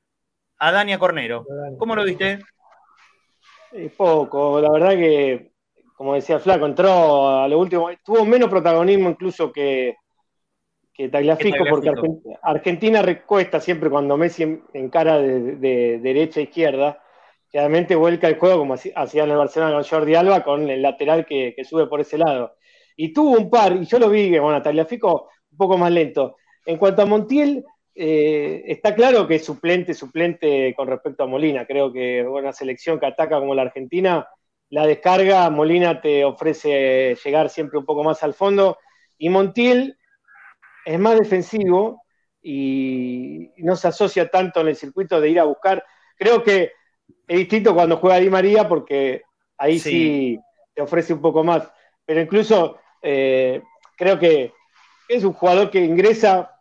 A 0.57 0.71
Dania 0.71 0.97
Cornero. 0.97 1.45
¿Cómo 1.77 1.95
lo 1.95 2.03
viste? 2.03 2.39
Poco, 3.95 4.59
la 4.61 4.71
verdad 4.71 4.91
que, 4.91 5.51
como 5.95 6.13
decía 6.13 6.39
Flaco, 6.39 6.65
entró 6.65 7.27
a 7.29 7.47
lo 7.47 7.59
último, 7.59 7.89
tuvo 8.03 8.25
menos 8.25 8.49
protagonismo 8.49 9.09
incluso 9.09 9.51
que, 9.51 9.95
que 10.93 11.09
Tagliafico, 11.09 11.63
porque 11.69 11.91
Argentina, 12.41 13.01
recuesta 13.01 13.59
siempre 13.59 13.89
cuando 13.89 14.17
Messi 14.17 14.61
encara 14.73 15.19
de, 15.19 15.55
de, 15.57 15.99
derecha 15.99 16.39
a 16.39 16.43
izquierda, 16.43 17.03
realmente 17.53 17.95
vuelca 17.95 18.27
el 18.27 18.37
juego 18.37 18.59
como 18.59 18.73
hacía 18.73 19.23
en 19.23 19.29
el 19.29 19.37
Barcelona 19.37 19.73
con 19.73 19.83
Jordi 19.83 20.15
Alba, 20.15 20.43
con 20.43 20.69
el 20.69 20.81
lateral 20.81 21.25
que, 21.25 21.55
sube 21.63 21.87
por 21.87 22.01
ese 22.01 22.17
lado. 22.17 22.55
Y 22.95 23.13
tuvo 23.13 23.37
un 23.37 23.49
par, 23.49 23.75
y 23.75 23.85
yo 23.85 23.99
lo 23.99 24.09
vi, 24.09 24.37
bueno, 24.39 24.61
Tagliafico 24.61 25.29
un 25.51 25.57
poco 25.57 25.77
más 25.77 25.91
lento. 25.91 26.37
En 26.65 26.77
cuanto 26.77 27.03
a 27.03 27.05
Montiel, 27.05 27.63
eh, 27.99 28.63
está 28.67 28.93
claro 28.93 29.27
que 29.27 29.35
es 29.35 29.45
suplente, 29.45 29.95
suplente 29.95 30.71
con 30.75 30.87
respecto 30.87 31.23
a 31.23 31.27
Molina. 31.27 31.65
Creo 31.65 31.91
que 31.91 32.21
una 32.21 32.53
selección 32.53 32.99
que 32.99 33.07
ataca 33.07 33.39
como 33.39 33.55
la 33.55 33.63
Argentina, 33.63 34.27
la 34.69 34.85
descarga, 34.85 35.49
Molina 35.49 35.99
te 35.99 36.23
ofrece 36.23 37.17
llegar 37.25 37.49
siempre 37.49 37.79
un 37.79 37.85
poco 37.85 38.03
más 38.03 38.21
al 38.21 38.35
fondo. 38.35 38.77
Y 39.17 39.29
Montiel 39.29 39.97
es 40.85 40.99
más 40.99 41.17
defensivo 41.17 42.03
y 42.39 43.49
no 43.57 43.75
se 43.75 43.87
asocia 43.87 44.29
tanto 44.29 44.61
en 44.61 44.67
el 44.67 44.75
circuito 44.75 45.19
de 45.19 45.29
ir 45.29 45.39
a 45.39 45.45
buscar. 45.45 45.83
Creo 46.17 46.43
que 46.43 46.73
es 47.27 47.37
distinto 47.37 47.73
cuando 47.73 47.97
juega 47.97 48.19
Di 48.19 48.29
María 48.29 48.69
porque 48.69 49.23
ahí 49.57 49.79
sí, 49.79 50.39
te 50.75 50.83
ofrece 50.83 51.13
un 51.13 51.21
poco 51.21 51.43
más. 51.43 51.67
Pero 52.05 52.21
incluso 52.21 52.77
eh, 53.01 53.63
creo 53.97 54.19
que 54.19 54.53
es 55.09 55.23
un 55.23 55.33
jugador 55.33 55.71
que 55.71 55.83
ingresa 55.83 56.56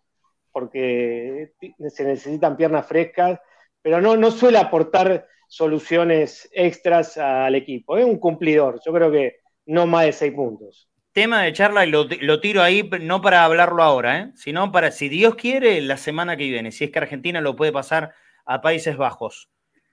porque 0.56 1.52
se 1.90 2.04
necesitan 2.04 2.56
piernas 2.56 2.86
frescas, 2.86 3.38
pero 3.82 4.00
no, 4.00 4.30
suele 4.30 4.56
aportar 4.56 5.26
soluciones 5.48 6.48
extras 6.50 7.18
al 7.18 7.54
equipo. 7.54 7.98
Es 7.98 8.06
un 8.06 8.18
cumplidor, 8.18 8.80
yo 8.82 8.90
creo 8.90 9.12
que 9.12 9.36
no 9.66 9.86
más 9.86 10.06
de 10.06 10.12
seis 10.12 10.32
puntos. 10.32 10.88
Tema 11.12 11.42
de 11.42 11.52
charla 11.52 11.84
y 11.84 11.90
lo, 11.90 12.40
tiro 12.40 12.62
ahí, 12.62 12.88
no 13.02 13.20
para 13.20 13.44
hablarlo 13.44 13.82
ahora, 13.82 14.18
¿eh? 14.18 14.32
sino 14.34 14.72
para, 14.72 14.92
si 14.92 15.10
Dios 15.10 15.34
quiere, 15.34 15.78
la 15.82 15.98
semana 15.98 16.38
que 16.38 16.44
viene, 16.44 16.72
si 16.72 16.84
es 16.84 16.90
que 16.90 17.00
Argentina 17.00 17.42
lo 17.42 17.54
puede 17.54 17.72
pasar 17.72 18.14
a 18.46 18.62
Países 18.62 18.96
Bajos, 18.96 19.50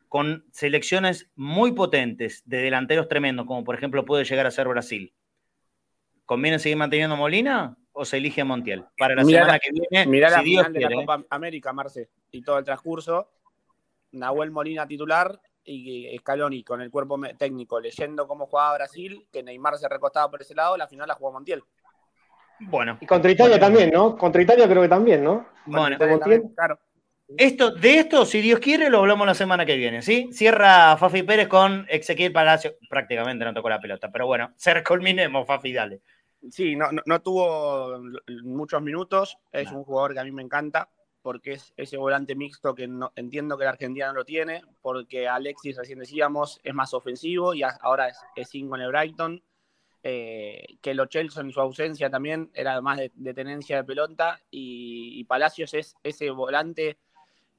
con 0.08 0.46
selecciones 0.54 1.30
muy 1.36 1.74
potentes 1.74 2.42
de 2.46 2.62
delanteros 2.62 3.10
tremendos, 3.10 3.48
como 3.48 3.66
por 3.66 3.76
ejemplo 3.76 4.06
puede 4.06 4.24
llegar 4.24 4.46
a 4.46 4.52
ser 4.52 4.70
Brasil. 4.70 5.14
¿Conviene 6.24 6.58
seguir 6.58 6.78
manteniendo 6.78 7.18
Molina? 7.18 7.76
O 7.94 8.06
se 8.06 8.18
elige 8.18 8.42
a 8.42 8.46
Montiel? 8.46 8.86
Para 8.98 9.16
la 9.16 9.24
semana 9.24 9.60
que 9.60 9.70
viene, 9.72 10.06
mirá 10.08 10.30
la 10.30 10.42
final 10.42 10.74
de 10.74 10.82
la 10.82 10.92
Copa 10.92 11.20
¿eh? 11.20 11.26
América, 11.30 11.74
Marce, 11.74 12.10
y 12.32 12.42
todo 12.42 12.58
el 12.58 12.66
transcurso. 12.66 13.30
Nahuel 14.12 14.52
Molina 14.52 14.86
titular 14.86 15.40
y 15.64 16.16
Scaloni 16.20 16.64
con 16.64 16.82
el 16.82 16.92
cuerpo 16.92 17.20
técnico 17.38 17.80
leyendo 17.80 18.28
cómo 18.28 18.48
jugaba 18.48 18.76
Brasil, 18.76 19.28
que 19.32 19.42
Neymar 19.42 19.78
se 19.78 19.88
recostaba 19.88 20.30
por 20.30 20.42
ese 20.42 20.54
lado, 20.54 20.78
la 20.78 20.88
final 20.88 21.08
la 21.08 21.16
jugó 21.16 21.32
Montiel. 21.32 21.64
Bueno. 22.60 22.98
Y 23.02 23.06
contra 23.06 23.32
Italia 23.32 23.60
también, 23.60 23.90
¿no? 23.92 24.18
Contra 24.18 24.42
Italia 24.42 24.68
creo 24.68 24.82
que 24.82 24.90
también, 24.90 25.24
¿no? 25.24 25.48
Bueno, 25.66 25.98
claro. 26.56 26.80
Esto, 27.38 27.72
de 27.72 28.00
esto, 28.00 28.26
si 28.26 28.42
Dios 28.42 28.60
quiere, 28.60 28.90
lo 28.90 29.00
hablamos 29.00 29.26
la 29.26 29.34
semana 29.34 29.66
que 29.66 29.78
viene, 29.78 30.02
¿sí? 30.02 30.30
Cierra 30.32 30.98
Fafi 30.98 31.24
Pérez 31.24 31.48
con 31.48 31.86
Ezequiel 31.90 32.32
Palacio. 32.32 32.76
Prácticamente 32.90 33.44
no 33.44 33.54
tocó 33.54 33.70
la 33.70 33.80
pelota, 33.80 34.12
pero 34.12 34.28
bueno, 34.28 34.52
se 34.56 34.84
culminemos, 34.84 35.48
Fafi, 35.48 35.74
dale. 35.74 36.02
Sí, 36.52 36.76
no, 36.76 36.88
no, 37.06 37.22
tuvo 37.22 38.02
muchos 38.44 38.82
minutos. 38.82 39.38
Es 39.52 39.72
un 39.72 39.84
jugador 39.84 40.14
que 40.14 40.20
a 40.20 40.24
mí 40.24 40.32
me 40.32 40.42
encanta 40.42 40.90
porque 41.24 41.54
es 41.54 41.74
ese 41.78 41.98
volante 41.98 42.36
mixto 42.36 42.76
que 42.76 42.86
no, 42.86 43.14
entiendo 43.16 43.58
que 43.58 43.64
la 43.64 43.72
Argentina 43.72 44.08
no 44.08 44.14
lo 44.14 44.26
tiene, 44.26 44.62
porque 44.82 45.28
Alexis, 45.28 45.78
recién 45.78 46.00
decíamos, 46.00 46.60
es 46.64 46.74
más 46.74 46.94
ofensivo 46.94 47.54
y 47.54 47.64
ahora 47.64 48.10
es, 48.10 48.18
es 48.36 48.52
con 48.70 48.82
el 48.82 48.90
Brighton. 48.90 49.42
Eh, 50.06 50.66
que 50.82 50.94
lo 50.94 51.06
Chelsea 51.06 51.42
en 51.42 51.54
su 51.54 51.62
ausencia 51.62 52.10
también 52.10 52.52
era 52.54 52.82
más 52.82 52.98
de, 52.98 53.34
tenencia 53.34 53.78
de 53.78 53.84
pelota 53.86 54.42
y, 54.52 55.24
Palacios 55.24 55.74
es 55.74 55.96
ese 56.04 56.30
volante 56.30 56.98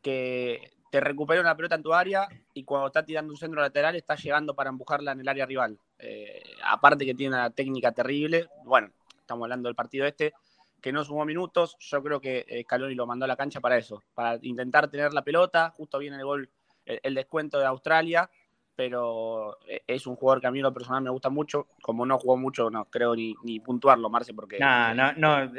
que 0.03 0.75
te 0.95 1.01
recupera 1.01 1.41
una 1.41 1.57
pelota 1.57 1.75
en 1.75 1.83
tu 1.83 1.93
área 1.93 2.29
y 2.53 2.63
cuando 2.63 2.87
está 2.87 3.05
tirando 3.05 3.33
un 3.33 3.37
centro 3.37 3.61
lateral 3.61 3.97
está 3.97 4.15
llegando 4.15 4.55
para 4.55 4.71
empujarla 4.71 5.11
en 5.11 5.23
el 5.23 5.29
área 5.29 5.45
rival. 5.45 5.77
Eh, 5.99 6.41
aparte 6.63 7.05
que 7.05 7.17
tiene 7.17 7.35
una 7.35 7.51
técnica 7.51 7.91
terrible, 7.91 8.47
bueno, 8.65 8.93
estamos 9.19 9.43
hablando 9.43 9.69
del 9.69 9.75
partido 9.75 10.07
este, 10.07 10.35
que 10.81 10.93
no 10.93 11.03
sumó 11.03 11.25
minutos, 11.25 11.77
yo 11.81 12.01
creo 12.01 12.21
que 12.21 12.45
eh, 12.47 12.63
Scaloni 12.63 12.95
lo 12.95 13.09
mandó 13.09 13.25
a 13.25 13.27
la 13.27 13.35
cancha 13.35 13.61
para 13.61 13.77
eso, 13.77 14.05
para 14.15 14.39
intentar 14.43 14.89
tener 14.89 15.13
la 15.13 15.23
pelota, 15.23 15.71
justo 15.71 15.99
viene 15.99 16.17
el 16.17 16.25
gol, 16.25 16.49
el, 16.87 17.15
descuento 17.17 17.59
de 17.59 17.67
Australia, 17.67 18.31
pero 18.77 19.59
eh, 19.67 19.83
es 19.87 20.07
un 20.07 20.17
jugador 20.17 20.41
que 20.41 20.47
a 20.47 20.51
mí 20.51 20.59
en 20.59 20.65
lo 20.65 20.73
personal 20.73 21.03
me 21.03 21.11
gusta 21.11 21.31
mucho. 21.31 21.69
Como 21.81 22.05
no 22.05 22.19
jugó 22.19 22.37
mucho, 22.37 22.71
no 22.71 22.87
creo 22.87 23.15
ni, 23.15 23.35
ni 23.43 23.61
puntuarlo, 23.61 24.11
Marce, 24.11 24.35
porque. 24.35 24.59
No, 24.59 24.95
no, 24.95 25.13
no, 25.15 25.51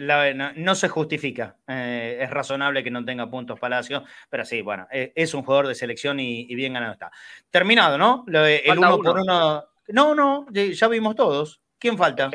no, 0.55 0.75
se 0.75 0.89
justifica. 0.89 1.57
Eh, 1.67 2.19
es 2.21 2.29
razonable 2.29 2.83
que 2.83 2.91
no 2.91 3.03
tenga 3.03 3.29
puntos 3.29 3.59
Palacio, 3.59 4.03
pero 4.29 4.45
sí, 4.45 4.61
bueno, 4.61 4.87
eh, 4.91 5.13
es 5.15 5.33
un 5.33 5.43
jugador 5.43 5.67
de 5.67 5.75
selección 5.75 6.19
y, 6.19 6.53
bien 6.55 6.73
ganado 6.73 6.93
está. 6.93 7.11
Terminado, 7.49 7.97
¿no? 7.97 8.25
el 8.27 8.77
uno, 8.77 8.97
por 8.97 9.19
uno. 9.19 9.63
No, 9.89 10.15
no, 10.15 10.47
ya 10.51 10.87
vimos 10.87 11.15
todos. 11.15 11.61
¿Quién 11.77 11.97
falta? 11.97 12.31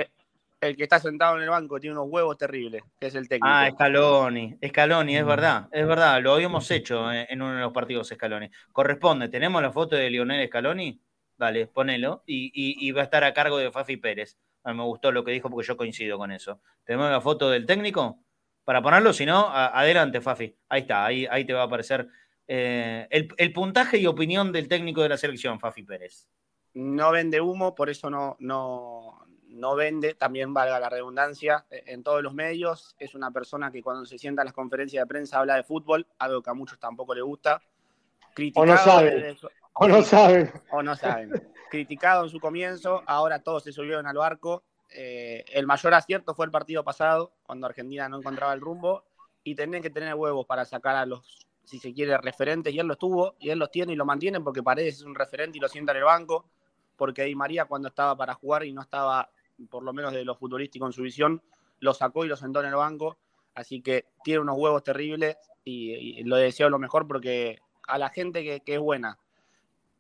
El 0.61 0.77
que 0.77 0.83
está 0.83 0.99
sentado 0.99 1.37
en 1.37 1.43
el 1.43 1.49
banco 1.49 1.81
tiene 1.81 1.97
unos 1.97 2.09
huevos 2.11 2.37
terribles, 2.37 2.83
que 2.99 3.07
es 3.07 3.15
el 3.15 3.29
técnico. 3.29 3.49
Ah, 3.49 3.69
Scaloni, 3.73 4.59
Scaloni, 4.67 5.17
es 5.17 5.25
mm. 5.25 5.29
verdad, 5.29 5.69
es 5.73 5.87
verdad, 5.87 6.21
lo 6.23 6.35
habíamos 6.35 6.71
hecho 6.71 7.11
en 7.11 7.41
uno 7.41 7.55
de 7.55 7.61
los 7.61 7.73
partidos 7.73 8.09
Scaloni. 8.09 8.51
Corresponde, 8.73 9.29
¿tenemos 9.29 9.63
la 9.63 9.73
foto 9.73 9.97
de 9.97 10.11
Lionel 10.11 10.47
Scaloni? 10.49 11.01
Dale, 11.37 11.67
ponelo, 11.69 12.23
y, 12.27 12.91
va 12.93 13.01
a 13.01 13.05
estar 13.05 13.25
a 13.25 13.33
cargo 13.33 13.57
de 13.57 13.71
Fafi 13.71 13.97
Pérez. 13.97 14.37
A 14.63 14.73
mí 14.73 14.79
me 14.79 14.85
gustó 14.85 15.11
lo 15.11 15.25
que 15.25 15.33
dijo 15.33 15.49
porque 15.49 15.67
yo 15.67 15.77
coincido 15.77 16.19
con 16.19 16.31
eso. 16.31 16.61
¿Tenemos 16.85 17.11
la 17.11 17.23
foto 17.23 17.49
del 17.49 17.65
técnico? 17.65 18.19
Para 18.63 18.83
ponerlo, 18.83 19.15
si 19.15 19.25
no, 19.25 19.49
adelante, 19.49 20.21
Fafi. 20.21 20.55
Ahí 20.69 20.83
está, 20.83 21.07
ahí, 21.07 21.27
ahí 21.31 21.47
te 21.47 21.55
va 21.55 21.63
a 21.63 21.65
aparecer 21.65 22.07
eh, 22.47 23.07
el, 23.09 23.29
el 23.39 23.53
puntaje 23.55 23.97
y 23.97 24.07
opinión 24.07 24.53
del 24.53 24.69
técnico 24.69 25.03
de 25.03 25.09
la 25.09 25.17
selección, 25.17 25.59
Fafi 25.59 25.83
Pérez. 25.83 26.29
No 26.75 27.11
vende 27.11 27.41
humo, 27.41 27.75
por 27.75 27.89
eso 27.89 28.11
no, 28.11 28.37
no, 28.39 29.27
no 29.51 29.75
vende, 29.75 30.15
también 30.15 30.55
valga 30.55 30.79
la 30.81 30.89
redundancia, 30.89 31.67
e, 31.71 31.85
en 31.87 32.03
todos 32.03 32.23
los 32.23 32.35
medios. 32.35 32.95
Es 32.99 33.15
una 33.15 33.31
persona 33.31 33.71
que 33.71 33.83
cuando 33.83 34.05
se 34.07 34.19
sienta 34.19 34.43
en 34.43 34.47
las 34.47 34.55
conferencias 34.55 35.03
de 35.03 35.07
prensa 35.07 35.39
habla 35.39 35.57
de 35.57 35.65
fútbol, 35.65 36.07
algo 36.19 36.43
que 36.43 36.51
a 36.51 36.55
muchos 36.55 36.79
tampoco 36.79 37.15
le 37.15 37.23
gusta. 37.23 37.63
o 38.55 38.67
no 38.67 38.77
saben. 38.77 39.37
O 39.75 39.89
no 39.89 40.03
saben. 40.03 40.53
O 40.71 40.83
no 40.83 40.97
saben. 40.97 41.33
Criticado 41.71 42.25
en 42.25 42.31
su 42.31 42.41
comienzo, 42.41 43.03
ahora 43.07 43.43
todos 43.43 43.65
se 43.65 43.73
subieron 43.73 44.07
al 44.07 44.17
barco. 44.17 44.65
Eh, 44.91 45.45
el 45.53 45.67
mayor 45.67 45.95
acierto 45.95 46.35
fue 46.35 46.47
el 46.47 46.53
partido 46.53 46.83
pasado, 46.85 47.33
cuando 47.45 47.67
Argentina 47.67 48.09
no 48.09 48.19
encontraba 48.19 48.53
el 48.53 48.61
rumbo, 48.61 49.05
y 49.45 49.55
tenían 49.55 49.83
que 49.83 49.91
tener 49.91 50.15
huevos 50.15 50.47
para 50.47 50.65
sacar 50.65 50.97
a 50.97 51.07
los, 51.07 51.49
si 51.65 51.79
se 51.79 51.93
quiere, 51.93 52.17
referentes, 52.19 52.75
y 52.75 52.79
él 52.79 52.87
los 52.87 52.99
tuvo, 52.99 53.37
y 53.39 53.51
él 53.51 53.59
los 53.59 53.71
tiene 53.71 53.93
y 53.93 53.97
lo 53.97 54.05
mantiene 54.05 54.41
porque 54.41 54.63
parece 54.63 55.05
un 55.05 55.15
referente 55.15 55.59
y 55.59 55.61
lo 55.61 55.69
sienta 55.69 55.93
en 55.93 55.99
el 55.99 56.05
banco, 56.05 56.45
porque 56.97 57.25
Di 57.25 57.35
María 57.35 57.65
cuando 57.65 57.89
estaba 57.89 58.17
para 58.17 58.35
jugar 58.35 58.65
y 58.65 58.73
no 58.73 58.83
estaba 58.83 59.31
por 59.69 59.83
lo 59.83 59.93
menos 59.93 60.13
de 60.13 60.25
lo 60.25 60.35
futbolístico 60.35 60.87
en 60.87 60.93
su 60.93 61.03
visión, 61.03 61.43
lo 61.81 61.95
sacó 61.95 62.25
y 62.25 62.29
lo 62.29 62.37
sentó 62.37 62.61
en 62.61 62.67
el 62.67 62.75
banco. 62.75 63.19
Así 63.55 63.83
que 63.83 64.07
tiene 64.23 64.41
unos 64.41 64.57
huevos 64.59 64.83
terribles 64.83 65.37
y, 65.65 66.23
lo 66.25 66.37
deseo 66.37 66.71
lo 66.71 66.79
mejor 66.79 67.07
porque 67.07 67.59
a 67.87 67.99
la 67.99 68.11
gente 68.11 68.45
que, 68.45 68.63
es 68.75 68.79
buena 68.79 69.19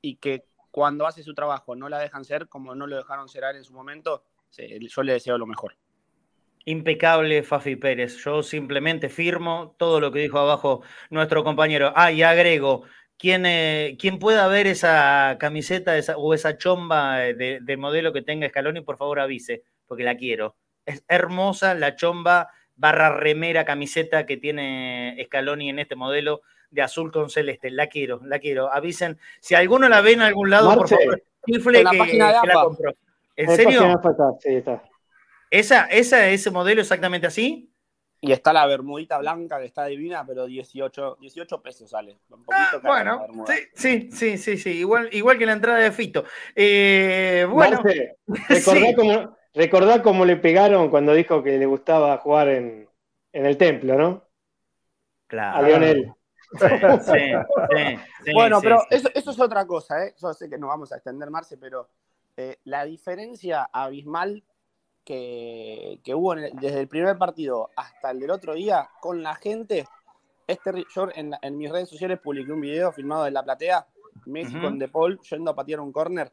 y 0.01 0.16
que 0.16 0.45
cuando 0.70 1.07
hace 1.07 1.23
su 1.23 1.35
trabajo 1.35 1.74
no 1.74 1.89
la 1.89 1.99
dejan 1.99 2.24
ser 2.24 2.49
como 2.49 2.74
no 2.74 2.87
lo 2.87 2.97
dejaron 2.97 3.28
ser 3.28 3.45
en 3.57 3.65
su 3.65 3.73
momento, 3.73 4.23
yo 4.57 5.03
le 5.03 5.12
deseo 5.15 5.37
lo 5.37 5.47
mejor. 5.47 5.77
Impecable 6.66 7.43
Fafi 7.43 7.77
Pérez. 7.77 8.16
Yo 8.19 8.43
simplemente 8.43 9.09
firmo 9.09 9.74
todo 9.78 9.99
lo 10.01 10.12
que 10.12 10.20
dijo 10.20 10.39
abajo 10.39 10.82
nuestro 11.09 11.43
compañero. 11.43 11.93
Ah, 11.97 12.12
y 12.12 12.23
agrego, 12.23 12.85
quien, 13.20 13.44
eh, 13.44 13.98
pueda 14.18 14.48
ver 14.48 14.66
esa 14.66 15.36
camiseta 15.38 15.92
o 16.16 16.32
esa 16.32 16.56
chomba 16.56 17.18
de, 17.18 17.76
modelo 17.78 18.14
que 18.14 18.22
tenga 18.22 18.48
Scaloni, 18.48 18.80
por 18.80 18.97
favor 18.97 19.20
avise, 19.20 19.62
porque 19.86 20.05
la 20.05 20.16
quiero. 20.16 20.56
Es 20.86 21.05
hermosa 21.06 21.74
la 21.74 21.97
chomba 21.97 22.48
barra 22.76 23.14
remera 23.14 23.66
camiseta 23.66 24.24
que 24.24 24.38
tiene 24.38 25.22
Scaloni 25.26 25.68
en 25.68 25.78
este 25.80 25.97
modelo 25.97 26.40
de 26.70 26.80
azul 26.80 27.12
con 27.12 27.28
celeste. 27.28 27.70
La 27.70 27.88
quiero, 27.88 28.22
la 28.24 28.38
quiero. 28.38 28.72
Avisen. 28.72 29.18
Si 29.40 29.55
alguno 29.55 29.90
la 29.90 30.01
ve 30.01 30.12
en 30.12 30.22
algún 30.22 30.48
lado, 30.48 30.74
por 30.74 30.88
favor, 30.88 31.22
chifle 31.44 31.84
que, 31.84 31.98
que, 32.10 32.16
la 32.16 32.40
compró. 32.64 32.94
¿En 33.36 33.51
serio? 33.51 34.01
¿Esa, 35.51 35.84
esa, 35.86 36.28
¿Ese 36.28 36.51
modelo 36.51 36.80
exactamente 36.80 37.26
así? 37.26 37.69
Y 38.22 38.32
está 38.32 38.52
la 38.52 38.66
bermudita 38.66 39.18
blanca 39.18 39.59
que 39.59 39.64
está 39.64 39.86
divina, 39.86 40.26
pero 40.26 40.44
18, 40.44 41.16
18 41.20 41.62
pesos 41.62 41.88
sale. 41.88 42.18
Ah, 42.52 42.78
bueno, 42.82 43.26
sí, 43.74 44.10
sí, 44.12 44.36
sí, 44.36 44.59
sí, 44.59 44.70
igual, 44.70 45.09
igual 45.12 45.38
que 45.38 45.47
la 45.47 45.52
entrada 45.52 45.78
de 45.78 45.90
Fito. 45.90 46.24
Eh, 46.55 47.47
bueno, 47.51 47.82
recordá, 49.55 50.02
cómo, 50.02 50.26
le 50.26 50.36
pegaron 50.36 50.90
cuando 50.90 51.14
dijo 51.14 51.42
que 51.42 51.56
le 51.56 51.64
gustaba 51.64 52.18
jugar 52.18 52.48
en, 52.48 52.88
el 53.32 53.56
templo, 53.56 53.97
¿no? 53.97 54.24
Claro. 55.26 55.56
A 55.56 55.62
Lionel. 55.62 56.12
Sí, 56.59 56.66
sí, 58.24 58.32
bueno, 58.34 58.60
pero 58.60 58.82
eso, 58.90 59.09
eso, 59.14 59.30
es 59.30 59.40
otra 59.40 59.66
cosa, 59.66 60.05
¿eh? 60.05 60.14
Yo 60.20 60.34
sé 60.34 60.51
que 60.51 60.59
no 60.59 60.66
vamos 60.66 60.92
a 60.92 60.97
extender, 60.97 61.30
Marce, 61.30 61.56
pero 61.56 61.88
eh, 62.36 62.59
la 62.64 62.84
diferencia 62.84 63.68
abismal 63.72 64.42
que, 65.05 66.01
hubo 66.14 66.35
desde 66.35 66.81
el 66.81 66.89
primer 66.89 67.18
partido 67.18 67.70
hasta 67.77 68.10
el 68.10 68.20
del 68.20 68.31
otro 68.31 68.55
día 68.55 68.89
con 69.01 69.22
la 69.22 69.35
gente. 69.35 69.86
Este, 70.47 70.85
yo 70.94 71.09
en, 71.14 71.56
mis 71.56 71.70
redes 71.70 71.89
sociales 71.89 72.18
publiqué 72.20 72.52
un 72.52 72.60
video 72.60 72.93
filmado 72.93 73.24
de 73.24 73.31
la 73.31 73.43
platea, 73.43 73.86
Messi 74.27 74.60
con 74.60 74.78
De 74.78 74.89
Paul 74.89 75.20
yendo 75.20 75.52
a 75.52 75.55
patear 75.55 75.81
un 75.81 75.93
córner 75.93 76.32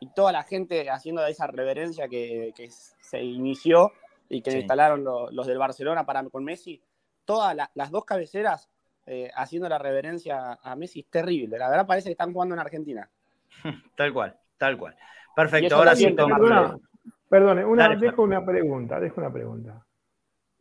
y 0.00 0.08
toda 0.08 0.32
la 0.32 0.42
gente 0.42 0.90
haciendo 0.90 1.24
esa 1.26 1.46
reverencia 1.46 2.08
que, 2.08 2.52
se 2.68 3.22
inició 3.22 3.92
y 4.28 4.42
que 4.42 4.58
instalaron 4.58 5.04
los 5.04 5.46
del 5.46 5.58
Barcelona 5.58 6.04
para 6.04 6.28
con 6.28 6.44
Messi. 6.44 6.82
Todas 7.24 7.56
las 7.74 7.90
dos 7.92 8.04
cabeceras 8.04 8.68
eh, 9.06 9.30
haciendo 9.36 9.68
la 9.68 9.78
reverencia 9.78 10.58
a 10.60 10.74
Messi 10.74 11.00
es 11.00 11.06
terrible. 11.06 11.56
La 11.56 11.68
verdad 11.68 11.86
parece 11.86 12.08
que 12.08 12.12
están 12.12 12.32
jugando 12.32 12.54
en 12.54 12.60
Argentina. 12.60 13.08
Tal 13.96 14.12
cual, 14.12 14.36
tal 14.58 14.78
cual. 14.78 14.96
Perfecto, 15.36 15.76
ahora 15.76 15.94
sí, 15.94 16.06
Perdone, 17.32 17.64
una, 17.64 17.96
dejo 17.96 18.24
una 18.24 18.44
pregunta, 18.44 19.00
dejo 19.00 19.18
una 19.18 19.32
pregunta. 19.32 19.86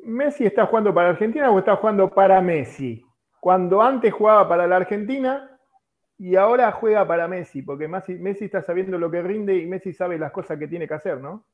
¿Messi 0.06 0.45
está 0.45 0.68
jugando 0.68 0.93
para 0.93 1.10
Argentina 1.10 1.52
o 1.52 1.60
está 1.60 1.76
jugando 1.76 2.10
para 2.10 2.39
Messi? 2.39 3.03
Cuando 3.41 3.81
antes 3.81 4.14
jugaba 4.14 4.48
para 4.48 4.65
la 4.65 4.77
Argentina 4.77 5.60
y 6.18 6.38
ahora 6.38 6.72
juega 6.72 7.06
para 7.06 7.27
Messi, 7.27 7.61
porque 7.61 7.89
Messi, 7.89 8.45
está 8.45 8.61
sabiendo 8.61 8.98
lo 8.98 9.11
que 9.11 9.22
rinde 9.22 9.57
y 9.57 9.65
Messi 9.65 9.91
sabe 9.91 10.18
las 10.18 10.31
cosas 10.31 10.57
que 10.57 10.69
tiene 10.69 10.88
que 10.88 10.93
hacer, 10.93 11.19
¿no? 11.19 11.45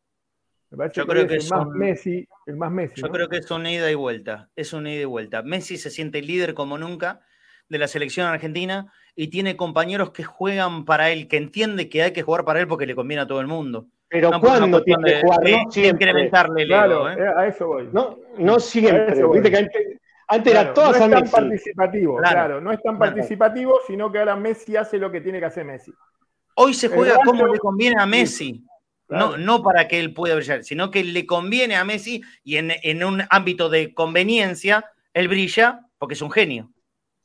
Me 0.69 0.77
parece 0.77 0.97
Yo 0.97 1.07
que, 1.07 1.11
creo 1.11 1.27
que 1.27 1.37
es 1.37 1.51
el, 1.51 1.57
más 1.57 1.67
Messi, 1.69 2.27
el 2.45 2.55
más 2.55 2.71
Messi. 2.71 3.01
Yo 3.01 3.09
creo 3.09 3.27
que 3.27 3.37
es 3.37 3.49
una 3.49 3.71
ida 3.71 3.89
y 3.89 3.95
vuelta, 3.95 4.51
es 4.55 4.71
una 4.71 4.93
ida 4.93 5.01
y 5.01 5.05
vuelta. 5.05 5.41
Messi 5.41 5.77
se 5.77 5.89
siente 5.89 6.21
líder 6.21 6.53
como 6.53 6.77
nunca 6.77 7.21
de 7.69 7.79
la 7.79 7.87
selección 7.87 8.27
argentina 8.27 8.93
y 9.15 9.29
tiene 9.29 9.57
compañeros 9.57 10.11
que 10.11 10.23
juegan 10.23 10.85
para 10.85 11.09
él, 11.09 11.27
que 11.27 11.37
entiende 11.37 11.89
que 11.89 12.03
hay 12.03 12.13
que 12.13 12.21
jugar 12.21 12.45
para 12.45 12.59
él 12.59 12.67
porque 12.67 12.85
le 12.85 12.93
conviene 12.93 13.23
a 13.23 13.27
todo 13.27 13.41
el 13.41 13.47
mundo. 13.47 13.87
Pero 14.09 14.31
cuando 14.39 14.83
tiene 14.83 15.03
que 15.03 15.21
jugar, 15.21 15.39
no 15.41 15.71
siempre. 15.71 16.09
Incrementarle 16.09 16.61
el 16.61 16.67
claro, 16.67 17.09
¿eh? 17.09 17.33
a 17.35 17.47
eso 17.47 17.67
voy. 17.67 17.89
No, 17.91 18.17
no 18.37 18.59
siempre. 18.59 19.21
Viste 19.33 19.51
que 19.51 19.57
antes, 19.57 19.81
antes 20.27 20.53
era 20.53 20.73
todo 20.73 20.91
No 20.91 20.91
es 20.91 21.09
tan 21.09 21.29
participativo, 21.29 22.17
claro. 22.17 22.61
no 22.61 22.71
es 22.71 22.81
tan 22.81 22.97
participativo, 22.97 23.79
sino 23.85 24.11
que 24.11 24.19
ahora 24.19 24.35
Messi 24.35 24.75
hace 24.77 24.97
lo 24.97 25.11
que 25.11 25.21
tiene 25.21 25.39
que 25.39 25.45
hacer 25.45 25.65
Messi. 25.65 25.93
Hoy 26.55 26.73
se 26.73 26.87
juega 26.87 27.19
como 27.23 27.47
le 27.47 27.59
conviene 27.59 28.01
a 28.01 28.05
Messi. 28.05 28.63
No, 29.09 29.37
no 29.37 29.63
para 29.63 29.87
que 29.87 29.99
él 30.01 30.13
pueda 30.13 30.35
brillar, 30.35 30.65
sino 30.65 30.91
que 30.91 31.01
le 31.01 31.25
conviene 31.25 31.77
a 31.77 31.85
Messi 31.85 32.21
y 32.43 32.57
en, 32.57 32.73
en 32.83 33.05
un 33.05 33.23
ámbito 33.29 33.69
de 33.69 33.93
conveniencia, 33.93 34.83
él 35.13 35.29
brilla 35.29 35.79
porque 35.97 36.13
es 36.13 36.21
un 36.21 36.29
genio. 36.29 36.71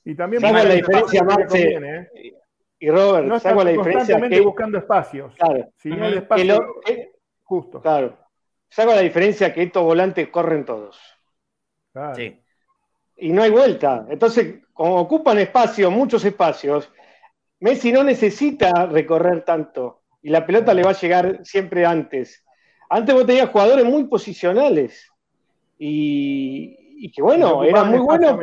Y 0.05 0.15
también 0.15 0.43
la 0.43 0.65
diferencia, 0.65 1.23
Marce, 1.23 1.75
¿eh? 1.75 2.33
Y 2.83 2.91
Robert, 2.91 3.29
no 3.29 3.37
está 3.37 3.55
la 3.55 3.71
diferencia 3.71 3.93
constantemente 3.93 4.41
buscando 4.41 4.79
espacios. 4.79 5.33
Claro. 5.37 5.69
Si 5.77 5.89
no 5.89 6.05
hay 6.05 6.15
espacio, 6.15 6.81
justo. 7.45 7.81
Claro. 7.81 8.19
Saco 8.69 8.93
la 8.93 9.03
diferencia 9.03 9.55
que 9.55 9.63
estos 9.63 9.85
volantes 9.85 10.29
corren 10.31 10.65
todos. 10.65 10.99
Claro. 11.93 12.17
Sí. 12.17 12.43
Y 13.19 13.29
no 13.29 13.45
hay 13.45 13.51
vuelta. 13.51 14.05
Entonces, 14.11 14.65
como 14.73 14.97
ocupan 14.97 15.39
espacio, 15.39 15.93
muchos 15.93 16.25
espacios, 16.25 16.91
Messi 17.61 17.93
no 17.93 18.03
necesita 18.03 18.87
recorrer 18.87 19.45
tanto. 19.45 20.03
Y 20.21 20.31
la 20.31 20.45
pelota 20.45 20.75
le 20.75 20.83
va 20.83 20.91
a 20.91 21.01
llegar 21.01 21.39
siempre 21.45 21.87
antes. 21.87 22.45
Antes 22.91 23.15
vos 23.15 23.25
tenías 23.25 23.51
jugadores 23.51 23.85
muy 23.85 24.09
posicionales. 24.09 25.09
Y, 25.79 26.97
y 26.97 27.13
que 27.13 27.23
bueno, 27.23 27.63
era 27.63 27.85
muy 27.85 28.01
bueno. 28.01 28.41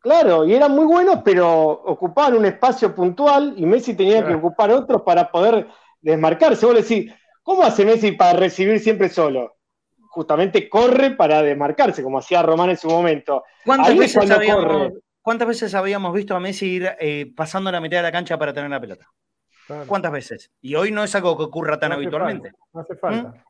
Claro, 0.00 0.46
y 0.46 0.54
eran 0.54 0.72
muy 0.72 0.86
buenos, 0.86 1.20
pero 1.22 1.68
ocupaban 1.68 2.34
un 2.34 2.46
espacio 2.46 2.94
puntual 2.94 3.52
y 3.56 3.66
Messi 3.66 3.94
tenía 3.94 4.26
que 4.26 4.34
ocupar 4.34 4.70
otros 4.70 5.02
para 5.02 5.30
poder 5.30 5.68
desmarcarse. 6.00 6.64
Vos 6.64 6.76
decís, 6.76 7.12
¿cómo 7.42 7.62
hace 7.62 7.84
Messi 7.84 8.12
para 8.12 8.38
recibir 8.38 8.80
siempre 8.80 9.10
solo? 9.10 9.56
Justamente 10.08 10.70
corre 10.70 11.10
para 11.10 11.42
desmarcarse, 11.42 12.02
como 12.02 12.18
hacía 12.18 12.42
Román 12.42 12.70
en 12.70 12.78
su 12.78 12.88
momento. 12.88 13.44
¿Cuántas, 13.64 13.96
veces 13.96 14.30
habíamos, 14.30 14.92
¿cuántas 15.20 15.46
veces 15.46 15.74
habíamos 15.74 16.14
visto 16.14 16.34
a 16.34 16.40
Messi 16.40 16.66
ir 16.66 16.90
eh, 16.98 17.30
pasando 17.36 17.70
la 17.70 17.80
mitad 17.80 17.98
de 17.98 18.04
la 18.04 18.12
cancha 18.12 18.38
para 18.38 18.54
tener 18.54 18.70
la 18.70 18.80
pelota? 18.80 19.06
¿Cuántas 19.86 20.10
veces? 20.10 20.50
Y 20.62 20.74
hoy 20.74 20.90
no 20.90 21.04
es 21.04 21.14
algo 21.14 21.36
que 21.36 21.44
ocurra 21.44 21.78
tan 21.78 21.92
habitualmente. 21.92 22.52
no 22.72 22.80
hace 22.80 22.96
falta. 22.96 23.28
¿Mm? 23.28 23.49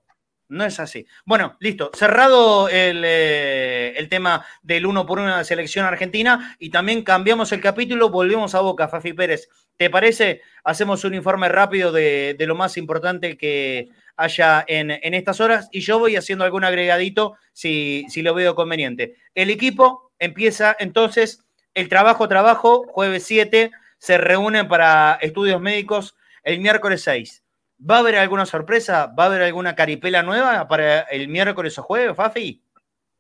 No 0.51 0.65
es 0.65 0.81
así. 0.81 1.07
Bueno, 1.25 1.57
listo. 1.61 1.93
Cerrado 1.95 2.69
el, 2.69 3.03
eh, 3.07 4.07
tema 4.11 4.45
del 4.63 4.85
uno 4.85 5.07
por 5.07 5.21
uno 5.21 5.31
de 5.31 5.37
la 5.37 5.45
selección 5.45 5.87
argentina 5.87 6.57
y 6.59 6.71
también 6.71 7.05
cambiamos 7.05 7.53
el 7.53 7.61
capítulo, 7.61 8.11
volvemos 8.11 8.57
a 8.57 8.61
Boca, 8.61 8.89
Fafi 8.89 9.13
Pérez. 9.13 9.49
¿Te 9.77 9.91
parece? 9.91 10.43
Hacemos 10.65 11.05
un 11.05 11.15
informe 11.15 11.49
rápido 11.49 11.93
de, 11.93 12.37
lo 12.41 12.57
más 12.57 12.77
importante 12.77 13.39
que 13.39 13.91
haya 14.17 14.65
en, 14.67 14.91
estas 15.15 15.41
horas 15.41 15.69
y 15.71 15.83
yo 15.83 16.01
voy 16.01 16.17
haciendo 16.17 16.45
algún 16.45 16.65
agregadito 16.65 17.37
si, 17.53 18.05
si 18.09 18.21
lo 18.21 18.35
veo 18.35 18.57
conveniente. 18.57 19.15
El 19.37 19.51
equipo 19.51 20.11
empieza 20.19 20.77
entonces 20.81 21.45
el 21.75 21.89
trabajo, 21.89 22.27
trabajo, 22.27 22.87
jueves 22.89 23.23
7, 23.23 23.71
se 23.99 24.19
reúnen 24.19 24.67
para 24.67 25.17
estudios 25.23 25.61
médicos 25.61 26.17
el 26.43 26.59
miércoles 26.59 27.03
6. 27.03 27.45
¿Va 27.89 27.97
a 27.97 27.99
haber 28.01 28.17
alguna 28.17 28.45
sorpresa? 28.45 29.07
¿Va 29.07 29.25
a 29.25 29.27
haber 29.27 29.43
alguna 29.43 29.75
caripela 29.75 30.23
nueva 30.23 30.69
para 30.69 31.01
el 31.03 31.29
miércoles 31.29 31.79
o 31.79 31.83
jueves, 31.83 32.15
Fafi? 32.15 32.63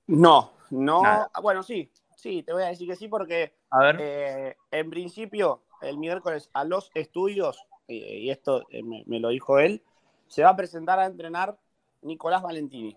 No, 0.06 0.52
no. 0.70 1.02
Bueno, 1.40 1.62
sí, 1.62 1.90
sí, 2.16 2.42
te 2.42 2.52
voy 2.52 2.64
a 2.64 2.66
decir 2.66 2.86
que 2.86 2.96
sí 2.96 3.08
porque 3.08 3.54
eh, 3.98 4.56
en 4.70 4.90
principio 4.90 5.62
el 5.80 5.96
miércoles 5.96 6.50
a 6.52 6.64
los 6.64 6.90
estudios, 6.94 7.64
y, 7.86 8.28
esto 8.28 8.66
eh, 8.70 8.82
me, 8.82 9.18
lo 9.18 9.30
dijo 9.30 9.58
él, 9.58 9.82
se 10.28 10.42
va 10.42 10.50
a 10.50 10.56
presentar 10.56 10.98
a 10.98 11.06
entrenar 11.06 11.56
Nicolás 12.02 12.42
Valentini. 12.42 12.94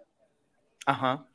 Ajá. 0.85 1.25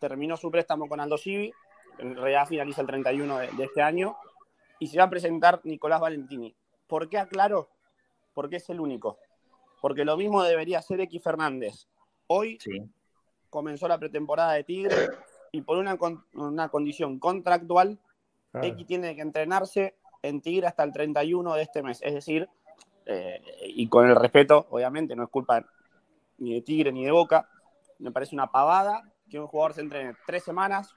Terminó 0.00 0.36
su 0.36 0.50
préstamo 0.50 0.88
con 0.88 0.98
Aldo 0.98 1.16
Civi, 1.16 1.52
en 1.98 2.16
realidad 2.16 2.48
finaliza 2.48 2.80
el 2.80 2.88
31 2.88 3.38
de, 3.38 3.48
de 3.52 3.64
este 3.64 3.82
año, 3.82 4.16
y 4.80 4.88
se 4.88 4.98
va 4.98 5.04
a 5.04 5.10
presentar 5.10 5.60
Nicolás 5.62 6.00
Valentini. 6.00 6.56
¿Por 6.88 7.08
qué 7.08 7.18
aclaro? 7.18 7.70
Porque 8.34 8.56
es 8.56 8.68
el 8.68 8.80
único 8.80 9.18
porque 9.84 10.06
lo 10.06 10.16
mismo 10.16 10.42
debería 10.42 10.80
ser 10.80 10.98
X 11.02 11.22
Fernández. 11.22 11.86
Hoy 12.26 12.56
comenzó 13.50 13.86
la 13.86 13.98
pretemporada 13.98 14.54
de 14.54 14.64
Tigre 14.64 15.10
y 15.52 15.60
por 15.60 15.76
una, 15.76 15.98
una 16.32 16.70
condición 16.70 17.18
contractual, 17.18 17.98
X 18.62 18.86
tiene 18.86 19.14
que 19.14 19.20
entrenarse 19.20 19.94
en 20.22 20.40
Tigre 20.40 20.68
hasta 20.68 20.84
el 20.84 20.92
31 20.94 21.54
de 21.54 21.60
este 21.60 21.82
mes. 21.82 22.00
Es 22.00 22.14
decir, 22.14 22.48
eh, 23.04 23.42
y 23.66 23.86
con 23.88 24.08
el 24.08 24.16
respeto, 24.16 24.66
obviamente, 24.70 25.14
no 25.14 25.24
es 25.24 25.28
culpa 25.28 25.62
ni 26.38 26.54
de 26.54 26.62
Tigre 26.62 26.90
ni 26.90 27.04
de 27.04 27.10
Boca, 27.10 27.46
me 27.98 28.10
parece 28.10 28.34
una 28.34 28.50
pavada 28.50 29.12
que 29.28 29.38
un 29.38 29.48
jugador 29.48 29.74
se 29.74 29.82
entrene 29.82 30.14
tres 30.26 30.44
semanas 30.44 30.94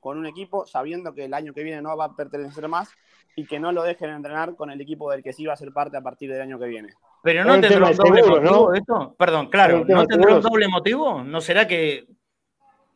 con 0.00 0.16
un 0.16 0.24
equipo 0.24 0.64
sabiendo 0.64 1.12
que 1.12 1.26
el 1.26 1.34
año 1.34 1.52
que 1.52 1.64
viene 1.64 1.82
no 1.82 1.94
va 1.98 2.06
a 2.06 2.16
pertenecer 2.16 2.66
más 2.66 2.88
y 3.36 3.44
que 3.44 3.60
no 3.60 3.72
lo 3.72 3.82
dejen 3.82 4.08
entrenar 4.08 4.56
con 4.56 4.70
el 4.70 4.80
equipo 4.80 5.10
del 5.10 5.22
que 5.22 5.34
sí 5.34 5.44
va 5.44 5.52
a 5.52 5.56
ser 5.56 5.70
parte 5.74 5.98
a 5.98 6.02
partir 6.02 6.32
del 6.32 6.40
año 6.40 6.58
que 6.58 6.64
viene. 6.64 6.94
Pero 7.22 7.44
no 7.44 7.60
tendrá 7.60 7.88
un 7.88 7.96
doble 7.96 8.22
motivo 8.22 8.74
esto. 8.74 9.14
Perdón, 9.18 9.48
claro, 9.48 9.84
¿no 9.86 10.06
tendrá 10.06 10.34
un 10.34 10.42
doble 10.42 10.68
motivo? 10.68 11.22
¿No 11.22 11.40
será 11.40 11.68
que 11.68 12.06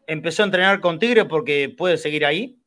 empezó 0.06 0.42
a 0.42 0.46
entrenar 0.46 0.80
con 0.80 0.98
Tigre 0.98 1.24
porque 1.24 1.74
puede 1.76 1.96
seguir 1.96 2.26
ahí? 2.26 2.60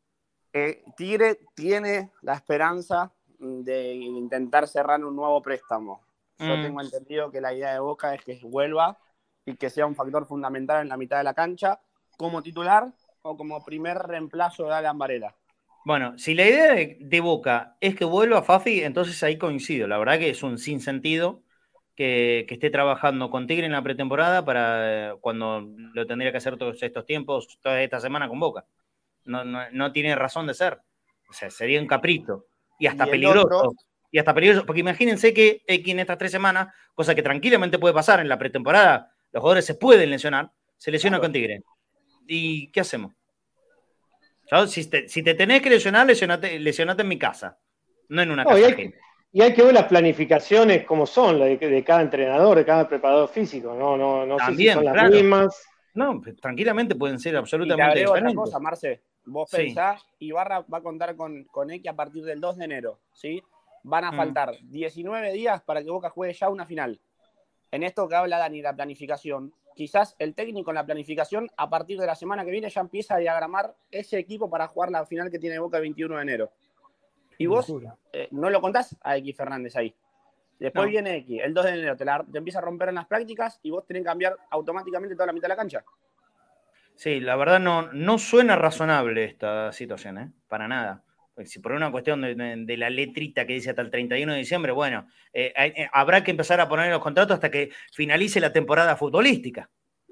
Eh, 0.54 0.84
Tigre 0.96 1.40
tiene 1.56 2.12
la 2.22 2.36
esperanza 2.36 3.12
de 3.40 3.94
intentar 3.94 4.68
cerrar 4.68 5.04
un 5.04 5.16
nuevo 5.16 5.42
préstamo. 5.42 6.02
Yo 6.40 6.58
mm. 6.58 6.62
tengo 6.62 6.82
entendido 6.82 7.32
que 7.32 7.42
la 7.42 7.54
idea 7.54 7.74
de 7.74 7.80
Boca 7.80 8.14
es 8.14 8.24
que 8.24 8.40
vuelva 8.44 8.98
y 9.46 9.56
que 9.56 9.70
sea 9.70 9.86
un 9.86 9.96
factor 9.96 10.26
fundamental 10.26 10.82
en 10.82 10.90
la 10.90 10.98
mitad 10.98 11.18
de 11.18 11.24
la 11.24 11.34
cancha 11.34 11.80
como 12.18 12.42
titular 12.42 12.94
o 13.22 13.36
como 13.36 13.64
primer 13.64 13.98
reemplazo 13.98 14.66
de 14.66 14.74
Alan 14.74 14.98
Varela. 14.98 15.36
Bueno, 15.86 16.18
si 16.18 16.36
la 16.36 16.46
idea 16.46 16.96
de, 17.00 17.20
Boca 17.22 17.78
es 17.80 17.96
que 17.96 18.06
vuelva 18.06 18.44
Fafi, 18.44 18.84
entonces 18.84 19.22
ahí 19.24 19.38
coincido. 19.38 19.88
La 19.88 19.98
verdad 19.98 20.20
que 20.20 20.30
es 20.30 20.44
un 20.44 20.58
sinsentido 20.58 21.44
que, 22.00 22.46
que 22.48 22.54
esté 22.54 22.70
trabajando 22.70 23.30
con 23.30 23.46
Tigre 23.46 23.66
en 23.66 23.74
la 23.74 23.84
pretemporada 23.84 24.46
para 24.46 25.10
eh, 25.10 25.16
cuando 25.20 25.68
lo 25.94 26.08
tendría 26.08 26.32
que 26.32 26.38
hacer 26.38 26.56
todos 26.56 26.82
estos 26.82 27.06
tiempos, 27.06 27.60
toda 27.62 27.82
esta 27.82 28.00
semana 28.00 28.30
con 28.30 28.40
Boca. 28.40 28.66
No, 29.26 29.44
no, 29.44 29.92
tiene 29.92 30.16
razón 30.16 30.48
de 30.48 30.54
ser. 30.54 30.80
O 31.30 31.34
sea, 31.34 31.50
sería 31.50 31.82
un 31.82 31.88
caprito 31.88 32.46
y 32.80 32.88
hasta 32.88 33.06
peligroso. 33.06 33.74
Y 34.12 34.18
hasta 34.18 34.34
peligroso, 34.34 34.66
porque 34.66 34.80
imagínense 34.80 35.34
que 35.34 35.62
X 35.68 35.92
en 35.92 36.00
estas 36.00 36.18
tres 36.18 36.32
semanas, 36.32 36.74
cosa 36.96 37.14
que 37.14 37.22
tranquilamente 37.22 37.78
puede 37.78 37.94
pasar 37.94 38.22
en 38.22 38.30
la 38.30 38.40
pretemporada, 38.40 39.12
los 39.34 39.42
jugadores 39.42 39.66
se 39.66 39.76
pueden 39.76 40.10
lesionar, 40.10 40.52
se 40.78 40.92
lesiona 40.92 41.20
con 41.20 41.34
Tigre. 41.34 41.64
¿Y 42.26 42.72
qué 42.72 42.80
hacemos? 42.80 43.12
Si 44.68 44.86
te, 44.88 45.34
tenés 45.34 45.62
que 45.62 45.70
lesionar, 45.70 46.08
lesionate, 46.08 46.60
lesionate 46.60 47.02
en 47.02 47.10
mi 47.10 47.20
casa, 47.20 47.60
no 48.08 48.22
en 48.22 48.32
una 48.32 48.46
casa. 48.46 48.58
Y 48.58 48.64
hay, 48.64 48.94
que, 49.32 49.64
ver 49.64 49.74
las 49.74 49.86
planificaciones 49.86 50.86
como 50.86 51.06
son, 51.06 51.40
de, 51.40 51.84
cada 51.86 52.02
entrenador, 52.02 52.58
de 52.58 52.66
cada 52.66 52.88
preparador 52.88 53.30
físico. 53.30 53.74
No, 53.74 53.98
no, 53.98 54.26
no 54.26 54.38
sé 54.40 54.56
si 54.56 54.70
son 54.70 54.86
las 54.86 55.10
mismas. 55.10 55.64
No, 55.94 56.22
pues, 56.22 56.36
tranquilamente 56.38 56.96
pueden 56.96 57.20
ser 57.20 57.36
absolutamente 57.36 58.02
y 58.02 58.06
otra 58.06 58.34
cosa, 58.34 58.60
Marce. 58.60 59.02
Vos 59.26 59.50
pensás, 59.52 60.02
Ibarra 60.20 60.62
va 60.62 60.80
a 60.80 60.82
contar 60.82 61.16
con, 61.16 61.44
con 61.46 61.70
X 61.70 61.92
a 61.92 61.96
partir 61.96 62.24
del 62.24 62.40
2 62.40 62.58
de 62.58 62.66
enero, 62.66 63.00
¿sí? 63.14 63.42
Van 63.84 64.04
a 64.04 64.12
mm. 64.12 64.16
faltar 64.16 64.56
19 64.64 65.32
días 65.34 65.62
para 65.62 65.84
que 65.84 65.90
Boca 65.90 66.10
juegue 66.10 66.34
ya 66.34 66.50
una 66.50 66.66
final. 66.66 67.00
En 67.72 67.84
esto 67.84 68.08
que 68.08 68.16
habla 68.16 68.40
Dani, 68.40 68.62
la 68.62 68.76
planificación, 68.76 69.54
quizás 69.76 70.16
el 70.20 70.34
técnico 70.34 70.72
en 70.72 70.76
la 70.76 70.86
planificación, 70.86 71.50
a 71.58 71.70
partir 71.70 72.00
de 72.00 72.08
la 72.08 72.16
semana 72.16 72.44
que 72.44 72.52
viene, 72.52 72.70
ya 72.70 72.82
empieza 72.82 73.16
a 73.16 73.20
diagramar 73.20 73.76
ese 73.92 74.18
equipo 74.18 74.50
para 74.50 74.68
jugar 74.68 74.90
la 74.90 75.06
final 75.06 75.30
que 75.30 75.40
tiene 75.40 75.60
Boca 75.60 75.78
el 75.78 75.84
21 75.84 76.16
de 76.16 76.22
enero. 76.22 76.52
Y 77.40 77.48
vos 77.48 77.74
eh, 78.12 78.28
no 78.32 78.50
lo 78.50 78.60
contás 78.60 78.98
a 79.02 79.16
X 79.18 79.36
Fernández 79.36 79.76
ahí. 79.78 79.96
Después 80.60 80.90
viene 80.90 81.16
X, 81.20 81.40
el 81.42 81.54
2 81.54 81.66
de 81.66 81.72
enero 81.72 81.96
te, 81.96 82.38
empieza 82.38 82.60
a 82.60 82.62
romper 82.62 82.90
en 82.90 82.96
las 82.96 83.08
prácticas 83.08 83.62
y 83.64 83.72
vos 83.72 83.88
tenés 83.88 84.02
que 84.02 84.08
cambiar 84.08 84.36
automáticamente 84.50 85.16
toda 85.16 85.28
la 85.28 85.34
mitad 85.34 85.46
de 85.46 85.50
la 85.50 85.56
cancha. 85.56 85.84
Sí, 86.96 87.22
la 87.22 87.38
verdad 87.38 87.62
no, 87.62 87.94
no 87.94 88.18
suena 88.18 88.58
razonable 88.58 89.24
esta 89.24 89.72
situación, 89.72 90.18
¿eh? 90.18 90.32
Para 90.50 90.68
nada. 90.68 91.02
Si 91.46 91.60
por 91.60 91.72
una 91.72 91.90
cuestión 91.92 92.22
de, 92.22 92.78
la 92.78 92.90
letrita 92.90 93.48
que 93.48 93.54
dice 93.54 93.70
hasta 93.70 93.82
el 93.82 93.90
31 93.90 94.34
de 94.34 94.40
diciembre, 94.40 94.74
bueno, 94.74 95.08
eh, 95.32 95.54
eh, 95.56 95.88
habrá 95.94 96.26
que 96.26 96.32
empezar 96.32 96.60
a 96.60 96.68
poner 96.68 96.92
los 96.92 97.00
contratos 97.00 97.36
hasta 97.36 97.50
que 97.50 97.72
finalice 97.94 98.42
la 98.42 98.52
temporada 98.52 98.98
futbolística. 98.98 99.70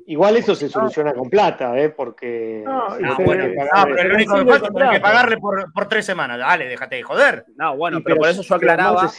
Igual 0.09 0.37
eso 0.37 0.55
se 0.55 0.69
soluciona 0.69 1.13
con 1.13 1.29
plata, 1.29 1.77
¿eh? 1.77 1.89
Porque. 1.89 2.63
No, 2.65 2.87
pero 3.17 3.97
el 3.97 4.13
único 4.13 4.35
que 4.35 4.45
falta 4.45 4.85
es 4.85 4.91
que 4.91 4.99
pagarle 5.01 5.37
por, 5.37 5.87
tres 5.89 6.05
semanas. 6.05 6.39
Dale, 6.39 6.65
déjate 6.65 6.95
de 6.95 7.03
joder. 7.03 7.45
No, 7.57 7.75
bueno, 7.75 7.99
pero, 8.01 8.15
por 8.15 8.29
eso 8.29 8.41
yo 8.41 8.55
aclaraba 8.55 9.11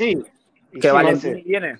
que 0.80 0.90
Valentini 0.90 1.42
viene. 1.42 1.76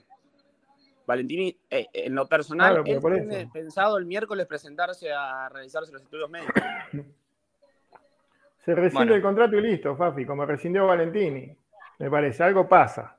Valentini, 1.06 1.59
eh, 1.70 1.86
en 1.90 2.14
lo 2.14 2.28
personal, 2.28 2.82
él 2.85 3.01
tiene 3.01 3.48
pensado 3.51 3.97
el 3.97 4.05
miércoles 4.05 4.47
presentarse 4.47 5.10
a 5.10 5.48
realizarse 5.48 5.90
los 5.90 6.02
estudios 6.02 6.28
médicos. 6.28 6.62
Se 8.66 8.74
rescinde 8.74 9.14
el 9.14 9.22
contrato 9.22 9.56
y 9.56 9.62
listo, 9.62 9.97
Fafi, 9.97 10.26
como 10.26 10.44
rescindió 10.44 10.86
Valentini. 10.86 11.51
Me 11.98 12.10
parece, 12.10 12.43
algo 12.43 12.68
pasa. 12.68 13.16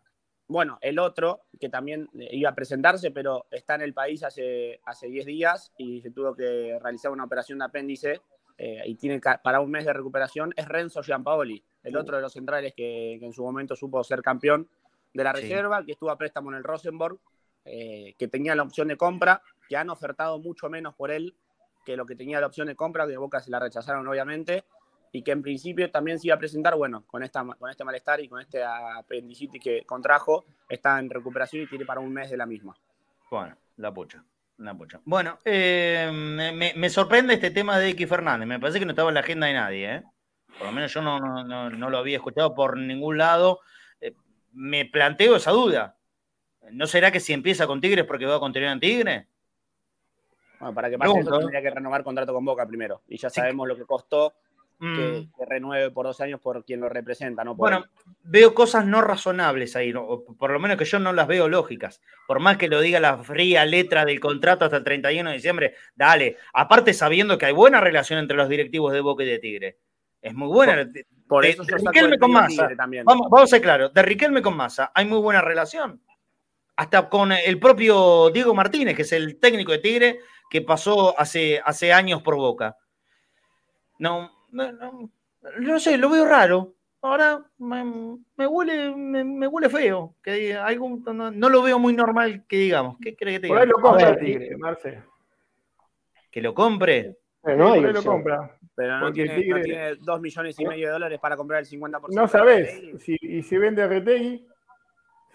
Bueno, 0.48 0.78
el 0.82 0.99
otro, 0.99 1.41
que 1.60 1.69
también 1.69 2.10
iba 2.14 2.49
a 2.49 2.56
presentarse, 2.56 3.11
pero 3.11 3.45
está 3.52 3.76
en 3.76 3.81
el 3.81 3.94
país 3.94 4.23
hace, 4.23 4.80
hace 4.86 5.07
10 5.07 5.26
días 5.26 5.73
y 5.77 6.02
se 6.02 6.11
tuvo 6.11 6.34
que 6.36 6.80
realizar 6.81 7.11
una 7.11 7.26
operación 7.26 7.60
de 7.60 7.65
apéndice 7.65 8.22
eh, 8.57 8.81
y 8.86 8.95
tiene 8.95 9.22
para 9.44 9.60
un 9.60 9.72
mes 9.72 9.86
de 9.86 9.94
recuperación, 9.94 10.53
es 10.56 10.68
Renzo 10.68 11.02
Giampaoli, 11.02 11.64
el 11.84 11.98
otro 11.98 12.18
de 12.18 12.22
los 12.22 12.34
centrales 12.34 12.73
que, 12.76 13.14
en 13.14 13.34
su 13.34 13.44
momento 13.44 13.76
supo 13.76 14.03
ser 14.03 14.22
campeón 14.22 14.69
de 15.14 15.23
la 15.23 15.34
reserva, 15.34 15.84
que 15.86 15.94
estuvo 15.94 16.11
a 16.11 16.18
préstamo 16.18 16.49
en 16.52 16.57
el 16.57 16.64
Rosenborg, 16.64 17.19
eh, 17.65 18.15
que 18.18 18.27
tenía 18.27 18.56
la 18.56 18.64
opción 18.64 18.88
de 18.88 18.98
compra, 18.98 19.41
que 19.68 19.77
han 19.77 19.90
ofertado 19.90 20.40
mucho 20.40 20.69
menos 20.69 20.95
por 20.95 21.11
él 21.11 21.36
que 21.86 21.95
lo 21.95 22.06
que 22.06 22.15
tenía 22.15 22.40
la 22.40 22.48
opción 22.48 22.68
de 22.68 22.76
compra, 22.76 23.06
que 23.06 23.11
de 23.11 23.18
Boca 23.18 23.40
se 23.40 23.49
la 23.49 23.60
rechazaron 23.60 24.07
obviamente, 24.07 24.65
y 25.11 25.22
que 25.23 25.31
en 25.31 25.41
principio 25.41 25.90
también 25.90 26.19
se 26.19 26.27
iba 26.27 26.36
a 26.36 26.40
presentar, 26.40 26.76
bueno, 26.76 27.03
con, 27.07 27.23
esta, 27.23 27.44
con 27.44 27.69
este 27.69 27.84
malestar 27.84 28.19
y 28.19 28.27
con 28.27 28.41
este 28.41 28.64
apendicitis 28.64 29.61
que 29.61 29.84
contrajo, 29.86 30.45
está 30.68 30.99
en 30.99 31.10
recuperación 31.10 31.64
y 31.64 31.68
tiene 31.68 31.86
para 31.86 31.99
un 31.99 32.14
mes 32.14 32.30
de 32.30 32.38
la 32.38 32.45
misma. 32.45 32.76
Bueno, 33.30 33.56
la 33.77 33.94
pucha. 33.94 34.23
La 34.57 34.73
pucha. 34.73 34.99
Bueno, 35.06 35.40
eh, 35.45 36.11
me, 36.76 36.90
sorprende 36.90 37.36
este 37.36 37.49
tema 37.49 37.80
de 37.80 37.90
X 37.90 38.10
Fernández. 38.10 38.48
Me 38.48 38.60
parece 38.60 38.80
que 38.80 38.86
no 38.86 38.91
estaba 38.91 39.10
en 39.10 39.15
la 39.15 39.22
agenda 39.22 39.48
de 39.48 39.53
nadie, 39.53 39.95
¿eh? 39.95 40.03
Por 40.57 40.68
lo 40.68 40.73
menos 40.73 40.94
yo 40.94 41.02
no, 41.02 41.19
no, 41.19 41.90
lo 41.90 41.98
había 41.98 42.18
escuchado 42.18 42.53
por 42.53 42.77
ningún 42.77 43.18
lado. 43.18 43.61
Eh, 44.02 44.14
me 44.52 44.86
planteo 44.86 45.38
esa 45.38 45.52
duda. 45.52 45.95
¿No 46.72 46.88
será 46.88 47.11
que 47.11 47.22
si 47.22 47.31
empieza 47.31 47.68
con 47.68 47.80
Tigres 47.80 48.06
porque 48.06 48.26
va 48.26 48.36
a 48.36 48.40
continuar 48.40 48.73
en 48.73 48.80
Tigre? 48.81 49.27
Bueno, 50.60 50.76
para 50.76 50.90
que 50.90 50.98
pase 50.98 51.19
eso 51.19 51.40
tendría 51.40 51.61
que 51.61 51.69
renovar 51.69 52.03
contrato 52.03 52.34
con 52.34 52.44
Boca 52.44 52.68
primero. 52.68 53.02
Y 53.07 53.18
ya 53.18 53.30
sabemos 53.30 53.65
lo 53.65 53.77
que 53.77 53.86
costó 53.86 54.34
Mm. 54.81 54.95
que, 54.95 55.45
renueve 55.45 55.91
por 55.91 56.06
dos 56.06 56.22
años 56.22 56.39
por 56.39 56.64
quien 56.64 56.80
lo 56.80 56.88
representa. 56.88 57.43
¿no? 57.43 57.53
bueno, 57.53 57.85
veo 58.23 58.53
cosas 58.53 58.85
no 58.85 59.01
razonables 59.01 59.76
ahí, 59.76 59.91
por 59.93 60.51
lo 60.51 60.60
menos 60.60 60.77
que 60.77 60.85
yo 60.85 60.99
no 60.99 61.11
las 61.11 61.27
veo 61.27 61.49
lógicas. 61.49 62.01
Por 62.26 62.39
más 62.39 62.57
que 62.57 62.69
lo 62.69 62.80
diga 62.80 63.01
la 63.01 63.18
fría 63.18 63.65
letra 63.65 64.06
del 64.06 64.22
contrato 64.22 64.64
hasta 64.64 64.77
el 64.77 64.85
31 64.85 65.30
de 65.30 65.35
diciembre, 65.35 65.76
dale. 65.95 66.38
Aparte 66.53 66.93
sabiendo 66.93 67.38
que 67.38 67.47
hay 67.47 67.53
buena 67.53 67.81
relación 67.81 68.19
entre 68.19 68.38
los 68.38 68.47
directivos 68.47 68.93
de 68.93 69.01
Boca 69.01 69.23
y 69.23 69.27
de 69.27 69.39
Tigre. 69.39 69.77
Es 70.22 70.34
muy 70.34 70.47
buena. 70.47 70.89
Por, 71.27 71.45
eso 71.45 71.64
de 71.64 71.76
Riquelme 71.76 72.18
con 72.18 72.31
Massa. 72.31 72.69
Vamos, 72.77 73.27
vamos 73.30 73.43
a 73.43 73.47
ser 73.47 73.61
claros, 73.61 73.93
de 73.93 74.01
Riquelme 74.01 74.41
con 74.41 74.56
Massa 74.56 74.91
hay 74.95 75.06
muy 75.06 75.19
buena 75.19 75.41
relación. 75.41 76.01
Hasta 76.77 77.10
con 77.10 77.34
el 77.34 77.60
propio 77.60 78.30
Diego 78.30 78.56
Martínez, 78.56 78.95
que 78.95 79.01
es 79.01 79.11
el 79.11 79.38
técnico 79.39 79.73
de 79.73 79.80
Tigre, 79.80 80.19
que 80.49 80.61
pasó 80.61 81.19
hace, 81.19 81.61
hace 81.64 81.91
años 81.91 82.22
por 82.22 82.38
Boca. 82.38 82.77
No, 83.99 84.39
no, 84.51 85.11
no, 85.59 85.80
sé, 85.80 85.97
lo 85.97 86.09
veo 86.09 86.26
raro. 86.26 86.73
Ahora 87.01 87.41
me, 87.59 88.45
huele, 88.45 88.93
me, 88.95 89.47
huele 89.47 89.69
feo. 89.69 90.15
Que 90.21 90.53
algún, 90.53 91.03
no, 91.05 91.49
lo 91.49 91.61
veo 91.61 91.80
muy 91.80 91.93
normal 91.93 92.43
que 92.47 92.57
digamos. 92.57 92.97
¿Qué 93.01 93.15
crees 93.15 93.38
que 93.38 93.41
te 93.41 93.47
diga? 93.47 93.55
Por 93.55 93.61
ahí 93.61 93.67
lo 93.67 93.81
compra 93.81 94.17
Tigre, 94.17 94.57
Marce. 94.57 95.03
¿Que 96.30 96.41
lo 96.41 96.53
compre? 96.53 97.17
no, 97.43 97.73
ahí 97.73 97.81
lo 97.81 98.03
compra. 98.03 98.57
Pero 98.76 98.99
no 98.99 99.11
tiene, 99.11 99.95
dos 99.99 100.21
millones 100.21 100.59
y 100.59 100.65
medio 100.65 100.88
de 100.88 100.93
dólares 100.93 101.19
para 101.19 101.35
comprar 101.35 101.61
el 101.61 101.67
50%. 101.67 102.01
No 102.09 102.27
sabes. 102.27 103.01
Si, 103.01 103.17
y 103.21 103.43
si 103.43 103.57
vende 103.57 103.85
Retegui, 103.88 104.45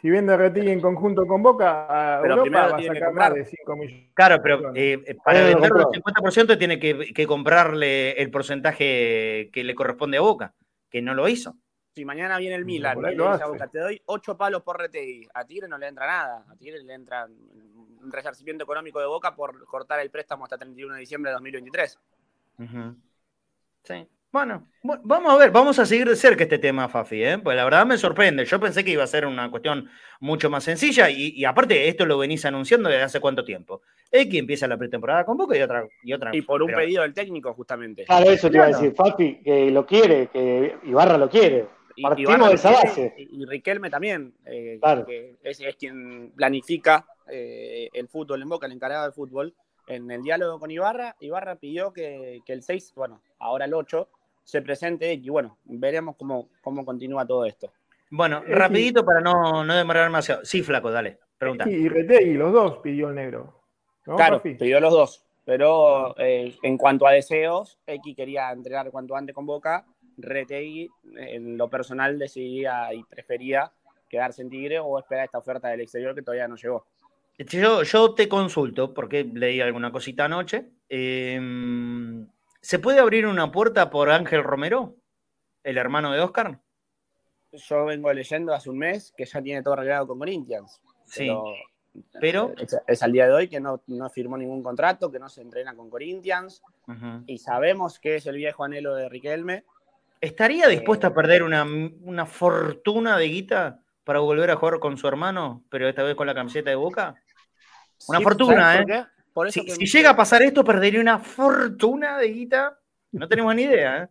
si 0.04 0.10
vende 0.10 0.36
Retegui 0.36 0.70
en 0.70 0.82
conjunto 0.82 1.26
con 1.26 1.42
Boca, 1.42 1.86
a 1.88 2.20
pero 2.20 2.34
Europa 2.34 2.66
va 2.72 2.76
a 2.76 2.82
sacar 2.82 3.12
más 3.14 3.32
de 3.32 3.46
5 3.46 3.74
millones. 3.74 4.10
Claro, 4.12 4.42
pero 4.42 4.70
eh, 4.74 5.16
para 5.24 5.44
vender 5.44 5.72
el 5.74 6.02
50% 6.02 6.58
tiene 6.58 6.78
que, 6.78 7.14
que, 7.14 7.26
comprarle 7.26 8.10
el 8.10 8.30
porcentaje 8.30 9.48
que 9.50 9.64
le 9.64 9.74
corresponde 9.74 10.18
a 10.18 10.20
Boca, 10.20 10.52
que 10.90 11.00
no 11.00 11.14
lo 11.14 11.26
hizo. 11.26 11.56
Si 11.94 12.04
mañana 12.04 12.36
viene 12.36 12.54
el 12.54 12.66
Milan 12.66 12.98
y 12.98 13.02
le 13.02 13.10
dice 13.12 13.44
a 13.44 13.46
Boca, 13.46 13.66
te 13.68 13.78
doy 13.78 14.02
8 14.04 14.36
palos 14.36 14.62
por 14.62 14.78
Retegui, 14.78 15.26
a 15.32 15.46
Tigre 15.46 15.68
no 15.68 15.78
le 15.78 15.88
entra 15.88 16.06
nada. 16.06 16.44
A 16.50 16.54
Tigre 16.54 16.82
le 16.82 16.92
entra 16.92 17.24
un 17.24 18.12
resarcimiento 18.12 18.64
económico 18.64 19.00
de 19.00 19.06
Boca 19.06 19.34
por 19.34 19.64
cortar 19.64 20.00
el 20.00 20.10
préstamo 20.10 20.44
hasta 20.44 20.56
el 20.56 20.60
31 20.60 20.92
de 20.96 21.00
diciembre 21.00 21.30
de 21.30 21.32
2023. 21.32 21.98
Sí. 23.84 24.06
Bueno, 24.34 24.66
vamos 24.82 25.32
a 25.32 25.36
ver, 25.36 25.52
vamos 25.52 25.78
a 25.78 25.86
seguir 25.86 26.08
de 26.08 26.16
cerca 26.16 26.42
este 26.42 26.58
tema, 26.58 26.88
Fafi, 26.88 27.22
¿eh? 27.22 27.38
pues 27.38 27.56
la 27.56 27.62
verdad 27.62 27.86
me 27.86 27.96
sorprende. 27.96 28.44
Yo 28.44 28.58
pensé 28.58 28.84
que 28.84 28.90
iba 28.90 29.04
a 29.04 29.06
ser 29.06 29.26
una 29.26 29.48
cuestión 29.48 29.88
mucho 30.18 30.50
más 30.50 30.64
sencilla 30.64 31.08
y, 31.08 31.44
aparte 31.44 31.86
esto 31.86 32.04
lo 32.04 32.18
venís 32.18 32.44
anunciando 32.44 32.88
desde 32.88 33.04
hace 33.04 33.20
cuánto 33.20 33.44
tiempo. 33.44 33.82
X 34.10 34.40
empieza 34.40 34.66
la 34.66 34.76
pretemporada 34.76 35.24
con 35.24 35.36
Boca 35.36 35.56
y 35.56 35.62
otra. 35.62 35.86
Y, 36.02 36.12
otra, 36.12 36.34
y 36.34 36.42
por 36.42 36.64
un 36.64 36.72
pedido 36.72 37.02
del 37.02 37.14
técnico, 37.14 37.54
justamente. 37.54 38.06
Claro, 38.06 38.28
eso 38.28 38.50
te 38.50 38.56
iba 38.56 38.64
a 38.64 38.68
decir, 38.70 38.92
Fafi, 38.96 39.40
que 39.40 39.70
lo 39.70 39.86
quiere, 39.86 40.26
que 40.26 40.78
Ibarra 40.82 41.16
lo 41.16 41.30
quiere. 41.30 41.66
Partimos 42.02 42.48
de 42.48 42.54
esa 42.56 42.72
base. 42.72 43.14
Y 43.16 43.46
Riquelme 43.46 43.88
también, 43.88 44.34
eh, 44.46 44.80
que 45.06 45.36
es, 45.44 45.60
quien 45.78 46.32
planifica 46.34 47.06
eh, 47.30 47.88
el 47.92 48.08
fútbol 48.08 48.42
en 48.42 48.48
Boca, 48.48 48.66
el 48.66 48.72
encargado 48.72 49.04
del 49.04 49.12
fútbol 49.12 49.54
en 49.86 50.10
el 50.10 50.22
diálogo 50.22 50.58
con 50.58 50.70
Ibarra, 50.70 51.16
Ibarra 51.20 51.56
pidió 51.56 51.92
que, 51.92 52.42
el 52.46 52.62
6, 52.62 52.92
bueno, 52.96 53.20
ahora 53.38 53.66
el 53.66 53.74
8, 53.74 54.08
se 54.44 54.62
presente 54.62 55.12
y 55.14 55.28
bueno, 55.28 55.58
veremos 55.64 56.16
cómo, 56.16 56.48
cómo 56.62 56.84
continúa 56.84 57.26
todo 57.26 57.44
esto. 57.44 57.72
Bueno, 58.10 58.42
rapidito 58.46 59.04
para 59.04 59.20
no, 59.20 59.64
no 59.64 59.74
demorar 59.74 60.04
demasiado. 60.04 60.44
Sí, 60.44 60.62
flaco, 60.62 60.90
dale, 60.90 61.18
pregunta. 61.36 61.68
y 61.68 61.88
Retegui, 61.88 62.34
los 62.34 62.52
dos 62.52 62.78
pidió 62.78 63.08
el 63.08 63.16
negro. 63.16 63.60
Claro, 64.04 64.40
pidió 64.42 64.78
los 64.80 64.92
dos. 64.92 65.24
Pero 65.44 66.16
eh, 66.18 66.54
en 66.62 66.78
cuanto 66.78 67.06
a 67.06 67.12
deseos, 67.12 67.78
X 67.86 68.16
quería 68.16 68.50
entrenar 68.50 68.90
cuanto 68.90 69.16
antes 69.16 69.34
con 69.34 69.46
Boca. 69.46 69.84
Retegui, 70.16 70.88
en 71.16 71.58
lo 71.58 71.68
personal, 71.68 72.18
decidía 72.18 72.94
y 72.94 73.02
prefería 73.02 73.72
quedarse 74.08 74.42
en 74.42 74.50
Tigre 74.50 74.78
o 74.78 74.98
esperar 74.98 75.24
esta 75.24 75.38
oferta 75.38 75.68
del 75.68 75.80
exterior 75.80 76.14
que 76.14 76.22
todavía 76.22 76.46
no 76.46 76.56
llegó. 76.56 76.86
Yo, 77.36 77.82
yo 77.82 78.14
te 78.14 78.28
consulto, 78.28 78.94
porque 78.94 79.24
leí 79.24 79.60
alguna 79.60 79.90
cosita 79.90 80.26
anoche. 80.26 80.66
Em, 80.88 82.26
¿Se 82.64 82.78
puede 82.78 82.98
abrir 82.98 83.26
una 83.26 83.52
puerta 83.52 83.90
por 83.90 84.08
Ángel 84.08 84.42
Romero, 84.42 84.96
el 85.64 85.76
hermano 85.76 86.12
de 86.12 86.20
Oscar? 86.20 86.60
Yo 87.52 87.84
vengo 87.84 88.10
leyendo 88.10 88.54
hace 88.54 88.70
un 88.70 88.78
mes 88.78 89.12
que 89.14 89.26
ya 89.26 89.42
tiene 89.42 89.62
todo 89.62 89.74
arreglado 89.74 90.06
con 90.06 90.18
Corinthians. 90.18 90.80
Sí. 91.04 91.30
Pero, 92.18 92.54
es, 92.86 93.02
al 93.02 93.12
día 93.12 93.26
de 93.26 93.34
hoy 93.34 93.48
que 93.48 93.60
no, 93.60 93.82
firmó 94.10 94.38
ningún 94.38 94.62
contrato, 94.62 95.12
que 95.12 95.18
no 95.18 95.28
se 95.28 95.42
entrena 95.42 95.76
con 95.76 95.90
Corinthians. 95.90 96.62
Y 97.26 97.36
sabemos 97.36 97.98
que 98.00 98.16
es 98.16 98.24
el 98.24 98.36
viejo 98.36 98.64
anhelo 98.64 98.94
de 98.94 99.10
Riquelme. 99.10 99.64
¿Estaría 100.22 100.66
dispuesto 100.66 101.06
a 101.06 101.10
eh, 101.10 101.14
perder 101.14 101.42
una, 101.42 101.64
una 101.64 102.24
fortuna 102.24 103.18
de 103.18 103.28
guita 103.28 103.82
para 104.04 104.20
volver 104.20 104.50
a 104.50 104.56
jugar 104.56 104.78
con 104.78 104.96
su 104.96 105.06
hermano, 105.06 105.62
pero 105.68 105.86
esta 105.86 106.02
vez 106.02 106.14
con 106.14 106.26
la 106.26 106.34
camiseta 106.34 106.70
de 106.70 106.76
Boca? 106.76 107.14
Una 108.08 108.20
fortuna, 108.22 108.80
¿eh? 108.80 109.06
Si, 109.50 109.86
llega 109.86 110.10
a 110.10 110.16
pasar 110.16 110.42
esto, 110.42 110.64
perdería 110.64 111.00
una 111.00 111.18
fortuna 111.18 112.18
de 112.18 112.28
guita. 112.28 112.78
No 113.12 113.28
tenemos 113.28 113.54
ni 113.54 113.62
idea, 113.62 114.02
¿eh? 114.02 114.08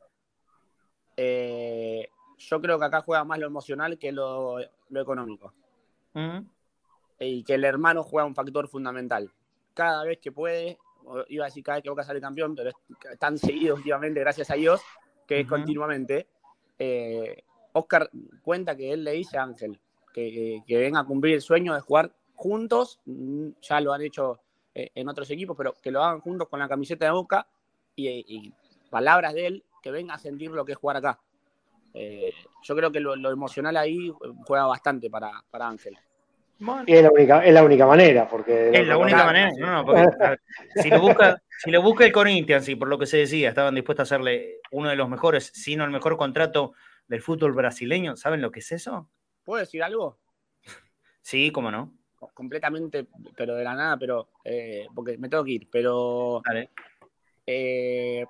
¿eh? 1.17 2.09
yo 2.37 2.61
creo 2.61 2.79
que 2.79 2.85
acá 2.85 3.01
juega 3.01 3.23
más 3.23 3.39
lo 3.39 3.47
emocional 3.47 3.97
que 3.97 4.11
lo, 4.11 4.59
económico. 4.93 5.53
Y 7.19 7.43
que 7.43 7.53
el 7.53 7.63
hermano 7.63 8.03
juega 8.03 8.25
un 8.25 8.35
factor 8.35 8.67
fundamental. 8.67 9.31
Cada 9.73 10.03
vez 10.03 10.19
que 10.19 10.31
puede, 10.31 10.77
iba 11.29 11.45
a 11.45 11.47
decir 11.47 11.63
cada 11.63 11.77
vez 11.77 11.83
que 11.83 11.89
Boca 11.89 12.03
sale 12.03 12.21
campeón, 12.21 12.55
pero 12.55 12.71
están 13.11 13.37
seguidos 13.37 13.79
últimamente, 13.79 14.19
gracias 14.19 14.51
a 14.51 14.55
Dios, 14.55 14.81
que 15.25 15.41
es 15.41 15.47
continuamente. 15.47 16.27
Eh, 16.77 17.43
Oscar 17.73 18.09
cuenta 18.41 18.75
que 18.75 18.91
él 18.93 19.03
le 19.03 19.13
dice 19.13 19.37
a 19.37 19.43
Ángel 19.43 19.79
que, 20.13 20.63
venga 20.67 20.99
a 20.99 21.05
cumplir 21.05 21.35
el 21.35 21.41
sueño 21.41 21.73
de 21.73 21.81
jugar 21.81 22.11
juntos, 22.35 22.99
mm, 23.05 23.49
ya 23.61 23.81
lo 23.81 23.93
han 23.93 24.01
hecho 24.01 24.39
eh, 24.75 24.91
en 24.95 25.07
otros 25.07 25.29
equipos, 25.29 25.55
pero 25.55 25.73
que 25.81 25.91
lo 25.91 26.03
hagan 26.03 26.19
juntos 26.21 26.47
con 26.49 26.59
la 26.59 26.67
camiseta 26.67 27.05
de 27.05 27.11
Boca 27.11 27.47
y, 27.95 28.51
palabras 28.89 29.33
de 29.33 29.47
él, 29.47 29.63
que 29.81 29.91
venga 29.91 30.13
a 30.13 30.19
sentir 30.19 30.51
lo 30.51 30.65
que 30.65 30.73
es 30.73 30.77
jugar 30.77 30.97
acá. 30.97 31.19
Eh, 31.93 32.31
yo 32.63 32.75
creo 32.75 32.91
que 32.91 32.99
lo, 32.99 33.31
emocional 33.31 33.77
ahí 33.77 34.11
juega 34.45 34.65
bastante 34.65 35.09
para, 35.09 35.43
Ángel. 35.51 35.97
Y 36.85 36.93
es 36.93 37.03
la, 37.03 37.11
única, 37.11 37.45
es 37.45 37.53
la 37.53 37.63
única 37.63 37.85
manera, 37.85 38.27
porque... 38.27 38.69
Es 38.71 38.87
la 38.87 38.97
única 38.97 39.25
manera, 39.25 39.51
no, 39.57 39.85
porque, 39.85 40.37
si, 40.75 40.89
lo 40.89 41.01
busca, 41.01 41.41
si 41.57 41.71
lo 41.71 41.81
busca 41.81 42.05
el 42.05 42.11
Corinthians 42.11 42.69
y 42.69 42.75
por 42.75 42.87
lo 42.87 42.97
que 42.97 43.05
se 43.05 43.17
decía, 43.17 43.49
estaban 43.49 43.75
dispuestos 43.75 44.11
a 44.11 44.15
hacerle 44.15 44.59
uno 44.71 44.89
de 44.89 44.95
los 44.95 45.09
mejores, 45.09 45.51
sino 45.53 45.83
el 45.83 45.91
mejor 45.91 46.15
contrato 46.15 46.73
del 47.07 47.21
fútbol 47.21 47.53
brasileño, 47.53 48.15
¿saben 48.15 48.41
lo 48.41 48.51
que 48.51 48.59
es 48.59 48.71
eso? 48.71 49.09
¿Puedo 49.43 49.59
decir 49.59 49.83
algo? 49.83 50.19
Sí, 51.21 51.51
cómo 51.51 51.71
no. 51.71 51.93
Completamente, 52.33 53.07
pero 53.35 53.55
de 53.55 53.63
la 53.63 53.75
nada, 53.75 53.97
pero 53.97 54.29
eh, 54.43 54.87
porque 54.93 55.17
me 55.17 55.29
tengo 55.29 55.43
que 55.43 55.51
ir, 55.51 55.69
pero 55.69 56.41
vale. 56.45 56.69
eh, 57.45 58.25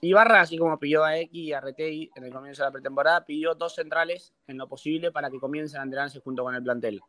Ibarra, 0.00 0.40
así 0.40 0.58
como 0.58 0.78
pidió 0.78 1.04
a 1.04 1.16
X 1.16 1.32
y 1.32 1.52
a 1.52 1.60
Retei 1.60 2.10
en 2.16 2.24
el 2.24 2.32
comienzo 2.32 2.62
de 2.62 2.68
la 2.68 2.72
pretemporada, 2.72 3.24
pidió 3.24 3.54
dos 3.54 3.74
centrales 3.74 4.34
en 4.48 4.58
lo 4.58 4.68
posible 4.68 5.12
para 5.12 5.30
que 5.30 5.38
comiencen 5.38 5.80
a 5.80 5.84
entrenarse 5.84 6.20
junto 6.20 6.42
con 6.42 6.54
el 6.54 6.62
plantel. 6.62 7.00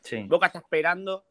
Sí. 0.00 0.22
Boca 0.22 0.46
está 0.46 0.60
esperando 0.60 1.24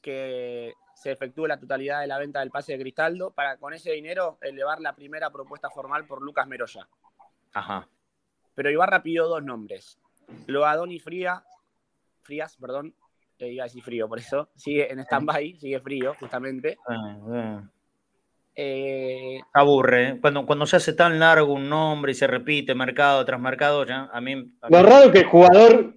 que 0.00 0.74
se 0.94 1.12
efectúe 1.12 1.46
la 1.46 1.58
totalidad 1.58 2.00
de 2.00 2.06
la 2.06 2.18
venta 2.18 2.40
del 2.40 2.50
pase 2.50 2.72
de 2.72 2.80
Cristaldo 2.80 3.30
para 3.30 3.56
con 3.56 3.72
ese 3.72 3.92
dinero 3.92 4.38
elevar 4.40 4.80
la 4.80 4.94
primera 4.94 5.30
propuesta 5.30 5.70
formal 5.70 6.06
por 6.06 6.22
Lucas 6.22 6.46
Meroya. 6.46 6.88
Ajá. 7.52 7.88
Pero 8.54 8.70
Ibarra 8.70 9.02
pidió 9.02 9.28
dos 9.28 9.42
nombres. 9.44 9.98
Loadoni 10.46 10.98
Fría, 10.98 11.44
Frías, 12.22 12.56
perdón, 12.56 12.94
eh, 13.38 13.52
iba 13.52 13.64
a 13.64 13.66
decir 13.66 13.82
frío, 13.82 14.08
por 14.08 14.18
eso, 14.18 14.48
sigue 14.54 14.92
en 14.92 15.00
stand-by, 15.00 15.56
sigue 15.56 15.80
frío, 15.80 16.14
justamente. 16.18 16.76
Ah, 16.88 17.18
ah. 17.28 17.62
Eh, 18.56 19.40
Aburre, 19.52 20.08
¿eh? 20.08 20.18
cuando, 20.20 20.46
cuando 20.46 20.64
se 20.64 20.76
hace 20.76 20.92
tan 20.92 21.18
largo 21.18 21.52
un 21.52 21.68
nombre 21.68 22.12
y 22.12 22.14
se 22.14 22.28
repite 22.28 22.74
mercado 22.74 23.24
tras 23.24 23.40
mercado, 23.40 23.84
ya 23.84 24.08
a 24.12 24.20
mí... 24.20 24.52
Lo 24.68 24.82
raro 24.82 25.10
que 25.10 25.20
el 25.20 25.26
jugador 25.26 25.94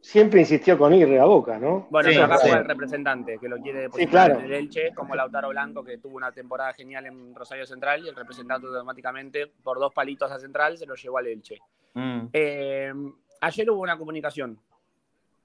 siempre 0.00 0.40
insistió 0.40 0.76
con 0.76 0.92
ir 0.92 1.16
a 1.18 1.24
Boca, 1.24 1.58
¿no? 1.60 1.86
Bueno, 1.90 2.10
sí, 2.10 2.18
acá 2.18 2.36
el 2.44 2.64
representante, 2.64 3.38
que 3.38 3.48
lo 3.48 3.58
quiere 3.58 3.82
depositar 3.82 4.32
en 4.32 4.40
el 4.40 4.52
Elche, 4.52 4.92
como 4.94 5.14
Lautaro 5.14 5.50
Blanco, 5.50 5.84
que 5.84 5.98
tuvo 5.98 6.16
una 6.16 6.32
temporada 6.32 6.72
genial 6.72 7.06
en 7.06 7.34
Rosario 7.34 7.64
Central, 7.66 8.04
y 8.04 8.08
el 8.08 8.16
representante 8.16 8.66
automáticamente, 8.66 9.46
por 9.62 9.78
dos 9.78 9.94
palitos 9.94 10.30
a 10.30 10.40
Central, 10.40 10.76
se 10.76 10.86
lo 10.86 10.96
llevó 10.96 11.18
al 11.18 11.28
Elche. 11.28 11.58
Mm. 11.94 12.26
Eh, 12.32 12.92
ayer 13.40 13.70
hubo 13.70 13.80
una 13.80 13.96
comunicación 13.96 14.58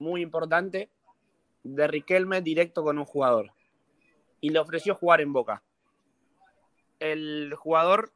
muy 0.00 0.22
importante 0.22 0.90
de 1.74 1.86
Riquelme 1.86 2.40
directo 2.42 2.82
con 2.82 2.98
un 2.98 3.04
jugador, 3.04 3.52
y 4.40 4.50
le 4.50 4.58
ofreció 4.58 4.94
jugar 4.94 5.20
en 5.20 5.32
Boca. 5.32 5.62
El 7.00 7.54
jugador 7.56 8.12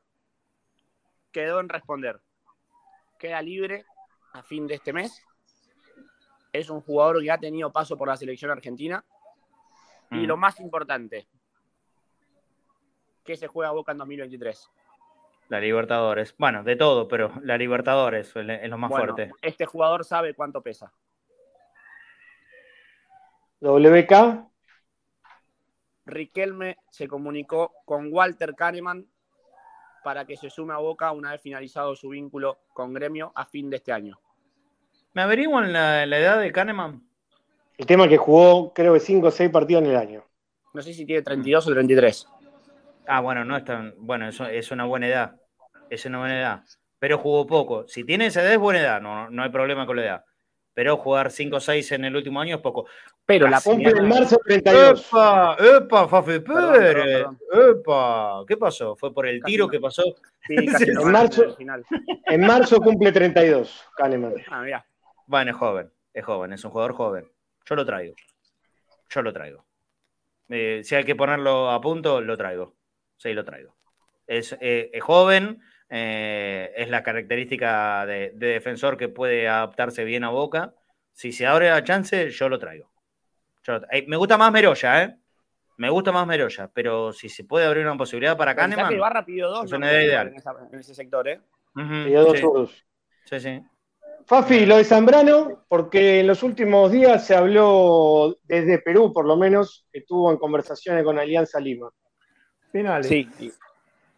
quedó 1.31 1.61
en 1.61 1.69
responder. 1.69 2.21
Queda 3.19 3.41
libre 3.43 3.85
a 4.33 4.43
fin 4.43 4.67
de 4.67 4.75
este 4.75 4.93
mes 4.93 5.25
es 6.53 6.69
un 6.71 6.81
jugador 6.81 7.23
que 7.23 7.31
ha 7.31 7.39
tenido 7.39 7.73
paso 7.73 7.97
por 7.97 8.09
la 8.09 8.17
selección 8.17 8.51
argentina. 8.51 9.05
Y 10.11 10.17
mm. 10.17 10.27
lo 10.27 10.37
más 10.37 10.61
importante, 10.61 11.27
que 13.25 13.37
se 13.37 13.47
juega 13.47 13.71
Boca 13.71 13.93
en 13.93 13.99
2023. 13.99 14.71
La 15.49 15.61
Libertadores. 15.61 16.35
Bueno, 16.39 16.63
de 16.63 16.77
todo, 16.77 17.09
pero 17.09 17.33
la 17.43 17.57
Libertadores 17.57 18.33
es 18.37 18.69
lo 18.69 18.79
más 18.79 18.91
fuerte. 18.91 19.31
Este 19.41 19.65
jugador 19.65 20.05
sabe 20.05 20.35
cuánto 20.35 20.63
pesa. 20.63 20.93
WK. 23.63 24.49
Riquelme 26.05 26.79
se 26.91 27.07
comunicó 27.07 27.73
con 27.85 28.13
Walter 28.13 28.57
Kahneman 28.57 29.07
para 30.03 30.25
que 30.25 30.37
se 30.37 30.51
sume 30.51 30.75
a 30.75 30.79
Boca 30.79 31.13
una 31.13 31.31
vez 31.31 31.41
finalizado 31.41 31.95
su 31.95 32.09
vínculo 32.09 32.59
con 32.75 32.93
Gremio 32.93 33.31
a 33.37 33.47
fin 33.47 33.71
de 33.71 33.77
este 33.77 33.93
año. 33.93 34.19
¿Me 35.15 35.23
averiguan 35.23 35.73
la, 35.73 36.03
edad 36.03 36.41
de 36.41 36.51
Kahneman? 36.51 37.07
El 37.79 37.87
tema 37.87 38.09
que 38.09 38.17
jugó, 38.17 38.73
creo 38.73 38.95
que 38.95 39.01
5 39.01 39.29
o 39.29 39.31
6 39.31 39.51
partidos 39.51 39.85
en 39.85 39.91
el 39.91 39.97
año. 39.97 40.25
No 40.75 40.83
sé 40.83 40.93
si 40.93 41.07
tiene 41.07 41.23
32 41.23 41.69
o 41.69 41.71
33. 41.73 42.27
Ah, 43.07 43.21
bueno, 43.21 43.45
no 43.45 43.57
es 43.57 43.65
tan. 43.65 43.95
Bueno, 43.99 44.29
eso 44.29 44.47
es 44.47 44.73
una 44.73 44.87
buena 44.87 45.07
edad. 45.07 45.37
Es 45.89 46.05
una 46.05 46.19
buena 46.19 46.39
edad. 46.39 46.65
Pero 46.99 47.19
jugó 47.19 47.47
poco. 47.47 47.87
Si 47.87 48.05
tiene 48.05 48.27
esa 48.27 48.43
edad, 48.43 48.53
es 48.53 48.59
buena 48.59 48.81
edad. 48.81 49.01
No, 49.01 49.31
no 49.31 49.43
hay 49.43 49.51
problema 49.51 49.87
con 49.87 49.97
la 49.97 50.03
edad. 50.03 50.25
Pero 50.75 50.97
jugar 50.97 51.31
5 51.31 51.57
o 51.57 51.61
6 51.61 51.93
en 51.93 52.07
el 52.07 52.17
último 52.17 52.41
año 52.41 52.57
es 52.57 52.63
poco. 52.63 52.87
Pero 53.27 53.49
la 53.49 53.61
cumple 53.61 53.91
en 53.91 54.09
marzo 54.09 54.39
32. 54.45 55.07
¡Epa! 55.07 55.57
¡Epa, 55.59 56.09
Fafe 56.09 56.41
Pérez! 56.41 57.27
¡Epa! 57.53 58.45
¿Qué 58.49 58.57
pasó? 58.57 58.97
¿Fue 58.97 59.13
por 59.13 59.27
el 59.27 59.43
tiro 59.43 59.69
que 59.69 59.81
pasó? 59.81 60.03
Sí, 60.47 60.67
casi 60.67 60.85
en, 60.91 61.13
marzo, 61.13 61.57
en 61.59 62.41
marzo 62.41 62.81
cumple 62.81 63.13
32, 63.13 63.91
Kahneman. 63.97 64.35
Ah, 64.49 64.63
mira. 64.63 64.87
Bueno, 65.27 65.51
es 65.51 65.57
joven. 65.57 65.93
Es 66.15 66.25
joven. 66.25 66.53
Es 66.53 66.65
un 66.65 66.71
jugador 66.71 66.95
joven. 66.95 67.31
Yo 67.67 67.77
lo 67.77 67.85
traigo. 67.85 68.15
Yo 69.11 69.23
lo 69.23 69.33
traigo. 69.33 69.65
Eh, 70.49 70.81
si 70.85 70.95
hay 70.95 71.05
que 71.05 71.15
ponerlo 71.15 71.71
a 71.71 71.81
punto, 71.81 72.21
lo 72.21 72.37
traigo. 72.37 72.75
Sí, 73.19 73.33
lo 73.35 73.45
traigo. 73.45 73.77
Es, 74.27 74.57
eh, 74.61 74.91
es 74.93 75.03
joven 75.03 75.61
eh, 75.95 76.73
es 76.75 76.89
la 76.89 77.03
característica 77.03 78.07
de, 78.07 78.33
defensor 78.35 78.97
que 78.97 79.11
puede 79.11 79.47
adaptarse 79.47 80.05
bien 80.05 80.25
a 80.25 80.31
Boca. 80.31 80.75
Si 81.13 81.33
se 81.33 81.47
abre 81.47 81.69
la 81.69 81.85
chance, 81.85 82.31
yo 82.31 82.49
lo 82.49 82.59
traigo. 82.59 82.91
Eh, 83.91 84.07
me 84.09 84.17
gusta 84.17 84.39
más 84.39 84.51
Meroya, 84.51 85.03
¿eh? 85.03 85.17
Me 85.77 85.91
gusta 85.91 86.11
más 86.11 86.27
Meroya, 86.27 86.71
pero 86.73 87.13
si 87.13 87.29
se 87.29 87.45
puede 87.45 87.67
abrir 87.67 87.85
una 87.85 87.99
posibilidad 87.99 88.39
para 88.39 88.57
Kahneman. 88.57 88.89
que 88.89 88.97
Barra 88.97 89.23
pidió 89.23 89.51
dos 89.51 89.71
ideal. 89.71 90.33
En, 90.73 90.79
ese 90.79 90.95
sector, 90.95 91.29
¿eh? 91.29 91.43
pidió 91.75 92.25
dos 92.25 92.85
sí. 93.27 93.39
sí, 93.39 93.63
Fafi, 94.25 94.65
lo 94.65 94.79
de 94.79 94.85
Zambrano, 94.85 95.67
porque 95.69 96.21
en 96.21 96.27
los 96.27 96.43
últimos 96.43 96.91
días 96.91 97.27
se 97.27 97.35
habló 97.35 98.39
desde 98.45 98.79
Perú, 98.79 99.13
por 99.13 99.27
lo 99.27 99.37
menos, 99.37 99.87
que 99.93 99.99
estuvo 99.99 100.31
en 100.31 100.39
conversaciones 100.39 101.05
con 101.05 101.19
Alianza 101.19 101.61
Lima. 101.61 101.91
Finales. 102.71 103.09
Sí, 103.09 103.29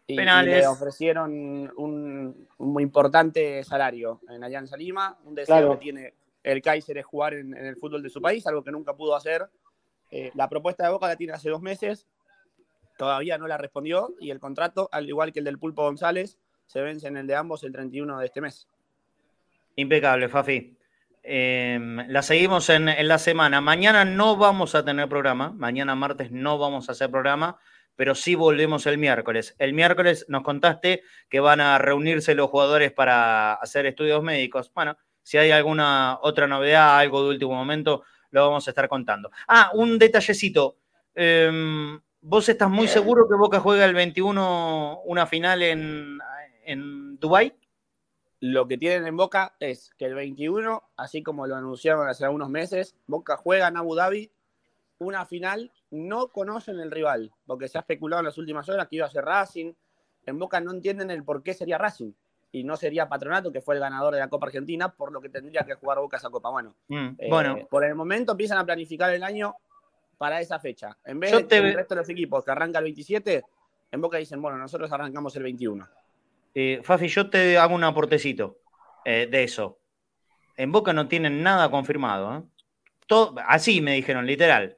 y, 0.07 0.17
le 0.17 0.67
ofrecieron 0.67 1.33
un, 1.77 2.49
muy 2.59 2.83
importante 2.83 3.65
salario 3.65 4.21
en 4.29 4.45
Alianza 4.45 4.77
Lima. 4.77 5.19
Un 5.25 5.35
deseo 5.35 5.73
que 5.73 5.77
tiene 5.79 6.15
el 6.43 6.61
Kaiser 6.61 6.99
es 6.99 7.07
jugar 7.07 7.35
en, 7.35 7.55
el 7.55 7.77
fútbol 7.77 8.03
de 8.03 8.11
su 8.11 8.21
país, 8.21 8.47
algo 8.47 8.63
que 8.63 8.71
nunca 8.71 8.95
pudo 8.95 9.17
hacer. 9.17 9.49
Eh, 10.11 10.31
la 10.35 10.49
propuesta 10.49 10.85
de 10.85 10.91
Boca 10.91 11.09
la 11.09 11.17
tiene 11.17 11.33
hace 11.33 11.49
dos 11.49 11.63
meses, 11.63 12.07
todavía 12.99 13.39
no 13.39 13.47
la 13.47 13.57
respondió 13.57 14.15
y 14.21 14.31
el 14.31 14.39
contrato, 14.39 14.89
al 14.93 15.09
igual 15.09 15.33
que 15.33 15.39
el 15.39 15.47
del 15.47 15.59
Pulpo 15.59 15.83
González, 15.83 16.39
se 16.67 16.83
vence 16.83 17.09
en 17.09 17.17
el 17.17 17.27
de 17.27 17.35
ambos 17.35 17.65
el 17.65 17.73
31 17.73 18.19
de 18.19 18.27
este 18.27 18.41
mes. 18.41 18.69
Impecable, 19.77 20.29
Fafi. 20.29 20.77
Em, 21.23 22.07
la 22.09 22.23
seguimos 22.23 22.69
en, 22.69 22.91
en, 22.91 23.09
la 23.09 23.19
semana. 23.19 23.63
Mañana 23.63 24.05
no 24.05 24.37
vamos 24.37 24.75
a 24.75 24.85
tener 24.85 25.09
programa. 25.09 25.53
Mañana 25.57 25.95
martes 25.95 26.31
no 26.31 26.59
vamos 26.59 26.89
a 26.89 26.93
hacer 26.93 27.11
programa 27.11 27.59
pero 27.97 28.15
sí 28.15 28.35
volvemos 28.35 28.87
el 28.87 28.99
miércoles. 28.99 29.55
El 29.59 29.73
miércoles 29.73 30.27
nos 30.29 30.43
contaste 30.43 31.03
que 31.29 31.41
van 31.41 31.61
a 31.61 31.79
reunirse 31.79 32.35
los 32.35 32.51
jugadores 32.51 32.93
para 32.93 33.55
hacer 33.55 33.87
estudios 33.87 34.23
médicos. 34.23 34.73
Bueno, 34.75 34.97
si 35.23 35.39
hay 35.39 35.51
alguna 35.51 36.19
otra 36.23 36.47
novedad, 36.47 36.99
algo 36.99 37.23
de 37.23 37.31
último 37.31 37.55
momento, 37.55 38.05
lo 38.31 38.47
vamos 38.47 38.67
a 38.67 38.71
estar 38.71 38.89
contando. 38.89 39.31
Ah, 39.49 39.71
un 39.75 39.99
detallecito. 39.99 40.79
Em, 41.15 42.01
¿Vos 42.21 42.49
estás 42.49 42.71
muy 42.71 42.89
seguro 42.89 43.29
que 43.29 43.37
Boca 43.37 43.61
juega 43.61 43.85
el 43.85 43.95
21 43.95 45.03
una 45.05 45.27
final 45.27 45.63
en, 45.63 46.19
en 46.65 47.19
Dubái? 47.19 47.53
Lo 48.41 48.67
que 48.67 48.77
tienen 48.77 49.07
en 49.07 49.17
Boca 49.17 49.55
es 49.61 49.91
que 49.97 50.07
el 50.07 50.15
21, 50.15 50.83
así 50.97 51.23
como 51.23 51.47
lo 51.47 51.57
anunciaron 51.57 52.09
hace 52.09 52.25
algunos 52.25 52.51
meses, 52.51 52.97
Boca 53.07 53.37
juega 53.37 53.69
en 53.69 53.77
Abu 53.77 53.95
Dhabi 53.95 54.33
una 54.99 55.27
final 55.27 55.73
no 55.95 56.29
conocen 56.29 56.81
el 56.81 56.91
rival, 56.91 57.33
porque 57.47 57.69
se 57.69 57.79
ha 57.79 57.83
especulado 57.83 58.21
en 58.21 58.27
las 58.27 58.39
últimas 58.39 58.69
horas 58.69 58.89
que 58.89 58.97
iba 58.97 59.07
a 59.07 59.11
ser 59.11 59.25
Racing. 59.25 59.73
En 60.27 60.39
Boca 60.39 60.61
no 60.61 60.73
entienden 60.73 61.11
el 61.11 61.25
por 61.25 61.43
qué 61.43 61.55
sería 61.55 61.79
Racing 61.79 62.13
y 62.53 62.65
no 62.65 62.77
sería 62.77 63.09
Patronato, 63.09 63.53
que 63.53 63.61
fue 63.61 63.75
el 63.75 63.81
ganador 63.81 64.15
de 64.15 64.21
la 64.21 64.29
Copa 64.29 64.47
Argentina, 64.47 64.89
por 64.89 65.13
lo 65.13 65.21
que 65.21 65.29
tendría 65.29 65.65
que 65.65 65.75
jugar 65.75 65.99
Boca 65.99 66.17
esa 66.17 66.31
Copa. 66.31 66.51
Bueno, 66.51 66.75
mm, 66.89 67.09
eh, 67.19 67.29
bueno. 67.29 67.67
por 67.71 67.85
el 67.85 67.95
momento 67.95 68.33
empiezan 68.33 68.59
a 68.59 68.65
planificar 68.65 69.13
el 69.13 69.23
año 69.23 69.55
para 70.19 70.41
esa 70.41 70.59
fecha. 70.59 70.97
En 71.05 71.21
vez 71.21 71.33
de 71.49 71.57
el 71.57 71.75
resto 71.75 71.95
de 71.95 72.01
los 72.01 72.09
equipos 72.09 72.45
que 72.45 72.51
arranca 72.51 72.79
el 72.79 72.85
27, 72.85 73.45
en 73.93 74.01
Boca 74.01 74.19
dicen, 74.19 74.41
bueno, 74.43 74.59
nosotros 74.59 74.91
arrancamos 74.93 75.35
el 75.37 75.43
21. 75.45 75.89
Eh, 76.55 76.81
Fafi, 76.83 77.09
yo 77.09 77.29
te 77.29 77.59
hago 77.59 77.75
un 77.75 77.85
aportecito 77.85 78.59
eh, 79.05 79.29
de 79.31 79.45
eso. 79.45 79.79
En 80.57 80.71
Boca 80.71 80.93
no 80.93 81.09
tienen 81.09 81.43
nada 81.43 81.71
confirmado. 81.71 82.47
Todo, 83.07 83.35
así 83.47 83.81
me 83.81 83.95
dijeron, 83.95 84.27
literal 84.27 84.77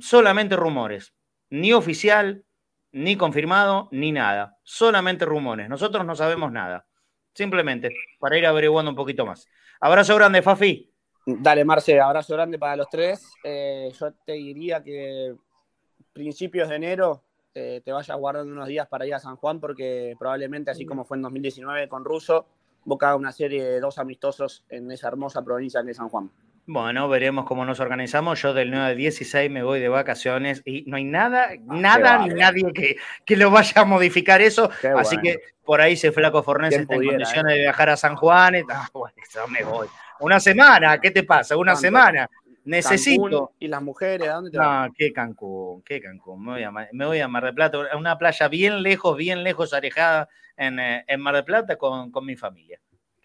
solamente 0.00 0.56
rumores, 0.56 1.14
ni 1.50 1.72
oficial, 1.72 2.44
ni 2.92 3.16
confirmado, 3.16 3.88
ni 3.92 4.12
nada, 4.12 4.58
solamente 4.62 5.24
rumores. 5.24 5.68
Nosotros 5.68 6.04
no 6.04 6.14
sabemos 6.14 6.52
nada, 6.52 6.86
simplemente 7.34 7.90
para 8.18 8.38
ir 8.38 8.46
averiguando 8.46 8.90
un 8.90 8.96
poquito 8.96 9.26
más. 9.26 9.46
Abrazo 9.80 10.16
grande, 10.16 10.42
Fafi. 10.42 10.90
Dale, 11.26 11.64
Marce, 11.64 12.00
abrazo 12.00 12.34
grande 12.34 12.58
para 12.58 12.76
los 12.76 12.88
tres. 12.88 13.32
Eh, 13.44 13.92
yo 13.98 14.12
te 14.24 14.32
diría 14.32 14.82
que 14.82 15.34
principios 16.12 16.68
de 16.68 16.76
enero 16.76 17.22
eh, 17.54 17.82
te 17.84 17.92
vayas 17.92 18.16
guardando 18.16 18.52
unos 18.52 18.68
días 18.68 18.86
para 18.88 19.06
ir 19.06 19.14
a 19.14 19.18
San 19.18 19.36
Juan, 19.36 19.60
porque 19.60 20.14
probablemente, 20.18 20.70
así 20.70 20.86
como 20.86 21.04
fue 21.04 21.18
en 21.18 21.22
2019 21.22 21.88
con 21.88 22.04
Russo, 22.04 22.46
Boca 22.84 23.14
una 23.16 23.32
serie 23.32 23.62
de 23.62 23.80
dos 23.80 23.98
amistosos 23.98 24.64
en 24.70 24.90
esa 24.90 25.08
hermosa 25.08 25.44
provincia 25.44 25.82
de 25.82 25.92
San 25.92 26.08
Juan. 26.08 26.30
Bueno, 26.70 27.08
veremos 27.08 27.46
cómo 27.46 27.64
nos 27.64 27.80
organizamos. 27.80 28.42
Yo 28.42 28.52
del 28.52 28.70
9 28.70 28.88
al 28.88 28.96
16 28.98 29.50
me 29.50 29.62
voy 29.62 29.80
de 29.80 29.88
vacaciones 29.88 30.60
y 30.66 30.84
no 30.86 30.98
hay 30.98 31.04
nada, 31.04 31.48
ah, 31.52 31.56
nada 31.66 32.18
ni 32.26 32.34
nadie 32.34 32.70
que, 32.74 32.96
que, 33.24 33.36
lo 33.36 33.50
vaya 33.50 33.80
a 33.80 33.84
modificar 33.86 34.42
eso. 34.42 34.70
Así 34.94 35.16
que 35.16 35.40
por 35.64 35.80
ahí 35.80 35.96
se 35.96 36.12
flaco 36.12 36.42
Fornés 36.42 36.74
está 36.74 36.94
en 36.94 37.06
condiciones 37.06 37.54
de 37.54 37.60
viajar 37.62 37.88
a 37.88 37.96
San 37.96 38.16
Juan. 38.16 38.54
Y, 38.58 38.62
ah, 38.68 38.86
me 39.48 39.64
voy. 39.64 39.88
Una 40.20 40.38
semana, 40.38 41.00
¿qué 41.00 41.10
te 41.10 41.22
pasa? 41.22 41.56
Una 41.56 41.74
semana. 41.74 42.28
Necesito. 42.66 43.52
¿Y 43.58 43.66
las 43.66 43.80
mujeres? 43.80 44.28
¿A 44.28 44.34
dónde 44.34 44.50
te 44.50 44.58
vas? 44.58 44.88
No, 44.88 44.94
qué 44.94 45.10
Cancún, 45.10 45.80
qué 45.80 46.02
Cancún. 46.02 46.44
Me 46.44 46.52
voy, 46.52 46.62
a, 46.64 46.70
me 46.70 47.06
voy 47.06 47.20
a 47.20 47.28
Mar 47.28 47.44
del 47.44 47.54
Plata, 47.54 47.78
una 47.96 48.18
playa 48.18 48.46
bien 48.48 48.82
lejos, 48.82 49.16
bien 49.16 49.42
lejos, 49.42 49.72
alejada 49.72 50.28
en, 50.54 50.78
eh, 50.78 51.02
en 51.08 51.18
Mar 51.18 51.34
del 51.34 51.44
Plata 51.44 51.76
con, 51.76 52.10
con 52.10 52.26
mi 52.26 52.36
familia. 52.36 52.78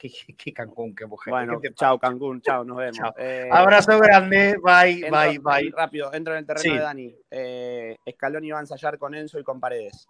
Qué, 0.38 0.54
Cancún, 0.54 0.96
qué 0.96 1.06
mujer. 1.06 1.32
Bueno, 1.32 1.62
chao 1.76 1.98
Cancún, 1.98 2.42
chao, 2.42 2.64
nos 2.64 2.78
vemos. 2.78 3.14
Eh, 3.18 3.48
Abrazo 3.52 3.98
grande, 4.00 4.58
bye, 4.62 5.10
bye, 5.10 5.40
bye. 5.40 5.72
Rápido, 5.76 6.14
entro 6.14 6.34
en 6.34 6.40
el 6.40 6.46
terreno 6.46 6.76
de 6.76 6.82
Dani. 6.82 7.16
Eh, 7.32 7.98
Escalón 8.06 8.44
iba 8.44 8.58
a 8.58 8.62
ensayar 8.62 8.98
con 8.98 9.16
Enzo 9.16 9.40
y 9.40 9.44
con 9.44 9.60
Paredes. 9.60 10.08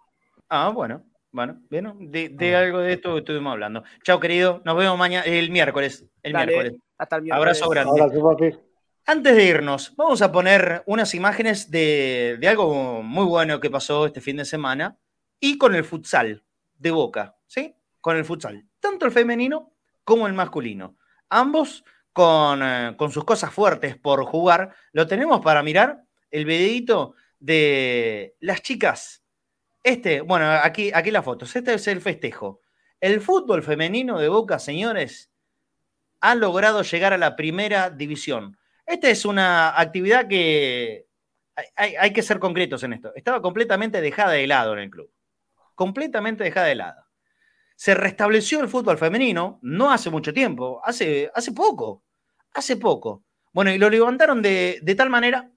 Ah, 0.48 0.70
bueno, 0.70 1.04
bueno, 1.30 1.60
bien, 1.70 2.10
de, 2.10 2.56
ah. 2.56 2.58
algo 2.60 2.80
de 2.80 2.94
esto 2.94 3.18
estuvimos 3.18 3.52
hablando. 3.52 3.84
Chao, 4.02 4.18
querido, 4.18 4.62
nos 4.64 4.76
vemos 4.76 4.98
mañana, 4.98 5.24
el 5.26 5.50
miércoles. 5.50 6.04
El 6.22 6.34
miércoles. 6.34 6.74
Hasta 6.98 7.16
el 7.16 7.22
miércoles. 7.22 7.62
Abrazo 7.62 7.70
grande. 7.70 8.58
Antes 9.06 9.36
de 9.36 9.44
irnos, 9.44 9.94
vamos 9.96 10.22
a 10.22 10.32
poner 10.32 10.82
unas 10.86 11.14
imágenes 11.14 11.70
de, 11.70 12.38
de 12.40 12.48
algo 12.48 13.02
muy 13.02 13.26
bueno 13.26 13.60
que 13.60 13.70
pasó 13.70 14.06
este 14.06 14.22
fin 14.22 14.38
de 14.38 14.46
semana 14.46 14.98
y 15.38 15.58
con 15.58 15.74
el 15.74 15.84
futsal 15.84 16.42
de 16.78 16.90
Boca, 16.90 17.36
¿sí? 17.46 17.76
Con 18.00 18.16
el 18.16 18.24
futsal. 18.24 18.64
Tanto 18.80 19.04
el 19.04 19.12
femenino 19.12 19.73
como 20.04 20.26
el 20.26 20.34
masculino. 20.34 20.96
Ambos 21.28 21.84
eh, 22.16 22.94
con, 22.96 23.10
sus 23.10 23.24
cosas 23.24 23.52
fuertes 23.52 23.96
por 23.96 24.24
jugar. 24.24 24.74
Lo 24.92 25.06
tenemos 25.06 25.40
para 25.40 25.62
mirar 25.62 26.04
el 26.30 26.44
videito 26.44 27.14
de 27.40 28.36
las 28.40 28.62
chicas. 28.62 29.24
Este, 29.82 30.20
bueno, 30.20 30.48
aquí, 30.62 30.92
aquí 30.94 31.10
las 31.10 31.24
fotos. 31.24 31.54
Este 31.56 31.74
es 31.74 31.86
el 31.88 32.00
festejo. 32.00 32.60
El 33.00 33.20
fútbol 33.20 33.62
femenino 33.62 34.18
de 34.18 34.28
Boca, 34.28 34.58
señores, 34.58 35.30
ha 36.20 36.34
logrado 36.34 36.82
llegar 36.82 37.12
a 37.12 37.18
la 37.18 37.36
primera 37.36 37.90
división. 37.90 38.56
Esta 38.86 39.10
es 39.10 39.24
una 39.24 39.78
actividad 39.78 40.28
que 40.28 41.06
hay, 41.76 41.96
hay, 41.96 42.12
que 42.12 42.22
ser 42.22 42.38
concretos 42.38 42.82
en 42.84 42.94
esto. 42.94 43.12
Estaba 43.14 43.42
completamente 43.42 44.00
dejada 44.00 44.32
de 44.32 44.46
lado 44.46 44.72
en 44.74 44.78
el 44.78 44.90
club. 44.90 45.10
Completamente 45.74 46.44
dejada 46.44 46.66
de 46.66 46.74
lado 46.76 47.03
se 47.76 47.94
restableció 47.94 48.60
el 48.60 48.68
fútbol 48.68 48.98
femenino, 48.98 49.58
no 49.62 49.90
hace 49.90 50.10
mucho 50.10 50.32
tiempo, 50.32 50.80
hace, 50.84 51.30
hace 51.34 51.52
poco, 51.52 52.04
hace 52.52 52.76
poco. 52.76 53.24
Bueno, 53.52 53.72
y 53.72 53.78
lo 53.78 53.90
levantaron 53.90 54.42
de, 54.42 54.94
tal 54.96 55.10
manera 55.10 55.50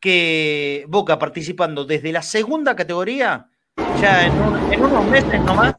que 0.00 0.84
Boca 0.88 1.18
participando 1.18 1.84
desde 1.84 2.12
la 2.12 2.22
segunda 2.22 2.76
categoría, 2.76 3.48
ya 4.00 4.26
en, 4.26 4.82
unos 4.82 5.04
meses 5.06 5.40
nomás, 5.42 5.74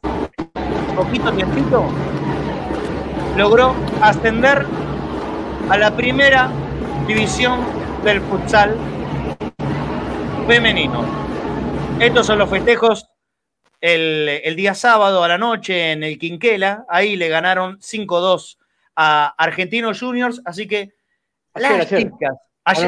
poquito 0.94 1.32
tiempito, 1.32 1.86
logró 3.36 3.74
ascender 4.00 4.66
a 5.68 5.78
la 5.78 5.94
primera 5.96 6.50
división 7.06 7.60
del 8.04 8.20
futsal 8.22 8.76
femenino. 10.46 11.04
Estos 12.00 12.26
son 12.26 12.38
los 12.38 12.50
festejos 12.50 13.09
el, 13.80 14.56
día 14.56 14.74
sábado 14.74 15.24
a 15.24 15.28
la 15.28 15.38
noche 15.38 15.92
en 15.92 16.02
el 16.02 16.18
Quinquela. 16.18 16.84
Ahí 16.88 17.16
le 17.16 17.28
ganaron 17.28 17.78
5-2 17.78 18.58
a 18.96 19.34
Argentinos 19.38 20.00
Juniors. 20.00 20.42
Así 20.44 20.66
que 20.66 20.92
las 21.54 21.88
chicas, 21.88 22.36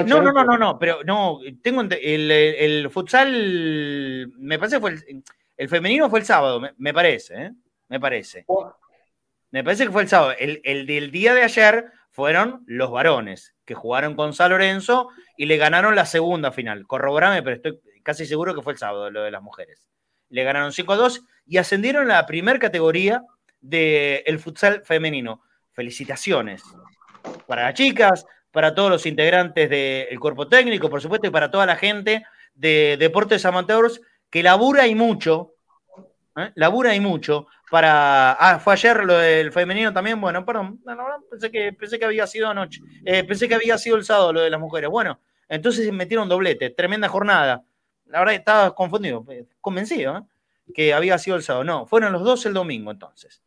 no, 0.06 0.22
no, 0.22 0.32
no, 0.32 0.44
no, 0.44 0.58
no, 0.58 0.78
pero 0.78 1.02
no, 1.04 1.40
tengo 1.62 1.82
el, 1.90 2.88
futsal, 2.90 4.32
me 4.38 4.58
parece 4.58 4.76
que 4.76 4.80
fue 4.80 4.94
el, 5.56 5.68
femenino 5.68 6.08
fue 6.10 6.20
el 6.20 6.24
sábado, 6.24 6.60
me, 6.76 6.94
parece, 6.94 7.46
¿eh? 7.46 7.52
Me 7.88 7.98
parece. 7.98 8.46
Me 9.50 9.64
parece 9.64 9.84
que 9.84 9.90
fue 9.90 10.02
el 10.02 10.08
sábado. 10.08 10.34
El, 10.38 10.60
el 10.64 10.86
del 10.86 11.10
día 11.10 11.34
de 11.34 11.42
ayer 11.42 11.90
fueron 12.10 12.62
los 12.66 12.90
varones, 12.90 13.54
que 13.64 13.74
jugaron 13.74 14.14
con 14.14 14.34
San 14.34 14.50
Lorenzo 14.50 15.08
y 15.36 15.46
le 15.46 15.56
ganaron 15.56 15.94
la 15.94 16.06
segunda 16.06 16.52
final. 16.52 16.86
Corroborame, 16.86 17.42
pero 17.42 17.56
estoy 17.56 17.80
casi 18.02 18.26
seguro 18.26 18.54
que 18.54 18.62
fue 18.62 18.74
el 18.74 18.78
sábado 18.78 19.10
lo 19.10 19.22
de 19.22 19.30
las 19.30 19.42
mujeres. 19.42 19.88
Le 20.32 20.44
ganaron 20.44 20.72
5-2 20.72 21.24
y 21.46 21.58
ascendieron 21.58 22.10
a 22.10 22.14
la 22.14 22.26
primera 22.26 22.58
categoría 22.58 23.22
del 23.60 24.38
futsal 24.38 24.82
femenino. 24.84 25.42
Felicitaciones 25.72 26.62
para 27.46 27.64
las 27.64 27.74
chicas, 27.74 28.26
para 28.50 28.74
todos 28.74 28.90
los 28.90 29.06
integrantes 29.06 29.70
del 29.70 30.18
cuerpo 30.20 30.48
técnico, 30.48 30.90
por 30.90 31.00
supuesto, 31.00 31.26
y 31.26 31.30
para 31.30 31.50
toda 31.50 31.66
la 31.66 31.76
gente 31.76 32.24
de 32.54 32.96
Deportes 32.98 33.44
Amateurs 33.46 34.00
que 34.30 34.42
labura 34.42 34.86
y 34.86 34.94
mucho, 34.94 35.54
¿eh? 36.36 36.50
labura 36.54 36.94
y 36.94 37.00
mucho 37.00 37.46
para. 37.70 38.32
Ah, 38.32 38.58
fue 38.58 38.74
ayer 38.74 39.04
lo 39.04 39.16
del 39.18 39.52
femenino 39.52 39.92
también. 39.92 40.20
Bueno, 40.20 40.44
perdón, 40.44 40.80
pensé 41.30 41.50
que, 41.50 41.72
pensé 41.72 41.98
que 41.98 42.04
había 42.04 42.26
sido 42.26 42.48
anoche. 42.48 42.80
Eh, 43.04 43.24
pensé 43.24 43.48
que 43.48 43.54
había 43.54 43.78
sido 43.78 43.96
el 43.96 44.04
sábado 44.04 44.32
lo 44.32 44.40
de 44.40 44.50
las 44.50 44.60
mujeres. 44.60 44.90
Bueno, 44.90 45.20
entonces 45.48 45.90
metieron 45.92 46.28
doblete, 46.28 46.70
tremenda 46.70 47.08
jornada. 47.08 47.62
La 48.12 48.18
verdad 48.18 48.34
estaba 48.34 48.74
confundido, 48.74 49.24
convencido, 49.62 50.18
¿eh? 50.18 50.22
que 50.74 50.92
había 50.92 51.16
sido 51.16 51.36
el 51.36 51.42
sábado. 51.42 51.64
No, 51.64 51.86
fueron 51.86 52.12
los 52.12 52.22
dos 52.22 52.44
el 52.44 52.52
domingo 52.52 52.90
entonces. 52.90 53.42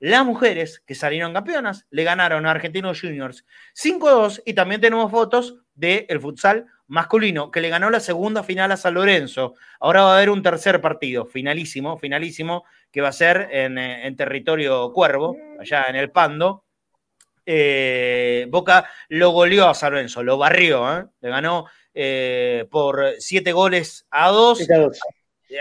Las 0.00 0.26
mujeres 0.26 0.82
que 0.84 0.96
salieron 0.96 1.32
campeonas 1.32 1.86
le 1.90 2.02
ganaron 2.02 2.44
a 2.44 2.50
Argentinos 2.50 3.00
Juniors 3.00 3.46
5-2 3.74 4.42
y 4.44 4.54
también 4.54 4.80
tenemos 4.80 5.12
fotos 5.12 5.58
del 5.74 6.06
el 6.08 6.20
futsal 6.20 6.66
masculino 6.88 7.52
que 7.52 7.60
le 7.60 7.68
ganó 7.68 7.88
la 7.88 8.00
segunda 8.00 8.42
final 8.42 8.72
a 8.72 8.76
San 8.76 8.94
Lorenzo. 8.94 9.54
Ahora 9.78 10.02
va 10.02 10.14
a 10.14 10.16
haber 10.16 10.30
un 10.30 10.42
tercer 10.42 10.80
partido, 10.80 11.24
finalísimo, 11.24 11.96
finalísimo, 11.96 12.64
que 12.90 13.00
va 13.00 13.08
a 13.08 13.12
ser 13.12 13.48
en, 13.52 13.78
eh, 13.78 14.12
territorio 14.18 14.92
Cuervo, 14.92 15.36
allá 15.60 15.84
en 15.88 15.94
el 15.94 16.10
Pando. 16.10 16.64
Eh, 17.46 18.46
Boca 18.50 18.90
lo 19.08 19.30
goleó 19.30 19.68
a 19.68 19.74
San 19.74 19.92
Lorenzo, 19.92 20.24
lo 20.24 20.36
barrió, 20.36 20.98
¿eh? 20.98 21.06
le 21.20 21.28
ganó 21.28 21.66
por 22.70 23.14
siete 23.18 23.52
goles 23.52 24.06
a 24.10 24.30
dos. 24.30 24.66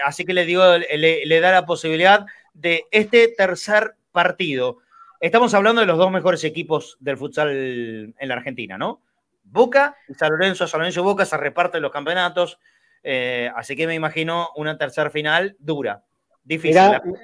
Así 0.05 0.25
que 0.25 0.33
le, 0.33 0.45
digo, 0.45 0.63
le 0.77 1.39
da 1.39 1.51
la 1.51 1.65
posibilidad 1.65 2.25
de 2.53 2.85
este 2.91 3.27
tercer 3.27 3.95
partido. 4.11 4.77
Estamos 5.19 5.53
hablando 5.53 5.81
de 5.81 5.87
los 5.87 5.97
dos 5.97 6.11
mejores 6.11 6.43
equipos 6.43 6.97
del 6.99 7.17
futsal 7.17 7.49
en 7.49 8.27
la 8.29 8.35
Argentina, 8.35 8.77
¿no? 8.77 9.01
Boca 9.43 9.95
y 10.07 10.13
San 10.13 10.31
Lorenzo, 10.31 10.67
San 10.67 10.79
Lorenzo 10.79 11.01
y 11.01 11.03
Boca 11.03 11.25
se 11.25 11.37
reparten 11.37 11.81
los 11.81 11.91
campeonatos, 11.91 12.59
eh, 13.03 13.51
así 13.55 13.75
que 13.75 13.87
me 13.87 13.95
imagino 13.95 14.49
una 14.55 14.77
tercera 14.77 15.09
final 15.09 15.55
dura, 15.59 16.03
difícil. 16.43 16.81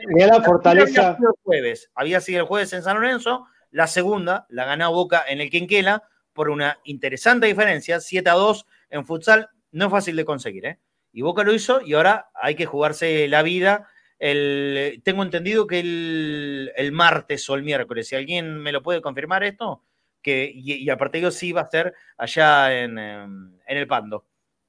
Mira, 0.07 0.27
la, 0.27 0.41
fortaleza. 0.41 1.09
Había 1.09 1.17
sido, 1.17 1.29
el 1.29 1.43
jueves, 1.43 1.91
había 1.95 2.21
sido 2.21 2.39
el 2.41 2.45
jueves 2.45 2.73
en 2.73 2.83
San 2.83 2.95
Lorenzo, 2.95 3.47
la 3.71 3.87
segunda 3.87 4.45
la 4.49 4.65
ganó 4.65 4.91
Boca 4.91 5.23
en 5.27 5.41
el 5.41 5.49
Quinquela 5.49 6.03
por 6.33 6.49
una 6.49 6.79
interesante 6.83 7.47
diferencia, 7.47 7.99
7 7.99 8.29
a 8.29 8.33
2 8.33 8.65
en 8.89 9.05
futsal, 9.05 9.49
no 9.71 9.85
es 9.85 9.91
fácil 9.91 10.15
de 10.15 10.25
conseguir, 10.25 10.65
¿eh? 10.65 10.79
Y 11.11 11.21
Boca 11.21 11.43
lo 11.43 11.53
hizo 11.53 11.81
y 11.81 11.93
ahora 11.93 12.29
hay 12.35 12.55
que 12.55 12.65
jugarse 12.65 13.27
la 13.27 13.41
vida 13.41 13.87
el, 14.19 15.01
tengo 15.03 15.23
entendido 15.23 15.65
que 15.65 15.79
el, 15.79 16.91
martes 16.91 17.49
o 17.49 17.55
el 17.55 17.63
miércoles, 17.63 18.07
si 18.07 18.15
alguien 18.15 18.57
me 18.57 18.73
lo 18.73 18.83
puede 18.83 19.01
confirmar 19.01 19.43
esto, 19.43 19.83
que, 20.21 20.51
y, 20.53 20.89
aparte 20.89 21.21
yo 21.21 21.31
sí 21.31 21.53
va 21.53 21.61
a 21.61 21.69
ser 21.69 21.93
allá 22.17 22.77
en, 22.77 22.97
en, 22.97 23.61
el 23.65 23.87
Pando, 23.87 24.27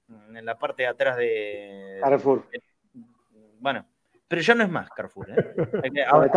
en 0.08 0.44
la 0.44 0.56
parte 0.56 0.84
de 0.84 0.88
atrás 0.88 1.16
de... 1.16 1.98
Carrefour. 2.00 2.48
bueno, 3.58 3.84
pero 4.28 4.40
ya 4.40 4.54
no 4.54 4.62
es 4.62 4.70
más 4.70 4.88
Carrefour. 4.90 5.30
¿eh? 5.30 6.04
Ahora, 6.08 6.30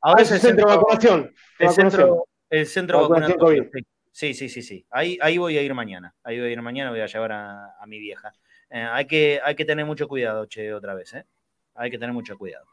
ahora, 0.00 0.22
es 0.22 0.32
el 0.32 0.40
centro 0.40 0.68
de 0.68 0.76
vacunación. 0.76 1.34
El 1.58 1.70
centro, 1.70 2.26
el 2.50 2.66
centro 2.66 2.98
de 2.98 3.02
vacunación. 3.08 3.70
Sí, 4.14 4.32
sí, 4.32 4.48
sí, 4.48 4.62
sí. 4.62 4.86
Ahí, 4.90 5.18
ahí 5.20 5.38
voy 5.38 5.58
a 5.58 5.62
ir 5.62 5.74
mañana. 5.74 6.14
Ahí 6.22 6.38
voy 6.38 6.48
a 6.48 6.52
ir 6.52 6.62
mañana, 6.62 6.90
voy 6.90 7.00
a 7.00 7.06
llevar 7.06 7.32
a, 7.32 7.74
a 7.80 7.86
mi 7.86 7.98
vieja. 7.98 8.32
Eh, 8.70 8.80
hay, 8.80 9.06
que, 9.06 9.40
hay 9.44 9.56
que 9.56 9.64
tener 9.64 9.84
mucho 9.84 10.06
cuidado, 10.06 10.46
che, 10.46 10.72
otra 10.72 10.94
vez. 10.94 11.14
¿eh? 11.14 11.26
hay 11.74 11.90
que 11.90 11.98
tener 11.98 12.12
mucho 12.12 12.38
cuidado. 12.38 12.66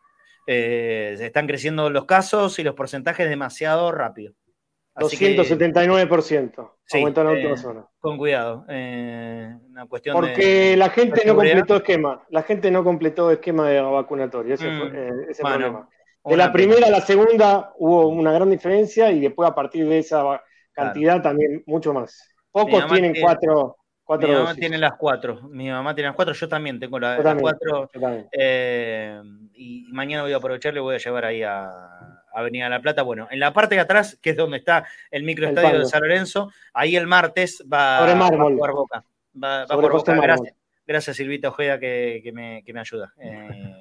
Eh, 0.47 1.15
se 1.17 1.27
están 1.27 1.47
creciendo 1.47 1.89
los 1.89 2.05
casos 2.05 2.57
y 2.59 2.63
los 2.63 2.75
porcentajes 2.75 3.29
demasiado 3.29 3.91
rápido. 3.91 4.33
279%. 4.95 6.71
Sí, 6.85 7.03
última 7.03 7.57
zona. 7.57 7.87
Con 7.99 8.17
cuidado. 8.17 8.65
Eh, 8.67 9.55
una 9.69 9.85
cuestión 9.85 10.13
Porque 10.13 10.75
la 10.75 10.89
gente 10.89 11.23
no 11.25 11.35
completó 11.35 11.77
esquema. 11.77 12.23
La 12.29 12.43
gente 12.43 12.69
no 12.69 12.83
completó 12.83 13.31
esquema 13.31 13.69
de 13.69 13.81
vacunatorio. 13.81 14.53
Ese 14.53 14.65
fue 14.65 14.89
mm. 14.89 14.95
eh, 14.95 15.25
ese 15.29 15.43
problema. 15.43 15.87
De 16.23 16.37
la 16.37 16.51
primera 16.51 16.87
a 16.87 16.91
la 16.91 17.01
segunda 17.01 17.73
hubo 17.77 18.07
una 18.09 18.31
gran 18.31 18.49
diferencia 18.49 19.11
y 19.11 19.21
después 19.21 19.49
a 19.49 19.55
partir 19.55 19.87
de 19.87 19.99
esa 19.99 20.43
cantidad 20.73 21.21
también 21.21 21.63
mucho 21.65 21.93
más. 21.93 22.27
Pocos 22.51 22.85
tienen 22.87 23.15
cuatro, 23.21 23.77
mi 24.19 24.27
mamá 24.27 24.55
tiene 24.55 24.77
las 24.77 24.93
cuatro. 24.95 25.41
Mi 25.49 25.69
mamá 25.69 25.95
tiene 25.95 26.09
las 26.09 26.15
cuatro. 26.15 26.33
Yo 26.33 26.49
también 26.49 26.79
tengo 26.79 26.99
las 26.99 27.21
cuatro. 27.39 27.89
Eh, 28.31 29.21
y 29.53 29.85
mañana 29.91 30.23
voy 30.23 30.33
a 30.33 30.37
aprovechar, 30.37 30.73
le 30.73 30.79
voy 30.79 30.95
a 30.95 30.97
llevar 30.97 31.25
ahí 31.25 31.43
a, 31.43 32.23
Avenida 32.33 32.69
La 32.69 32.81
Plata. 32.81 33.03
Bueno, 33.03 33.27
en 33.31 33.39
la 33.39 33.53
parte 33.53 33.75
de 33.75 33.81
atrás, 33.81 34.17
que 34.21 34.31
es 34.31 34.37
donde 34.37 34.57
está 34.57 34.85
el 35.09 35.23
microestadio 35.23 35.79
de 35.79 35.85
San 35.85 36.01
Lorenzo, 36.01 36.51
ahí 36.73 36.95
el 36.95 37.07
martes 37.07 37.63
va, 37.71 38.09
a 38.09 38.27
jugar 38.27 38.71
Boca. 38.71 39.03
Va, 39.41 39.65
por 39.67 39.91
Boca. 39.91 40.15
Gracias, 40.15 40.55
gracias, 40.85 41.17
Silvita 41.17 41.49
Ojeda, 41.49 41.79
que, 41.79 42.31
me, 42.33 42.79
ayuda. 42.79 43.13
Eh, 43.17 43.80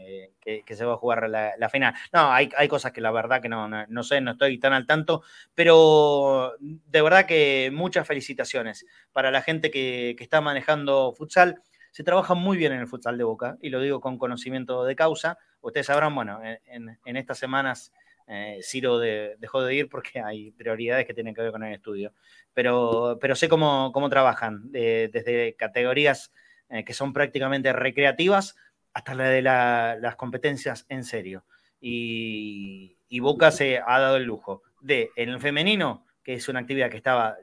que, 0.64 0.76
se 0.76 0.84
va 0.84 0.94
a 0.94 0.96
jugar 0.96 1.28
la, 1.28 1.68
final. 1.68 1.94
No, 2.12 2.32
hay, 2.32 2.48
cosas 2.68 2.92
que 2.92 3.00
la 3.00 3.10
verdad 3.10 3.40
que 3.40 3.48
no, 3.48 3.68
no, 3.68 4.02
sé, 4.02 4.20
no 4.20 4.32
estoy 4.32 4.58
tan 4.58 4.72
al 4.72 4.86
tanto, 4.86 5.22
pero 5.54 6.54
de 6.60 7.02
verdad 7.02 7.26
que 7.26 7.70
muchas 7.72 8.06
felicitaciones 8.06 8.86
para 9.12 9.30
la 9.30 9.42
gente 9.42 9.70
que, 9.70 10.16
está 10.18 10.40
manejando 10.40 11.12
futsal. 11.16 11.62
Se 11.92 12.04
trabaja 12.04 12.34
muy 12.34 12.56
bien 12.56 12.72
en 12.72 12.80
el 12.80 12.86
futsal 12.86 13.18
de 13.18 13.24
Boca, 13.24 13.56
y 13.60 13.70
lo 13.70 13.80
digo 13.80 14.00
con 14.00 14.16
conocimiento 14.16 14.84
de 14.84 14.94
causa. 14.94 15.38
Ustedes 15.60 15.86
sabrán, 15.86 16.14
bueno, 16.14 16.40
en, 16.42 17.16
estas 17.16 17.38
semanas 17.38 17.92
eh, 18.28 18.60
Ciro 18.62 18.98
dejó 18.98 19.62
de 19.62 19.74
ir 19.74 19.88
porque 19.88 20.20
hay 20.24 20.52
prioridades 20.52 21.06
que 21.06 21.14
tienen 21.14 21.34
que 21.34 21.42
ver 21.42 21.50
con 21.50 21.64
el 21.64 21.74
estudio. 21.74 22.12
Pero, 22.54 23.18
pero 23.20 23.34
sé 23.34 23.48
cómo, 23.48 23.90
cómo 23.92 24.08
trabajan, 24.08 24.70
desde 24.70 25.56
categorías 25.56 26.32
eh, 26.72 26.84
que 26.84 26.94
son 26.94 27.12
prácticamente 27.12 27.72
recreativas 27.72 28.54
hasta 28.92 29.14
la 29.14 29.24
de 29.24 29.42
las 29.42 30.16
competencias 30.16 30.86
en 30.88 31.04
serio. 31.04 31.44
Y, 31.80 32.96
Boca 33.20 33.50
se 33.50 33.78
ha 33.78 33.98
dado 33.98 34.16
el 34.16 34.24
lujo 34.24 34.62
de, 34.80 35.10
en 35.16 35.30
el 35.30 35.40
femenino, 35.40 36.06
que 36.22 36.34
es 36.34 36.48
una 36.48 36.60
actividad 36.60 36.90
que 36.90 36.96
estaba 36.96 37.36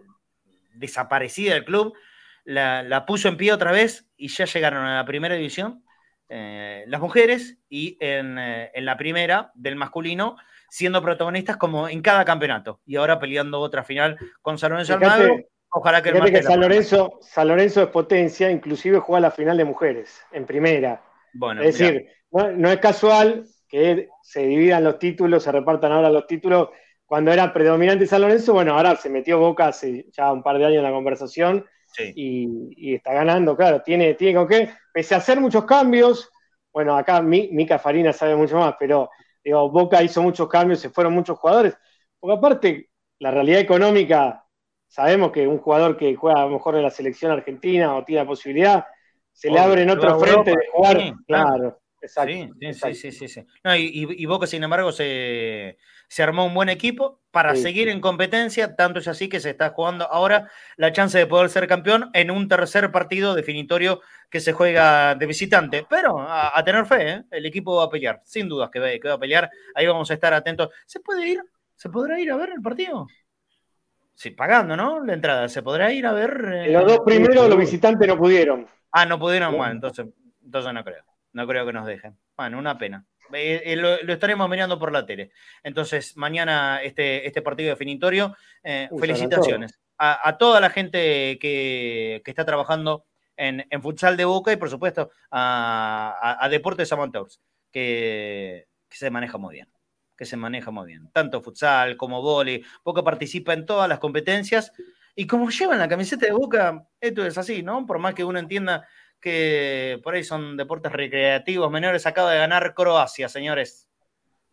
desaparecida 0.74 1.53
del 1.53 1.65
club, 1.65 1.94
la, 2.45 3.06
puso 3.06 3.28
en 3.28 3.38
pie 3.38 3.52
otra 3.52 3.72
vez 3.72 4.07
y 4.15 4.30
ya 4.30 4.45
llegaron 4.45 4.86
a 4.86 4.95
la 4.98 5.06
primera 5.06 5.36
división 5.36 5.84
eh, 6.30 6.84
las 6.88 7.02
mujeres 7.02 7.57
y 7.69 7.98
eh, 7.99 8.72
en, 8.74 8.86
la 8.86 8.98
primera 8.98 9.52
del 9.56 9.76
masculino 9.76 10.38
siendo 10.69 11.02
protagonistas 11.02 11.57
como 11.57 11.88
en 11.88 12.02
cada 12.02 12.26
campeonato 12.26 12.82
y 12.86 12.95
ahora 12.98 13.19
peleando 13.19 13.60
otra 13.60 13.84
final 13.84 14.18
con 14.41 14.57
San 14.57 14.72
Lorenzo 14.72 14.98
Ojalá 15.69 16.02
que, 16.02 16.10
el 16.10 16.32
que 16.32 16.44
San 16.44 16.61
Lorenzo, 16.61 17.19
San 17.22 17.49
Lorenzo 17.49 17.84
es 17.84 17.90
potencia, 17.90 18.49
inclusive 18.49 18.99
juega 18.99 19.19
la 19.19 19.32
final 19.32 19.57
de 19.57 19.65
mujeres 19.65 20.22
en 20.32 20.45
primera 20.45 21.02
es 21.61 21.77
decir, 21.77 22.07
no, 22.31 22.72
es 22.72 22.80
casual 22.80 23.45
que 23.68 24.09
se 24.22 24.45
dividan 24.45 24.84
los 24.84 24.99
títulos, 24.99 25.43
se 25.43 25.51
repartan 25.51 25.91
ahora 25.91 26.09
los 26.09 26.27
títulos. 26.27 26.69
Cuando 27.05 27.31
era 27.31 27.53
predominante 27.53 28.05
San 28.05 28.22
Lorenzo, 28.22 28.53
bueno, 28.53 28.76
ahora 28.76 28.95
se 28.95 29.09
metió 29.09 29.39
Boca 29.39 29.68
hace 29.68 30.07
ya 30.11 30.31
un 30.31 30.43
par 30.43 30.57
de 30.57 30.65
años 30.65 30.77
en 30.77 30.84
la 30.84 30.91
conversación 30.91 31.65
y, 32.15 32.95
está 32.95 33.14
ganando, 33.14 33.55
claro, 33.55 33.81
tiene, 33.81 34.14
tiene 34.14 34.35
con 34.35 34.47
qué, 34.47 34.69
pese 34.93 35.15
a 35.15 35.19
hacer 35.19 35.39
muchos 35.39 35.65
cambios, 35.65 36.30
bueno, 36.72 36.95
acá 36.95 37.22
Mica 37.22 37.80
Farina 37.80 38.14
sabe 38.14 38.35
mucho 38.35 38.57
más, 38.57 38.76
pero 38.77 39.09
digo, 39.43 39.69
Boca 39.72 40.03
hizo 40.03 40.22
muchos 40.22 40.47
cambios, 40.47 40.80
se 40.80 40.89
fueron 40.89 41.14
muchos 41.14 41.39
jugadores, 41.39 41.76
porque 42.19 42.38
aparte, 42.38 42.89
la 43.19 43.31
realidad 43.31 43.61
económica, 43.61 44.45
sabemos 44.88 45.31
que 45.31 45.47
un 45.47 45.57
jugador 45.57 45.97
que 45.97 46.15
juega 46.15 46.41
a 46.41 46.45
lo 46.45 46.51
mejor 46.51 46.76
en 46.76 46.84
la 46.84 46.89
selección 46.89 47.31
argentina 47.31 47.95
o 47.95 48.03
tiene 48.03 48.22
la 48.22 48.27
posibilidad, 48.27 48.85
se 49.38 49.51
le 49.51 49.59
abre 49.59 49.84
en 49.84 49.91
otro 49.91 50.19
frente 50.19 50.49
de 50.49 50.68
jugar. 50.73 51.14
claro, 51.27 51.80
exacto. 52.01 52.34
Sí, 52.59 52.95
sí, 52.95 53.11
sí, 53.11 53.27
sí, 53.27 53.45
y, 53.77 54.26
Boca, 54.26 54.47
sin 54.47 54.64
embargo, 54.64 54.91
se, 54.91 55.77
armó 56.18 56.47
un 56.47 56.55
buen 56.55 56.69
equipo 56.69 57.22
para 57.30 57.55
seguir 57.55 57.88
en 57.88 58.01
competencia, 58.01 58.76
tanto 58.76 58.97
es 58.97 59.07
así 59.07 59.30
que 59.30 59.39
se 59.39 59.51
está 59.51 59.69
jugando 59.69 60.11
ahora 60.11 60.49
la 60.76 60.91
chance 60.91 61.19
de 61.19 61.27
poder 61.27 61.51
ser 61.51 61.68
campeón 61.68 62.09
en 62.14 62.31
un 62.31 62.47
tercer 62.47 62.91
partido 62.91 63.35
definitorio 63.35 64.01
que 64.31 64.39
se 64.39 64.53
juega 64.53 65.14
de 65.14 65.27
visitante. 65.27 65.85
Pero 65.88 66.19
a, 66.19 66.59
tener 66.65 66.88
fe, 66.88 67.09
¿eh? 67.09 67.23
el 67.30 67.45
equipo 67.45 67.76
va 67.76 67.84
a 67.84 67.89
pelear, 67.91 68.22
sin 68.26 68.49
dudas 68.49 68.72
que 68.72 68.80
va, 68.80 68.89
que 68.89 69.07
va 69.07 69.14
a 69.14 69.19
pelear. 69.19 69.51
Ahí 69.76 69.85
vamos 69.85 70.09
a 70.09 70.15
estar 70.15 70.34
atentos. 70.34 70.69
¿Se 70.88 70.99
puede 70.99 71.27
ir? 71.27 71.43
¿Se 71.76 71.89
podrá 71.89 72.19
ir 72.19 72.31
a 72.31 72.38
ver 72.38 72.49
el 72.55 72.61
partido? 72.64 73.05
Sí, 74.15 74.31
pagando, 74.31 74.76
¿no? 74.76 75.05
La 75.05 75.14
entrada. 75.14 75.47
¿Se 75.47 75.61
podrá 75.61 75.93
ir 75.93 76.07
a 76.07 76.14
ver? 76.14 76.65
los 76.72 76.88
dos 76.88 77.01
primeros 77.05 77.47
los 77.47 77.59
visitantes 77.59 78.07
no 78.07 78.18
pudieron. 78.18 78.68
Ah, 78.98 79.06
no 79.06 79.19
pudieron, 79.19 79.56
bueno, 79.56 79.74
entonces, 79.74 80.07
entonces 80.44 80.74
no 80.74 80.84
creo. 80.84 81.03
No 81.34 81.48
creo 81.48 81.65
que 81.65 81.74
nos 81.74 81.86
dejen. 81.86 82.18
Bueno, 82.36 82.57
una 82.57 82.78
pena. 82.78 83.06
Eh, 83.34 83.61
eh, 83.65 83.76
lo, 83.76 83.95
estaremos 83.95 84.49
mirando 84.49 84.80
por 84.80 84.91
la 84.91 85.06
tele. 85.06 85.32
Entonces, 85.61 86.15
mañana 86.18 86.82
este, 86.82 87.28
este 87.28 87.41
partido 87.41 87.69
definitorio. 87.69 88.36
Eh, 88.64 88.90
felicitaciones 88.99 89.80
a, 89.98 90.38
toda 90.38 90.60
la 90.60 90.69
gente 90.69 91.38
que, 91.40 92.22
está 92.26 92.45
trabajando 92.45 93.06
en, 93.36 93.65
futsal 93.82 94.18
de 94.18 94.26
Boca 94.26 94.52
y, 94.52 94.57
por 94.57 94.69
supuesto, 94.69 95.11
a, 95.32 96.48
Deportes 96.49 96.91
Amateurs, 96.91 97.41
que, 97.72 98.68
que 98.90 98.98
se 98.98 99.10
maneja 99.10 99.38
muy 99.38 99.56
bien. 99.56 99.69
Que 100.15 100.26
se 100.26 100.38
maneja 100.38 100.72
muy 100.72 100.88
bien. 100.88 101.10
Tanto 101.11 101.41
futsal 101.41 101.95
como 101.98 102.22
vóley. 102.22 102.64
Boca 102.84 103.03
participa 103.03 103.53
en 103.53 103.65
todas 103.65 103.88
las 103.88 103.99
competencias. 103.99 104.72
Y 105.19 105.26
como 105.26 105.49
llevan 105.49 105.80
la 105.80 105.88
camiseta 105.88 106.27
de 106.27 106.31
Boca, 106.31 106.88
esto 107.02 107.26
es 107.26 107.39
así, 107.39 107.64
¿no? 107.64 107.88
Por 107.88 107.98
más 107.98 108.14
que 108.14 108.23
uno 108.23 108.38
entienda 108.38 108.88
que 109.19 109.99
por 110.03 110.14
ahí 110.14 110.23
son 110.23 110.56
deportes 110.56 110.91
recreativos 110.91 111.72
menores. 111.72 112.06
Acaba 112.06 112.31
de 112.34 112.38
ganar 112.38 112.76
Croacia, 112.76 113.27
señores. 113.27 113.89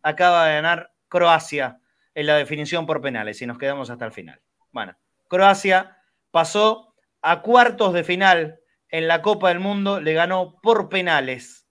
Acaba 0.01 0.47
de 0.47 0.55
ganar 0.55 0.91
Croacia 1.07 1.79
en 2.15 2.25
la 2.25 2.35
definición 2.35 2.87
por 2.87 2.99
penales 2.99 3.39
y 3.43 3.45
nos 3.45 3.59
quedamos 3.59 3.91
hasta 3.91 4.05
el 4.05 4.11
final. 4.11 4.41
Bueno, 4.71 4.97
Croacia 5.27 5.99
pasó 6.31 6.95
a 7.21 7.43
cuartos 7.43 7.93
de 7.93 8.03
final 8.03 8.59
en 8.89 9.07
la 9.07 9.21
Copa 9.21 9.49
del 9.49 9.59
Mundo, 9.59 10.01
le 10.01 10.13
ganó 10.13 10.59
por 10.63 10.89
penales 10.89 11.67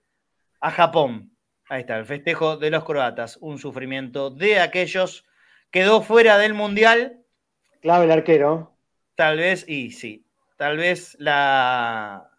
a 0.60 0.70
Japón. 0.70 1.36
Ahí 1.68 1.80
está, 1.80 1.96
el 1.96 2.06
festejo 2.06 2.58
de 2.58 2.70
los 2.70 2.84
croatas, 2.84 3.38
un 3.40 3.58
sufrimiento 3.58 4.30
de 4.30 4.60
aquellos. 4.60 5.26
Quedó 5.72 6.00
fuera 6.00 6.38
del 6.38 6.54
Mundial. 6.54 7.24
Clave 7.80 8.04
el 8.04 8.12
arquero. 8.12 8.73
Tal 9.14 9.38
vez, 9.38 9.64
y 9.68 9.90
sí, 9.92 10.24
tal 10.56 10.76
vez 10.76 11.16
la, 11.18 12.30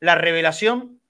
la 0.00 0.14
revelación, 0.16 1.00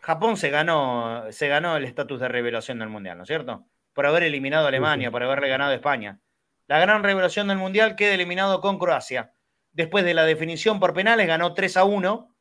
Japón 0.00 0.36
se 0.36 0.50
ganó, 0.50 1.30
se 1.30 1.48
ganó 1.48 1.76
el 1.76 1.84
estatus 1.84 2.20
de 2.20 2.28
revelación 2.28 2.78
del 2.80 2.88
Mundial, 2.88 3.16
¿no 3.16 3.22
es 3.22 3.28
cierto? 3.28 3.66
Por 3.94 4.06
haber 4.06 4.24
eliminado 4.24 4.66
a 4.66 4.68
Alemania, 4.68 5.10
por 5.10 5.22
haberle 5.22 5.48
ganado 5.48 5.70
a 5.70 5.74
España. 5.74 6.20
La 6.66 6.78
gran 6.78 7.02
revelación 7.02 7.48
del 7.48 7.58
Mundial 7.58 7.96
queda 7.96 8.14
eliminado 8.14 8.60
con 8.60 8.78
Croacia. 8.78 9.32
Después 9.72 10.04
de 10.04 10.14
la 10.14 10.24
definición 10.24 10.80
por 10.80 10.94
penales, 10.94 11.26
ganó 11.26 11.54
3 11.54 11.76
a 11.78 11.84
1. 11.84 12.34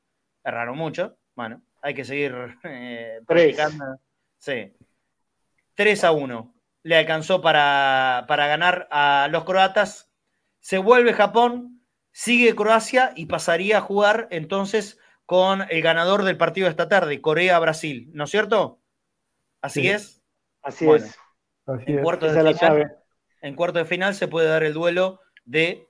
Erraron 0.44 0.78
mucho. 0.78 1.18
Bueno, 1.36 1.62
hay 1.82 1.94
que 1.94 2.06
seguir 2.06 2.36
eh, 2.64 3.22
practicando. 3.26 3.99
Sí. 4.38 4.74
3 5.76 6.03
a 6.03 6.12
1. 6.12 6.56
Le 6.84 6.98
alcanzó 6.98 7.41
para, 7.41 8.26
para 8.28 8.48
ganar 8.48 8.88
a 8.91 9.28
los 9.32 9.44
croatas. 9.44 10.11
Se 10.62 10.78
vuelve 10.78 11.14
Japón, 11.14 11.82
sigue 12.12 12.56
Croacia 12.56 13.12
y 13.16 13.26
pasaría 13.26 13.80
a 13.80 13.82
jugar 13.82 14.28
entonces 14.32 14.98
con 15.26 15.66
el 15.70 15.82
ganador 15.82 16.24
del 16.24 16.38
partido 16.38 16.66
de 16.66 16.72
esta 16.72 16.88
tarde, 16.88 17.22
Corea-Brasil, 17.22 18.10
¿no 18.14 18.24
es 18.24 18.32
cierto? 18.32 18.80
Así 19.62 19.88
es. 19.88 20.22
Así 20.62 20.90
es. 20.90 21.18
en, 21.68 22.02
cuarto 22.02 22.32
de 22.32 22.54
final, 22.54 22.98
en 23.42 23.56
cuarto 23.56 23.80
de 23.80 23.86
final 23.86 24.16
se 24.16 24.28
puede 24.28 24.48
dar 24.48 24.64
el 24.64 24.74
duelo 24.74 25.20
de 25.46 25.88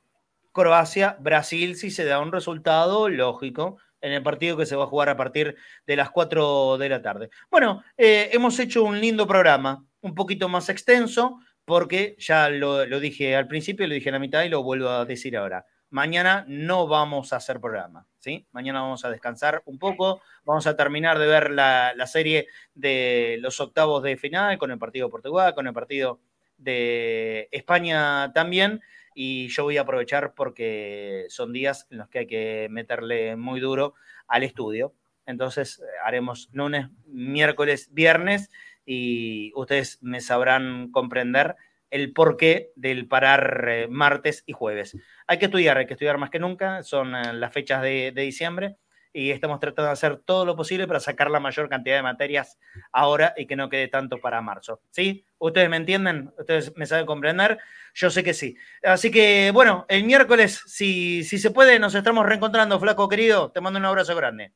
Croacia-Brasil 0.51 1.75
si 1.75 1.91
se 1.91 2.05
da 2.05 2.19
un 2.19 2.31
resultado 2.31 3.09
lógico 3.09 3.77
en 4.01 4.13
el 4.13 4.23
partido 4.23 4.57
que 4.57 4.65
se 4.65 4.75
va 4.75 4.85
a 4.85 4.87
jugar 4.87 5.09
a 5.09 5.17
partir 5.17 5.55
de 5.85 5.95
las 5.95 6.09
4 6.09 6.77
de 6.77 6.89
la 6.89 7.01
tarde. 7.01 7.29
Bueno, 7.49 7.83
eh, 7.97 8.29
hemos 8.33 8.59
hecho 8.59 8.83
un 8.83 8.99
lindo 8.99 9.27
programa, 9.27 9.85
un 10.01 10.15
poquito 10.15 10.49
más 10.49 10.69
extenso, 10.69 11.39
porque 11.65 12.15
ya 12.19 12.49
lo, 12.49 12.85
dije 12.99 13.35
al 13.35 13.47
principio, 13.47 13.87
lo 13.87 13.93
dije 13.93 14.09
en 14.09 14.13
la 14.13 14.19
mitad 14.19 14.43
y 14.43 14.49
lo 14.49 14.63
vuelvo 14.63 14.89
a 14.89 15.05
decir 15.05 15.37
ahora. 15.37 15.65
Mañana 15.89 16.45
no 16.47 16.87
vamos 16.87 17.33
a 17.33 17.37
hacer 17.37 17.59
programa, 17.59 18.07
¿sí? 18.17 18.47
Mañana 18.51 18.81
vamos 18.81 19.03
a 19.03 19.09
descansar 19.09 19.61
un 19.65 19.77
poco, 19.77 20.21
vamos 20.45 20.65
a 20.65 20.77
terminar 20.77 21.19
de 21.19 21.27
ver 21.27 21.51
la, 21.51 21.93
serie 22.07 22.47
de 22.73 23.37
los 23.41 23.59
octavos 23.59 24.01
de 24.01 24.15
final 24.15 24.57
con 24.57 24.71
el 24.71 24.79
partido 24.79 25.07
de 25.07 25.11
Portugal, 25.11 25.53
con 25.53 25.67
el 25.67 25.73
partido 25.73 26.21
de 26.57 27.49
España 27.51 28.31
también, 28.33 28.81
y 29.13 29.49
yo 29.49 29.63
voy 29.63 29.77
a 29.77 29.81
aprovechar 29.81 30.33
porque 30.33 31.25
son 31.27 31.51
días 31.51 31.87
en 31.91 31.97
los 31.97 32.07
que 32.07 32.19
hay 32.19 32.27
que 32.27 32.67
meterle 32.69 33.35
muy 33.35 33.59
duro 33.59 33.95
al 34.27 34.43
estudio. 34.43 34.93
Entonces 35.25 35.83
haremos 36.03 36.49
lunes, 36.53 36.87
miércoles, 37.05 37.89
viernes 37.91 38.49
y 38.85 39.51
ustedes 39.55 39.99
me 40.01 40.21
sabrán 40.21 40.91
comprender 40.91 41.55
el 41.91 42.13
porqué 42.13 42.71
del 42.75 43.07
parar 43.07 43.65
eh, 43.69 43.87
martes 43.89 44.43
y 44.47 44.53
jueves. 44.53 44.97
Hay 45.27 45.37
que 45.37 45.45
estudiar, 45.45 45.77
hay 45.77 45.85
que 45.85 45.93
estudiar 45.93 46.17
más 46.17 46.29
que 46.29 46.39
nunca, 46.39 46.81
son 46.83 47.15
eh, 47.15 47.33
las 47.33 47.53
fechas 47.53 47.81
de, 47.81 48.13
diciembre 48.15 48.77
y 49.13 49.31
estamos 49.31 49.59
tratando 49.59 49.87
de 49.87 49.91
hacer 49.91 50.21
todo 50.23 50.45
lo 50.45 50.55
posible 50.55 50.87
para 50.87 51.01
sacar 51.01 51.29
la 51.29 51.41
mayor 51.41 51.67
cantidad 51.67 51.97
de 51.97 52.01
materias 52.01 52.57
ahora 52.93 53.33
y 53.35 53.45
que 53.45 53.57
no 53.57 53.67
quede 53.67 53.89
tanto 53.89 54.19
para 54.19 54.41
marzo. 54.41 54.79
¿Sí? 54.89 55.25
¿Ustedes 55.37 55.69
me 55.69 55.75
entienden? 55.75 56.33
¿Ustedes 56.39 56.71
me 56.77 56.85
saben 56.85 57.05
comprender? 57.05 57.59
Yo 57.93 58.09
sé 58.09 58.23
que 58.23 58.33
sí. 58.33 58.55
Así 58.81 59.11
que, 59.11 59.51
bueno, 59.53 59.85
el 59.89 60.05
miércoles, 60.05 60.63
si, 60.65 61.25
si 61.25 61.39
se 61.39 61.51
puede, 61.51 61.77
nos 61.77 61.93
estamos 61.93 62.25
reencontrando, 62.25 62.79
flaco 62.79 63.09
querido. 63.09 63.51
Te 63.51 63.59
mando 63.59 63.79
un 63.79 63.85
abrazo 63.85 64.15
grande. 64.15 64.53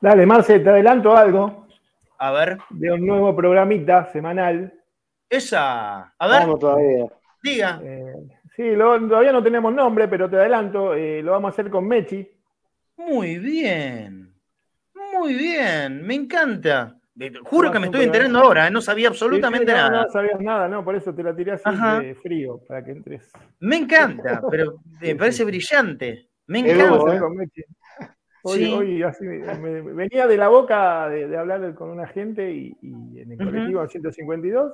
Dale, 0.00 0.26
Marce, 0.26 0.58
te 0.58 0.68
adelanto 0.68 1.16
algo. 1.16 1.65
A 2.18 2.30
ver. 2.32 2.58
De 2.70 2.92
un 2.92 3.06
nuevo 3.06 3.34
programita 3.34 4.10
semanal 4.12 4.72
esa. 5.28 6.14
A 6.18 6.28
ver. 6.28 6.40
Vamos 6.40 6.60
todavía. 6.60 7.06
Diga. 7.42 7.80
Eh, 7.82 8.14
sí, 8.54 8.74
todavía 8.76 9.32
no 9.32 9.42
tenemos 9.42 9.72
nombre, 9.72 10.08
pero 10.08 10.28
te 10.28 10.36
adelanto, 10.36 10.94
eh, 10.94 11.22
lo 11.22 11.32
vamos 11.32 11.50
a 11.50 11.52
hacer 11.52 11.70
con 11.70 11.86
Mechi. 11.86 12.28
Muy 12.96 13.38
bien. 13.38 14.32
Muy 14.94 15.34
bien. 15.34 16.06
Me 16.06 16.14
encanta. 16.14 16.96
Juro 17.44 17.72
que 17.72 17.78
me 17.78 17.86
estoy 17.86 18.04
enterando 18.04 18.38
ahora, 18.40 18.66
¿eh? 18.66 18.70
no 18.70 18.82
sabía 18.82 19.08
absolutamente 19.08 19.72
nada. 19.72 20.02
No 20.02 20.10
sabías 20.10 20.38
nada, 20.38 20.68
no, 20.68 20.84
por 20.84 20.96
eso 20.96 21.14
te 21.14 21.22
la 21.22 21.34
tiré 21.34 21.52
así 21.52 21.64
de 22.02 22.14
frío, 22.14 22.60
para 22.68 22.84
que 22.84 22.90
entres. 22.90 23.32
Me 23.60 23.76
encanta, 23.76 24.42
pero 24.50 24.74
me 25.00 25.16
parece 25.16 25.44
brillante. 25.44 26.28
Me 26.46 26.58
encanta. 26.58 27.18
Hoy, 28.48 28.64
hoy 28.72 29.02
así, 29.02 29.24
me, 29.24 29.80
venía 29.80 30.26
de 30.26 30.36
la 30.36 30.48
boca 30.48 31.08
de, 31.08 31.36
hablar 31.36 31.74
con 31.74 31.90
una 31.90 32.06
gente 32.06 32.50
y, 32.52 32.76
en 32.82 33.32
el 33.32 33.38
colectivo 33.38 33.86
152 33.86 34.72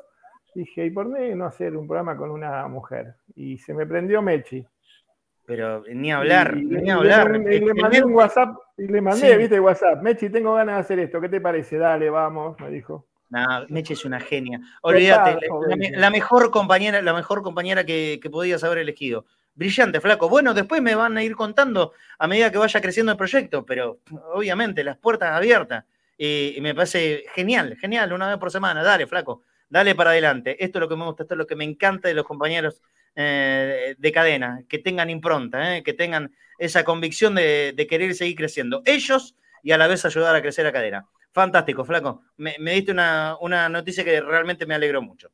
dije, 0.54 0.84
¿y 0.84 0.90
por 0.90 1.14
qué 1.14 1.34
no 1.34 1.46
hacer 1.46 1.74
un 1.76 1.86
programa 1.86 2.16
con 2.16 2.30
una 2.30 2.68
mujer? 2.68 3.14
Y 3.34 3.56
se 3.56 3.72
me 3.72 3.86
prendió 3.86 4.20
Mechi. 4.20 4.66
Pero 5.46 5.82
ni 5.92 6.12
hablar, 6.12 6.56
ni 6.56 6.90
hablar. 6.90 7.34
Y, 7.50 7.60
le 7.60 7.74
mandé 7.74 8.04
un 8.04 8.14
WhatsApp, 8.14 8.54
y 8.76 8.86
le 8.86 9.00
mandé, 9.00 9.36
viste, 9.38 9.58
WhatsApp, 9.58 10.02
Mechi, 10.02 10.28
tengo 10.28 10.54
ganas 10.54 10.76
de 10.76 10.80
hacer 10.80 10.98
esto, 10.98 11.20
¿qué 11.20 11.30
te 11.30 11.40
parece? 11.40 11.78
Dale, 11.78 12.10
vamos, 12.10 12.60
me 12.60 12.70
dijo. 12.70 13.06
No, 13.30 13.46
Mechi 13.70 13.94
es 13.94 14.04
una 14.04 14.20
genia. 14.20 14.60
Olvídate, 14.82 15.38
la, 15.96 16.10
mejor 16.10 16.50
compañera, 16.50 17.00
la 17.00 17.14
mejor 17.14 17.42
compañera 17.42 17.84
que, 17.84 18.20
que 18.22 18.28
podías 18.28 18.62
haber 18.62 18.78
elegido. 18.78 19.24
Brillante, 19.54 20.00
flaco. 20.00 20.28
Bueno, 20.28 20.54
después 20.54 20.80
me 20.80 20.94
van 20.94 21.16
a 21.16 21.22
ir 21.22 21.36
contando 21.36 21.92
a 22.18 22.26
medida 22.26 22.50
que 22.50 22.58
vaya 22.58 22.80
creciendo 22.80 23.12
el 23.12 23.18
proyecto, 23.18 23.64
pero 23.66 24.00
obviamente 24.32 24.82
las 24.84 24.96
puertas 24.96 25.32
abiertas. 25.32 25.84
Y, 26.16 26.58
me 26.60 26.74
parece 26.74 27.24
genial, 27.34 27.76
genial, 27.80 28.12
una 28.12 28.28
vez 28.28 28.38
por 28.38 28.50
semana. 28.50 28.82
Dale, 28.82 29.06
flaco 29.06 29.44
dale 29.72 29.94
para 29.94 30.10
adelante. 30.10 30.62
Esto 30.62 30.78
es 30.78 30.80
lo 30.80 30.88
que 30.88 30.96
me 30.96 31.06
gusta, 31.06 31.22
esto 31.22 31.34
es 31.34 31.38
lo 31.38 31.46
que 31.46 31.56
me 31.56 31.64
encanta 31.64 32.06
de 32.06 32.14
los 32.14 32.26
compañeros 32.26 32.82
eh, 33.16 33.94
de 33.96 34.12
cadena, 34.12 34.62
que 34.68 34.78
tengan 34.78 35.08
impronta, 35.08 35.78
eh, 35.78 35.82
que 35.82 35.94
tengan 35.94 36.34
esa 36.58 36.84
convicción 36.84 37.34
de, 37.34 37.86
querer 37.88 38.14
seguir 38.14 38.36
creciendo. 38.36 38.82
Ellos 38.84 39.34
y 39.62 39.72
a 39.72 39.78
la 39.78 39.86
vez 39.86 40.04
ayudar 40.04 40.36
a 40.36 40.42
crecer 40.42 40.66
a 40.66 40.72
cadena. 40.72 41.06
Fantástico, 41.32 41.86
flaco. 41.86 42.22
Me, 42.36 42.54
diste 42.58 42.92
una, 42.92 43.68
noticia 43.70 44.04
que 44.04 44.20
realmente 44.20 44.66
me 44.66 44.74
alegró 44.74 45.00
mucho. 45.00 45.30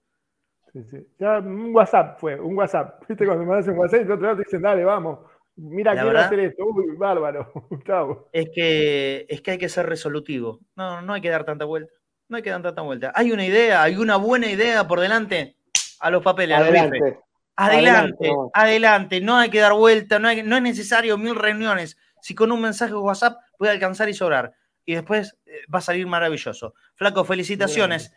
Sí, 0.79 0.85
sí. 0.91 1.07
Ya 1.19 1.39
un 1.39 1.75
WhatsApp 1.75 2.21
fue, 2.21 2.39
un 2.39 2.57
WhatsApp. 2.57 3.03
Viste 3.09 3.27
cuando 3.27 3.45
me 3.45 3.59
hacen 3.59 3.73
un 3.73 3.81
WhatsApp 3.81 4.01
y 4.01 4.13
otro 4.13 4.23
lado 4.23 4.37
te 4.37 4.45
dicen, 4.45 4.63
dale, 4.63 4.85
vamos. 4.85 5.19
Mira, 5.57 5.93
quiero 5.93 6.17
hacer 6.17 6.39
esto. 6.39 6.67
Uy, 6.67 6.95
bárbaro. 6.97 7.51
Chao. 7.87 8.29
Es 8.33 8.49
que, 8.55 9.27
es 9.29 9.41
que 9.41 9.51
hay 9.53 9.59
que 9.59 9.69
ser 9.69 9.87
resolutivo. 9.87 10.61
No, 10.77 11.03
no 11.03 11.15
hay 11.15 11.21
que 11.21 11.31
dar 11.31 11.45
tanta 11.45 11.65
vuelta. 11.65 11.93
No 12.29 12.37
hay 12.37 12.43
que 12.43 12.51
dar 12.51 12.63
tanta 12.63 12.83
vuelta. 12.83 13.11
Hay 13.15 13.33
una 13.33 13.45
idea, 13.45 13.83
hay 13.83 13.97
una 13.97 14.17
buena 14.17 14.47
idea 14.47 14.87
por 14.87 15.01
delante. 15.01 15.57
A 15.99 16.11
los 16.11 16.23
papeles, 16.23 16.57
adelante. 16.57 17.19
Adelante, 17.57 18.31
adelante, 18.55 19.21
no 19.21 19.37
hay 19.37 19.51
que 19.51 19.59
dar 19.59 19.73
vuelta, 19.73 20.21
no, 20.21 20.31
es 20.31 20.45
necesario 20.45 21.19
mil 21.19 21.35
reuniones. 21.35 21.99
Si 22.23 22.33
con 22.33 22.53
un 22.53 22.61
mensaje 22.61 22.93
de 22.93 22.99
WhatsApp 22.99 23.39
puede 23.57 23.73
alcanzar 23.73 24.09
y 24.09 24.15
sobrar. 24.15 24.55
Y 24.85 24.95
después 24.95 25.37
eh, 25.45 25.63
va 25.75 25.81
a 25.81 25.83
salir 25.83 26.07
maravilloso. 26.07 26.75
Flaco, 26.95 27.25
felicitaciones. 27.25 28.15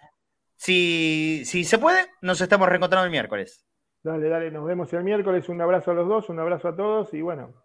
Si, 0.62 1.42
si 1.44 1.64
se 1.64 1.80
puede, 1.80 2.12
nos 2.22 2.40
estamos 2.40 2.70
reencontrando 2.70 3.06
el 3.06 3.10
miércoles. 3.10 3.66
Dale, 4.04 4.30
dale, 4.30 4.52
nos 4.52 4.64
vemos 4.64 4.94
el 4.94 5.04
miércoles. 5.04 5.50
Un 5.50 5.60
abrazo 5.60 5.90
a 5.90 5.96
los 5.96 6.08
dos, 6.08 6.30
un 6.30 6.40
abrazo 6.40 6.68
a 6.68 6.76
todos 6.76 7.12
y 7.16 7.22
bueno, 7.24 7.56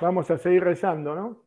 vamos 0.00 0.28
a 0.32 0.36
seguir 0.36 0.64
rezando, 0.64 1.14
¿no? 1.14 1.46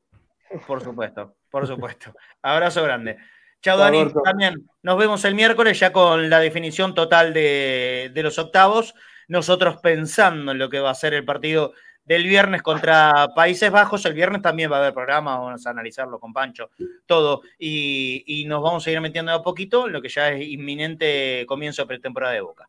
Por 0.66 0.82
supuesto, 0.82 1.36
por 1.52 1.68
supuesto. 1.68 2.14
Abrazo 2.42 2.82
grande. 2.82 3.18
Chao, 3.62 3.78
Dani. 3.78 4.10
También 4.24 4.70
nos 4.82 4.98
vemos 4.98 5.26
el 5.26 5.36
miércoles 5.36 5.78
ya 5.78 5.92
con 5.92 6.30
la 6.30 6.40
definición 6.40 6.96
total 6.96 7.34
de, 7.34 8.12
de, 8.14 8.24
los 8.24 8.40
octavos. 8.40 8.96
Nosotros 9.28 9.82
pensando 9.84 10.54
en 10.54 10.60
lo 10.60 10.70
que 10.70 10.80
va 10.80 10.92
a 10.92 10.96
ser 10.96 11.14
el 11.14 11.26
partido 11.26 11.74
del 12.10 12.24
viernes 12.24 12.64
contra 12.64 13.30
Países 13.36 13.70
Bajos. 13.70 14.04
El 14.04 14.16
viernes 14.16 14.42
también 14.42 14.72
va 14.72 14.78
a 14.78 14.80
haber 14.80 14.96
programa, 14.96 15.38
vamos 15.38 15.68
a 15.68 15.70
analizarlo 15.70 16.20
con 16.20 16.34
Pancho, 16.34 16.72
todo. 17.06 17.44
Y, 17.60 18.46
nos 18.48 18.64
vamos 18.64 18.88
a 18.88 18.92
ir 18.92 19.00
metiendo 19.00 19.32
a 19.32 19.44
poquito 19.44 19.88
lo 19.88 20.02
que 20.02 20.10
ya 20.10 20.32
es 20.32 20.48
inminente 20.48 21.46
comienzo 21.48 21.84
de 21.84 21.88
pretemporada 21.88 22.34
de 22.34 22.42
Boca. 22.42 22.68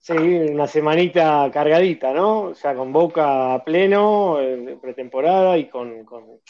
Sí, 0.00 0.14
una 0.14 0.66
semanita 0.66 1.48
cargadita, 1.52 2.12
¿no? 2.12 2.56
Sea, 2.56 2.74
con 2.74 2.92
Boca 2.92 3.54
a 3.54 3.62
pleno, 3.62 4.36
pretemporada 4.80 5.56
y 5.56 5.68
con, 5.68 6.04
con 6.04 6.40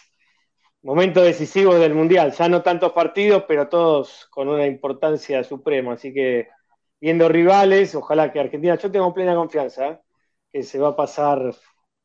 momentos 0.81 1.23
decisivos 1.23 1.79
del 1.79 1.93
Mundial. 1.93 2.33
Ya 2.33 2.49
no 2.49 2.63
tantos 2.63 2.93
partidos, 2.93 3.45
pero 3.47 3.69
todos 3.69 4.27
con 4.31 4.49
una 4.49 4.67
importancia 4.67 5.45
suprema. 5.45 5.93
Así 5.93 6.15
que 6.15 6.49
viendo 6.99 7.29
rivales, 7.29 7.95
ojalá 7.95 8.33
que 8.33 8.41
Argentina, 8.41 8.79
yo 8.79 8.91
tengo 8.91 9.13
plena 9.13 9.35
confianza, 9.35 9.89
¿eh? 9.89 9.99
Que 10.53 10.63
se 10.63 10.79
va 10.79 10.89
a 10.89 10.97
pasar. 10.97 11.55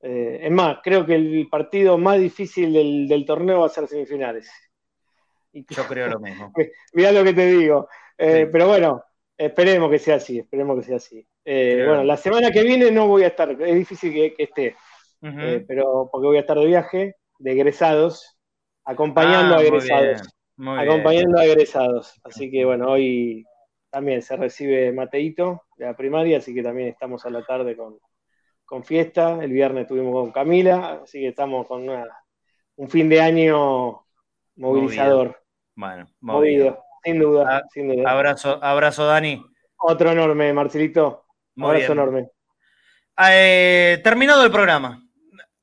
Eh, 0.01 0.39
es 0.43 0.51
más, 0.51 0.79
creo 0.83 1.05
que 1.05 1.15
el 1.15 1.47
partido 1.49 1.97
más 1.97 2.19
difícil 2.19 2.71
del, 3.07 3.25
torneo 3.25 3.61
va 3.61 3.65
a 3.65 3.69
ser 3.69 3.87
semifinales. 3.87 4.49
Yo 5.51 5.83
creo 5.87 6.07
lo 6.07 6.19
mismo. 6.19 6.53
Mirá 6.93 7.11
lo 7.11 7.23
que 7.23 7.33
te 7.33 7.47
digo. 7.47 7.89
Eh, 8.17 8.47
pero 8.51 8.67
bueno, 8.67 9.03
esperemos 9.37 9.91
que 9.91 9.99
sea 9.99 10.15
así, 10.15 10.39
esperemos 10.39 10.77
que 10.77 10.83
sea 10.83 10.97
así. 10.97 11.27
Eh, 11.43 11.83
bueno, 11.85 12.03
la 12.03 12.17
semana 12.17 12.51
que 12.51 12.63
viene 12.63 12.91
no 12.91 13.07
voy 13.07 13.23
a 13.23 13.27
estar, 13.27 13.49
es 13.51 13.75
difícil 13.75 14.13
que, 14.13 14.35
esté, 14.37 14.75
pero 15.21 16.09
porque 16.11 16.27
voy 16.27 16.37
a 16.37 16.41
estar 16.41 16.57
de 16.57 16.65
viaje, 16.65 17.15
de 17.39 17.51
egresados, 17.51 18.37
acompañando 18.83 19.55
ah, 19.55 19.59
a 19.59 19.61
egresados. 19.61 20.21
acompañando 20.57 21.39
a 21.39 21.45
egresados. 21.45 22.19
Así 22.23 22.51
que 22.51 22.65
bueno, 22.65 22.91
hoy 22.91 23.45
también 23.89 24.21
se 24.21 24.35
recibe 24.35 24.91
Mateito 24.91 25.63
de 25.77 25.85
la 25.85 25.95
primaria, 25.95 26.39
así 26.39 26.53
que 26.53 26.63
también 26.63 26.89
estamos 26.89 27.25
a 27.25 27.29
la 27.29 27.45
tarde 27.45 27.77
con, 27.77 27.97
con 28.67 28.83
fiesta, 28.83 29.41
el 29.41 29.51
viernes 29.51 29.83
estuvimos 29.83 30.13
con 30.13 30.31
Camila, 30.31 30.99
así 31.03 31.21
que 31.21 31.29
estamos 31.29 31.65
con 31.65 31.87
un 32.75 32.89
fin 32.89 33.07
de 33.07 33.21
año 33.21 34.03
movilizador. 34.57 35.41
Bueno, 35.73 36.05
movido. 36.19 36.83
Sin, 37.01 37.19
duda, 37.19 37.45
ah, 37.49 37.63
sin 37.73 37.87
duda. 37.87 38.11
Abrazo, 38.11 38.59
abrazo, 38.61 39.05
Dani. 39.05 39.41
Otro 39.77 40.11
enorme, 40.11 40.51
Marcelito. 40.51 41.27
abrazo 41.57 41.93
enorme. 41.93 42.29
Eh, 43.31 44.01
terminado 44.03 44.43
el 44.43 44.51
programa 44.51 45.06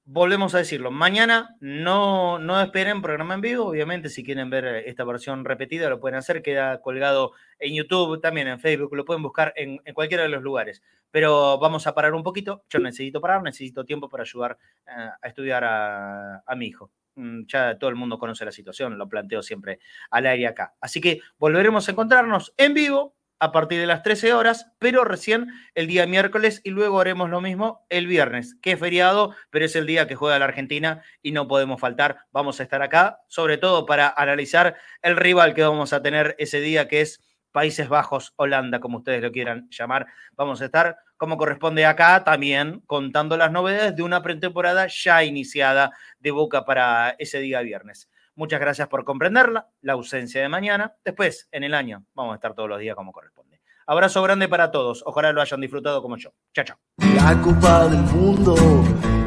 volvemos 0.07 0.55
a 0.55 0.59
decirlo, 0.59 0.91
mañana 0.91 1.57
no, 1.61 2.39
no 2.39 2.61
esperen 2.61 3.01
programa 3.01 3.35
en 3.35 3.41
vivo, 3.41 3.67
obviamente 3.67 4.11
si 4.11 4.23
quieren 4.23 4.51
ver 4.51 4.67
esta 4.87 5.05
versión 5.05 5.45
repetida 5.45 5.89
lo 5.89 6.01
pueden 6.01 6.19
hacer, 6.19 6.43
queda 6.43 6.81
colgado 6.81 7.33
en 7.59 7.75
YouTube, 7.75 8.21
también 8.21 8.49
en 8.49 8.61
Facebook, 8.61 8.95
lo 8.95 9.05
pueden 9.05 9.23
buscar 9.23 9.53
en, 9.57 9.79
cualquiera 9.95 10.25
de 10.25 10.29
los 10.29 10.43
lugares, 10.43 10.83
pero 11.11 11.59
vamos 11.59 11.87
a 11.87 11.95
parar 11.95 12.15
un 12.15 12.23
poquito, 12.23 12.65
yo 12.69 12.79
necesito 12.81 13.21
parar, 13.21 13.43
necesito 13.43 13.85
tiempo 13.85 14.09
para 14.09 14.23
ayudar 14.23 14.59
eh, 14.87 15.09
a 15.23 15.29
estudiar 15.29 15.65
a, 15.65 16.43
a 16.47 16.57
mi 16.57 16.67
hijo. 16.67 16.91
Mm, 17.17 17.43
ya 17.47 17.79
todo 17.79 17.91
el 17.91 17.97
mundo 17.97 18.19
conoce 18.19 18.45
la 18.45 18.53
situación, 18.53 18.99
lo 18.99 19.09
planteo 19.09 19.43
siempre 19.43 19.79
al 20.11 20.27
aire 20.27 20.49
acá. 20.49 20.75
Así 20.81 21.01
que 21.01 21.21
volveremos 21.39 21.89
a 21.89 21.93
encontrarnos 21.93 22.53
en 22.57 22.75
vivo 22.75 23.15
a 23.39 23.52
partir 23.52 23.81
de 23.81 23.86
las 23.86 24.02
13 24.02 24.32
horas, 24.32 24.73
pero 24.78 25.05
recién 25.05 25.48
el 25.74 25.86
día 25.86 26.06
miércoles 26.06 26.61
y 26.65 26.70
luego 26.70 27.01
haremos 27.01 27.31
lo 27.31 27.40
mismo 27.40 27.85
el 27.89 28.06
viernes, 28.06 28.56
que 28.62 28.73
es 28.73 28.81
feriado, 28.81 29.35
pero 29.51 29.65
es 29.65 29.77
el 29.77 29.86
día 29.86 30.06
que 30.06 30.15
juega 30.15 30.39
la 30.39 30.47
Argentina 30.47 31.02
y 31.23 31.32
no 31.32 31.48
podemos 31.48 31.81
faltar. 31.81 32.19
Vamos 32.32 32.61
a 32.61 32.62
estar 32.62 32.82
acá, 32.82 33.20
sobre 33.28 33.59
todo 33.59 33.86
para 33.86 34.12
analizar 34.16 34.77
el 35.02 35.16
rival 35.16 35.55
que 35.55 35.62
vamos 35.62 35.93
a 35.93 36.02
tener 36.02 36.35
ese 36.39 36.61
día, 36.61 36.89
que 36.89 37.01
es 37.01 37.20
Países 37.55 37.89
Bajos, 37.89 38.32
Holanda, 38.35 38.81
como 38.81 38.98
ustedes 38.98 39.23
lo 39.23 39.31
quieran 39.31 39.69
llamar. 39.70 40.06
Vamos 40.32 40.61
a 40.61 40.65
estar, 40.65 40.97
como 41.16 41.36
corresponde 41.36 41.86
acá, 41.86 42.24
también 42.24 42.81
contando 42.86 43.36
las 43.36 43.52
novedades 43.52 43.94
de 43.94 44.02
una 44.02 44.23
pretemporada 44.23 44.89
ya 44.89 45.23
iniciada 45.23 45.93
de 46.19 46.32
Boca 46.32 46.65
para 46.65 47.15
ese 47.19 47.39
día 47.39 47.61
viernes. 47.61 48.11
Muchas 48.36 48.61
gracias 48.61 48.89
por 48.89 49.05
comprenderla, 49.05 49.69
la 49.81 49.93
ausencia 49.93 50.43
de 50.43 50.48
mañana. 50.48 50.97
Después, 51.05 51.48
en 51.52 51.65
el 51.65 51.74
año, 51.74 52.05
vamos 52.15 52.32
a 52.32 52.35
estar 52.36 52.55
todos 52.55 52.69
los 52.69 52.81
días 52.81 52.97
como 52.97 53.12
corresponde. 53.12 53.61
Abrazo 53.86 54.23
grande 54.23 54.48
para 54.48 54.70
todos. 54.70 55.02
Ojalá 55.06 55.32
lo 55.32 55.40
hayan 55.40 55.61
disfrutado 55.61 56.01
como 56.02 56.16
yo. 56.16 56.31
Chao, 56.55 56.65
chao. 56.65 56.78
La 57.15 57.40
Copa 57.40 57.86
del 57.89 58.01
Mundo 58.01 58.56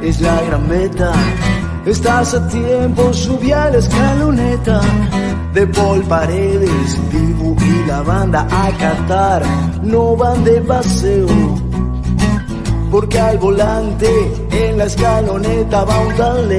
es 0.02 0.20
la 0.20 0.42
gran 0.42 0.68
meta. 0.68 1.14
Estás 1.86 2.34
a 2.34 2.48
tiempo, 2.50 3.14
subí 3.14 3.52
a 3.52 3.70
la 3.70 3.78
escaloneta. 3.78 4.82
De 5.54 5.68
Paul 5.68 6.04
Paredes, 6.04 7.12
Dibu 7.12 7.56
y 7.62 7.88
la 7.88 8.02
banda 8.02 8.48
a 8.52 8.72
Qatar 8.78 9.44
no 9.84 10.18
van 10.18 10.44
de 10.44 10.60
paseo. 10.62 11.28
Porque 12.92 13.20
al 13.20 13.38
volante 13.38 14.10
en 14.52 14.78
la 14.78 14.86
escaloneta 14.86 15.84
va 15.86 16.00
un 16.02 16.16
tal 16.16 16.50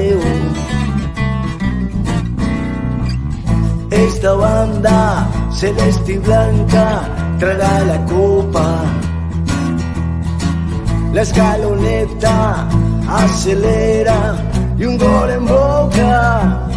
esta 4.05 4.33
banda 4.33 5.27
celeste 5.51 6.13
y 6.13 6.17
blanca 6.17 7.01
traerá 7.37 7.79
la 7.85 8.05
copa. 8.05 8.83
La 11.13 11.21
escaloneta 11.21 12.67
acelera 13.07 14.37
y 14.77 14.85
un 14.85 14.97
gol 14.97 15.29
en 15.29 15.45
boca. 15.45 16.67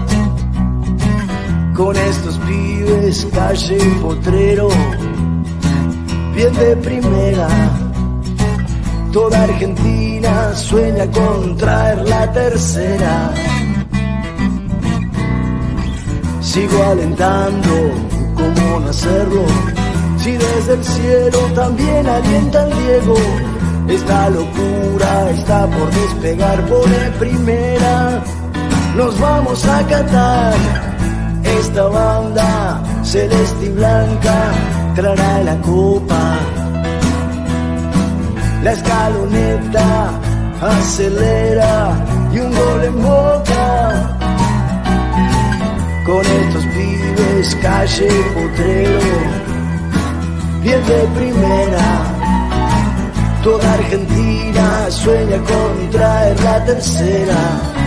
Con 1.77 1.97
estos 1.97 2.39
pibes, 2.39 3.27
calle 3.33 3.79
y 3.79 3.91
potrero, 4.01 4.69
bien 6.35 6.55
de 6.55 6.77
primera. 6.77 7.49
Toda 9.13 9.43
Argentina 9.43 10.55
sueña 10.55 11.07
con 11.11 11.57
traer 11.57 12.09
la 12.09 12.33
tercera 12.33 13.33
Sigo 16.43 16.83
alentando 16.83 17.71
cómo 18.35 18.81
no 18.81 18.91
hacerlo. 18.91 19.45
Si 20.19 20.33
desde 20.33 20.75
el 20.75 20.85
cielo 20.85 21.39
también 21.55 22.07
alienta 22.07 22.65
el 22.65 22.79
Diego. 22.79 23.17
Esta 23.89 24.31
locura 24.31 25.31
está 25.31 25.67
por 25.67 25.91
despegar 25.91 26.67
por 26.67 26.85
primera. 27.19 28.23
Nos 28.97 29.19
vamos 29.21 29.65
a 29.67 29.87
cantar. 29.87 30.55
Esta 31.45 31.85
banda 31.85 32.83
celeste 33.05 33.67
y 33.67 33.69
blanca 33.71 34.53
traerá 34.95 35.45
la 35.45 35.57
copa. 35.61 36.39
La 38.63 38.73
escaloneta 38.73 40.11
acelera 40.61 41.91
y 42.33 42.39
un 42.39 42.51
gol 42.51 42.85
en 42.85 43.03
boca 43.03 43.72
con 46.13 46.27
estos 46.27 46.65
pibes, 46.67 47.55
calle 47.63 48.09
potrero, 48.35 49.01
bien 50.63 50.87
de 50.87 51.01
primera. 51.19 51.89
Toda 53.43 53.73
Argentina 53.73 54.91
sueña 54.91 55.39
con 55.39 55.91
traer 55.91 56.39
la 56.43 56.65
tercera. 56.67 57.82